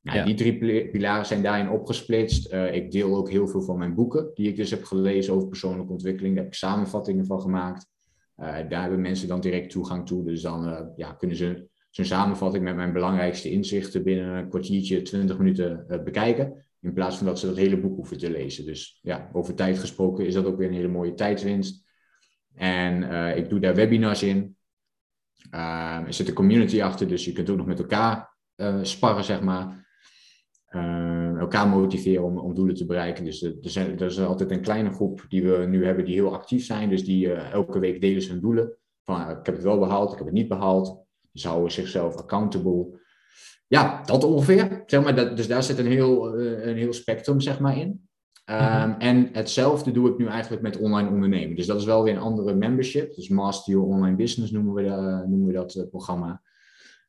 Nou, 0.00 0.18
ja. 0.18 0.24
Die 0.24 0.34
drie 0.34 0.88
pilaren 0.90 1.26
zijn 1.26 1.42
daarin 1.42 1.70
opgesplitst. 1.70 2.52
Uh, 2.52 2.74
ik 2.74 2.90
deel 2.90 3.16
ook 3.16 3.30
heel 3.30 3.48
veel 3.48 3.62
van 3.62 3.78
mijn 3.78 3.94
boeken, 3.94 4.30
die 4.34 4.48
ik 4.48 4.56
dus 4.56 4.70
heb 4.70 4.84
gelezen 4.84 5.34
over 5.34 5.48
persoonlijke 5.48 5.92
ontwikkeling. 5.92 6.34
Daar 6.34 6.44
heb 6.44 6.52
ik 6.52 6.58
samenvattingen 6.58 7.26
van 7.26 7.40
gemaakt. 7.40 7.86
daar 8.36 8.80
hebben 8.80 9.00
mensen 9.00 9.28
dan 9.28 9.40
direct 9.40 9.70
toegang 9.70 10.06
toe. 10.06 10.24
Dus 10.24 10.42
dan 10.42 10.92
ja, 10.96 11.12
kunnen 11.12 11.36
ze 11.36 11.69
zo'n 11.90 12.04
samenvatting 12.04 12.64
met 12.64 12.76
mijn 12.76 12.92
belangrijkste 12.92 13.50
inzichten 13.50 14.02
binnen 14.02 14.36
een 14.36 14.48
kwartiertje, 14.48 15.02
twintig 15.02 15.38
minuten 15.38 15.84
uh, 15.88 16.02
bekijken. 16.02 16.64
In 16.80 16.92
plaats 16.92 17.16
van 17.16 17.26
dat 17.26 17.38
ze 17.38 17.46
dat 17.46 17.56
hele 17.56 17.80
boek 17.80 17.96
hoeven 17.96 18.18
te 18.18 18.30
lezen. 18.30 18.64
Dus 18.64 18.98
ja, 19.02 19.30
over 19.32 19.54
tijd 19.54 19.78
gesproken 19.78 20.26
is 20.26 20.34
dat 20.34 20.44
ook 20.44 20.56
weer 20.56 20.68
een 20.68 20.74
hele 20.74 20.88
mooie 20.88 21.14
tijdswinst. 21.14 21.84
En 22.54 23.02
uh, 23.02 23.36
ik 23.36 23.48
doe 23.48 23.60
daar 23.60 23.74
webinars 23.74 24.22
in. 24.22 24.56
Uh, 25.54 26.02
er 26.06 26.14
zit 26.14 26.28
een 26.28 26.34
community 26.34 26.82
achter, 26.82 27.08
dus 27.08 27.24
je 27.24 27.32
kunt 27.32 27.50
ook 27.50 27.56
nog 27.56 27.66
met 27.66 27.78
elkaar 27.78 28.36
sparren, 28.82 29.24
zeg 29.24 29.40
maar. 29.40 29.88
elkaar 31.38 31.68
motiveren 31.68 32.24
om, 32.24 32.38
om 32.38 32.54
doelen 32.54 32.74
te 32.74 32.86
bereiken. 32.86 33.24
Dus 33.24 33.42
er, 33.42 33.56
zijn, 33.60 33.98
er 33.98 34.06
is 34.06 34.20
altijd 34.20 34.50
een 34.50 34.60
kleine 34.60 34.90
groep 34.90 35.24
die 35.28 35.42
we 35.42 35.66
nu 35.66 35.84
hebben 35.84 36.04
die 36.04 36.14
heel 36.14 36.34
actief 36.34 36.64
zijn. 36.64 36.88
Dus 36.88 37.04
die 37.04 37.32
elke 37.32 37.78
week 37.78 38.00
delen 38.00 38.28
hun 38.28 38.40
doelen. 38.40 38.76
Van 39.04 39.30
ik 39.30 39.46
heb 39.46 39.54
het 39.54 39.64
wel 39.64 39.78
behaald, 39.78 40.12
ik 40.12 40.16
heb 40.16 40.26
het 40.26 40.36
niet 40.36 40.48
behaald. 40.48 41.08
Ze 41.32 41.48
houden 41.48 41.72
zichzelf 41.72 42.16
accountable. 42.16 42.98
Ja, 43.66 44.02
dat 44.02 44.24
ongeveer. 44.24 44.82
Zeg 44.86 45.02
maar, 45.02 45.14
dat, 45.14 45.36
dus 45.36 45.48
daar 45.48 45.62
zit 45.62 45.78
een 45.78 45.86
heel, 45.86 46.40
uh, 46.40 46.66
een 46.66 46.76
heel 46.76 46.92
spectrum 46.92 47.40
zeg 47.40 47.60
maar, 47.60 47.78
in. 47.78 48.08
Um, 48.44 48.94
En 48.98 49.28
hetzelfde 49.32 49.92
doe 49.92 50.10
ik 50.10 50.18
nu 50.18 50.26
eigenlijk 50.26 50.62
met 50.62 50.78
online 50.78 51.08
ondernemen. 51.08 51.56
Dus 51.56 51.66
dat 51.66 51.78
is 51.78 51.84
wel 51.84 52.02
weer 52.04 52.14
een 52.14 52.20
andere 52.20 52.54
membership. 52.54 53.14
Dus 53.14 53.28
Master 53.28 53.72
Your 53.72 53.88
Online 53.88 54.16
Business 54.16 54.52
noemen 54.52 54.74
we, 54.74 54.82
de, 54.82 55.24
noemen 55.28 55.46
we 55.46 55.52
dat 55.52 55.74
uh, 55.74 55.88
programma. 55.88 56.42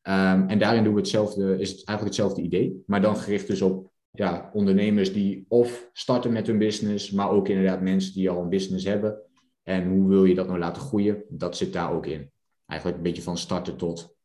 Um, 0.03 0.49
en 0.49 0.59
daarin 0.59 0.83
doen 0.83 0.93
we 0.93 0.99
hetzelfde, 0.99 1.59
is 1.59 1.69
het 1.69 1.87
eigenlijk 1.87 2.17
hetzelfde 2.17 2.41
idee. 2.41 2.83
Maar 2.85 3.01
dan 3.01 3.15
gericht 3.15 3.47
dus 3.47 3.61
op 3.61 3.91
ja, 4.11 4.49
ondernemers 4.53 5.13
die 5.13 5.45
of 5.47 5.89
starten 5.93 6.31
met 6.31 6.47
hun 6.47 6.57
business, 6.57 7.11
maar 7.11 7.29
ook 7.29 7.47
inderdaad 7.47 7.81
mensen 7.81 8.13
die 8.13 8.29
al 8.29 8.41
een 8.41 8.49
business 8.49 8.85
hebben. 8.85 9.17
En 9.63 9.89
hoe 9.89 10.07
wil 10.07 10.25
je 10.25 10.35
dat 10.35 10.47
nou 10.47 10.59
laten 10.59 10.81
groeien? 10.81 11.23
Dat 11.29 11.57
zit 11.57 11.73
daar 11.73 11.91
ook 11.93 12.05
in 12.05 12.31
eigenlijk 12.71 12.97
een 12.97 13.03
beetje 13.03 13.21
van 13.21 13.37
starten 13.37 13.77
tot, 13.77 14.15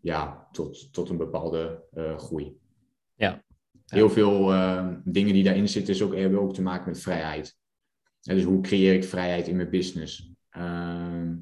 ja, 0.00 0.48
tot, 0.52 0.92
tot 0.92 1.08
een 1.08 1.16
bepaalde 1.16 1.82
uh, 1.94 2.18
groei. 2.18 2.58
Ja. 3.14 3.44
Heel 3.86 4.10
veel 4.10 4.52
uh, 4.52 4.88
dingen 5.04 5.32
die 5.32 5.44
daarin 5.44 5.68
zitten, 5.68 5.94
is 5.94 6.02
ook, 6.02 6.14
hebben 6.14 6.40
ook 6.40 6.54
te 6.54 6.62
maken 6.62 6.88
met 6.88 7.00
vrijheid. 7.00 7.56
En 8.22 8.36
dus 8.36 8.44
hoe 8.44 8.60
creëer 8.60 8.94
ik 8.94 9.04
vrijheid 9.04 9.48
in 9.48 9.56
mijn 9.56 9.70
business? 9.70 10.32
Uh, 10.56 11.32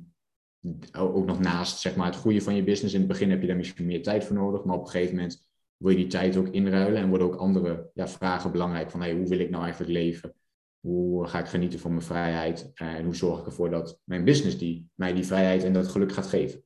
ook 0.93 1.27
nog 1.27 1.41
naast 1.41 1.79
zeg 1.79 1.97
maar, 1.97 2.07
het 2.07 2.17
groeien 2.17 2.43
van 2.43 2.55
je 2.55 2.63
business. 2.63 2.95
In 2.95 3.01
het 3.01 3.09
begin 3.09 3.31
heb 3.31 3.41
je 3.41 3.47
daar 3.47 3.57
misschien 3.57 3.87
meer 3.87 4.03
tijd 4.03 4.25
voor 4.25 4.37
nodig, 4.37 4.65
maar 4.65 4.77
op 4.77 4.85
een 4.85 4.91
gegeven 4.91 5.15
moment 5.15 5.47
wil 5.77 5.91
je 5.91 5.97
die 5.97 6.07
tijd 6.07 6.37
ook 6.37 6.49
inruilen 6.49 7.03
en 7.03 7.09
worden 7.09 7.27
ook 7.27 7.37
andere 7.37 7.91
ja, 7.95 8.09
vragen 8.09 8.53
belangrijk 8.53 8.91
van 8.91 9.01
hey, 9.01 9.15
hoe 9.15 9.29
wil 9.29 9.39
ik 9.39 9.51
nou 9.51 9.63
eigenlijk 9.63 9.93
leven? 9.93 10.35
Hoe 10.81 11.27
ga 11.27 11.39
ik 11.39 11.47
genieten 11.47 11.79
van 11.79 11.91
mijn 11.91 12.03
vrijheid? 12.03 12.71
En 12.75 13.05
hoe 13.05 13.17
zorg 13.17 13.41
ik 13.41 13.47
ervoor 13.47 13.71
dat 13.71 14.01
mijn 14.05 14.25
business 14.25 14.59
die, 14.59 14.89
mij 14.95 15.13
die 15.13 15.27
vrijheid 15.27 15.65
en 15.65 15.73
dat 15.73 15.89
geluk 15.89 16.13
gaat 16.13 16.27
geven? 16.27 16.65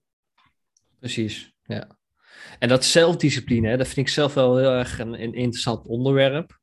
Precies, 0.98 1.54
ja. 1.62 1.98
En 2.58 2.68
dat 2.68 2.84
zelfdiscipline, 2.84 3.76
dat 3.76 3.86
vind 3.86 4.06
ik 4.06 4.12
zelf 4.12 4.34
wel 4.34 4.56
heel 4.56 4.72
erg 4.72 4.98
een, 4.98 5.14
interessant 5.14 5.86
onderwerp. 5.86 6.58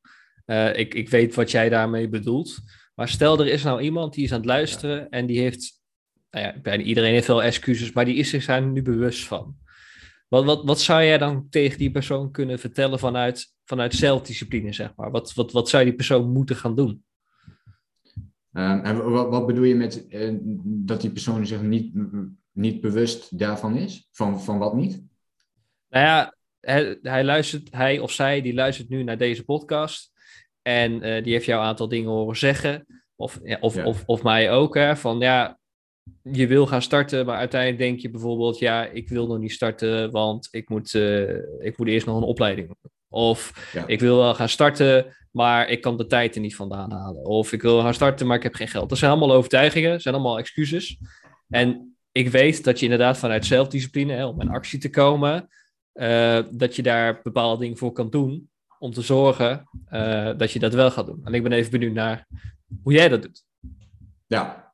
Uh, 0.46 0.78
ik, 0.78 0.94
ik 0.94 1.10
weet 1.10 1.36
wat 1.36 1.52
jij 1.52 1.70
daarmee 1.70 2.10
bedoelt. 2.10 2.60
Maar 2.96 3.10
stel, 3.10 3.40
er 3.40 3.48
is 3.48 3.64
nou 3.64 3.82
iemand 3.82 4.14
die 4.14 4.24
is 4.24 4.32
aan 4.32 4.38
het 4.38 4.46
luisteren 4.46 5.10
en 5.10 5.26
die 5.26 5.40
heeft, 5.40 5.82
nou 6.32 6.46
ja, 6.46 6.60
bijna 6.62 6.84
iedereen 6.84 7.14
heeft 7.14 7.28
wel 7.28 7.44
excuses, 7.44 7.92
maar 7.92 8.06
die 8.06 8.16
is 8.16 8.30
zich 8.30 8.46
daar 8.46 8.62
nu 8.62 8.82
bewust 8.82 9.28
van. 9.28 9.58
Wat, 10.28 10.46
wat, 10.46 10.64
wat 10.66 10.82
zou 10.82 11.04
jij 11.04 11.18
dan 11.18 11.48
tegen 11.50 11.78
die 11.78 11.92
persoon 11.92 12.32
kunnen 12.32 12.60
vertellen 12.60 13.00
vanuit, 13.00 13.54
vanuit 13.66 13.94
zelfdiscipline, 13.94 14.74
zeg 14.74 14.96
maar? 14.96 15.12
Wat, 15.12 15.34
wat, 15.34 15.52
wat 15.52 15.70
zou 15.70 15.84
die 15.84 15.96
persoon 15.96 16.32
moeten 16.32 16.56
gaan 16.56 16.76
doen? 16.76 17.04
Um, 18.58 18.80
en 18.84 19.10
wat, 19.12 19.30
wat, 19.30 19.46
bedoel 19.46 19.64
je 19.64 19.76
met 19.76 20.06
uh, 20.10 20.38
dat 20.64 21.02
die 21.02 21.12
persoon 21.12 21.46
zich 21.46 21.62
niet, 21.62 21.94
niet 22.52 22.82
bewust 22.82 23.40
daarvan 23.40 23.78
is? 23.78 24.08
Van, 24.12 24.42
van 24.42 24.58
wat 24.58 24.76
niet? 24.76 25.04
Nou 25.90 26.06
ja, 26.06 26.36
hij, 26.60 26.98
hij, 27.02 27.24
luistert, 27.24 27.68
hij 27.72 28.00
of 28.00 28.12
zij 28.12 28.42
die 28.42 28.54
luistert 28.54 28.90
nu 28.90 29.04
naar 29.04 29.18
deze 29.18 29.44
podcast. 29.44 30.12
En 30.62 30.92
uh, 30.92 31.24
die 31.24 31.34
heeft 31.34 31.46
jou 31.46 31.62
een 31.62 31.68
aantal 31.68 31.88
dingen 31.88 32.12
horen 32.12 32.38
zeggen. 32.38 32.86
Of, 33.16 33.40
ja, 33.44 33.58
of, 33.60 33.76
ja. 33.76 33.86
of, 33.86 34.04
of 34.06 34.24
mij 34.24 34.52
ook. 34.52 34.76
Hè, 34.76 34.96
van 34.96 35.20
ja, 35.20 35.60
je 36.22 36.48
wil 36.48 36.68
gaan 36.68 36.82
starten, 36.82 37.26
maar 37.26 37.38
uiteindelijk 37.38 37.82
denk 37.82 38.00
je 38.00 38.10
bijvoorbeeld: 38.10 38.60
ja, 38.60 38.86
ik 38.86 39.10
wil 39.10 39.28
nog 39.28 39.40
niet 39.40 39.52
starten, 39.52 40.12
want 40.12 40.48
ik 40.52 40.70
moet, 40.70 40.94
uh, 40.94 41.30
ik 41.60 41.78
moet 41.78 41.88
eerst 41.88 42.06
nog 42.06 42.18
een 42.18 42.24
opleiding. 42.24 42.76
Of 43.10 43.70
ja. 43.74 43.84
ik 43.88 44.00
wil 44.00 44.18
wel 44.18 44.36
gaan 44.36 44.50
starten, 44.50 45.16
maar 45.32 45.70
ik 45.70 45.82
kan 45.82 45.98
de 45.98 46.08
tijd 46.08 46.36
er 46.36 46.42
niet 46.42 46.56
vandaan 46.56 46.92
halen. 46.92 47.26
Of 47.26 47.52
ik 47.52 47.62
wil 47.62 47.82
gaan 47.82 47.94
starten, 47.94 48.28
maar 48.28 48.38
ik 48.38 48.44
heb 48.44 48.54
geen 48.54 48.68
geld. 48.68 48.90
Dat 48.90 48.98
zijn 48.98 49.12
allemaal 49.12 49.36
overtuigingen, 49.36 49.92
dat 49.92 50.02
zijn 50.02 50.14
allemaal 50.14 50.40
excuses. 50.40 50.98
En 51.50 51.98
ik 52.12 52.30
weet 52.30 52.64
dat 52.64 52.80
je 52.80 52.86
inderdaad 52.86 53.18
vanuit 53.18 53.46
zelfdiscipline, 53.46 54.14
hè, 54.14 54.26
om 54.26 54.42
in 54.42 54.50
actie 54.50 54.80
te 54.80 54.90
komen, 54.90 55.50
uh, 55.94 56.40
dat 56.52 56.76
je 56.76 56.82
daar 56.82 57.20
bepaalde 57.24 57.62
dingen 57.62 57.78
voor 57.78 57.92
kan 57.92 58.10
doen 58.10 58.50
om 58.80 58.92
te 58.92 59.02
zorgen 59.02 59.70
uh, 59.92 60.32
dat 60.38 60.52
je 60.52 60.60
dat 60.60 60.74
wel 60.74 60.92
gaat 60.92 61.06
doen. 61.06 61.22
En 61.24 61.34
ik 61.34 61.44
ben 61.44 61.52
even 61.52 61.72
benieuwd 61.72 61.94
naar 61.94 62.28
hoe 62.84 62.94
jij 62.94 63.10
dat 63.10 63.22
doet. 63.22 63.46
Ja, 64.28 64.67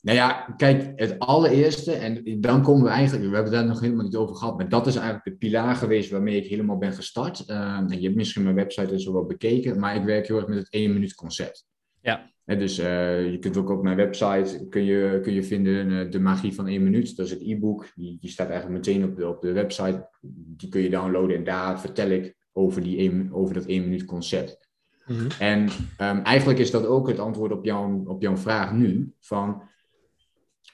nou 0.00 0.16
ja, 0.16 0.54
kijk, 0.56 0.92
het 0.96 1.18
allereerste, 1.18 1.92
en 1.92 2.40
dan 2.40 2.62
komen 2.62 2.84
we 2.84 2.90
eigenlijk, 2.90 3.28
we 3.28 3.34
hebben 3.34 3.52
daar 3.52 3.66
nog 3.66 3.80
helemaal 3.80 4.04
niet 4.04 4.16
over 4.16 4.36
gehad, 4.36 4.56
maar 4.56 4.68
dat 4.68 4.86
is 4.86 4.96
eigenlijk 4.96 5.24
de 5.24 5.36
pilaar 5.36 5.74
geweest 5.74 6.10
waarmee 6.10 6.36
ik 6.36 6.50
helemaal 6.50 6.78
ben 6.78 6.92
gestart. 6.92 7.44
Uh, 7.48 7.84
je 7.88 8.02
hebt 8.02 8.16
misschien 8.16 8.42
mijn 8.42 8.54
website 8.54 8.92
en 8.92 9.00
zo 9.00 9.12
wel 9.12 9.26
bekeken, 9.26 9.78
maar 9.78 9.96
ik 9.96 10.04
werk 10.04 10.26
heel 10.26 10.36
erg 10.36 10.46
met 10.46 10.58
het 10.58 10.70
1 10.70 10.92
minuut 10.92 11.14
concept. 11.14 11.66
Ja. 12.00 12.30
En 12.44 12.58
dus 12.58 12.78
uh, 12.78 13.30
je 13.30 13.38
kunt 13.38 13.56
ook 13.56 13.70
op 13.70 13.82
mijn 13.82 13.96
website 13.96 14.66
kun 14.68 14.84
je, 14.84 15.20
kun 15.22 15.32
je 15.32 15.42
vinden 15.42 15.90
uh, 15.90 16.10
de 16.10 16.20
magie 16.20 16.54
van 16.54 16.66
1 16.66 16.82
minuut. 16.82 17.16
Dat 17.16 17.26
is 17.26 17.32
het 17.32 17.42
e-book. 17.42 17.92
Die, 17.94 18.18
die 18.20 18.30
staat 18.30 18.48
eigenlijk 18.48 18.86
meteen 18.86 19.04
op 19.04 19.16
de, 19.16 19.28
op 19.28 19.40
de 19.40 19.52
website. 19.52 20.08
Die 20.56 20.68
kun 20.68 20.80
je 20.80 20.90
downloaden 20.90 21.36
en 21.36 21.44
daar 21.44 21.80
vertel 21.80 22.08
ik 22.08 22.36
over, 22.52 22.82
die 22.82 22.98
1, 22.98 23.28
over 23.32 23.54
dat 23.54 23.64
1 23.64 23.82
minuut 23.82 24.04
concept. 24.04 24.68
Mm 25.06 25.16
-hmm. 25.16 25.26
En 25.38 25.68
um, 26.00 26.22
eigenlijk 26.22 26.58
is 26.58 26.70
dat 26.70 26.86
ook 26.86 27.08
het 27.08 27.18
antwoord 27.18 27.52
op 27.52 27.64
jouw, 27.64 28.02
op 28.06 28.22
jouw 28.22 28.36
vraag 28.36 28.72
nu. 28.72 29.12
Van 29.20 29.62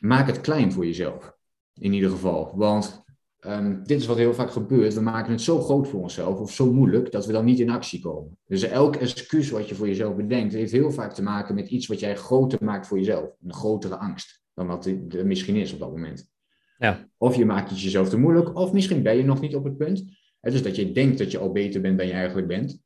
maak 0.05 0.27
het 0.27 0.41
klein 0.41 0.73
voor 0.73 0.87
jezelf. 0.87 1.37
In 1.75 1.93
ieder 1.93 2.11
geval. 2.11 2.53
Want 2.57 3.05
um, 3.41 3.85
dit 3.85 4.01
is 4.01 4.07
wat 4.07 4.17
heel 4.17 4.35
vaak 4.35 4.51
gebeurt. 4.51 4.95
We 4.95 5.01
maken 5.01 5.33
het 5.33 5.41
zo 5.41 5.61
groot 5.61 5.89
voor 5.89 6.01
onszelf 6.01 6.41
of 6.41 6.53
zo 6.53 6.73
moeilijk 6.73 7.13
dat 7.13 7.27
we 7.27 7.33
dan 7.33 7.45
niet 7.45 7.61
in 7.61 7.71
actie 7.71 8.01
komen. 8.01 8.39
Dus 8.47 8.63
elk 8.63 8.97
excuus 8.97 9.51
wat 9.51 9.69
je 9.69 9.75
voor 9.75 9.87
jezelf 9.87 10.17
bedenkt, 10.17 10.53
heeft 10.53 10.73
heel 10.73 10.91
vaak 10.91 11.15
te 11.15 11.23
maken 11.23 11.55
met 11.55 11.69
iets 11.69 11.87
wat 11.87 12.01
jij 12.01 12.17
groter 12.17 12.65
maakt 12.65 12.87
voor 12.87 12.99
jezelf. 12.99 13.31
Een 13.43 13.55
grotere 13.55 13.97
angst 13.97 14.43
dan 14.55 14.67
wat 14.67 14.87
er 14.87 15.27
misschien 15.27 15.57
is 15.57 15.73
op 15.73 15.79
dat 15.79 15.91
moment. 15.91 16.33
Ja. 16.79 17.09
Of 17.17 17.37
je 17.37 17.45
maakt 17.45 17.71
het 17.71 17.81
jezelf 17.81 18.09
te 18.09 18.19
moeilijk, 18.19 18.57
of 18.57 18.73
misschien 18.73 19.03
ben 19.03 19.17
je 19.17 19.25
nog 19.25 19.41
niet 19.41 19.55
op 19.55 19.65
het 19.65 19.77
punt. 19.77 20.05
Dus 20.41 20.63
dat 20.63 20.77
je 20.77 20.93
denkt 20.93 21.19
dat 21.19 21.31
je 21.31 21.39
al 21.39 21.53
beter 21.53 21.81
bent 21.81 21.99
dan 21.99 22.07
je 22.07 22.13
eigenlijk 22.13 22.49
bent. 22.49 22.83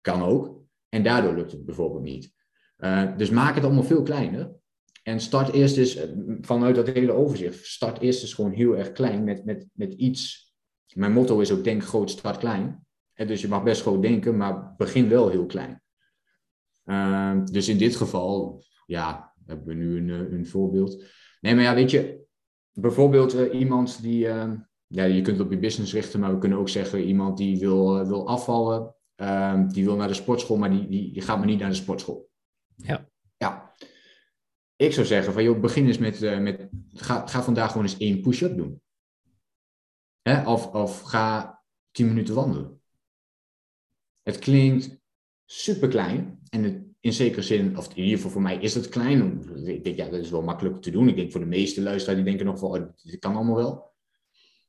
Kan 0.00 0.22
ook. 0.22 0.62
En 0.88 1.02
daardoor 1.02 1.34
lukt 1.34 1.52
het 1.52 1.64
bijvoorbeeld 1.64 2.02
niet. 2.02 2.32
Uh, 2.78 3.16
dus 3.16 3.30
maak 3.30 3.54
het 3.54 3.64
allemaal 3.64 3.82
veel 3.82 4.02
kleiner. 4.02 4.59
En 5.02 5.20
start 5.20 5.52
eerst 5.52 5.76
eens, 5.76 5.96
eh, 5.96 6.08
vanuit 6.40 6.74
dat 6.74 6.86
hele 6.86 7.12
overzicht, 7.12 7.66
start 7.66 8.00
eerst 8.00 8.22
eens 8.22 8.34
gewoon 8.34 8.52
heel 8.52 8.76
erg 8.76 8.92
klein 8.92 9.24
met, 9.24 9.44
met, 9.44 9.66
met 9.72 9.92
iets. 9.92 10.52
Mijn 10.94 11.12
motto 11.12 11.40
is 11.40 11.52
ook 11.52 11.64
denk 11.64 11.84
groot, 11.84 12.10
start 12.10 12.38
klein. 12.38 12.86
En 13.12 13.26
dus 13.26 13.40
je 13.40 13.48
mag 13.48 13.62
best 13.62 13.80
groot 13.82 14.02
denken, 14.02 14.36
maar 14.36 14.74
begin 14.76 15.08
wel 15.08 15.28
heel 15.28 15.46
klein. 15.46 15.82
Uh, 16.84 17.44
dus 17.44 17.68
in 17.68 17.78
dit 17.78 17.96
geval, 17.96 18.62
ja, 18.86 19.34
hebben 19.46 19.66
we 19.66 19.74
nu 19.74 19.96
een, 19.96 20.32
een 20.32 20.46
voorbeeld. 20.46 21.04
Nee, 21.40 21.54
maar 21.54 21.64
ja, 21.64 21.74
weet 21.74 21.90
je, 21.90 22.20
bijvoorbeeld 22.72 23.34
uh, 23.34 23.60
iemand 23.60 24.02
die, 24.02 24.26
uh, 24.26 24.52
ja, 24.86 25.04
je 25.04 25.22
kunt 25.22 25.36
het 25.36 25.46
op 25.46 25.52
je 25.52 25.58
business 25.58 25.92
richten, 25.92 26.20
maar 26.20 26.32
we 26.32 26.38
kunnen 26.38 26.58
ook 26.58 26.68
zeggen 26.68 27.04
iemand 27.04 27.36
die 27.36 27.58
wil, 27.58 28.06
wil 28.06 28.28
afvallen, 28.28 28.94
ehm, 29.14 29.68
die 29.68 29.84
wil 29.84 29.96
naar 29.96 30.08
de 30.08 30.14
sportschool, 30.14 30.56
maar 30.56 30.70
die, 30.70 30.88
die, 30.88 31.12
die 31.12 31.22
gaat 31.22 31.38
maar 31.38 31.46
niet 31.46 31.60
naar 31.60 31.68
de 31.68 31.74
sportschool. 31.74 32.30
Ja. 32.76 33.08
Ik 34.80 34.92
zou 34.92 35.06
zeggen 35.06 35.32
van, 35.32 35.42
joh, 35.42 35.60
begin 35.60 35.86
eens 35.86 35.98
met, 35.98 36.22
uh, 36.22 36.38
met 36.38 36.68
ga, 36.94 37.26
ga 37.26 37.42
vandaag 37.42 37.70
gewoon 37.70 37.86
eens 37.86 37.96
één 37.96 38.20
push-up 38.20 38.56
doen. 38.56 38.80
Hè? 40.22 40.48
Of, 40.48 40.66
of 40.66 41.00
ga 41.00 41.60
tien 41.90 42.08
minuten 42.08 42.34
wandelen. 42.34 42.80
Het 44.22 44.38
klinkt 44.38 45.00
super 45.44 45.88
klein 45.88 46.38
en 46.48 46.62
het, 46.62 46.82
in 47.00 47.12
zekere 47.12 47.42
zin, 47.42 47.78
of 47.78 47.88
in 47.88 48.02
ieder 48.02 48.16
geval 48.16 48.30
voor 48.30 48.42
mij 48.42 48.56
is 48.56 48.74
het 48.74 48.88
klein. 48.88 49.42
Ik 49.66 49.84
denk, 49.84 49.96
ja, 49.96 50.08
dat 50.08 50.20
is 50.20 50.30
wel 50.30 50.42
makkelijk 50.42 50.82
te 50.82 50.90
doen. 50.90 51.08
Ik 51.08 51.16
denk 51.16 51.30
voor 51.30 51.40
de 51.40 51.46
meeste 51.46 51.82
luisteraars, 51.82 52.18
die 52.18 52.28
denken 52.28 52.46
nog 52.46 52.58
van, 52.58 52.70
oh, 52.70 52.88
dit 53.02 53.18
kan 53.18 53.34
allemaal 53.34 53.56
wel. 53.56 53.92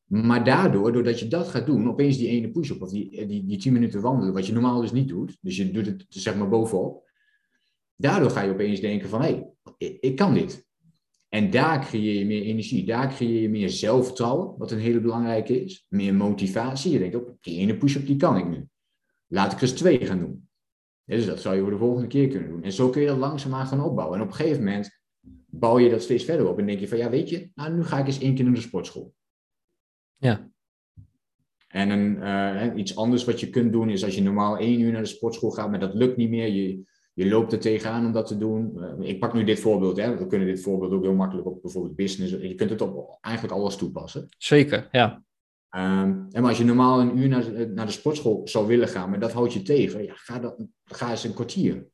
Maar 0.05 0.43
daardoor, 0.43 0.91
doordat 0.91 1.19
je 1.19 1.27
dat 1.27 1.47
gaat 1.47 1.65
doen, 1.65 1.89
opeens 1.89 2.17
die 2.17 2.27
ene 2.27 2.51
push-up 2.51 2.81
of 2.81 2.89
die, 2.89 3.27
die, 3.27 3.45
die 3.45 3.57
10 3.57 3.73
minuten 3.73 4.01
wandelen, 4.01 4.33
wat 4.33 4.45
je 4.45 4.53
normaal 4.53 4.81
dus 4.81 4.91
niet 4.91 5.07
doet, 5.07 5.37
dus 5.41 5.57
je 5.57 5.71
doet 5.71 5.85
het 5.85 6.05
zeg 6.09 6.35
maar 6.35 6.49
bovenop, 6.49 7.09
daardoor 8.01 8.29
ga 8.29 8.41
je 8.41 8.51
opeens 8.51 8.79
denken 8.79 9.09
van, 9.09 9.21
hé, 9.21 9.43
hey, 9.77 9.97
ik, 9.99 10.15
kan 10.15 10.33
dit. 10.33 10.67
En 11.29 11.49
daar 11.49 11.85
creëer 11.85 12.19
je 12.19 12.25
meer 12.25 12.41
energie, 12.41 12.85
daar 12.85 13.13
creëer 13.13 13.41
je 13.41 13.49
meer 13.49 13.69
zelfvertrouwen, 13.69 14.57
wat 14.57 14.71
een 14.71 14.79
hele 14.79 14.99
belangrijke 14.99 15.63
is, 15.63 15.85
meer 15.89 16.15
motivatie. 16.15 16.91
Je 16.91 16.99
denkt, 16.99 17.15
op 17.15 17.37
die 17.41 17.59
ene 17.59 17.77
push-up, 17.77 18.05
die 18.05 18.15
kan 18.15 18.37
ik 18.37 18.47
nu. 18.47 18.67
Laat 19.27 19.51
ik 19.51 19.57
er 19.57 19.63
eens 19.63 19.71
twee 19.71 20.05
gaan 20.05 20.19
doen. 20.19 20.49
dus 21.05 21.25
dat 21.25 21.41
zou 21.41 21.55
je 21.55 21.61
voor 21.61 21.71
de 21.71 21.77
volgende 21.77 22.07
keer 22.07 22.27
kunnen 22.27 22.49
doen. 22.49 22.63
En 22.63 22.71
zo 22.71 22.89
kun 22.89 23.01
je 23.01 23.07
dat 23.07 23.17
langzaamaan 23.17 23.67
gaan 23.67 23.83
opbouwen. 23.83 24.17
En 24.17 24.23
op 24.23 24.29
een 24.29 24.35
gegeven 24.35 24.63
moment 24.63 25.01
bouw 25.45 25.79
je 25.79 25.89
dat 25.89 26.01
steeds 26.01 26.23
verder 26.23 26.47
op 26.47 26.59
en 26.59 26.65
denk 26.65 26.79
je 26.79 26.87
van, 26.87 26.97
ja, 26.97 27.09
weet 27.09 27.29
je, 27.29 27.51
nou, 27.55 27.73
nu 27.73 27.83
ga 27.83 27.99
ik 27.99 28.07
eens 28.07 28.19
één 28.19 28.35
keer 28.35 28.45
naar 28.45 28.53
de 28.53 28.61
sportschool. 28.61 29.13
Ja. 30.17 30.51
En 31.67 31.89
een, 31.89 32.17
uh, 32.17 32.77
iets 32.77 32.95
anders 32.95 33.23
wat 33.23 33.39
je 33.39 33.49
kunt 33.49 33.71
doen 33.71 33.89
is 33.89 34.03
als 34.03 34.15
je 34.15 34.21
normaal 34.21 34.57
één 34.57 34.79
uur 34.79 34.91
naar 34.91 35.01
de 35.01 35.07
sportschool 35.07 35.51
gaat, 35.51 35.69
maar 35.69 35.79
dat 35.79 35.93
lukt 35.93 36.17
niet 36.17 36.29
meer. 36.29 36.47
Je, 36.47 36.83
je 37.23 37.29
loopt 37.29 37.51
er 37.51 37.59
tegenaan 37.59 38.05
om 38.05 38.11
dat 38.11 38.27
te 38.27 38.37
doen. 38.37 38.71
Uh, 38.75 39.09
ik 39.09 39.19
pak 39.19 39.33
nu 39.33 39.43
dit 39.43 39.59
voorbeeld. 39.59 39.97
Hè. 39.97 40.17
We 40.17 40.27
kunnen 40.27 40.47
dit 40.47 40.61
voorbeeld 40.61 40.91
ook 40.91 41.03
heel 41.03 41.13
makkelijk 41.13 41.47
op 41.47 41.61
bijvoorbeeld 41.61 41.95
business. 41.95 42.31
Je 42.31 42.55
kunt 42.55 42.69
het 42.69 42.81
op 42.81 43.17
eigenlijk 43.21 43.55
alles 43.55 43.75
toepassen. 43.75 44.27
Zeker, 44.37 44.87
ja. 44.91 45.23
Um, 45.75 46.27
en 46.31 46.41
maar 46.41 46.49
als 46.49 46.57
je 46.57 46.63
normaal 46.63 47.01
een 47.01 47.17
uur 47.17 47.27
naar, 47.27 47.69
naar 47.69 47.85
de 47.85 47.91
sportschool 47.91 48.41
zou 48.43 48.67
willen 48.67 48.87
gaan, 48.87 49.09
maar 49.09 49.19
dat 49.19 49.31
houdt 49.31 49.53
je 49.53 49.61
tegen, 49.61 50.03
ja, 50.03 50.13
ga, 50.15 50.39
dat, 50.39 50.55
ga 50.83 51.09
eens 51.09 51.23
een 51.23 51.33
kwartier. 51.33 51.87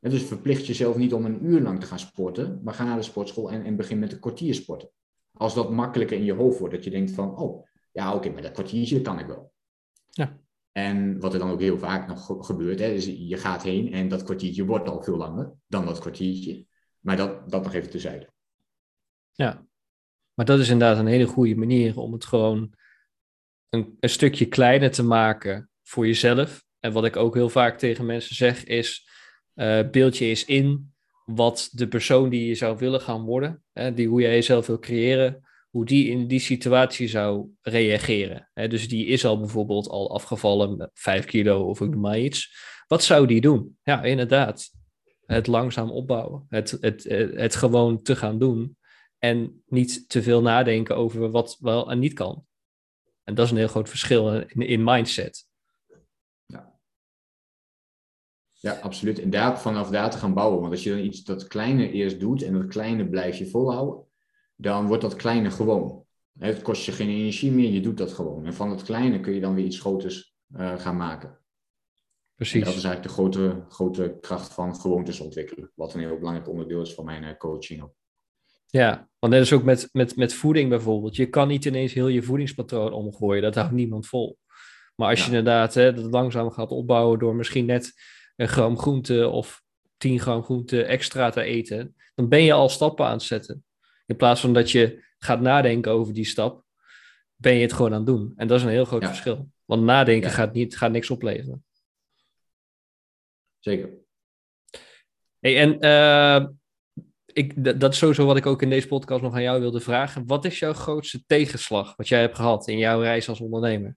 En 0.00 0.10
dus 0.10 0.22
verplicht 0.22 0.66
jezelf 0.66 0.96
niet 0.96 1.14
om 1.14 1.24
een 1.24 1.44
uur 1.44 1.60
lang 1.60 1.80
te 1.80 1.86
gaan 1.86 1.98
sporten, 1.98 2.60
maar 2.62 2.74
ga 2.74 2.84
naar 2.84 2.96
de 2.96 3.02
sportschool 3.02 3.50
en, 3.50 3.64
en 3.64 3.76
begin 3.76 3.98
met 3.98 4.12
een 4.12 4.20
kwartier 4.20 4.54
sporten. 4.54 4.90
Als 5.32 5.54
dat 5.54 5.70
makkelijker 5.70 6.16
in 6.16 6.24
je 6.24 6.32
hoofd 6.32 6.58
wordt, 6.58 6.74
dat 6.74 6.84
je 6.84 6.90
denkt 6.90 7.10
van, 7.10 7.38
oh, 7.38 7.66
ja, 7.92 8.14
oké, 8.14 8.30
maar 8.30 8.42
dat 8.42 8.52
kwartiertje 8.52 9.00
kan 9.00 9.18
ik 9.18 9.26
wel. 9.26 9.52
Ja. 10.10 10.38
En 10.76 11.20
wat 11.20 11.32
er 11.32 11.38
dan 11.38 11.50
ook 11.50 11.60
heel 11.60 11.78
vaak 11.78 12.08
nog 12.08 12.46
gebeurt, 12.46 12.78
hè, 12.78 12.86
je 13.18 13.36
gaat 13.36 13.62
heen 13.62 13.92
en 13.92 14.08
dat 14.08 14.22
kwartiertje 14.22 14.64
wordt 14.64 14.88
al 14.88 15.02
veel 15.02 15.16
langer 15.16 15.52
dan 15.66 15.86
dat 15.86 15.98
kwartiertje. 15.98 16.66
Maar 17.00 17.16
dat, 17.16 17.50
dat 17.50 17.62
nog 17.62 17.74
even 17.74 17.90
terzijde. 17.90 18.32
Ja, 19.32 19.66
maar 20.34 20.46
dat 20.46 20.58
is 20.58 20.68
inderdaad 20.68 20.98
een 20.98 21.06
hele 21.06 21.26
goede 21.26 21.54
manier 21.54 21.98
om 21.98 22.12
het 22.12 22.24
gewoon 22.24 22.72
een, 23.68 23.96
een 24.00 24.08
stukje 24.08 24.46
kleiner 24.46 24.90
te 24.90 25.02
maken 25.02 25.70
voor 25.82 26.06
jezelf. 26.06 26.64
En 26.80 26.92
wat 26.92 27.04
ik 27.04 27.16
ook 27.16 27.34
heel 27.34 27.48
vaak 27.48 27.78
tegen 27.78 28.06
mensen 28.06 28.34
zeg 28.34 28.64
is, 28.64 29.08
uh, 29.54 29.90
beeld 29.90 30.16
je 30.16 30.24
eens 30.24 30.44
in 30.44 30.94
wat 31.24 31.68
de 31.72 31.88
persoon 31.88 32.28
die 32.28 32.46
je 32.46 32.54
zou 32.54 32.78
willen 32.78 33.00
gaan 33.00 33.22
worden, 33.22 33.62
hè, 33.72 33.94
die, 33.94 34.08
hoe 34.08 34.20
jij 34.20 34.34
jezelf 34.34 34.66
wil 34.66 34.78
creëren, 34.78 35.43
hoe 35.74 35.84
die 35.84 36.10
in 36.10 36.26
die 36.26 36.40
situatie 36.40 37.08
zou 37.08 37.48
reageren. 37.62 38.50
dus 38.52 38.88
die 38.88 39.06
is 39.06 39.24
al 39.24 39.38
bijvoorbeeld 39.38 39.88
al 39.88 40.14
afgevallen 40.14 40.76
met 40.76 40.90
5 40.94 41.24
kilo 41.24 41.68
of 41.68 41.80
ik 41.80 41.94
maar 41.94 42.18
iets. 42.18 42.56
Wat 42.86 43.02
zou 43.02 43.26
die 43.26 43.40
doen? 43.40 43.78
Ja, 43.82 44.02
inderdaad. 44.02 44.70
Het 45.26 45.46
langzaam 45.46 45.90
opbouwen. 45.90 46.46
Het, 46.48 46.76
het, 46.80 47.04
het, 47.34 47.54
gewoon 47.54 48.02
te 48.02 48.16
gaan 48.16 48.38
doen. 48.38 48.76
En 49.18 49.62
niet 49.66 50.08
te 50.08 50.22
veel 50.22 50.42
nadenken 50.42 50.96
over 50.96 51.30
wat 51.30 51.56
wel 51.60 51.90
en 51.90 51.98
niet 51.98 52.12
kan. 52.12 52.46
En 53.24 53.34
dat 53.34 53.44
is 53.44 53.50
een 53.50 53.58
heel 53.58 53.68
groot 53.68 53.88
verschil 53.88 54.34
in, 54.34 54.66
in 54.66 54.84
mindset. 54.84 55.46
Ja. 56.46 56.78
ja, 58.52 58.72
absoluut. 58.72 59.18
En 59.18 59.30
daar, 59.30 59.60
vanaf 59.60 59.90
daar 59.90 60.10
te 60.10 60.18
gaan 60.18 60.34
bouwen. 60.34 60.60
Want 60.60 60.72
als 60.72 60.82
je 60.82 60.90
dan 60.90 61.04
iets 61.04 61.24
dat 61.24 61.46
kleine 61.46 61.90
eerst 61.90 62.20
doet 62.20 62.42
en 62.42 62.52
dat 62.52 62.66
kleine 62.66 63.08
blijf 63.08 63.36
je 63.36 63.46
volhouden, 63.46 64.03
dan 64.56 64.86
wordt 64.86 65.02
dat 65.02 65.16
kleine 65.16 65.50
gewoon. 65.50 66.04
Het 66.38 66.62
kost 66.62 66.84
je 66.84 66.92
geen 66.92 67.08
energie 67.08 67.52
meer, 67.52 67.70
je 67.70 67.80
doet 67.80 67.98
dat 67.98 68.12
gewoon. 68.12 68.46
En 68.46 68.54
van 68.54 68.70
het 68.70 68.82
kleine 68.82 69.20
kun 69.20 69.32
je 69.32 69.40
dan 69.40 69.54
weer 69.54 69.64
iets 69.64 69.80
groters 69.80 70.34
uh, 70.56 70.78
gaan 70.78 70.96
maken. 70.96 71.38
Precies. 72.34 72.60
En 72.60 72.66
dat 72.66 72.76
is 72.76 72.84
eigenlijk 72.84 73.02
de 73.02 73.22
grote, 73.22 73.64
grote 73.68 74.18
kracht 74.20 74.54
van 74.54 74.76
gewoontes 74.76 75.20
ontwikkelen. 75.20 75.70
Wat 75.74 75.94
een 75.94 76.00
heel 76.00 76.18
belangrijk 76.18 76.48
onderdeel 76.48 76.80
is 76.80 76.94
van 76.94 77.04
mijn 77.04 77.22
uh, 77.22 77.36
coaching. 77.38 77.90
Ja, 78.66 79.08
want 79.18 79.32
net 79.32 79.42
is 79.42 79.52
ook 79.52 79.62
met, 79.62 79.88
met, 79.92 80.16
met 80.16 80.34
voeding 80.34 80.68
bijvoorbeeld. 80.68 81.16
Je 81.16 81.28
kan 81.28 81.48
niet 81.48 81.64
ineens 81.64 81.92
heel 81.92 82.08
je 82.08 82.22
voedingspatroon 82.22 82.92
omgooien. 82.92 83.42
Dat 83.42 83.54
houdt 83.54 83.72
niemand 83.72 84.06
vol. 84.06 84.38
Maar 84.96 85.08
als 85.08 85.20
je 85.20 85.26
inderdaad 85.26 85.74
hè, 85.74 85.92
dat 85.92 86.12
langzaam 86.12 86.50
gaat 86.50 86.70
opbouwen 86.70 87.18
door 87.18 87.34
misschien 87.34 87.64
net 87.64 87.92
een 88.36 88.48
gram 88.48 88.78
groente 88.78 89.28
of 89.28 89.62
10 89.96 90.20
gram 90.20 90.42
groente 90.42 90.84
extra 90.84 91.30
te 91.30 91.42
eten, 91.42 91.96
dan 92.14 92.28
ben 92.28 92.42
je 92.42 92.52
al 92.52 92.68
stappen 92.68 93.06
aan 93.06 93.12
het 93.12 93.22
zetten. 93.22 93.63
In 94.06 94.16
plaats 94.16 94.40
van 94.40 94.52
dat 94.52 94.70
je 94.70 95.04
gaat 95.18 95.40
nadenken 95.40 95.92
over 95.92 96.14
die 96.14 96.24
stap, 96.24 96.64
ben 97.34 97.54
je 97.54 97.62
het 97.62 97.72
gewoon 97.72 97.90
aan 97.90 97.96
het 97.96 98.06
doen. 98.06 98.32
En 98.36 98.46
dat 98.46 98.58
is 98.58 98.64
een 98.64 98.70
heel 98.70 98.84
groot 98.84 99.04
verschil. 99.04 99.50
Want 99.64 99.82
nadenken 99.82 100.30
gaat, 100.30 100.52
niet, 100.52 100.76
gaat 100.76 100.90
niks 100.90 101.10
opleveren. 101.10 101.64
Zeker. 103.58 103.90
Hey, 105.38 105.60
en 105.60 105.84
uh, 105.84 106.48
ik, 107.26 107.80
dat 107.80 107.92
is 107.92 107.98
sowieso 107.98 108.26
wat 108.26 108.36
ik 108.36 108.46
ook 108.46 108.62
in 108.62 108.70
deze 108.70 108.86
podcast 108.86 109.22
nog 109.22 109.34
aan 109.34 109.42
jou 109.42 109.60
wilde 109.60 109.80
vragen. 109.80 110.26
Wat 110.26 110.44
is 110.44 110.58
jouw 110.58 110.72
grootste 110.72 111.24
tegenslag 111.26 111.96
wat 111.96 112.08
jij 112.08 112.20
hebt 112.20 112.36
gehad 112.36 112.68
in 112.68 112.78
jouw 112.78 113.00
reis 113.00 113.28
als 113.28 113.40
ondernemer? 113.40 113.96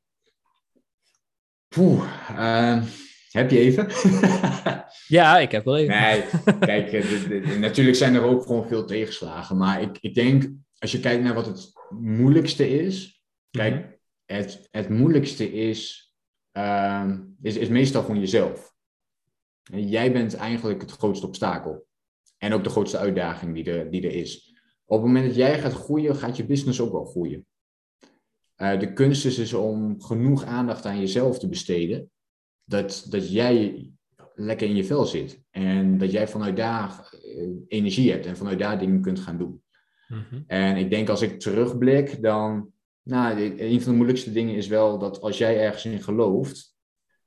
Poeh, 1.67 2.03
uh, 2.31 2.83
heb 3.31 3.51
je 3.51 3.59
even? 3.59 3.87
ja, 5.07 5.39
ik 5.39 5.51
heb 5.51 5.65
wel 5.65 5.77
even. 5.77 5.99
Nee, 5.99 6.23
kijk, 6.59 6.91
eh, 6.91 7.57
natuurlijk 7.57 7.97
zijn 7.97 8.15
er 8.15 8.21
ook 8.21 8.41
gewoon 8.45 8.67
veel 8.67 8.85
tegenslagen. 8.85 9.57
Maar 9.57 9.81
ik, 9.81 9.97
ik 10.01 10.15
denk, 10.15 10.49
als 10.77 10.91
je 10.91 10.99
kijkt 10.99 11.23
naar 11.23 11.33
wat 11.33 11.45
het 11.45 11.71
moeilijkste 11.89 12.69
is. 12.69 13.21
Kijk, 13.49 13.73
mhm. 13.75 13.91
het, 14.25 14.67
het 14.71 14.89
moeilijkste 14.89 15.51
is, 15.51 16.11
uh, 16.57 17.11
is, 17.41 17.55
is 17.55 17.67
meestal 17.67 18.01
gewoon 18.01 18.19
jezelf. 18.19 18.75
En 19.71 19.89
jij 19.89 20.11
bent 20.11 20.35
eigenlijk 20.35 20.81
het 20.81 20.91
grootste 20.91 21.27
obstakel. 21.27 21.87
En 22.37 22.53
ook 22.53 22.63
de 22.63 22.69
grootste 22.69 22.97
uitdaging 22.97 23.53
die 23.53 23.71
er, 23.71 23.91
die 23.91 24.01
er 24.01 24.15
is. 24.15 24.55
Op 24.85 24.97
het 24.97 25.07
moment 25.07 25.25
dat 25.25 25.35
jij 25.35 25.59
gaat 25.59 25.73
groeien, 25.73 26.15
gaat 26.15 26.37
je 26.37 26.45
business 26.45 26.79
ook 26.79 26.91
wel 26.91 27.05
groeien. 27.05 27.45
Uh, 28.57 28.79
de 28.79 28.93
kunst 28.93 29.25
is 29.25 29.35
dus 29.35 29.53
om 29.53 30.01
genoeg 30.01 30.43
aandacht 30.43 30.85
aan 30.85 30.99
jezelf 30.99 31.39
te 31.39 31.47
besteden 31.47 32.11
dat, 32.63 33.05
dat 33.09 33.31
jij 33.31 33.89
lekker 34.39 34.67
in 34.67 34.75
je 34.75 34.85
vel 34.85 35.05
zit. 35.05 35.41
En 35.51 35.97
dat 35.97 36.11
jij 36.11 36.27
vanuit 36.27 36.57
daar 36.57 37.09
eh, 37.11 37.47
energie 37.67 38.11
hebt 38.11 38.25
en 38.25 38.37
vanuit 38.37 38.59
daar 38.59 38.79
dingen 38.79 39.01
kunt 39.01 39.19
gaan 39.19 39.37
doen. 39.37 39.61
Mhm. 40.07 40.41
En 40.47 40.77
ik 40.77 40.89
denk 40.89 41.09
als 41.09 41.21
ik 41.21 41.39
terugblik, 41.39 42.21
dan. 42.21 42.71
Nou, 43.03 43.41
een 43.57 43.81
van 43.81 43.91
de 43.91 43.97
moeilijkste 43.97 44.31
dingen 44.31 44.55
is 44.55 44.67
wel 44.67 44.99
dat 44.99 45.21
als 45.21 45.37
jij 45.37 45.59
ergens 45.59 45.85
in 45.85 46.01
gelooft. 46.01 46.75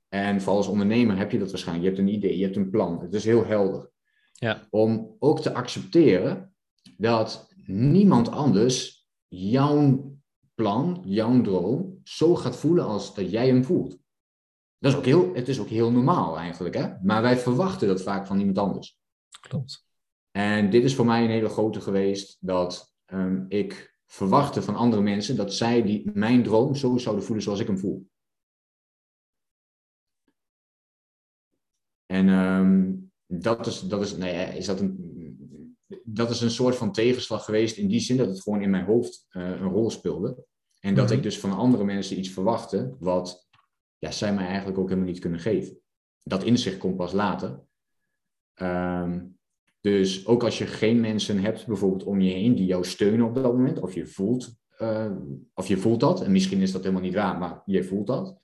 En 0.07 0.39
vooral 0.39 0.57
als 0.57 0.67
ondernemer 0.67 1.17
heb 1.17 1.31
je 1.31 1.39
dat 1.39 1.49
waarschijnlijk. 1.49 1.87
Je 1.87 1.95
hebt 1.95 2.07
een 2.07 2.15
idee, 2.15 2.37
je 2.37 2.43
hebt 2.43 2.55
een 2.55 2.69
plan. 2.69 3.01
Het 3.01 3.13
is 3.13 3.25
heel 3.25 3.45
helder. 3.45 3.89
Ja. 4.31 4.67
Om 4.69 5.15
ook 5.19 5.39
te 5.39 5.53
accepteren 5.53 6.53
dat 6.97 7.53
niemand 7.65 8.31
anders 8.31 9.07
jouw 9.27 10.11
plan, 10.55 11.01
jouw 11.05 11.41
droom, 11.41 11.99
zo 12.03 12.35
gaat 12.35 12.55
voelen 12.57 12.85
als 12.85 13.15
dat 13.15 13.31
jij 13.31 13.47
hem 13.47 13.63
voelt. 13.63 13.97
Dat 14.81 14.91
is 14.91 14.97
ook 14.97 15.05
heel, 15.05 15.33
het 15.33 15.47
is 15.47 15.59
ook 15.59 15.67
heel 15.67 15.91
normaal 15.91 16.37
eigenlijk, 16.37 16.75
hè? 16.75 16.93
maar 17.03 17.21
wij 17.21 17.37
verwachten 17.37 17.87
dat 17.87 18.01
vaak 18.01 18.27
van 18.27 18.39
iemand 18.39 18.57
anders. 18.57 18.99
Klopt. 19.41 19.85
En 20.31 20.69
dit 20.69 20.83
is 20.83 20.95
voor 20.95 21.05
mij 21.05 21.23
een 21.23 21.29
hele 21.29 21.49
grote 21.49 21.81
geweest, 21.81 22.37
dat 22.39 22.93
um, 23.05 23.45
ik 23.47 23.97
verwachtte 24.05 24.61
van 24.61 24.75
andere 24.75 25.01
mensen 25.01 25.35
dat 25.35 25.53
zij 25.53 25.83
die, 25.83 26.11
mijn 26.13 26.43
droom 26.43 26.75
zo 26.75 26.97
zouden 26.97 27.25
voelen 27.25 27.43
zoals 27.43 27.59
ik 27.59 27.67
hem 27.67 27.77
voel. 27.77 28.09
En 32.05 32.27
um, 32.27 33.11
dat 33.25 33.67
is, 33.67 33.79
dat 33.79 34.01
is, 34.01 34.15
nee, 34.17 34.57
is 34.57 34.65
dat 34.65 34.79
een, 34.79 35.75
dat 36.03 36.29
is 36.29 36.41
een 36.41 36.51
soort 36.51 36.75
van 36.75 36.91
tegenslag 36.91 37.45
geweest 37.45 37.77
in 37.77 37.87
die 37.87 37.99
zin 37.99 38.17
dat 38.17 38.27
het 38.27 38.41
gewoon 38.41 38.61
in 38.61 38.69
mijn 38.69 38.85
hoofd 38.85 39.25
uh, 39.31 39.49
een 39.49 39.69
rol 39.69 39.89
speelde. 39.89 40.45
En 40.79 40.95
dat 40.95 41.05
Mhm. 41.05 41.13
ik 41.13 41.23
dus 41.23 41.39
van 41.39 41.51
andere 41.51 41.83
mensen 41.83 42.17
iets 42.17 42.29
verwachtte 42.29 42.95
wat 42.99 43.49
ja, 44.01 44.11
zij 44.11 44.33
mij 44.33 44.45
eigenlijk 44.45 44.77
ook 44.77 44.87
helemaal 44.87 45.09
niet 45.09 45.19
kunnen 45.19 45.39
geven. 45.39 45.79
Dat 46.23 46.43
inzicht 46.43 46.77
komt 46.77 46.95
pas 46.95 47.13
later. 47.13 47.61
Ehm, 48.53 49.19
dus 49.81 50.27
ook 50.27 50.43
als 50.43 50.57
je 50.57 50.65
geen 50.65 50.99
mensen 50.99 51.39
hebt, 51.39 51.67
bijvoorbeeld 51.67 52.03
om 52.03 52.21
je 52.21 52.33
heen, 52.33 52.55
die 52.55 52.65
jou 52.65 52.85
steunen 52.85 53.25
op 53.25 53.35
dat 53.35 53.53
moment, 53.53 53.79
of 53.79 53.93
je 53.93 54.07
voelt, 54.07 54.55
eh, 54.77 55.11
of 55.53 55.67
je 55.67 55.77
voelt 55.77 55.99
dat, 55.99 56.21
en 56.21 56.31
misschien 56.31 56.61
is 56.61 56.71
dat 56.71 56.81
helemaal 56.81 57.03
niet 57.03 57.13
waar, 57.13 57.37
maar 57.37 57.61
je 57.65 57.83
voelt 57.83 58.07
dat. 58.07 58.39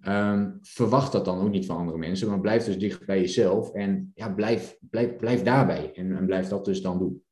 Ehm, 0.00 0.50
verwacht 0.62 1.12
dat 1.12 1.24
dan 1.24 1.40
ook 1.40 1.50
niet 1.50 1.66
van 1.66 1.76
andere 1.76 1.98
mensen, 1.98 2.28
maar 2.28 2.40
blijf 2.40 2.64
dus 2.64 2.78
dicht 2.78 3.06
bij 3.06 3.20
jezelf 3.20 3.72
en 3.72 4.12
ja, 4.14 4.32
blijf, 4.32 4.78
blijf, 4.80 5.16
blijf 5.16 5.42
daarbij 5.42 5.92
en, 5.94 6.16
en 6.16 6.26
blijf 6.26 6.48
dat 6.48 6.64
dus 6.64 6.82
dan 6.82 6.98
doen. 6.98 7.24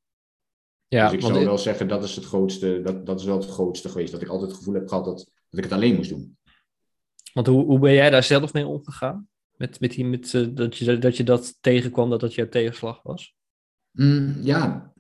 Ja, 0.88 1.04
dus 1.04 1.14
ik 1.14 1.20
zou 1.20 1.44
wel 1.44 1.58
zeggen, 1.58 1.88
dat 1.88 2.04
is 2.04 2.16
het 2.16 2.24
grootste, 2.24 2.80
dat, 2.82 3.06
dat 3.06 3.20
is 3.20 3.26
wel 3.26 3.36
het 3.36 3.50
grootste 3.50 3.88
geweest, 3.88 4.12
dat 4.12 4.22
ik 4.22 4.28
altijd 4.28 4.50
het 4.50 4.58
gevoel 4.58 4.74
heb 4.74 4.88
gehad 4.88 5.04
dat, 5.04 5.16
dat 5.48 5.58
ik 5.58 5.64
het 5.64 5.72
alleen 5.72 5.94
moest 5.94 6.10
doen. 6.10 6.36
Want 7.34 7.46
hoe, 7.46 7.64
hoe 7.64 7.78
ben 7.78 7.92
jij 7.92 8.10
daar 8.10 8.22
zelf 8.22 8.52
mee 8.52 8.66
omgegaan? 8.66 9.28
Met, 9.56 9.80
met 9.80 9.90
die, 9.90 10.04
met, 10.04 10.34
eh, 10.34 10.46
dat, 10.50 10.76
je, 10.76 10.98
dat 10.98 11.16
je 11.16 11.24
dat 11.24 11.58
tegenkwam, 11.60 12.10
dat 12.10 12.20
dat 12.20 12.34
jouw 12.34 12.48
tegenslag 12.48 13.02
was? 13.02 13.34
Mm, 13.90 14.36
ja, 14.42 14.92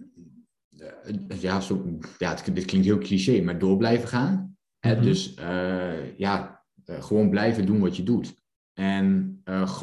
Eh, 0.78 1.40
ja, 1.40 1.60
zo, 1.60 1.98
ja 2.18 2.30
het, 2.30 2.54
dit 2.54 2.64
klinkt 2.64 2.86
heel 2.86 2.98
cliché, 2.98 3.40
maar 3.42 3.58
door 3.58 3.76
blijven 3.76 4.08
gaan. 4.08 4.56
Hè, 4.78 4.94
Mhm. 4.94 5.02
Dus 5.02 5.34
eh, 5.34 6.18
ja, 6.18 6.64
gewoon 6.84 7.30
blijven 7.30 7.66
doen 7.66 7.80
wat 7.80 7.96
je 7.96 8.02
doet. 8.02 8.34
En 8.72 9.40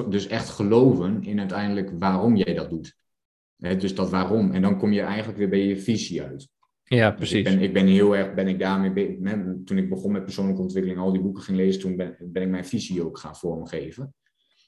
dus 0.09 0.27
echt 0.27 0.49
geloven 0.49 1.23
in 1.23 1.39
uiteindelijk 1.39 1.91
waarom 1.99 2.35
jij 2.35 2.53
dat 2.53 2.69
doet. 2.69 2.95
Hè, 3.57 3.75
dus 3.75 3.95
dat 3.95 4.09
waarom. 4.09 4.51
En 4.51 4.61
dan 4.61 4.77
kom 4.77 4.91
je 4.91 5.01
eigenlijk 5.01 5.37
weer 5.37 5.49
bij 5.49 5.65
je 5.65 5.77
visie 5.77 6.21
uit. 6.23 6.49
Ja, 6.95 7.09
Dus 7.09 7.17
precies. 7.17 7.37
ik, 7.37 7.43
ben, 7.43 7.59
ik 7.59 7.73
ben 7.73 7.87
heel 7.87 8.15
erg, 8.15 8.33
ben 8.33 8.47
ik 8.47 8.59
daarmee 8.59 8.91
be- 8.91 9.17
met- 9.19 9.65
Toen 9.65 9.77
ik 9.77 9.89
begon 9.89 10.11
met 10.11 10.23
persoonlijke 10.23 10.61
ontwikkeling, 10.61 10.99
al 10.99 11.11
die 11.11 11.21
boeken 11.21 11.43
ging 11.43 11.57
lezen, 11.57 11.81
toen 11.81 11.95
ben, 11.95 12.15
ben 12.19 12.41
ik 12.43 12.49
mijn 12.49 12.65
visie 12.65 13.03
ook 13.05 13.17
gaan 13.17 13.35
vormgeven. 13.35 14.13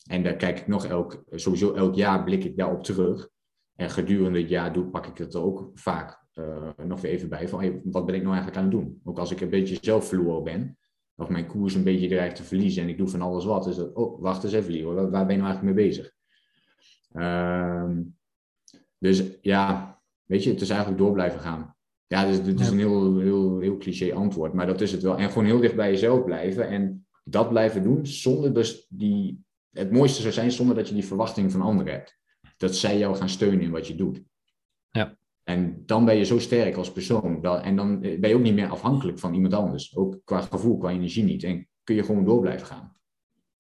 En 0.10 0.24
daar 0.24 0.36
kijk 0.36 0.60
ik 0.60 0.68
nog 0.68 0.86
elk, 0.86 1.24
sowieso 1.30 1.74
elk 1.74 1.96
jaar 1.96 2.24
blik 2.24 2.44
ik 2.44 2.58
daarop 2.58 2.84
terug. 2.84 3.30
En 3.76 3.90
gedurende 3.90 4.40
het 4.40 4.50
jaar 4.50 4.74
doe, 4.74 4.86
pak 4.86 5.06
ik 5.08 5.18
het 5.18 5.34
er 5.34 5.42
ook 5.42 5.72
vaak 5.74 6.24
eh, 6.34 6.70
nog 6.86 7.02
weer 7.02 7.12
even 7.12 7.30
bij 7.30 7.48
van, 7.48 7.60
hey, 7.60 7.82
wat 7.84 8.06
ben 8.06 8.16
ik 8.16 8.22
nou 8.22 8.34
eigenlijk 8.36 8.58
aan 8.58 8.72
het 8.72 8.80
doen? 8.82 9.02
Ook 9.04 9.20
als 9.20 9.32
ik 9.32 9.42
een 9.42 9.50
beetje 9.50 9.78
zelf 9.82 10.08
verloren 10.08 10.44
ben, 10.44 10.78
of 11.16 11.30
mijn 11.30 11.48
koers 11.48 11.74
een 11.74 11.84
beetje 11.84 12.08
dreigt 12.08 12.36
te 12.36 12.44
verliezen 12.44 12.84
en 12.84 12.90
ik 12.90 12.98
doe 12.98 13.08
van 13.08 13.22
alles 13.22 13.46
wat, 13.46 13.68
is 13.68 13.76
dat, 13.76 13.94
oh, 13.94 14.22
wacht 14.22 14.44
eens 14.44 14.54
even, 14.54 14.72
Leo, 14.72 14.94
waar, 14.94 15.10
waar 15.12 15.26
ben 15.26 15.36
je 15.36 15.42
nou 15.42 15.54
eigenlijk 15.54 15.76
mee 15.76 15.86
bezig? 15.88 16.12
Ehm, 17.14 18.02
dus 18.98 19.24
ja, 19.42 20.00
weet 20.26 20.44
je, 20.44 20.50
het 20.50 20.62
is 20.62 20.70
eigenlijk 20.70 21.00
door 21.00 21.14
blijven 21.14 21.40
gaan. 21.40 21.73
Ja, 22.14 22.26
dus 22.26 22.44
dit 22.44 22.60
is 22.60 22.70
een 22.70 22.78
heel, 22.78 23.20
heel, 23.20 23.60
heel 23.60 23.78
cliché 23.78 24.14
antwoord, 24.14 24.54
maar 24.54 24.66
dat 24.66 24.82
is 24.82 24.92
het 24.92 25.02
wel. 25.02 25.18
En 25.18 25.30
gewoon 25.30 25.46
heel 25.46 25.60
dicht 25.60 25.76
bij 25.76 25.92
jezelf 25.92 26.24
blijven 26.24 26.68
en 26.68 27.06
dat 27.24 27.50
blijven 27.50 27.84
doen 27.84 28.06
zonder 28.06 28.54
dus 28.54 28.86
die... 28.90 29.44
Het 29.72 29.92
mooiste 29.92 30.22
zou 30.22 30.34
zijn 30.34 30.52
zonder 30.52 30.76
dat 30.76 30.88
je 30.88 30.94
die 30.94 31.06
verwachting 31.06 31.52
van 31.52 31.62
anderen 31.62 31.94
hebt. 31.94 32.20
Dat 32.58 32.76
zij 32.76 32.98
jou 32.98 33.16
gaan 33.16 33.30
steunen 33.30 33.62
in 33.62 33.72
wat 33.72 33.88
je 33.88 33.96
doet. 33.96 34.24
Ja. 34.92 35.18
En 35.44 35.84
dan 35.86 36.06
ben 36.06 36.18
je 36.18 36.24
zo 36.24 36.40
sterk 36.40 36.76
als 36.76 36.92
persoon. 36.92 37.44
En 37.44 37.76
dan 37.76 38.00
ben 38.00 38.30
je 38.30 38.36
ook 38.36 38.42
niet 38.42 38.54
meer 38.54 38.70
afhankelijk 38.70 39.20
van 39.20 39.34
iemand 39.34 39.54
anders. 39.54 39.96
Ook 39.98 40.20
qua 40.24 40.42
gevoel, 40.42 40.78
qua 40.78 40.90
energie 40.90 41.24
niet. 41.24 41.44
En 41.44 41.68
kun 41.84 41.96
je 41.96 42.04
gewoon 42.04 42.26
door 42.26 42.42
blijven 42.42 42.68
gaan. 42.68 42.96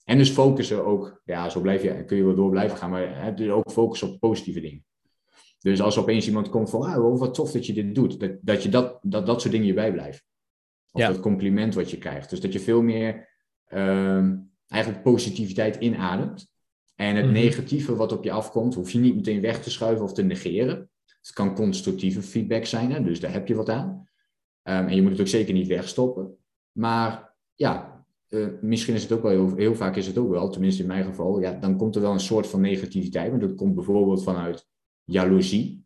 En 0.03 0.17
dus 0.17 0.29
focussen 0.29 0.85
ook, 0.85 1.21
ja, 1.25 1.49
zo 1.49 1.61
blijf 1.61 1.83
je, 1.83 2.05
kun 2.05 2.17
je 2.17 2.23
wel 2.23 2.35
door 2.35 2.49
blijven 2.49 2.77
gaan, 2.77 2.89
maar 2.89 3.23
hè, 3.23 3.33
dus 3.33 3.49
ook 3.49 3.71
focussen 3.71 4.09
op 4.09 4.19
positieve 4.19 4.59
dingen. 4.59 4.85
Dus 5.63 5.81
als 5.81 5.97
opeens 5.97 6.27
iemand 6.27 6.49
komt 6.49 6.69
van, 6.69 6.81
ah, 6.81 6.95
wow, 6.95 7.19
wat 7.19 7.33
tof 7.33 7.51
dat 7.51 7.65
je 7.65 7.73
dit 7.73 7.95
doet, 7.95 8.19
dat, 8.19 8.31
dat 8.41 8.63
je 8.63 8.69
dat, 8.69 8.99
dat, 9.01 9.25
dat 9.25 9.41
soort 9.41 9.53
dingen 9.53 9.67
je 9.67 9.73
bijblijft. 9.73 10.23
Of 10.91 11.01
Ja. 11.01 11.07
dat 11.07 11.19
compliment 11.19 11.73
wat 11.73 11.91
je 11.91 11.97
krijgt. 11.97 12.29
Dus 12.29 12.39
dat 12.41 12.53
je 12.53 12.59
veel 12.59 12.81
meer 12.81 13.31
ehm, 13.65 14.35
eigenlijk 14.67 15.03
positiviteit 15.03 15.75
inademt. 15.75 16.51
En 16.95 17.15
het 17.15 17.25
Mhm. 17.25 17.33
negatieve 17.33 17.95
wat 17.95 18.11
op 18.11 18.23
je 18.23 18.31
afkomt, 18.31 18.75
hoef 18.75 18.91
je 18.91 18.99
niet 18.99 19.15
meteen 19.15 19.41
weg 19.41 19.63
te 19.63 19.69
schuiven 19.71 20.05
of 20.05 20.13
te 20.13 20.23
negeren. 20.23 20.89
Het 21.21 21.33
kan 21.33 21.55
constructieve 21.55 22.21
feedback 22.21 22.65
zijn, 22.65 22.91
hè, 22.91 23.03
dus 23.03 23.19
daar 23.19 23.31
heb 23.33 23.47
je 23.47 23.55
wat 23.55 23.69
aan. 23.69 24.07
Ehm, 24.63 24.87
en 24.87 24.95
je 24.95 25.01
moet 25.01 25.11
het 25.11 25.19
ook 25.19 25.27
zeker 25.27 25.53
niet 25.53 25.67
wegstoppen. 25.67 26.37
Maar 26.71 27.33
ja, 27.55 28.05
eh, 28.27 28.47
misschien 28.61 28.93
is 28.95 29.01
het 29.03 29.11
ook 29.11 29.21
wel 29.21 29.31
heel, 29.31 29.55
heel 29.55 29.75
vaak 29.75 29.95
is 29.95 30.07
het 30.07 30.17
ook 30.17 30.29
wel, 30.29 30.49
tenminste 30.49 30.81
in 30.81 30.87
mijn 30.87 31.05
geval, 31.05 31.39
ja, 31.41 31.51
dan 31.53 31.77
komt 31.77 31.95
er 31.95 32.01
wel 32.01 32.11
een 32.13 32.19
soort 32.19 32.47
van 32.47 32.61
negativiteit. 32.61 33.31
Maar 33.31 33.39
dat 33.39 33.55
komt 33.55 33.75
bijvoorbeeld 33.75 34.23
vanuit 34.23 34.67
jaloezie 35.03 35.85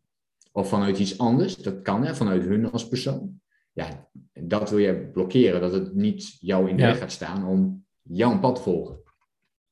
of 0.51 0.69
vanuit 0.69 0.99
iets 0.99 1.17
anders. 1.17 1.55
Dat 1.55 1.81
kan, 1.81 2.05
hè, 2.05 2.15
vanuit 2.15 2.43
hun 2.43 2.71
als 2.71 2.87
persoon. 2.87 3.41
Ja, 3.71 4.09
dat 4.33 4.69
wil 4.69 4.79
je 4.79 5.09
blokkeren, 5.13 5.61
dat 5.61 5.71
het 5.71 5.93
niet 5.93 6.37
jou 6.39 6.69
in 6.69 6.75
de 6.75 6.81
Ja. 6.81 6.87
weg 6.87 6.97
gaat 6.97 7.11
staan 7.11 7.45
om 7.45 7.85
jouw 8.01 8.39
pad 8.39 8.55
te 8.55 8.61
volgen. 8.61 9.01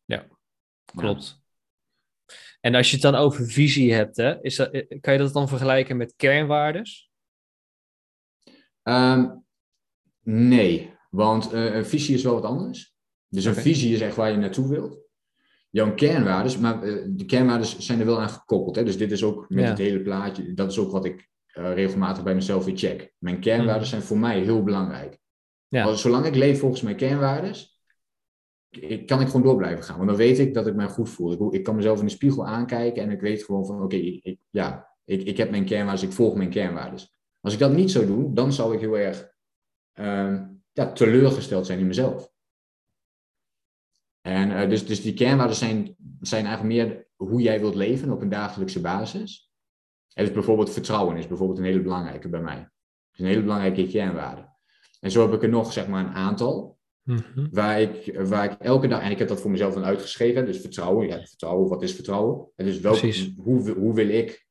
Ja, 0.06 0.28
Klopt. 0.96 1.44
En 2.62 2.76
als 2.76 2.88
je 2.88 2.94
het 2.94 3.02
dan 3.02 3.16
over 3.16 3.46
visie 3.48 3.94
hebt, 3.94 4.18
hè, 4.18 4.42
is 4.44 4.56
dat, 4.56 4.72
eh, 4.72 5.00
kan 5.02 5.14
je 5.14 5.20
dat 5.20 5.34
dan 5.34 5.48
vergelijken 5.48 5.98
met 5.98 6.14
kernwaardes? 6.16 7.10
Ehm, 8.84 9.36
nee, 10.24 10.94
want 11.10 11.52
eh, 11.52 11.76
een 11.76 11.86
visie 11.86 12.16
is 12.16 12.24
wel 12.24 12.34
wat 12.34 12.44
anders. 12.44 12.94
Dus 13.28 13.46
een 13.46 13.56
visie 13.56 13.94
is 13.94 14.02
echt 14.02 14.16
waar 14.16 14.32
je 14.32 14.38
naartoe 14.38 14.70
wilt. 14.70 15.05
Jouw 15.76 15.94
kernwaardes, 15.94 16.58
maar 16.58 16.84
eh, 16.84 17.04
de 17.08 17.26
kernwaardes 17.26 17.78
zijn 17.80 18.00
er 18.00 18.06
wel 18.06 18.22
aan 18.22 18.30
gekoppeld. 18.30 18.76
Hè? 18.76 18.84
Dus 18.84 18.98
dit 18.98 19.12
is 19.12 19.24
ook 19.24 19.46
met 19.50 19.64
Ja. 19.64 19.70
het 19.70 19.78
hele 19.78 20.02
plaatje, 20.02 20.54
dat 20.54 20.72
is 20.72 20.78
ook 20.80 20.92
wat 20.92 21.06
ik 21.06 21.30
eh, 21.46 21.74
regelmatig 21.74 22.24
bij 22.24 22.36
mezelf 22.36 22.66
weer 22.66 22.78
check. 22.78 23.14
Mijn 23.18 23.40
kernwaarden 23.40 23.76
Mhm. 23.82 23.90
zijn 23.90 24.02
voor 24.02 24.18
mij 24.18 24.40
heel 24.40 24.64
belangrijk. 24.64 25.18
Ja. 25.68 25.84
Als- 25.84 26.02
zolang 26.02 26.26
ik 26.26 26.36
leef 26.36 26.60
volgens 26.60 26.82
mijn 26.82 26.96
kernwaardes, 26.96 27.80
ik, 28.70 29.08
kan 29.08 29.22
ik 29.22 29.26
gewoon 29.28 29.42
door 29.42 29.56
blijven 29.56 29.84
gaan. 29.84 29.96
Want 29.98 30.10
dan 30.10 30.18
weet 30.18 30.40
ik 30.40 30.54
dat 30.54 30.68
ik 30.68 30.76
mij 30.76 30.88
goed 30.88 31.10
voel. 31.10 31.32
Ik, 31.32 31.54
ik 31.54 31.64
kan 31.64 31.76
mezelf 31.76 32.00
in 32.00 32.06
de 32.06 32.12
spiegel 32.12 32.48
aankijken 32.48 33.04
en 33.04 33.12
ik 33.12 33.22
weet 33.22 33.44
gewoon 33.44 33.66
van, 33.66 33.82
oké, 33.84 33.96
ik, 33.96 34.24
ik- 34.24 34.40
ja, 34.50 34.90
ik, 35.06 35.22
ik 35.24 35.38
heb 35.38 35.50
mijn 35.52 35.66
kernwaardes, 35.66 36.04
ik 36.04 36.12
volg 36.12 36.36
mijn 36.36 36.50
kernwaardes. 36.50 37.14
Als 37.42 37.54
ik 37.54 37.60
dat 37.60 37.74
niet 37.74 37.92
zou 37.92 38.06
doen, 38.06 38.34
dan 38.34 38.54
zou 38.54 38.74
ik 38.74 38.80
heel 38.80 38.98
erg 38.98 39.30
ehm, 39.94 40.44
ja, 40.72 40.92
teleurgesteld 40.92 41.66
zijn 41.66 41.80
in 41.80 41.88
mezelf. 41.88 42.34
En 44.26 44.52
eh, 44.52 44.70
dus, 44.70 44.86
dus 44.86 45.02
die 45.02 45.14
kernwaarden 45.14 45.56
zijn, 45.56 45.96
zijn 46.22 46.46
eigenlijk 46.46 46.76
meer 46.76 47.08
hoe 47.16 47.42
jij 47.42 47.60
wilt 47.60 47.76
leven 47.76 48.12
op 48.12 48.22
een 48.22 48.30
dagelijkse 48.30 48.82
basis. 48.82 49.52
En 50.14 50.26
dus 50.26 50.34
bijvoorbeeld 50.34 50.70
vertrouwen 50.70 51.18
is 51.18 51.28
bijvoorbeeld 51.28 51.60
een 51.60 51.66
hele 51.66 51.82
belangrijke 51.82 52.30
bij 52.30 52.42
mij. 52.42 52.56
Dat 52.56 52.70
is 53.12 53.20
een 53.20 53.26
hele 53.26 53.42
belangrijke 53.42 53.88
kernwaarde. 53.88 54.50
En 55.00 55.12
zo 55.12 55.22
heb 55.22 55.34
ik 55.34 55.44
er 55.44 55.50
nog 55.50 55.74
zeg 55.74 55.88
maar 55.88 56.06
een 56.06 56.14
aantal. 56.14 56.78
Mhm. 57.04 57.48
Waar 57.52 57.82
ik, 57.82 58.20
waar 58.20 58.52
ik 58.52 58.60
elke 58.60 58.88
dag, 58.88 59.02
en 59.02 59.12
ik 59.12 59.20
heb 59.20 59.28
dat 59.28 59.42
voor 59.42 59.52
mezelf 59.52 59.74
dan 59.74 59.84
uitgeschreven, 59.84 60.46
dus 60.46 60.60
vertrouwen, 60.60 61.08
ja, 61.08 61.26
vertrouwen, 61.26 61.70
wat 61.70 61.84
is 61.84 61.94
vertrouwen? 61.94 62.48
En 62.56 62.66
dus 62.66 62.80
welk, 62.80 63.00
Precies. 63.00 63.34
hoe, 63.38 63.72
hoe, 63.72 63.94
wil 63.94 64.10
ik, 64.10 64.48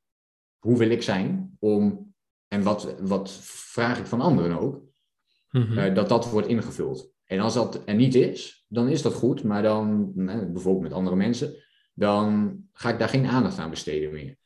hoe 0.59 0.79
wil 0.79 0.91
ik 0.91 1.03
zijn 1.03 1.57
om, 1.59 2.14
en 2.49 2.62
wat, 2.62 2.95
wat 3.01 3.31
vraag 3.43 3.99
ik 3.99 4.07
van 4.07 4.20
anderen 4.20 4.59
ook, 4.61 4.83
Mhm. 5.51 5.79
eh, 5.79 5.95
dat 5.95 6.09
dat 6.09 6.31
wordt 6.31 6.49
ingevuld. 6.49 7.14
En 7.25 7.41
als 7.41 7.55
dat 7.55 7.83
er 7.85 7.95
niet 7.95 8.14
is, 8.14 8.66
dan 8.68 8.89
is 8.89 9.03
dat 9.03 9.14
goed, 9.14 9.43
maar 9.43 9.62
dan, 9.62 10.12
bijvoorbeeld 10.53 10.83
met 10.83 10.93
andere 10.93 11.16
mensen, 11.16 11.55
dan 11.95 12.59
ga 12.72 12.91
ik 12.91 12.99
daar 12.99 13.09
geen 13.09 13.27
aandacht 13.27 13.59
aan 13.59 13.70
besteden 13.70 14.12
meer. 14.12 14.37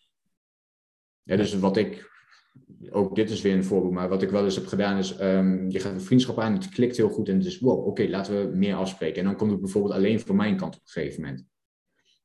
Ja, 1.23 1.37
dus 1.37 1.59
wat 1.59 1.77
ik, 1.77 2.11
ook 2.91 3.15
dit 3.15 3.31
is 3.31 3.43
weer 3.43 3.55
een 3.55 3.65
voorbeeld, 3.65 3.93
maar 3.93 4.09
wat 4.09 4.23
ik 4.23 4.31
wel 4.31 4.45
eens 4.45 4.55
heb 4.55 4.67
gedaan 4.67 4.99
is, 4.99 5.17
ehm, 5.17 5.69
je 5.71 5.81
gaat 5.81 5.93
een 5.93 6.01
vriendschap 6.01 6.39
aan, 6.39 6.53
het 6.53 6.69
klikt 6.69 6.97
heel 6.97 7.09
goed 7.09 7.29
en 7.29 7.37
het 7.37 7.47
is, 7.47 7.59
wow, 7.59 7.87
oké, 7.87 8.09
laten 8.09 8.51
we 8.51 8.57
meer 8.57 8.75
afspreken. 8.75 9.19
En 9.19 9.25
dan 9.25 9.37
komt 9.37 9.51
het 9.51 9.61
bijvoorbeeld 9.61 9.95
alleen 9.95 10.21
van 10.21 10.37
mijn 10.37 10.57
kant 10.57 10.75
op 10.75 10.81
een 10.81 10.89
gegeven 10.89 11.23
moment. 11.23 11.47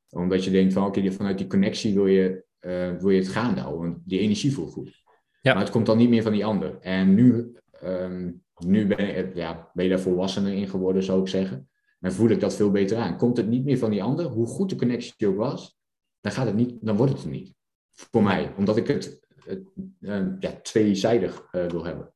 Omdat 0.09 0.43
je 0.43 0.51
denkt 0.51 0.73
van, 0.73 0.85
oké, 0.85 1.11
vanuit 1.11 1.37
die 1.37 1.47
connectie 1.47 1.93
wil 1.93 2.07
je, 2.07 2.45
eh, 2.59 2.95
wil 2.95 3.09
je 3.09 3.19
het 3.19 3.29
gaande 3.29 3.61
houden, 3.61 3.89
want 3.89 4.01
die 4.05 4.19
energie 4.19 4.53
voelt 4.53 4.71
goed. 4.71 5.01
Ja. 5.41 5.53
Maar 5.53 5.63
het 5.63 5.71
komt 5.71 5.85
dan 5.85 5.97
niet 5.97 6.09
meer 6.09 6.23
van 6.23 6.31
die 6.31 6.45
ander. 6.45 6.79
En 6.79 7.13
nu, 7.13 7.55
ehm, 7.71 8.31
nu 8.59 8.87
ben, 8.87 9.17
ik, 9.17 9.35
ja, 9.35 9.71
ben 9.73 9.83
je 9.83 9.89
daar 9.89 9.99
volwassener 9.99 10.53
in 10.53 10.67
geworden, 10.67 11.03
zou 11.03 11.21
ik 11.21 11.27
zeggen. 11.27 11.69
En 11.99 12.13
voel 12.13 12.29
ik 12.29 12.39
dat 12.39 12.55
veel 12.55 12.71
beter 12.71 12.97
aan. 12.97 13.17
Komt 13.17 13.37
het 13.37 13.47
niet 13.47 13.63
meer 13.65 13.77
van 13.77 13.91
die 13.91 14.03
ander, 14.03 14.25
hoe 14.25 14.45
goed 14.45 14.69
de 14.69 14.75
connectie 14.75 15.27
ook 15.27 15.37
was, 15.37 15.77
dan, 16.21 16.31
gaat 16.31 16.45
het 16.45 16.55
niet, 16.55 16.77
dan 16.81 16.95
wordt 16.97 17.13
het 17.13 17.23
er 17.23 17.29
niet. 17.29 17.53
Voor 17.91 18.23
mij, 18.23 18.53
omdat 18.57 18.77
ik 18.77 18.87
het, 18.87 19.19
het 19.35 19.71
eh, 19.99 20.25
ja, 20.39 20.59
tweezijdig 20.61 21.47
eh, 21.51 21.65
wil 21.65 21.85
hebben. 21.85 22.13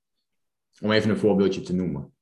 Om 0.82 0.92
even 0.92 1.10
een 1.10 1.18
voorbeeldje 1.18 1.62
te 1.62 1.74
noemen. 1.74 2.14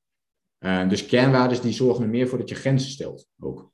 Eh, 0.57 0.89
dus 0.89 1.05
kernwaarden 1.05 1.61
die 1.61 1.73
zorgen 1.73 2.03
er 2.03 2.09
meer 2.09 2.27
voor 2.27 2.37
dat 2.37 2.49
je 2.49 2.55
grenzen 2.55 2.89
stelt. 2.89 3.29
Ook. 3.39 3.73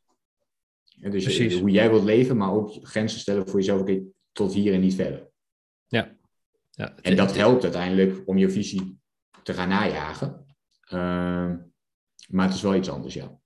En 1.02 1.12
dus 1.12 1.24
Precies. 1.24 1.60
hoe 1.60 1.70
jij 1.70 1.90
wilt 1.90 2.04
leven, 2.04 2.38
maar 2.38 2.54
ook 2.54 2.78
grenzen 2.82 3.20
stellen 3.20 3.48
voor 3.48 3.60
jezelf. 3.60 3.82
Oké, 3.82 4.02
tot 4.32 4.54
hier 4.54 4.74
en 4.74 4.80
niet 4.80 4.96
verder. 4.96 5.30
Ja. 5.88 6.18
ja. 6.72 6.96
En 6.96 7.16
dat 7.16 7.36
helpt 7.36 7.64
uiteindelijk 7.64 8.22
om 8.26 8.38
je 8.38 8.50
visie 8.50 9.01
te 9.44 9.54
gaan 9.54 9.70
najagen. 9.70 10.46
Ehm, 10.82 11.56
maar 12.28 12.46
het 12.46 12.56
is 12.56 12.62
wel 12.62 12.76
iets 12.76 12.90
anders, 12.90 13.14
ja. 13.14 13.40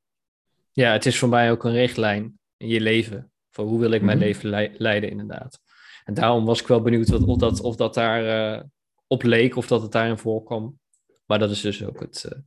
Ja, 0.71 0.91
het 0.91 1.05
is 1.05 1.19
voor 1.19 1.29
mij 1.29 1.51
ook 1.51 1.63
een 1.63 1.71
richtlijn 1.71 2.39
in 2.57 2.67
je 2.67 2.81
leven. 2.81 3.31
Van 3.51 3.67
hoe 3.67 3.79
wil 3.79 3.91
ik 3.91 4.01
mijn 4.01 4.17
mhm. 4.17 4.25
leven 4.25 4.49
leiden, 4.77 5.09
inderdaad. 5.09 5.59
En 6.03 6.13
daarom 6.13 6.45
was 6.45 6.61
ik 6.61 6.67
wel 6.67 6.81
benieuwd 6.81 7.09
wat, 7.09 7.23
of, 7.23 7.37
dat, 7.37 7.61
of 7.61 7.75
dat 7.75 7.93
daar 7.93 8.55
uh, 8.55 8.63
op 9.07 9.23
leek, 9.23 9.55
of 9.55 9.67
dat 9.67 9.81
het 9.81 9.91
daarin 9.91 10.17
voorkwam. 10.17 10.79
Maar 11.25 11.39
dat 11.39 11.49
is 11.49 11.61
dus 11.61 11.85
ook 11.85 11.99
het, 11.99 12.25
uh, 12.25 12.39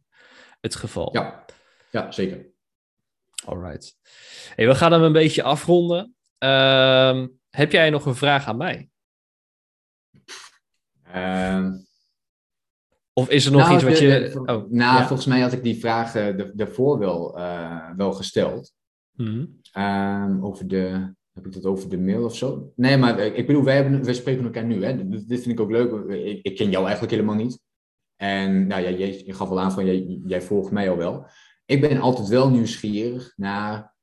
het 0.61 0.75
geval. 0.75 1.09
Ja, 1.13 1.45
ja 1.91 2.13
zeker. 2.13 2.47
Alright. 3.45 3.97
Hey, 4.55 4.67
we 4.67 4.75
gaan 4.75 4.93
hem 4.93 5.03
een 5.03 5.13
beetje 5.13 5.43
afronden. 5.43 6.15
Uh, 6.39 7.27
heb 7.51 7.73
jij 7.73 7.91
nog 7.91 8.07
een 8.07 8.15
vraag 8.15 8.47
aan 8.47 8.57
mij? 8.57 8.89
Uh, 11.15 11.69
of 13.19 13.31
is 13.31 13.47
er 13.47 13.53
nog 13.53 13.61
nou, 13.61 13.75
iets 13.75 13.85
wat 13.85 13.99
je. 13.99 14.41
oh, 14.45 14.71
nou, 14.71 15.07
volgens 15.07 15.27
mij 15.27 15.41
had 15.41 15.53
ik 15.53 15.63
die 15.63 15.79
vraag 15.79 16.15
uh, 16.15 16.47
daarvoor 16.55 16.99
wel, 16.99 17.39
uh, 17.39 17.91
wel 17.97 18.13
gesteld. 18.13 18.73
Mm 19.13 19.27
-hmm. 19.73 20.45
over 20.45 20.69
de. 20.69 21.17
Heb 21.33 21.47
ik 21.47 21.53
dat 21.53 21.65
over 21.65 21.89
de 21.89 21.99
mail 21.99 22.25
of 22.25 22.37
zo? 22.37 22.73
Nee, 22.77 22.97
maar 22.97 23.19
ik 23.19 23.47
bedoel, 23.47 23.65
wij, 23.65 23.75
hebben, 23.75 24.05
wij 24.05 24.15
spreken 24.15 24.45
elkaar 24.45 24.65
nu. 24.65 24.85
Hè? 24.85 25.09
Dit, 25.09 25.25
vind 25.27 25.47
ik 25.47 25.61
ook 25.61 25.71
leuk. 25.71 26.09
Ik, 26.09 26.43
ik, 26.43 26.57
ken 26.57 26.71
jou 26.71 26.83
eigenlijk 26.85 27.13
helemaal 27.13 27.35
niet. 27.35 27.61
En 28.17 28.67
nou, 28.67 28.83
ja, 28.83 28.91
jij, 28.91 29.23
je 29.27 29.33
gaf 29.33 29.51
al 29.51 29.61
aan 29.61 29.73
van 29.73 29.87
jij, 29.87 30.21
jij 30.27 30.43
volgt 30.43 30.71
mij 30.71 30.91
al 30.91 30.97
wel. 30.97 31.27
Ik 31.65 31.81
ben 31.81 32.01
altijd 32.01 32.29
wel 32.29 32.51
nieuwsgierig 32.51 33.33
naar. 33.37 33.97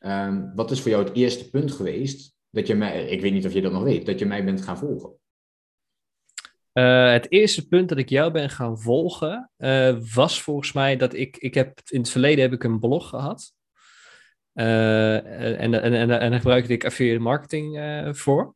Um, 0.00 0.52
wat 0.54 0.70
is 0.70 0.80
voor 0.80 0.90
jou 0.90 1.04
het 1.04 1.14
eerste 1.14 1.50
punt 1.50 1.72
geweest 1.72 2.34
dat 2.50 2.66
je 2.66 2.74
mij, 2.74 3.06
ik 3.06 3.20
weet 3.20 3.32
niet 3.32 3.46
of 3.46 3.52
je 3.52 3.62
dat 3.62 3.72
nog 3.72 3.82
weet, 3.82 4.06
dat 4.06 4.18
je 4.18 4.26
mij 4.26 4.44
bent 4.44 4.62
gaan 4.62 4.78
volgen? 4.78 5.19
Uh, 6.72 7.10
het 7.10 7.30
eerste 7.30 7.68
punt 7.68 7.88
dat 7.88 7.98
ik 7.98 8.08
jou 8.08 8.32
ben 8.32 8.50
gaan 8.50 8.80
volgen 8.80 9.50
uh, 9.58 9.96
was 10.14 10.42
volgens 10.42 10.72
mij 10.72 10.96
dat 10.96 11.14
ik, 11.14 11.36
ik 11.36 11.54
heb, 11.54 11.80
in 11.88 12.00
het 12.00 12.10
verleden 12.10 12.42
heb 12.42 12.52
ik 12.52 12.64
een 12.64 12.78
blog 12.78 13.08
gehad. 13.08 13.52
Uh, 14.54 15.16
en, 15.60 15.74
en, 15.74 15.82
en, 15.82 16.20
en 16.20 16.30
daar 16.30 16.38
gebruikte 16.38 16.72
ik 16.72 16.84
affiliate 16.84 17.22
marketing 17.22 17.78
voor. 18.16 18.54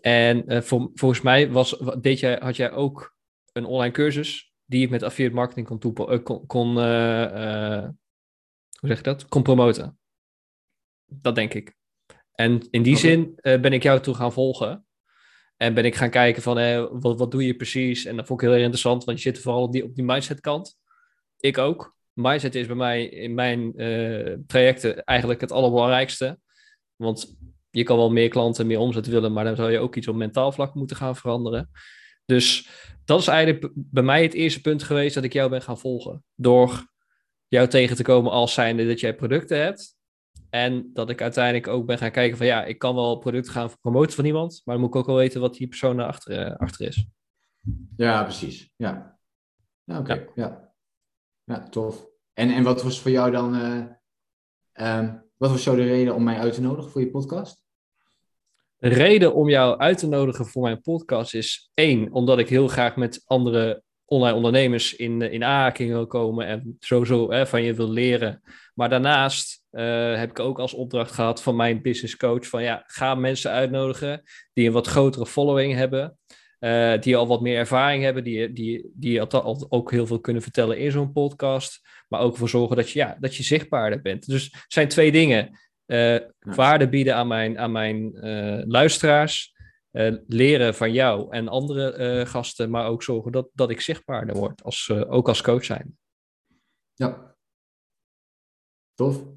En 0.00 0.64
volgens 0.94 1.20
mij 1.20 1.50
was, 1.50 1.82
deed 2.00 2.20
jij, 2.20 2.38
had 2.40 2.56
jij 2.56 2.72
ook 2.72 3.16
een 3.52 3.64
online 3.64 3.92
cursus 3.92 4.52
die 4.64 4.84
ik 4.84 4.90
met 4.90 5.02
affiliate 5.02 5.36
marketing 5.36 5.66
kon, 5.66 5.78
toepa- 5.78 6.18
kon, 6.18 6.46
kon 6.46 6.74
hoe 6.74 7.94
zeg 8.80 8.96
je 8.96 9.02
dat? 9.02 9.28
Kon 9.28 9.42
promoten. 9.42 9.98
Dat 11.06 11.34
denk 11.34 11.54
ik. 11.54 11.74
En 12.32 12.68
in 12.70 12.82
die 12.82 12.96
zin 12.96 13.38
ben 13.42 13.72
ik 13.72 13.82
jou 13.82 14.00
toe 14.00 14.14
gaan 14.14 14.32
volgen. 14.32 14.85
En 15.56 15.74
ben 15.74 15.84
ik 15.84 15.94
gaan 15.94 16.10
kijken 16.10 16.42
van 16.42 16.58
eh, 16.58 16.86
wat, 16.90 17.18
wat 17.18 17.30
doe 17.30 17.46
je 17.46 17.54
precies? 17.54 18.04
En 18.04 18.16
dat 18.16 18.26
vond 18.26 18.42
ik 18.42 18.48
heel 18.48 18.56
interessant, 18.56 19.04
want 19.04 19.22
je 19.22 19.32
zit 19.32 19.42
vooral 19.42 19.62
op 19.62 19.72
die, 19.72 19.84
op 19.84 19.94
die 19.94 20.04
mindset 20.04 20.40
kant. 20.40 20.78
Ik 21.38 21.58
ook. 21.58 21.96
Mindset 22.12 22.54
is 22.54 22.66
bij 22.66 22.76
mij 22.76 23.04
in 23.04 23.34
mijn 23.34 23.72
uh, 23.82 24.36
trajecten 24.46 25.04
eigenlijk 25.04 25.40
het 25.40 25.52
allerbelangrijkste. 25.52 26.38
Want 26.96 27.36
je 27.70 27.82
kan 27.82 27.96
wel 27.96 28.10
meer 28.10 28.28
klanten, 28.28 28.66
meer 28.66 28.78
omzet 28.78 29.06
willen, 29.06 29.32
maar 29.32 29.44
dan 29.44 29.56
zou 29.56 29.70
je 29.70 29.78
ook 29.78 29.96
iets 29.96 30.08
op 30.08 30.14
mentaal 30.14 30.52
vlak 30.52 30.74
moeten 30.74 30.96
gaan 30.96 31.16
veranderen. 31.16 31.70
Dus 32.24 32.68
dat 33.04 33.20
is 33.20 33.26
eigenlijk 33.26 33.72
bij 33.74 34.02
mij 34.02 34.22
het 34.22 34.34
eerste 34.34 34.60
punt 34.60 34.82
geweest 34.82 35.14
dat 35.14 35.24
ik 35.24 35.32
jou 35.32 35.50
ben 35.50 35.62
gaan 35.62 35.78
volgen. 35.78 36.24
Door 36.34 36.86
jou 37.48 37.68
tegen 37.68 37.96
te 37.96 38.02
komen 38.02 38.32
als 38.32 38.54
zijnde 38.54 38.86
dat 38.86 39.00
jij 39.00 39.14
producten 39.14 39.62
hebt. 39.62 39.95
En 40.50 40.90
dat 40.92 41.10
ik 41.10 41.22
uiteindelijk 41.22 41.68
ook 41.68 41.86
ben 41.86 41.98
gaan 41.98 42.10
kijken 42.10 42.36
van 42.36 42.46
ja, 42.46 42.64
ik 42.64 42.78
kan 42.78 42.94
wel 42.94 43.18
producten 43.18 43.52
gaan 43.52 43.70
promoten 43.80 44.12
van 44.12 44.24
iemand, 44.24 44.62
maar 44.64 44.74
dan 44.74 44.84
moet 44.84 44.94
ik 44.94 45.00
ook 45.00 45.06
wel 45.06 45.16
weten 45.16 45.40
wat 45.40 45.54
die 45.54 45.68
persoon 45.68 46.00
erachter 46.00 46.46
uh, 46.46 46.56
achter 46.56 46.86
is. 46.86 47.06
Ja, 47.96 48.22
precies. 48.22 48.72
Ja, 48.76 49.18
ja 49.84 49.98
oké. 49.98 50.26
Ja. 50.34 50.72
ja. 51.44 51.68
tof. 51.68 52.06
En, 52.32 52.50
en 52.50 52.62
wat 52.62 52.82
was 52.82 53.00
voor 53.00 53.10
jou 53.10 53.30
dan, 53.30 53.54
uh, 54.74 55.14
wat 55.36 55.50
was 55.50 55.64
jou 55.64 55.76
de 55.76 55.84
reden 55.84 56.14
om 56.14 56.22
mij 56.22 56.38
uit 56.38 56.54
te 56.54 56.60
nodigen 56.60 56.90
voor 56.90 57.00
je 57.00 57.10
podcast? 57.10 57.64
De 58.76 58.88
reden 58.88 59.34
om 59.34 59.48
jou 59.48 59.78
uit 59.78 59.98
te 59.98 60.08
nodigen 60.08 60.46
voor 60.46 60.62
mijn 60.62 60.80
podcast 60.80 61.34
is 61.34 61.70
één, 61.74 62.12
omdat 62.12 62.38
ik 62.38 62.48
heel 62.48 62.68
graag 62.68 62.96
met 62.96 63.22
andere 63.24 63.84
online 64.04 64.36
ondernemers 64.36 64.96
in, 64.96 65.22
in 65.22 65.44
aanraking 65.44 65.90
wil 65.90 66.06
komen 66.06 66.46
en 66.46 66.76
sowieso 66.80 67.30
hè, 67.30 67.46
van 67.46 67.62
je 67.62 67.74
wil 67.74 67.90
leren. 67.90 68.42
Maar 68.74 68.88
daarnaast 68.88 69.64
uh, 69.76 70.16
heb 70.16 70.30
ik 70.30 70.38
ook 70.38 70.58
als 70.58 70.74
opdracht 70.74 71.12
gehad 71.12 71.42
van 71.42 71.56
mijn 71.56 71.82
business 71.82 72.16
coach 72.16 72.46
van 72.46 72.62
ja, 72.62 72.82
ga 72.86 73.14
mensen 73.14 73.50
uitnodigen 73.50 74.22
die 74.52 74.66
een 74.66 74.72
wat 74.72 74.86
grotere 74.86 75.26
following 75.26 75.74
hebben. 75.74 76.18
Uh, 76.60 77.00
die 77.00 77.16
al 77.16 77.26
wat 77.26 77.40
meer 77.40 77.58
ervaring 77.58 78.02
hebben, 78.02 78.24
die, 78.24 78.52
die, 78.52 78.90
die 78.94 79.22
al, 79.22 79.66
ook 79.68 79.90
heel 79.90 80.06
veel 80.06 80.20
kunnen 80.20 80.42
vertellen 80.42 80.78
in 80.78 80.90
zo'n 80.90 81.12
podcast. 81.12 81.80
Maar 82.08 82.20
ook 82.20 82.36
voor 82.36 82.48
zorgen 82.48 82.76
dat 82.76 82.90
je, 82.90 82.98
ja, 82.98 83.16
dat 83.20 83.36
je 83.36 83.42
zichtbaarder 83.42 84.02
bent. 84.02 84.26
Dus 84.26 84.44
het 84.44 84.64
zijn 84.68 84.88
twee 84.88 85.12
dingen. 85.12 85.58
Uh, 85.86 86.18
waarde 86.38 86.88
bieden 86.88 87.14
aan 87.14 87.26
mijn, 87.26 87.58
aan 87.58 87.72
mijn 87.72 88.18
luisteraars. 88.68 89.54
leren 90.26 90.74
van 90.74 90.92
jou 90.92 91.30
en 91.30 91.48
andere 91.48 92.26
gasten. 92.26 92.70
Maar 92.70 92.86
ook 92.86 93.02
zorgen 93.02 93.32
dat, 93.32 93.48
dat 93.52 93.70
ik 93.70 93.80
zichtbaarder 93.80 94.36
word. 94.36 94.62
Als, 94.62 94.90
ook 94.90 95.28
als 95.28 95.42
coach 95.42 95.64
zijn. 95.64 95.98
Ja. 96.94 97.36
Tof. 98.94 99.35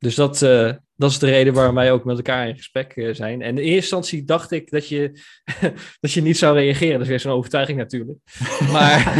Dus 0.00 0.14
dat, 0.14 0.42
uh, 0.42 0.72
dat 0.96 1.10
is 1.10 1.18
de 1.18 1.26
reden 1.26 1.54
waarom 1.54 1.74
wij 1.74 1.92
ook 1.92 2.04
met 2.04 2.16
elkaar 2.16 2.48
in 2.48 2.56
gesprek 2.56 2.96
uh, 2.96 3.14
zijn. 3.14 3.42
En 3.42 3.48
in 3.48 3.56
eerste 3.56 3.74
instantie 3.74 4.24
dacht 4.24 4.50
ik 4.50 4.70
dat 4.70 4.88
je, 4.88 5.20
dat 6.00 6.12
je 6.12 6.22
niet 6.22 6.38
zou 6.38 6.56
reageren. 6.56 6.92
Dat 6.92 7.02
is 7.02 7.08
weer 7.08 7.20
zo'n 7.20 7.32
overtuiging 7.32 7.78
natuurlijk. 7.78 8.18
Maar 8.72 9.18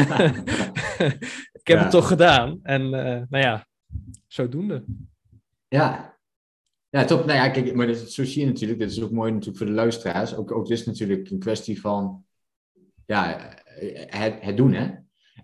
ik 1.60 1.66
heb 1.66 1.78
het 1.78 1.90
toch 1.90 2.08
gedaan. 2.08 2.60
En 2.62 2.82
uh, 2.82 2.90
nou 3.28 3.28
ja, 3.30 3.66
zodoende. 4.26 4.84
Ja. 5.68 6.18
Ja, 6.88 7.04
top. 7.04 7.24
Nou 7.24 7.38
ja, 7.38 7.48
kijk, 7.48 7.74
maar 7.74 7.86
dat, 7.86 8.12
zo 8.12 8.24
zie 8.24 8.40
je 8.40 8.46
natuurlijk. 8.46 8.78
Dit 8.78 8.90
is 8.90 9.02
ook 9.02 9.10
mooi 9.10 9.30
natuurlijk 9.30 9.58
voor 9.58 9.66
de 9.66 9.72
luisteraars. 9.72 10.34
Ook, 10.34 10.52
ook 10.52 10.66
dit 10.66 10.78
is 10.78 10.86
natuurlijk 10.86 11.30
een 11.30 11.38
kwestie 11.38 11.80
van 11.80 12.24
ja, 13.06 13.54
het, 14.06 14.36
het 14.40 14.56
doen, 14.56 14.72
hè. 14.72 14.88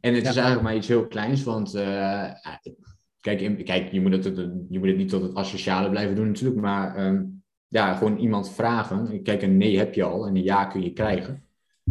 En 0.00 0.14
het 0.14 0.26
is 0.26 0.36
eigenlijk 0.36 0.62
maar 0.62 0.76
iets 0.76 0.88
heel 0.88 1.06
kleins, 1.06 1.42
want 1.42 1.74
Kijk, 3.26 3.64
kijk 3.64 3.92
je, 3.92 4.00
moet 4.00 4.12
het, 4.12 4.24
je 4.68 4.78
moet 4.78 4.88
het 4.88 4.96
niet 4.96 5.08
tot 5.08 5.22
het 5.22 5.34
asociale 5.34 5.90
blijven 5.90 6.14
doen 6.14 6.26
natuurlijk, 6.26 6.60
maar 6.60 7.06
um, 7.06 7.42
ja, 7.68 7.94
gewoon 7.94 8.18
iemand 8.18 8.54
vragen. 8.54 9.22
Kijk, 9.22 9.42
een 9.42 9.56
nee 9.56 9.78
heb 9.78 9.94
je 9.94 10.02
al 10.02 10.26
en 10.26 10.36
een 10.36 10.42
ja 10.42 10.64
kun 10.64 10.82
je 10.82 10.92
krijgen. 10.92 11.44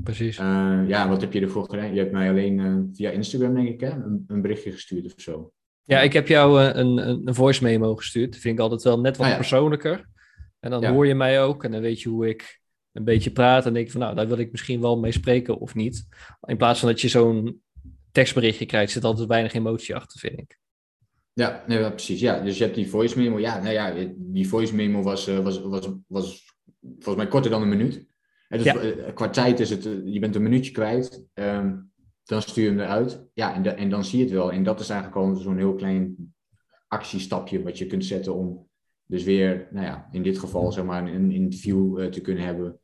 Precies. 0.04 0.40
Uh, 0.40 0.82
ja, 0.88 1.10
wat 1.10 1.22
heb 1.22 1.34
je 1.34 1.42
ervoor 1.42 1.70
gedaan? 1.70 1.94
Je 1.94 2.00
hebt 2.00 2.12
mij 2.12 2.30
alleen 2.30 2.60
uh, 2.60 2.78
via 2.94 3.10
Instagram, 3.10 3.54
denk 3.54 3.68
ik, 3.68 3.80
hè, 3.80 3.90
een, 3.90 4.24
een, 4.28 4.42
berichtje 4.42 4.72
gestuurd 4.72 5.06
of 5.06 5.22
zo. 5.22 5.52
Ja, 5.84 6.02
ik 6.02 6.14
heb 6.14 6.28
jou 6.28 6.62
uh, 6.62 6.70
een, 6.74 6.98
een, 7.28 7.36
voice 7.36 7.64
memo 7.64 7.96
gestuurd. 7.96 8.32
Dat 8.32 8.42
vind 8.42 8.56
ik 8.58 8.64
altijd 8.64 8.84
wel 8.84 9.00
net 9.00 9.18
wat 9.18 9.26
ah, 9.26 9.32
ja. 9.32 9.38
persoonlijker. 9.38 10.06
En 10.60 10.72
dan 10.72 10.82
ja. 10.82 10.92
hoor 10.92 11.08
je 11.08 11.16
mij 11.16 11.42
ook 11.42 11.64
en 11.64 11.72
dan 11.72 11.82
weet 11.82 12.02
je 12.02 12.10
hoe 12.10 12.30
ik 12.30 12.62
een 12.92 13.04
beetje 13.04 13.32
praat. 13.32 13.66
En 13.66 13.74
denk 13.74 13.86
ik 13.86 13.92
van, 13.92 14.02
nou, 14.02 14.16
daar 14.16 14.28
wil 14.28 14.38
ik 14.38 14.52
misschien 14.52 14.82
wel 14.82 15.00
mee 15.00 15.12
spreken 15.12 15.58
of 15.58 15.76
niet. 15.76 16.08
In 16.42 16.58
plaats 16.58 16.80
van 16.80 16.90
dat 16.90 17.02
je 17.02 17.08
zo'n 17.08 17.62
tekstberichtje 18.12 18.66
krijgt, 18.66 18.92
zit 18.92 19.04
altijd 19.04 19.28
weinig 19.28 19.54
emotie 19.54 19.96
achter, 19.96 20.20
vind 20.20 20.40
ik. 20.40 20.60
Ja, 21.36 21.64
nee, 21.68 21.90
precies. 21.90 22.20
Ja, 22.20 22.40
dus 22.40 22.58
je 22.58 22.64
hebt 22.64 22.76
die 22.76 22.90
voice 22.90 23.20
memo. 23.20 23.40
Ja, 23.40 23.60
nou 23.60 23.74
ja, 23.74 24.14
die 24.18 24.48
voice 24.48 24.76
memo 24.76 25.02
was, 25.02 25.28
uh, 25.28 25.40
was, 25.40 25.62
was, 25.62 25.90
was 26.08 26.56
volgens 26.82 27.16
mij 27.16 27.28
korter 27.28 27.52
dan 27.52 27.62
een 27.62 27.70
minuut. 27.70 28.08
En 28.48 28.58
dus, 28.58 28.66
ja. 28.68 28.84
uh, 28.84 29.14
qua 29.14 29.30
tijd 29.30 29.60
is 29.60 29.70
het, 29.70 29.86
uh, 29.86 30.14
je 30.14 30.20
bent 30.20 30.36
een 30.36 30.44
minuutje 30.44 30.72
kwijt. 30.72 31.26
Um, 31.34 31.92
dan 32.24 32.42
stuur 32.42 32.64
je 32.64 32.70
hem 32.70 32.80
eruit. 32.80 33.28
Ja, 33.34 33.54
en, 33.54 33.64
de, 33.64 33.70
en 33.70 33.90
dan 33.90 34.06
zie 34.06 34.18
je 34.18 34.24
het 34.24 34.34
wel. 34.34 34.52
En 34.52 34.64
dat 34.64 34.80
is 34.80 34.90
eigenlijk 34.90 35.22
al 35.22 35.36
zo'n 35.36 35.58
heel 35.58 35.76
klein 35.76 36.34
actiestapje 36.88 37.64
wat 37.64 37.78
je 37.78 37.86
kunt 37.86 38.06
zetten 38.06 38.36
om 38.36 38.68
dus 39.06 39.24
weer, 39.24 39.68
nou 39.72 39.86
ja, 39.86 40.08
in 40.12 40.24
dit 40.24 40.40
geval 40.40 40.72
zeg 40.72 40.86
maar 40.86 41.08
een 41.08 41.32
interview 41.32 42.10
te 42.10 42.22
kunnen 42.22 42.44
hebben 42.44 42.80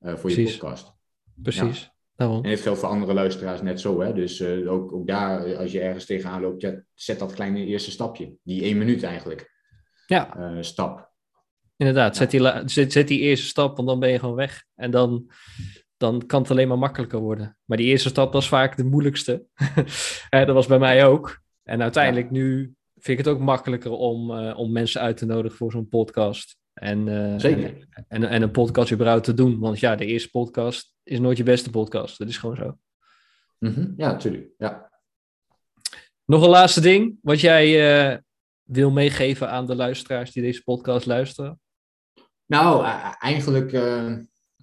voor 0.00 0.30
je 0.30 0.42
podcast. 0.42 0.94
Precies. 1.42 1.89
En 2.20 2.50
het 2.50 2.60
geldt 2.60 2.78
voor 2.78 2.88
andere 2.88 3.14
luisteraars 3.14 3.62
net 3.62 3.80
zo. 3.80 4.00
Hè? 4.00 4.12
Dus 4.12 4.40
uh, 4.40 4.72
ook, 4.72 4.92
ook 4.92 5.06
daar, 5.06 5.56
als 5.56 5.72
je 5.72 5.80
ergens 5.80 6.04
tegenaan 6.04 6.40
loopt, 6.40 6.62
ja, 6.62 6.82
zet 6.94 7.18
dat 7.18 7.34
kleine 7.34 7.64
eerste 7.64 7.90
stapje. 7.90 8.32
Die 8.42 8.62
één 8.62 8.78
minuut 8.78 9.02
eigenlijk. 9.02 9.52
Ja. 10.06 10.36
Uh, 10.38 10.62
stap. 10.62 11.10
Inderdaad, 11.76 12.16
zet, 12.16 12.30
die, 12.30 12.40
zet, 12.64 12.92
zet 12.92 13.08
die 13.08 13.20
eerste 13.20 13.46
stap, 13.46 13.76
want 13.76 13.88
dan 13.88 14.00
ben 14.00 14.10
je 14.10 14.18
gewoon 14.18 14.34
weg. 14.34 14.64
En 14.74 14.90
dan, 14.90 15.30
dan 15.96 16.26
kan 16.26 16.42
het 16.42 16.50
alleen 16.50 16.68
maar 16.68 16.78
makkelijker 16.78 17.18
worden. 17.18 17.56
Maar 17.64 17.76
die 17.76 17.86
eerste 17.86 18.08
stap 18.08 18.32
was 18.32 18.48
vaak 18.48 18.76
de 18.76 18.84
moeilijkste. 18.84 19.44
dat 20.30 20.48
was 20.48 20.66
bij 20.66 20.78
mij 20.78 21.06
ook. 21.06 21.40
En 21.62 21.82
uiteindelijk 21.82 22.26
ja. 22.26 22.32
nu 22.32 22.74
vind 22.94 23.18
ik 23.18 23.24
het 23.24 23.34
ook 23.34 23.40
makkelijker 23.40 23.90
om, 23.90 24.30
uh, 24.30 24.58
om 24.58 24.72
mensen 24.72 25.00
uit 25.00 25.16
te 25.16 25.26
nodigen 25.26 25.56
voor 25.56 25.70
zo'n 25.70 25.88
podcast. 25.88 26.56
En, 26.80 27.06
uh, 27.06 27.34
Zeker. 27.38 27.88
En, 28.08 28.24
en, 28.24 28.42
een 28.42 28.50
podcast 28.50 28.92
überhaupt 28.92 29.24
te 29.24 29.34
doen. 29.34 29.58
Want 29.58 29.80
ja, 29.80 29.96
de 29.96 30.06
eerste 30.06 30.30
podcast 30.30 30.92
is 31.02 31.18
nooit 31.18 31.36
je 31.36 31.42
beste 31.42 31.70
podcast. 31.70 32.18
Dat 32.18 32.28
is 32.28 32.36
gewoon 32.36 32.56
zo. 32.56 32.78
Mm 33.58 33.74
-hmm. 33.74 33.94
Ja, 33.96 34.10
natuurlijk. 34.12 34.48
Ja. 34.58 34.90
Nog 36.24 36.42
een 36.42 36.48
laatste 36.48 36.80
ding 36.80 37.18
wat 37.22 37.40
jij 37.40 37.66
uh, 38.12 38.16
wil 38.62 38.90
meegeven 38.90 39.50
aan 39.50 39.66
de 39.66 39.74
luisteraars 39.74 40.32
die 40.32 40.42
deze 40.42 40.62
podcast 40.62 41.06
luisteren? 41.06 41.60
Nou, 42.46 42.84
eigenlijk 43.18 43.72
uh, 43.72 44.16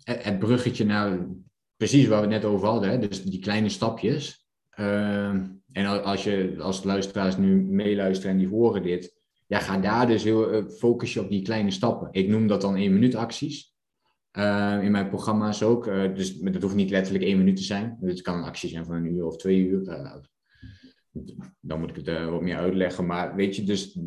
het 0.04 0.40
bruggetje 0.40 0.86
naar 0.86 1.28
precies 1.76 2.08
waar 2.08 2.22
we 2.22 2.34
het 2.34 2.44
net 2.44 2.52
over 2.52 2.68
hadden. 2.68 2.90
Hè? 2.90 3.00
Dus 3.00 3.24
die 3.24 3.40
kleine 3.40 3.70
stapjes. 3.70 4.46
en 4.72 6.04
als, 6.04 6.24
je, 6.24 6.56
als 6.60 6.84
luisteraars 6.84 7.38
nu 7.38 7.62
meeluisteren 7.62 8.32
en 8.32 8.38
die 8.38 8.48
horen 8.48 8.84
dit 8.84 9.17
ja, 9.48 9.60
ga 9.60 9.78
daar 9.78 10.08
dus 10.08 10.24
heel 10.24 10.54
uh, 10.54 10.70
focus 10.70 11.14
je 11.14 11.22
op 11.22 11.30
die 11.30 11.42
kleine 11.42 11.72
stappen. 11.72 12.08
Ik 12.12 12.28
noem 12.28 12.48
dat 12.48 12.62
dan 12.62 12.76
één 12.76 12.94
minuut 12.94 13.16
acties. 13.16 13.76
Uh, 14.38 14.80
in 14.84 14.92
mijn 14.92 15.10
programma's 15.10 15.64
ook. 15.64 15.88
Uh, 15.88 16.16
dus 16.16 16.40
dat 16.40 16.62
hoeft 16.62 16.76
niet 16.76 16.90
letterlijk 16.90 17.26
één 17.26 17.38
minuut 17.38 17.56
te 17.56 17.64
zijn. 17.64 17.98
Het 18.02 18.22
kan 18.22 18.38
een 18.38 18.44
actie 18.44 18.70
zijn 18.70 18.86
van 18.86 18.96
een 18.96 19.06
uur 19.06 19.26
of 19.26 19.38
twee 19.38 19.60
uur. 19.60 19.84
dan 21.60 21.80
moet 21.80 21.98
ik 21.98 22.06
het 22.06 22.30
wat 22.30 22.42
meer 22.42 22.58
uitleggen. 22.58 23.06
Maar 23.06 23.36
weet 23.36 23.56
je, 23.56 23.64
dus 23.64 24.00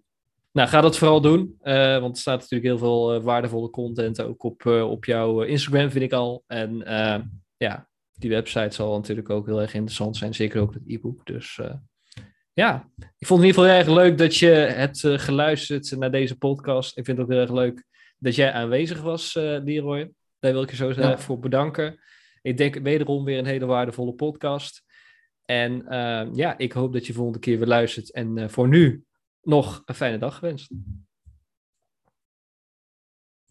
Nou, 0.53 0.69
ga 0.69 0.81
dat 0.81 0.99
vooral 0.99 1.21
doen. 1.21 1.59
Uh, 1.63 1.99
want 2.01 2.15
er 2.15 2.21
staat 2.21 2.41
natuurlijk 2.41 2.71
heel 2.71 2.79
veel 2.79 3.23
waardevolle 3.23 3.71
content 3.71 4.23
ook 4.23 4.43
op, 4.43 4.67
op 4.67 5.05
jouw 5.05 5.43
Instagram, 5.43 5.91
vind 5.91 6.05
ik 6.05 6.13
al. 6.13 6.45
En 6.47 6.77
ja, 7.57 7.89
die 8.13 8.31
website 8.31 8.75
zal 8.75 8.97
natuurlijk 8.97 9.31
ook 9.31 9.47
heel 9.47 9.61
erg 9.61 9.75
interessant 9.75 10.17
zijn. 10.17 10.35
Zeker 10.35 10.61
ook 10.61 10.75
het 10.75 10.83
e-book. 10.87 11.27
Dus 11.27 11.61
ja, 12.55 12.89
ik 13.19 13.27
vond 13.27 13.41
het 13.41 13.51
in 13.51 13.57
ieder 13.57 13.63
geval 13.63 13.65
heel 13.65 13.79
erg 13.79 13.89
leuk 13.89 14.19
dat 14.19 14.37
je 14.37 14.49
hebt 14.51 15.03
uh, 15.03 15.19
geluisterd 15.19 15.97
naar 15.97 16.11
deze 16.11 16.37
podcast. 16.37 16.99
Ik 16.99 17.05
vind 17.05 17.19
het 17.19 17.27
ook 17.27 17.33
heel 17.33 17.43
erg 17.43 17.53
leuk 17.53 17.85
dat 18.19 18.35
jij 18.35 18.53
aanwezig 18.53 19.01
was, 19.01 19.35
uh, 19.35 19.43
Leroy. 19.65 20.11
Daar 20.39 20.53
wil 20.53 20.63
ik 20.63 20.71
je 20.71 20.77
zo 20.77 20.93
ja. 20.97 21.19
voor 21.19 21.39
bedanken. 21.39 21.99
Ik 22.43 22.57
denk 22.57 22.75
wederom 22.75 23.25
weer 23.25 23.39
een 23.39 23.47
hele 23.47 23.67
waardevolle 23.67 24.13
podcast. 24.13 24.83
En 25.45 25.85
uh, 25.89 26.27
ja, 26.33 26.59
ik 26.59 26.73
hoop 26.73 26.93
dat 26.93 27.07
je 27.07 27.13
volgende 27.13 27.39
keer 27.39 27.59
weer 27.59 27.67
luistert. 27.67 28.13
En 28.13 28.51
voor 28.51 28.69
nu 28.69 29.05
nog 29.43 29.83
een 29.85 29.95
fijne 29.95 30.19
dag 30.19 30.39
gewenst. 30.39 30.71